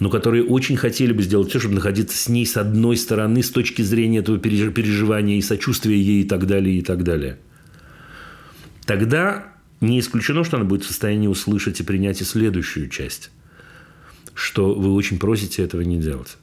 но 0.00 0.10
которые 0.10 0.44
очень 0.44 0.76
хотели 0.76 1.14
бы 1.14 1.22
сделать 1.22 1.48
все, 1.48 1.60
чтобы 1.60 1.76
находиться 1.76 2.18
с 2.18 2.28
ней 2.28 2.44
с 2.44 2.58
одной 2.58 2.98
стороны, 2.98 3.42
с 3.42 3.50
точки 3.50 3.80
зрения 3.80 4.18
этого 4.18 4.38
переживания 4.38 5.38
и 5.38 5.42
сочувствия 5.42 5.98
ей 5.98 6.24
и 6.24 6.28
так 6.28 6.46
далее, 6.46 6.76
и 6.76 6.82
так 6.82 7.04
далее. 7.04 7.38
Тогда 8.84 9.50
не 9.80 9.98
исключено, 9.98 10.44
что 10.44 10.56
она 10.56 10.66
будет 10.66 10.84
в 10.84 10.88
состоянии 10.88 11.26
услышать 11.26 11.80
и 11.80 11.84
принять 11.84 12.20
и 12.20 12.24
следующую 12.24 12.88
часть, 12.88 13.30
что 14.34 14.74
вы 14.74 14.92
очень 14.92 15.18
просите 15.18 15.62
этого 15.62 15.80
не 15.80 15.98
делать. 15.98 16.36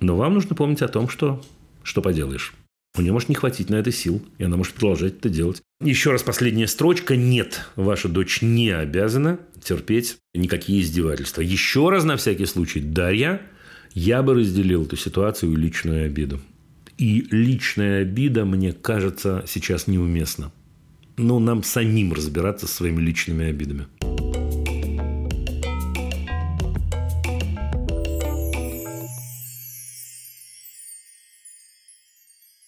Но 0.00 0.16
вам 0.16 0.34
нужно 0.34 0.54
помнить 0.54 0.82
о 0.82 0.88
том, 0.88 1.08
что 1.08 1.42
что 1.82 2.02
поделаешь. 2.02 2.54
У 2.96 3.02
нее 3.02 3.12
может 3.12 3.28
не 3.28 3.34
хватить 3.34 3.70
на 3.70 3.76
это 3.76 3.90
сил, 3.92 4.22
и 4.38 4.44
она 4.44 4.56
может 4.56 4.74
продолжать 4.74 5.14
это 5.18 5.28
делать. 5.28 5.60
Еще 5.80 6.12
раз 6.12 6.22
последняя 6.22 6.68
строчка. 6.68 7.16
Нет, 7.16 7.68
ваша 7.76 8.08
дочь 8.08 8.40
не 8.40 8.70
обязана 8.70 9.38
терпеть 9.62 10.16
никакие 10.32 10.80
издевательства. 10.80 11.42
Еще 11.42 11.90
раз 11.90 12.04
на 12.04 12.16
всякий 12.16 12.46
случай, 12.46 12.80
Дарья, 12.80 13.42
я 13.92 14.22
бы 14.22 14.34
разделил 14.34 14.84
эту 14.84 14.96
ситуацию 14.96 15.52
и 15.52 15.56
личную 15.56 16.06
обиду. 16.06 16.40
И 16.96 17.26
личная 17.30 18.02
обида, 18.02 18.44
мне 18.44 18.72
кажется, 18.72 19.44
сейчас 19.48 19.88
неуместна 19.88 20.52
ну, 21.16 21.38
нам 21.38 21.62
самим 21.62 22.12
разбираться 22.12 22.66
со 22.66 22.74
своими 22.74 23.00
личными 23.00 23.46
обидами. 23.46 23.86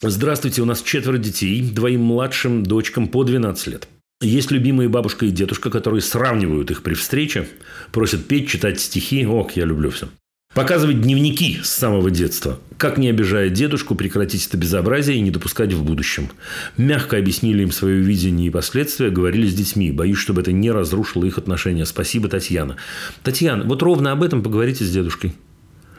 Здравствуйте, 0.02 0.62
у 0.62 0.66
нас 0.66 0.82
четверо 0.82 1.18
детей, 1.18 1.62
двоим 1.62 2.02
младшим 2.02 2.62
дочкам 2.62 3.08
по 3.08 3.24
12 3.24 3.66
лет. 3.68 3.88
Есть 4.20 4.50
любимые 4.50 4.88
бабушка 4.88 5.26
и 5.26 5.30
дедушка, 5.30 5.70
которые 5.70 6.00
сравнивают 6.00 6.70
их 6.70 6.82
при 6.82 6.94
встрече, 6.94 7.48
просят 7.92 8.26
петь, 8.26 8.48
читать 8.48 8.80
стихи. 8.80 9.26
Ох, 9.26 9.52
я 9.52 9.64
люблю 9.64 9.90
все. 9.90 10.08
Показывать 10.56 11.02
дневники 11.02 11.58
с 11.62 11.68
самого 11.68 12.10
детства. 12.10 12.58
Как 12.78 12.96
не 12.96 13.10
обижая 13.10 13.50
дедушку, 13.50 13.94
прекратить 13.94 14.46
это 14.46 14.56
безобразие 14.56 15.18
и 15.18 15.20
не 15.20 15.30
допускать 15.30 15.74
в 15.74 15.84
будущем. 15.84 16.30
Мягко 16.78 17.18
объяснили 17.18 17.62
им 17.62 17.70
свое 17.70 18.00
видение 18.00 18.46
и 18.46 18.50
последствия, 18.50 19.10
говорили 19.10 19.46
с 19.46 19.52
детьми. 19.52 19.92
Боюсь, 19.92 20.16
чтобы 20.16 20.40
это 20.40 20.52
не 20.52 20.70
разрушило 20.70 21.26
их 21.26 21.36
отношения. 21.36 21.84
Спасибо, 21.84 22.30
Татьяна. 22.30 22.76
Татьяна, 23.22 23.64
вот 23.64 23.82
ровно 23.82 24.12
об 24.12 24.22
этом 24.22 24.42
поговорите 24.42 24.82
с 24.82 24.90
дедушкой. 24.90 25.34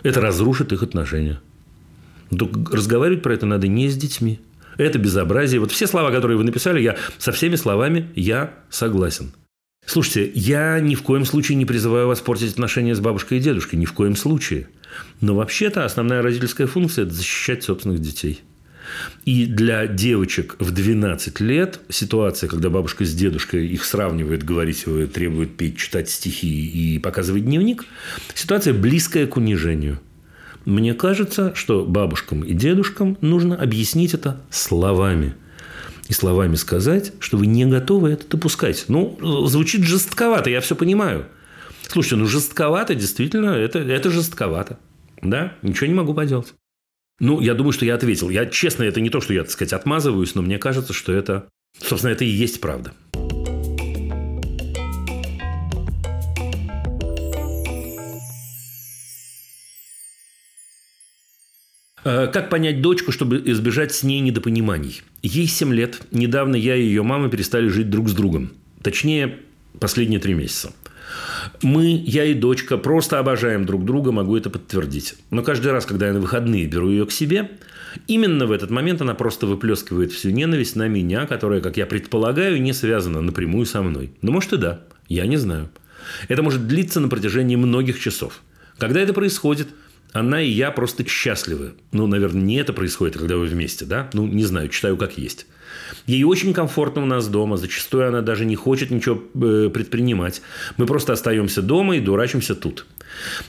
Это 0.02 0.22
разрушит 0.22 0.74
их 0.74 0.82
отношения. 0.82 1.40
Но 2.32 2.50
разговаривать 2.72 3.22
про 3.22 3.36
это 3.36 3.46
надо 3.46 3.68
не 3.68 3.90
с 3.90 3.96
детьми. 3.96 4.40
Это 4.78 4.98
безобразие. 4.98 5.60
Вот 5.60 5.72
все 5.72 5.86
слова, 5.86 6.10
которые 6.10 6.36
вы 6.36 6.44
написали, 6.44 6.82
я 6.82 6.96
со 7.20 7.32
всеми 7.32 7.58
словами 7.58 8.10
я 8.16 8.56
согласен. 8.72 9.34
Слушайте, 9.88 10.30
я 10.36 10.82
ни 10.82 10.96
в 10.96 11.02
коем 11.02 11.24
случае 11.24 11.56
не 11.56 11.66
призываю 11.66 12.08
вас 12.08 12.20
портить 12.20 12.52
отношения 12.52 12.94
с 12.94 13.00
бабушкой 13.00 13.38
и 13.38 13.42
дедушкой. 13.42 13.80
Ни 13.80 13.86
в 13.86 13.94
коем 13.94 14.18
случае. 14.18 14.68
Но 15.22 15.34
вообще-то 15.34 15.86
основная 15.86 16.22
родительская 16.22 16.68
функция– 16.68 17.06
это 17.06 17.14
защищать 17.14 17.64
собственных 17.64 18.02
детей. 18.02 18.42
И 19.24 19.46
для 19.46 19.88
девочек 19.88 20.58
в 20.60 20.72
12 20.72 21.40
лет 21.40 21.80
ситуация, 21.88 22.50
когда 22.50 22.70
бабушка 22.70 23.06
с 23.06 23.14
дедушкой 23.14 23.66
их 23.68 23.86
сравнивает, 23.86 24.44
говорить, 24.44 24.84
требует 25.14 25.56
петь, 25.56 25.78
читать 25.78 26.10
стихи 26.10 26.68
и 26.68 27.00
показывать 27.00 27.46
дневник, 27.46 27.86
ситуация 28.36 28.74
близкая 28.74 29.26
к 29.26 29.38
унижению. 29.38 30.02
Мне 30.66 30.96
кажется, 30.96 31.56
что 31.56 31.86
бабушкам 31.86 32.44
и 32.44 32.54
дедушкам 32.54 33.18
нужно 33.22 33.56
объяснить 33.56 34.14
это 34.14 34.42
словами– 34.50 35.34
и 36.08 36.14
словами 36.14 36.56
сказать, 36.56 37.14
что 37.20 37.38
вы 37.38 37.48
не 37.48 37.66
готовы 37.66 38.12
это 38.12 38.28
допускать. 38.28 38.86
Ну, 38.88 39.18
звучит 39.48 39.84
жестковато, 39.84 40.50
я 40.50 40.62
все 40.62 40.76
понимаю. 40.76 41.26
Слушайте, 41.88 42.18
ну 42.18 42.26
жестковато, 42.26 42.96
действительно, 42.96 43.50
это, 43.50 43.80
это 43.80 44.10
жестковато. 44.10 44.80
Да, 45.22 45.54
ничего 45.62 45.88
не 45.88 45.94
могу 45.94 46.14
поделать. 46.14 46.54
Ну, 47.20 47.42
я 47.42 47.56
думаю, 47.56 47.72
что 47.72 47.86
я 47.86 47.96
ответил. 47.96 48.30
Я, 48.30 48.46
честно, 48.46 48.84
это 48.84 49.02
не 49.02 49.10
то, 49.10 49.22
что 49.22 49.34
я, 49.34 49.42
так 49.42 49.52
сказать, 49.52 49.74
отмазываюсь, 49.74 50.36
но 50.36 50.42
мне 50.42 50.60
кажется, 50.60 50.94
что 50.94 51.12
это, 51.12 51.50
собственно, 51.82 52.12
это 52.12 52.26
и 52.26 52.30
есть 52.30 52.62
правда. 52.62 52.94
Как 62.08 62.50
понять 62.50 62.82
дочку, 62.82 63.12
чтобы 63.12 63.42
избежать 63.48 63.94
с 63.94 64.02
ней 64.02 64.22
недопониманий? 64.22 65.02
Ей 65.24 65.46
7 65.46 65.74
лет. 65.74 66.00
Недавно 66.12 66.56
я 66.56 66.78
и 66.78 66.84
ее 66.84 67.04
мама 67.04 67.30
перестали 67.30 67.68
жить 67.68 67.90
друг 67.90 68.08
с 68.08 68.14
другом. 68.14 68.54
Точнее, 68.82 69.40
последние 69.78 70.22
три 70.22 70.34
месяца. 70.34 70.72
Мы, 71.62 72.02
я 72.06 72.24
и 72.24 72.34
дочка, 72.34 72.78
просто 72.78 73.20
обожаем 73.20 73.66
друг 73.66 73.84
друга, 73.84 74.14
могу 74.14 74.38
это 74.38 74.50
подтвердить. 74.50 75.16
Но 75.32 75.44
каждый 75.44 75.74
раз, 75.74 75.86
когда 75.86 76.08
я 76.08 76.14
на 76.14 76.22
выходные 76.22 76.66
беру 76.66 76.90
ее 76.90 77.06
к 77.06 77.12
себе, 77.12 77.52
именно 78.08 78.46
в 78.46 78.54
этот 78.54 78.70
момент 78.70 79.02
она 79.02 79.14
просто 79.14 79.46
выплескивает 79.46 80.14
всю 80.14 80.30
ненависть 80.30 80.78
на 80.78 80.88
меня, 80.88 81.26
которая, 81.26 81.60
как 81.60 81.76
я 81.76 81.86
предполагаю, 81.86 82.62
не 82.62 82.72
связана 82.72 83.20
напрямую 83.20 83.66
со 83.66 83.82
мной. 83.82 84.12
Ну, 84.22 84.32
может 84.32 84.54
и 84.54 84.58
да, 84.58 84.80
я 85.10 85.26
не 85.26 85.36
знаю. 85.36 85.70
Это 86.30 86.42
может 86.42 86.68
длиться 86.68 87.02
на 87.02 87.10
протяжении 87.10 87.58
многих 87.58 88.00
часов. 88.00 88.42
Когда 88.78 89.02
это 89.02 89.14
происходит, 89.14 89.68
она 90.19 90.41
и 90.41 90.49
я 90.49 90.72
просто 90.72 91.07
счастливы. 91.07 91.73
Ну, 91.91 92.07
наверное, 92.07 92.41
не 92.41 92.56
это 92.56 92.73
происходит, 92.73 93.18
когда 93.18 93.38
вы 93.38 93.45
вместе, 93.45 93.85
да? 93.85 94.10
Ну, 94.14 94.27
не 94.27 94.44
знаю, 94.44 94.69
читаю 94.69 94.98
как 94.98 95.18
есть. 95.18 95.48
Ей 96.06 96.23
очень 96.23 96.53
комфортно 96.53 97.03
у 97.03 97.06
нас 97.06 97.27
дома. 97.27 97.57
Зачастую 97.57 98.07
она 98.07 98.22
даже 98.22 98.45
не 98.45 98.56
хочет 98.56 98.91
ничего 98.91 99.22
э, 99.35 99.69
предпринимать. 99.69 100.41
Мы 100.77 100.85
просто 100.85 101.14
остаемся 101.14 101.61
дома 101.61 101.98
и 101.98 101.99
дурачимся 101.99 102.56
тут. 102.56 102.85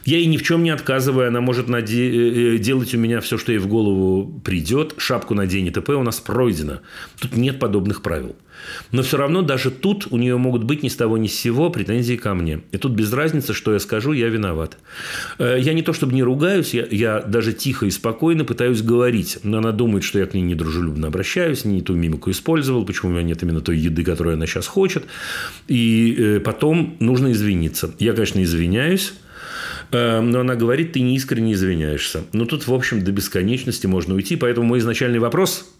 Я 0.04 0.18
ей 0.18 0.26
ни 0.26 0.36
в 0.36 0.42
чем 0.42 0.62
не 0.62 0.70
отказываю. 0.70 1.28
Она 1.28 1.40
может 1.40 1.68
наде- 1.68 2.54
э, 2.54 2.58
делать 2.58 2.94
у 2.94 2.98
меня 2.98 3.20
все, 3.20 3.38
что 3.38 3.52
ей 3.52 3.58
в 3.58 3.66
голову 3.66 4.40
придет. 4.44 4.94
Шапку 4.98 5.34
наденет. 5.34 5.74
ТП 5.74 5.90
у 5.90 6.02
нас 6.02 6.20
пройдено. 6.20 6.80
Тут 7.20 7.36
нет 7.36 7.58
подобных 7.58 8.02
правил. 8.02 8.34
Но 8.90 9.02
все 9.02 9.16
равно 9.18 9.42
даже 9.42 9.70
тут 9.70 10.08
у 10.10 10.16
нее 10.16 10.36
могут 10.36 10.64
быть 10.64 10.82
ни 10.82 10.88
с 10.88 10.96
того 10.96 11.16
ни 11.16 11.28
с 11.28 11.34
сего 11.34 11.70
претензии 11.70 12.16
ко 12.16 12.34
мне. 12.34 12.60
И 12.72 12.76
тут 12.76 12.92
без 12.92 13.12
разницы, 13.12 13.54
что 13.54 13.72
я 13.72 13.78
скажу, 13.78 14.12
я 14.12 14.28
виноват. 14.28 14.78
Э, 15.38 15.58
Я 15.60 15.74
не 15.74 15.82
то 15.82 15.92
чтобы 15.92 16.12
не 16.14 16.22
ругаюсь, 16.24 16.74
я, 16.74 16.84
я 16.90 17.20
даже 17.20 17.52
тихо 17.52 17.86
и 17.86 17.90
спокойно 17.90 18.44
пытаюсь 18.44 18.82
говорить. 18.82 19.38
Но 19.44 19.58
она 19.58 19.70
думает, 19.72 20.02
что 20.02 20.18
я 20.18 20.26
к 20.26 20.34
ней 20.34 20.42
недружелюбно 20.42 21.06
обращаюсь, 21.08 21.64
не 21.64 21.82
ту 21.82 21.94
мимику 21.94 22.30
использовал, 22.32 22.84
почему 22.84 23.10
у 23.10 23.14
меня 23.14 23.22
нет 23.22 23.42
именно 23.42 23.60
той 23.60 23.78
еды, 23.78 24.02
которую 24.02 24.34
она 24.34 24.46
сейчас 24.46 24.66
хочет. 24.66 25.04
И 25.68 26.16
э, 26.18 26.40
потом 26.40 26.96
нужно 26.98 27.30
извиниться. 27.32 27.94
Я, 28.00 28.12
конечно, 28.12 28.42
извиняюсь. 28.42 29.14
Э, 29.90 30.20
Но 30.20 30.40
она 30.40 30.54
говорит, 30.54 30.92
ты 30.92 31.00
не 31.00 31.16
искренне 31.16 31.52
извиняешься. 31.52 32.24
Но 32.32 32.44
тут, 32.44 32.66
в 32.66 32.74
общем, 32.74 33.02
до 33.02 33.12
бесконечности 33.12 33.86
можно 33.86 34.14
уйти. 34.14 34.36
Поэтому 34.36 34.66
мой 34.66 34.78
изначальный 34.78 35.18
вопрос– 35.18 35.74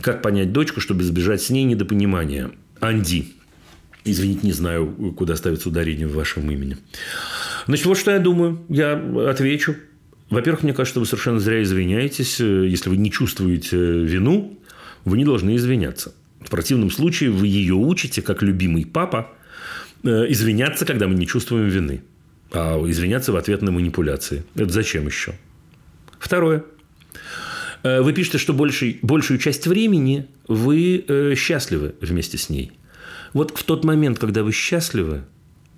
как 0.00 0.22
понять 0.22 0.52
дочку, 0.52 0.80
чтобы 0.80 1.02
избежать 1.02 1.42
с 1.42 1.50
ней 1.50 1.64
недопонимания? 1.64 2.50
Анди. 2.80 3.32
Извините, 4.04 4.40
не 4.44 4.52
знаю, 4.52 5.14
куда 5.16 5.36
ставится 5.36 5.68
ударение 5.68 6.06
в 6.06 6.14
вашем 6.14 6.50
имени. 6.50 6.76
Значит, 7.66 7.86
вот 7.86 7.98
что 7.98 8.12
я 8.12 8.20
думаю. 8.20 8.64
Я 8.68 8.92
отвечу. 9.28 9.76
Во-первых, 10.30 10.62
мне 10.62 10.72
кажется, 10.72 11.00
вы 11.00 11.06
совершенно 11.06 11.40
зря 11.40 11.62
извиняетесь. 11.62 12.38
Если 12.38 12.88
вы 12.88 12.96
не 12.96 13.10
чувствуете 13.10 13.76
вину, 13.76 14.58
вы 15.04 15.18
не 15.18 15.24
должны 15.24 15.56
извиняться. 15.56 16.14
В 16.40 16.50
противном 16.50 16.90
случае 16.90 17.30
вы 17.30 17.48
ее 17.48 17.74
учите, 17.74 18.22
как 18.22 18.42
любимый 18.42 18.86
папа, 18.86 19.32
э, 20.04 20.26
извиняться, 20.28 20.86
когда 20.86 21.08
мы 21.08 21.14
не 21.14 21.26
чувствуем 21.26 21.68
вины. 21.68 22.02
А 22.52 22.82
извиняться 22.86 23.32
в 23.32 23.36
ответ 23.36 23.62
на 23.62 23.70
манипуляции. 23.70 24.44
Это 24.54 24.72
зачем 24.72 25.06
еще? 25.06 25.34
Второе. 26.18 26.64
Э, 27.82 28.00
Вы 28.00 28.12
пишете, 28.12 28.38
что 28.38 28.52
большей, 28.52 28.98
большую 29.02 29.38
часть 29.38 29.66
времени 29.66 30.26
вы 30.46 31.04
э, 31.06 31.34
счастливы 31.36 31.94
вместе 32.00 32.38
с 32.38 32.48
ней. 32.48 32.72
Вот 33.34 33.56
в 33.56 33.62
тот 33.64 33.84
момент, 33.84 34.18
когда 34.18 34.42
вы 34.42 34.52
счастливы, 34.52 35.24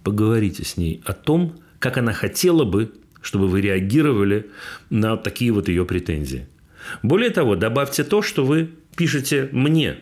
поговорите 0.04 0.64
с 0.64 0.76
ней 0.76 1.02
о 1.04 1.12
том, 1.12 1.58
как 1.78 1.98
она 1.98 2.12
хотела 2.12 2.64
бы, 2.64 2.92
чтобы 3.20 3.48
вы 3.48 3.60
реагировали 3.60 4.50
на 4.88 5.16
такие 5.16 5.52
вот 5.52 5.68
ее 5.68 5.84
претензии. 5.84 6.46
Более 7.02 7.30
того, 7.30 7.56
добавьте 7.56 8.04
то, 8.04 8.22
что 8.22 8.44
вы 8.44 8.70
пишете 8.96 9.48
мне, 9.52 9.98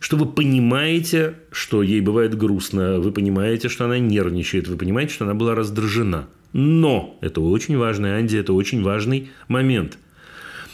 что 0.00 0.16
вы 0.16 0.26
понимаете, 0.26 1.34
что 1.52 1.82
ей 1.82 2.00
бывает 2.00 2.36
грустно, 2.36 2.98
вы 2.98 3.12
понимаете, 3.12 3.68
что 3.68 3.84
она 3.84 3.98
нервничает, 3.98 4.66
вы 4.66 4.76
понимаете, 4.76 5.12
что 5.12 5.24
она 5.24 5.34
была 5.34 5.54
раздражена. 5.54 6.28
Но, 6.52 7.16
это 7.20 7.40
очень 7.40 7.76
важно, 7.76 8.16
Анди, 8.16 8.36
это 8.36 8.54
очень 8.54 8.82
важный 8.82 9.30
момент. 9.46 9.98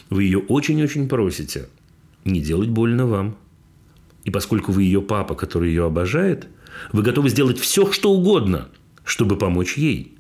Вы 0.08 0.22
ее 0.24 0.38
очень-очень 0.38 1.08
просите 1.08 1.68
не 2.24 2.40
делать 2.40 2.68
больно 2.68 3.06
вам. 3.06 3.36
И 4.24 4.30
поскольку 4.30 4.72
вы 4.72 4.84
ее 4.84 5.02
папа, 5.02 5.34
который 5.34 5.68
ее 5.68 5.84
обожает, 5.84 6.46
вы 6.92 7.02
готовы 7.02 7.28
сделать 7.28 7.58
все, 7.58 7.90
что 7.92 8.12
угодно, 8.12 8.68
чтобы 9.04 9.36
помочь 9.36 9.76
ей. 9.76 10.16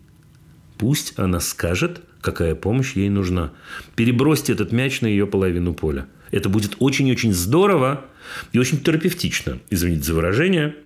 Пусть 0.78 1.18
она 1.18 1.40
скажет, 1.40 2.02
какая 2.20 2.54
помощь 2.54 2.94
ей 2.94 3.08
нужна. 3.08 3.52
Перебросьте 3.94 4.52
этот 4.52 4.72
мяч 4.72 5.00
на 5.00 5.06
ее 5.06 5.26
половину 5.26 5.74
поля. 5.74 6.06
Это 6.30 6.48
будет 6.48 6.76
очень-очень 6.78 7.32
здорово 7.32 8.04
и 8.52 8.58
очень 8.58 8.80
терапевтично, 8.80 9.58
извините 9.70 10.04
за 10.04 10.14
выражение, 10.14 10.76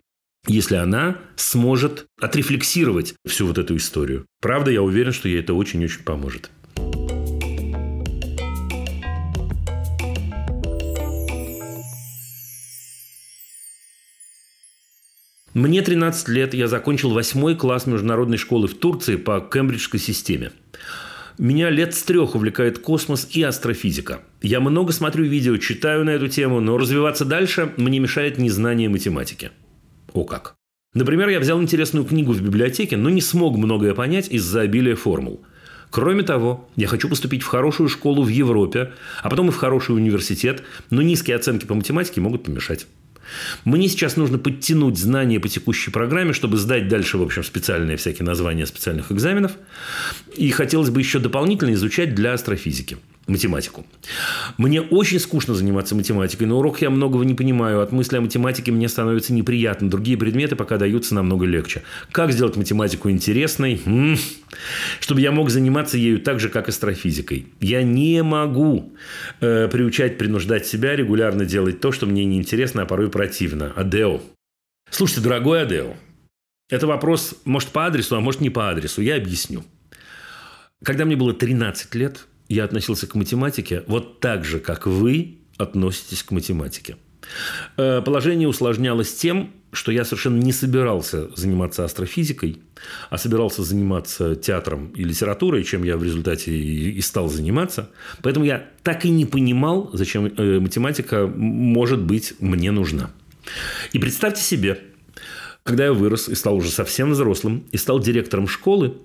если 0.46 0.76
она 0.76 1.18
сможет 1.36 2.06
отрефлексировать 2.20 3.14
всю 3.26 3.46
вот 3.46 3.58
эту 3.58 3.76
историю. 3.76 4.26
Правда, 4.40 4.70
я 4.70 4.82
уверен, 4.82 5.12
что 5.12 5.28
ей 5.28 5.40
это 5.40 5.54
очень-очень 5.54 6.02
поможет. 6.02 6.50
Мне 15.52 15.82
13 15.82 16.28
лет, 16.28 16.54
я 16.54 16.68
закончил 16.68 17.10
8 17.10 17.56
класс 17.56 17.86
международной 17.86 18.38
школы 18.38 18.68
в 18.68 18.74
Турции 18.78 19.16
по 19.16 19.40
кембриджской 19.40 19.98
системе. 19.98 20.52
Меня 21.40 21.70
лет 21.70 21.94
с 21.94 22.02
трех 22.02 22.34
увлекает 22.34 22.80
космос 22.80 23.26
и 23.30 23.42
астрофизика. 23.42 24.20
Я 24.42 24.60
много 24.60 24.92
смотрю 24.92 25.24
видео, 25.24 25.56
читаю 25.56 26.04
на 26.04 26.10
эту 26.10 26.28
тему, 26.28 26.60
но 26.60 26.76
развиваться 26.76 27.24
дальше 27.24 27.72
мне 27.78 27.98
мешает 27.98 28.36
незнание 28.36 28.90
математики. 28.90 29.50
О 30.12 30.24
как. 30.24 30.54
Например, 30.92 31.30
я 31.30 31.40
взял 31.40 31.58
интересную 31.62 32.04
книгу 32.04 32.34
в 32.34 32.42
библиотеке, 32.42 32.98
но 32.98 33.08
не 33.08 33.22
смог 33.22 33.56
многое 33.56 33.94
понять 33.94 34.28
из-за 34.28 34.60
обилия 34.60 34.96
формул. 34.96 35.42
Кроме 35.88 36.24
того, 36.24 36.68
я 36.76 36.86
хочу 36.86 37.08
поступить 37.08 37.42
в 37.42 37.46
хорошую 37.46 37.88
школу 37.88 38.22
в 38.22 38.28
Европе, 38.28 38.92
а 39.22 39.30
потом 39.30 39.48
и 39.48 39.50
в 39.50 39.56
хороший 39.56 39.96
университет, 39.96 40.62
но 40.90 41.00
низкие 41.00 41.36
оценки 41.36 41.64
по 41.64 41.74
математике 41.74 42.20
могут 42.20 42.44
помешать. 42.44 42.86
Мне 43.64 43.88
сейчас 43.88 44.16
нужно 44.16 44.38
подтянуть 44.38 44.98
знания 44.98 45.40
по 45.40 45.48
текущей 45.48 45.90
программе, 45.90 46.32
чтобы 46.32 46.56
сдать 46.56 46.88
дальше, 46.88 47.18
в 47.18 47.22
общем, 47.22 47.44
специальные 47.44 47.96
всякие 47.96 48.24
названия 48.24 48.66
специальных 48.66 49.12
экзаменов. 49.12 49.52
И 50.36 50.50
хотелось 50.50 50.90
бы 50.90 51.00
еще 51.00 51.18
дополнительно 51.18 51.72
изучать 51.74 52.14
для 52.14 52.32
астрофизики 52.32 52.98
математику. 53.30 53.86
Мне 54.58 54.80
очень 54.80 55.18
скучно 55.18 55.54
заниматься 55.54 55.94
математикой. 55.94 56.46
На 56.46 56.56
урок 56.56 56.82
я 56.82 56.90
многого 56.90 57.24
не 57.24 57.34
понимаю. 57.34 57.80
От 57.80 57.92
мысли 57.92 58.16
о 58.16 58.20
математике 58.20 58.72
мне 58.72 58.88
становится 58.88 59.32
неприятно. 59.32 59.88
Другие 59.88 60.16
предметы 60.16 60.56
пока 60.56 60.76
даются 60.76 61.14
намного 61.14 61.46
легче. 61.46 61.82
Как 62.12 62.32
сделать 62.32 62.56
математику 62.56 63.10
интересной? 63.10 63.80
М-м. 63.84 64.18
Чтобы 65.00 65.20
я 65.20 65.32
мог 65.32 65.50
заниматься 65.50 65.96
ею 65.96 66.20
так 66.20 66.40
же, 66.40 66.48
как 66.48 66.68
астрофизикой. 66.68 67.46
Я 67.60 67.82
не 67.82 68.22
могу 68.22 68.92
э, 69.40 69.68
приучать, 69.68 70.18
принуждать 70.18 70.66
себя 70.66 70.96
регулярно 70.96 71.44
делать 71.44 71.80
то, 71.80 71.92
что 71.92 72.06
мне 72.06 72.24
неинтересно, 72.24 72.82
а 72.82 72.86
порой 72.86 73.10
противно. 73.10 73.72
Адео. 73.76 74.20
Слушайте, 74.90 75.22
дорогой 75.22 75.62
Адео, 75.62 75.94
это 76.68 76.86
вопрос, 76.86 77.34
может, 77.44 77.70
по 77.70 77.86
адресу, 77.86 78.16
а 78.16 78.20
может, 78.20 78.40
не 78.40 78.50
по 78.50 78.70
адресу. 78.70 79.02
Я 79.02 79.16
объясню. 79.16 79.64
Когда 80.82 81.04
мне 81.04 81.16
было 81.16 81.34
13 81.34 81.94
лет, 81.94 82.26
я 82.50 82.64
относился 82.64 83.06
к 83.06 83.14
математике 83.14 83.84
вот 83.86 84.20
так 84.20 84.44
же, 84.44 84.58
как 84.58 84.86
вы 84.86 85.38
относитесь 85.56 86.22
к 86.22 86.32
математике. 86.32 86.96
Э, 87.76 88.02
Положение 88.02 88.48
усложнялось 88.48 89.14
тем, 89.14 89.52
что 89.72 89.92
я 89.92 90.04
совершенно 90.04 90.42
не 90.42 90.52
собирался 90.52 91.28
заниматься 91.36 91.84
астрофизикой, 91.84 92.60
а 93.08 93.18
собирался 93.18 93.62
заниматься 93.62 94.34
театром 94.34 94.88
и 94.96 95.04
литературой, 95.04 95.62
чем 95.62 95.84
я 95.84 95.96
в 95.96 96.02
результате 96.02 96.52
и 96.52 97.00
стал 97.02 97.28
заниматься. 97.28 97.90
Поэтому 98.22 98.44
я 98.44 98.66
так 98.82 99.04
и 99.04 99.10
не 99.10 99.26
понимал, 99.26 99.90
зачем 99.92 100.26
э, 100.26 100.58
математика 100.58 101.28
может 101.28 102.02
быть 102.02 102.34
мне 102.40 102.72
нужна. 102.72 103.10
И 103.92 104.00
представьте 104.00 104.42
себе, 104.42 104.80
когда 105.62 105.84
я 105.84 105.92
вырос 105.92 106.28
и 106.28 106.34
стал 106.34 106.56
уже 106.56 106.70
совсем 106.70 107.12
взрослым, 107.12 107.64
и 107.70 107.76
стал 107.76 108.00
директором 108.00 108.48
школы, 108.48 108.96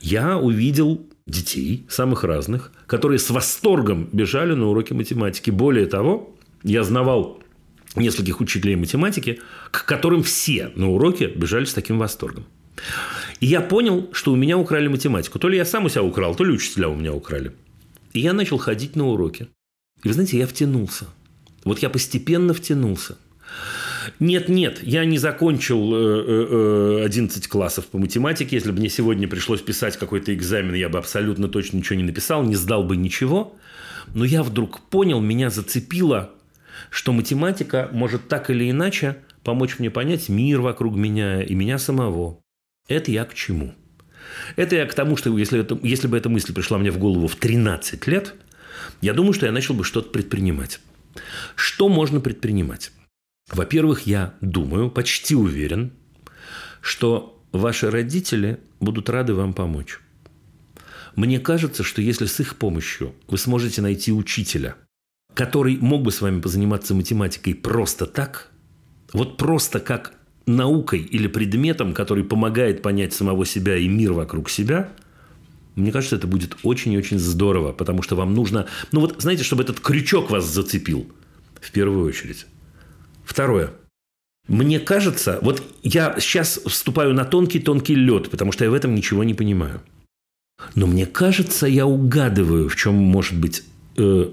я 0.00 0.38
увидел 0.38 1.06
детей 1.30 1.86
самых 1.88 2.24
разных, 2.24 2.72
которые 2.86 3.18
с 3.18 3.30
восторгом 3.30 4.08
бежали 4.12 4.54
на 4.54 4.66
уроки 4.66 4.92
математики. 4.92 5.50
Более 5.50 5.86
того, 5.86 6.34
я 6.62 6.84
знавал 6.84 7.42
нескольких 7.96 8.40
учителей 8.40 8.76
математики, 8.76 9.40
к 9.70 9.84
которым 9.84 10.22
все 10.22 10.70
на 10.74 10.90
уроке 10.90 11.28
бежали 11.28 11.64
с 11.64 11.74
таким 11.74 11.98
восторгом. 11.98 12.44
И 13.40 13.46
я 13.46 13.60
понял, 13.60 14.10
что 14.12 14.32
у 14.32 14.36
меня 14.36 14.58
украли 14.58 14.88
математику. 14.88 15.38
То 15.38 15.48
ли 15.48 15.56
я 15.56 15.64
сам 15.64 15.84
у 15.84 15.88
себя 15.88 16.02
украл, 16.02 16.34
то 16.34 16.44
ли 16.44 16.52
учителя 16.52 16.88
у 16.88 16.94
меня 16.94 17.12
украли. 17.12 17.52
И 18.12 18.20
я 18.20 18.32
начал 18.32 18.58
ходить 18.58 18.96
на 18.96 19.06
уроки. 19.06 19.48
И 20.02 20.08
вы 20.08 20.14
знаете, 20.14 20.38
я 20.38 20.46
втянулся. 20.46 21.06
Вот 21.64 21.80
я 21.80 21.90
постепенно 21.90 22.54
втянулся. 22.54 23.16
Нет, 24.18 24.48
нет, 24.48 24.82
я 24.82 25.04
не 25.04 25.18
закончил 25.18 25.94
э, 25.94 27.00
э, 27.00 27.04
11 27.04 27.48
классов 27.48 27.86
по 27.86 27.98
математике. 27.98 28.56
Если 28.56 28.70
бы 28.70 28.78
мне 28.78 28.88
сегодня 28.88 29.28
пришлось 29.28 29.60
писать 29.60 29.96
какой-то 29.98 30.34
экзамен, 30.34 30.74
я 30.74 30.88
бы 30.88 30.98
абсолютно 30.98 31.48
точно 31.48 31.78
ничего 31.78 31.96
не 31.96 32.04
написал, 32.04 32.42
не 32.42 32.56
сдал 32.56 32.84
бы 32.84 32.96
ничего. 32.96 33.56
Но 34.14 34.24
я 34.24 34.42
вдруг 34.42 34.80
понял, 34.88 35.20
меня 35.20 35.50
зацепило, 35.50 36.30
что 36.90 37.12
математика 37.12 37.88
может 37.92 38.28
так 38.28 38.50
или 38.50 38.70
иначе 38.70 39.16
помочь 39.44 39.78
мне 39.78 39.90
понять 39.90 40.28
мир 40.28 40.60
вокруг 40.60 40.96
меня 40.96 41.42
и 41.42 41.54
меня 41.54 41.78
самого. 41.78 42.40
Это 42.88 43.10
я 43.10 43.24
к 43.24 43.34
чему? 43.34 43.74
Это 44.56 44.76
я 44.76 44.86
к 44.86 44.94
тому, 44.94 45.16
что 45.16 45.36
если, 45.36 45.60
это, 45.60 45.78
если 45.82 46.06
бы 46.08 46.16
эта 46.16 46.28
мысль 46.28 46.52
пришла 46.52 46.78
мне 46.78 46.90
в 46.90 46.98
голову 46.98 47.26
в 47.28 47.36
13 47.36 48.06
лет, 48.06 48.34
я 49.00 49.14
думаю, 49.14 49.32
что 49.32 49.46
я 49.46 49.52
начал 49.52 49.74
бы 49.74 49.84
что-то 49.84 50.10
предпринимать. 50.10 50.80
Что 51.54 51.88
можно 51.88 52.20
предпринимать? 52.20 52.92
Во-первых, 53.52 54.06
я 54.06 54.34
думаю, 54.40 54.90
почти 54.90 55.34
уверен, 55.34 55.92
что 56.80 57.42
ваши 57.52 57.90
родители 57.90 58.60
будут 58.78 59.10
рады 59.10 59.34
вам 59.34 59.52
помочь. 59.52 60.00
Мне 61.16 61.40
кажется, 61.40 61.82
что 61.82 62.00
если 62.00 62.26
с 62.26 62.38
их 62.40 62.56
помощью 62.56 63.14
вы 63.26 63.38
сможете 63.38 63.82
найти 63.82 64.12
учителя, 64.12 64.76
который 65.34 65.76
мог 65.76 66.02
бы 66.02 66.12
с 66.12 66.20
вами 66.20 66.40
позаниматься 66.40 66.94
математикой 66.94 67.54
просто 67.54 68.06
так, 68.06 68.50
вот 69.12 69.36
просто 69.36 69.80
как 69.80 70.14
наукой 70.46 71.00
или 71.00 71.26
предметом, 71.26 71.92
который 71.92 72.24
помогает 72.24 72.82
понять 72.82 73.12
самого 73.12 73.44
себя 73.44 73.76
и 73.76 73.88
мир 73.88 74.12
вокруг 74.12 74.48
себя, 74.48 74.92
мне 75.74 75.90
кажется, 75.92 76.16
это 76.16 76.26
будет 76.26 76.56
очень-очень 76.62 77.18
здорово, 77.18 77.72
потому 77.72 78.02
что 78.02 78.14
вам 78.14 78.34
нужно, 78.34 78.66
ну 78.92 79.00
вот, 79.00 79.20
знаете, 79.20 79.42
чтобы 79.42 79.62
этот 79.64 79.80
крючок 79.80 80.30
вас 80.30 80.44
зацепил 80.44 81.10
в 81.60 81.70
первую 81.72 82.06
очередь. 82.06 82.46
Второе. 83.30 83.70
Мне 84.48 84.80
кажется, 84.80 85.38
вот 85.40 85.62
я 85.84 86.16
сейчас 86.18 86.60
вступаю 86.66 87.14
на 87.14 87.24
тонкий-тонкий 87.24 87.94
лед, 87.94 88.28
потому 88.28 88.50
что 88.50 88.64
я 88.64 88.70
в 88.72 88.74
этом 88.74 88.92
ничего 88.92 89.22
не 89.22 89.34
понимаю. 89.34 89.82
Но 90.74 90.88
мне 90.88 91.06
кажется, 91.06 91.68
я 91.68 91.86
угадываю, 91.86 92.68
в 92.68 92.74
чем 92.74 92.94
может 92.94 93.38
быть 93.38 93.62
э, 93.96 94.30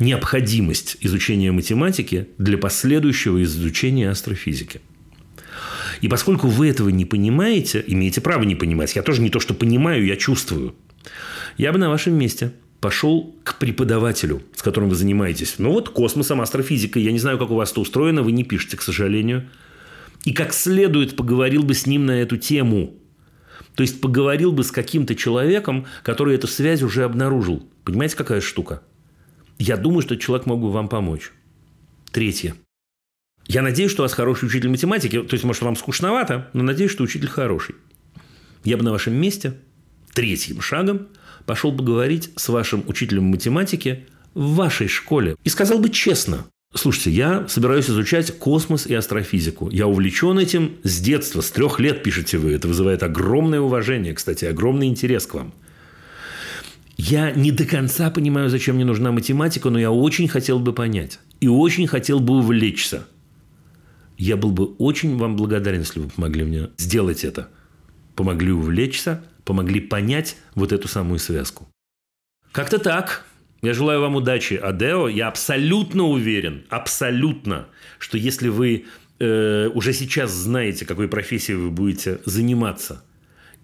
необходимость 0.00 0.96
изучения 1.00 1.52
математики 1.52 2.26
для 2.36 2.58
последующего 2.58 3.40
изучения 3.44 4.10
астрофизики. 4.10 4.80
И 6.00 6.08
поскольку 6.08 6.48
вы 6.48 6.68
этого 6.70 6.88
не 6.88 7.04
понимаете, 7.04 7.84
имеете 7.86 8.20
право 8.20 8.42
не 8.42 8.56
понимать, 8.56 8.96
я 8.96 9.02
тоже 9.02 9.22
не 9.22 9.30
то, 9.30 9.38
что 9.38 9.54
понимаю, 9.54 10.04
я 10.04 10.16
чувствую, 10.16 10.74
я 11.56 11.72
бы 11.72 11.78
на 11.78 11.88
вашем 11.88 12.14
месте 12.14 12.52
пошел 12.84 13.34
к 13.44 13.56
преподавателю, 13.56 14.42
с 14.54 14.60
которым 14.60 14.90
вы 14.90 14.94
занимаетесь. 14.94 15.54
Ну 15.56 15.70
вот 15.70 15.88
космосом, 15.88 16.42
астрофизикой. 16.42 17.02
Я 17.02 17.12
не 17.12 17.18
знаю, 17.18 17.38
как 17.38 17.50
у 17.50 17.54
вас 17.54 17.72
это 17.72 17.80
устроено, 17.80 18.22
вы 18.22 18.32
не 18.32 18.44
пишете, 18.44 18.76
к 18.76 18.82
сожалению. 18.82 19.48
И 20.26 20.34
как 20.34 20.52
следует 20.52 21.16
поговорил 21.16 21.62
бы 21.62 21.72
с 21.72 21.86
ним 21.86 22.04
на 22.04 22.20
эту 22.20 22.36
тему. 22.36 22.92
То 23.74 23.82
есть 23.82 24.02
поговорил 24.02 24.52
бы 24.52 24.64
с 24.64 24.70
каким-то 24.70 25.14
человеком, 25.14 25.86
который 26.02 26.34
эту 26.34 26.46
связь 26.46 26.82
уже 26.82 27.04
обнаружил. 27.04 27.66
Понимаете, 27.84 28.16
какая 28.16 28.42
штука? 28.42 28.82
Я 29.58 29.78
думаю, 29.78 30.02
что 30.02 30.18
человек 30.18 30.44
мог 30.44 30.60
бы 30.60 30.70
вам 30.70 30.88
помочь. 30.88 31.32
Третье. 32.12 32.54
Я 33.46 33.62
надеюсь, 33.62 33.92
что 33.92 34.02
у 34.02 34.04
вас 34.04 34.12
хороший 34.12 34.44
учитель 34.44 34.68
математики. 34.68 35.22
То 35.22 35.32
есть, 35.32 35.44
может, 35.44 35.62
вам 35.62 35.76
скучновато, 35.76 36.50
но 36.52 36.62
надеюсь, 36.62 36.90
что 36.90 37.02
учитель 37.02 37.28
хороший. 37.28 37.76
Я 38.62 38.76
бы 38.76 38.82
на 38.82 38.92
вашем 38.92 39.14
месте 39.14 39.54
третьим 40.12 40.60
шагом 40.60 41.08
пошел 41.46 41.72
бы 41.72 41.84
говорить 41.84 42.30
с 42.36 42.48
вашим 42.48 42.84
учителем 42.86 43.24
математики 43.24 44.06
в 44.34 44.54
вашей 44.54 44.88
школе 44.88 45.36
и 45.44 45.48
сказал 45.48 45.78
бы 45.78 45.90
честно, 45.90 46.46
Слушайте, 46.76 47.12
я 47.12 47.46
собираюсь 47.46 47.88
изучать 47.88 48.36
космос 48.36 48.88
и 48.88 48.94
астрофизику. 48.94 49.70
Я 49.70 49.86
увлечен 49.86 50.40
этим 50.40 50.72
с 50.82 51.00
детства, 51.00 51.40
с 51.40 51.52
трех 51.52 51.78
лет 51.78 52.02
пишете 52.02 52.36
вы. 52.36 52.50
Это 52.50 52.66
вызывает 52.66 53.04
огромное 53.04 53.60
уважение, 53.60 54.12
кстати, 54.12 54.44
огромный 54.44 54.88
интерес 54.88 55.24
к 55.24 55.34
вам. 55.34 55.54
Я 56.96 57.30
не 57.30 57.52
до 57.52 57.64
конца 57.64 58.10
понимаю, 58.10 58.50
зачем 58.50 58.74
мне 58.74 58.84
нужна 58.84 59.12
математика, 59.12 59.70
но 59.70 59.78
я 59.78 59.92
очень 59.92 60.26
хотел 60.26 60.58
бы 60.58 60.72
понять. 60.72 61.20
И 61.40 61.46
очень 61.46 61.86
хотел 61.86 62.18
бы 62.18 62.38
увлечься. 62.38 63.06
Я 64.18 64.36
был 64.36 64.50
бы 64.50 64.66
очень 64.78 65.16
вам 65.16 65.36
благодарен, 65.36 65.80
если 65.80 66.00
вы 66.00 66.08
помогли 66.08 66.44
мне 66.44 66.70
сделать 66.76 67.24
это. 67.24 67.50
Помогли 68.16 68.50
увлечься, 68.50 69.22
помогли 69.44 69.80
понять 69.80 70.36
вот 70.54 70.72
эту 70.72 70.88
самую 70.88 71.18
связку. 71.18 71.68
Как-то 72.52 72.78
так. 72.78 73.26
Я 73.62 73.72
желаю 73.72 74.00
вам 74.00 74.16
удачи, 74.16 74.54
Адео. 74.54 75.08
Я 75.08 75.28
абсолютно 75.28 76.04
уверен, 76.04 76.64
абсолютно, 76.68 77.66
что 77.98 78.18
если 78.18 78.48
вы 78.48 78.84
э, 79.18 79.68
уже 79.68 79.92
сейчас 79.92 80.30
знаете, 80.32 80.84
какой 80.84 81.08
профессией 81.08 81.56
вы 81.56 81.70
будете 81.70 82.20
заниматься, 82.26 83.02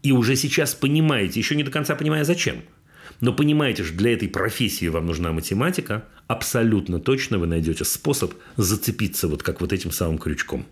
и 0.02 0.12
уже 0.12 0.36
сейчас 0.36 0.74
понимаете, 0.74 1.38
еще 1.38 1.54
не 1.54 1.62
до 1.62 1.70
конца 1.70 1.94
понимая 1.94 2.24
зачем, 2.24 2.62
но 3.20 3.34
понимаете, 3.34 3.84
что 3.84 3.94
для 3.94 4.14
этой 4.14 4.28
профессии 4.28 4.88
вам 4.88 5.06
нужна 5.06 5.32
математика, 5.32 6.04
абсолютно 6.26 6.98
точно 6.98 7.38
вы 7.38 7.46
найдете 7.46 7.84
способ 7.84 8.32
зацепиться 8.56 9.28
вот 9.28 9.42
как 9.42 9.60
вот 9.60 9.72
этим 9.72 9.92
самым 9.92 10.18
крючком. 10.18 10.64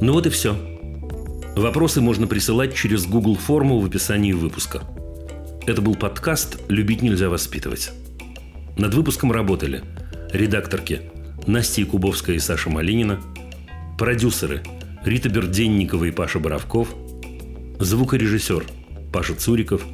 Ну 0.00 0.12
вот 0.12 0.26
и 0.26 0.30
все. 0.30 0.77
Вопросы 1.58 2.00
можно 2.00 2.28
присылать 2.28 2.72
через 2.76 3.04
Google 3.04 3.34
форму 3.34 3.80
в 3.80 3.86
описании 3.86 4.32
выпуска. 4.32 4.82
Это 5.66 5.82
был 5.82 5.96
подкаст 5.96 6.60
«Любить 6.68 7.02
нельзя 7.02 7.28
воспитывать». 7.28 7.90
Над 8.76 8.94
выпуском 8.94 9.32
работали 9.32 9.82
редакторки 10.32 11.02
Настя 11.48 11.80
Якубовская 11.80 12.36
и 12.36 12.38
Саша 12.38 12.70
Малинина, 12.70 13.20
продюсеры 13.98 14.62
Рита 15.04 15.30
Берденникова 15.30 16.04
и 16.04 16.12
Паша 16.12 16.38
Боровков, 16.38 16.94
звукорежиссер 17.80 18.64
Паша 19.12 19.34
Цуриков, 19.34 19.84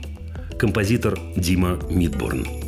композитор 0.59 1.19
Дима 1.35 1.78
Мидборн. 1.89 2.64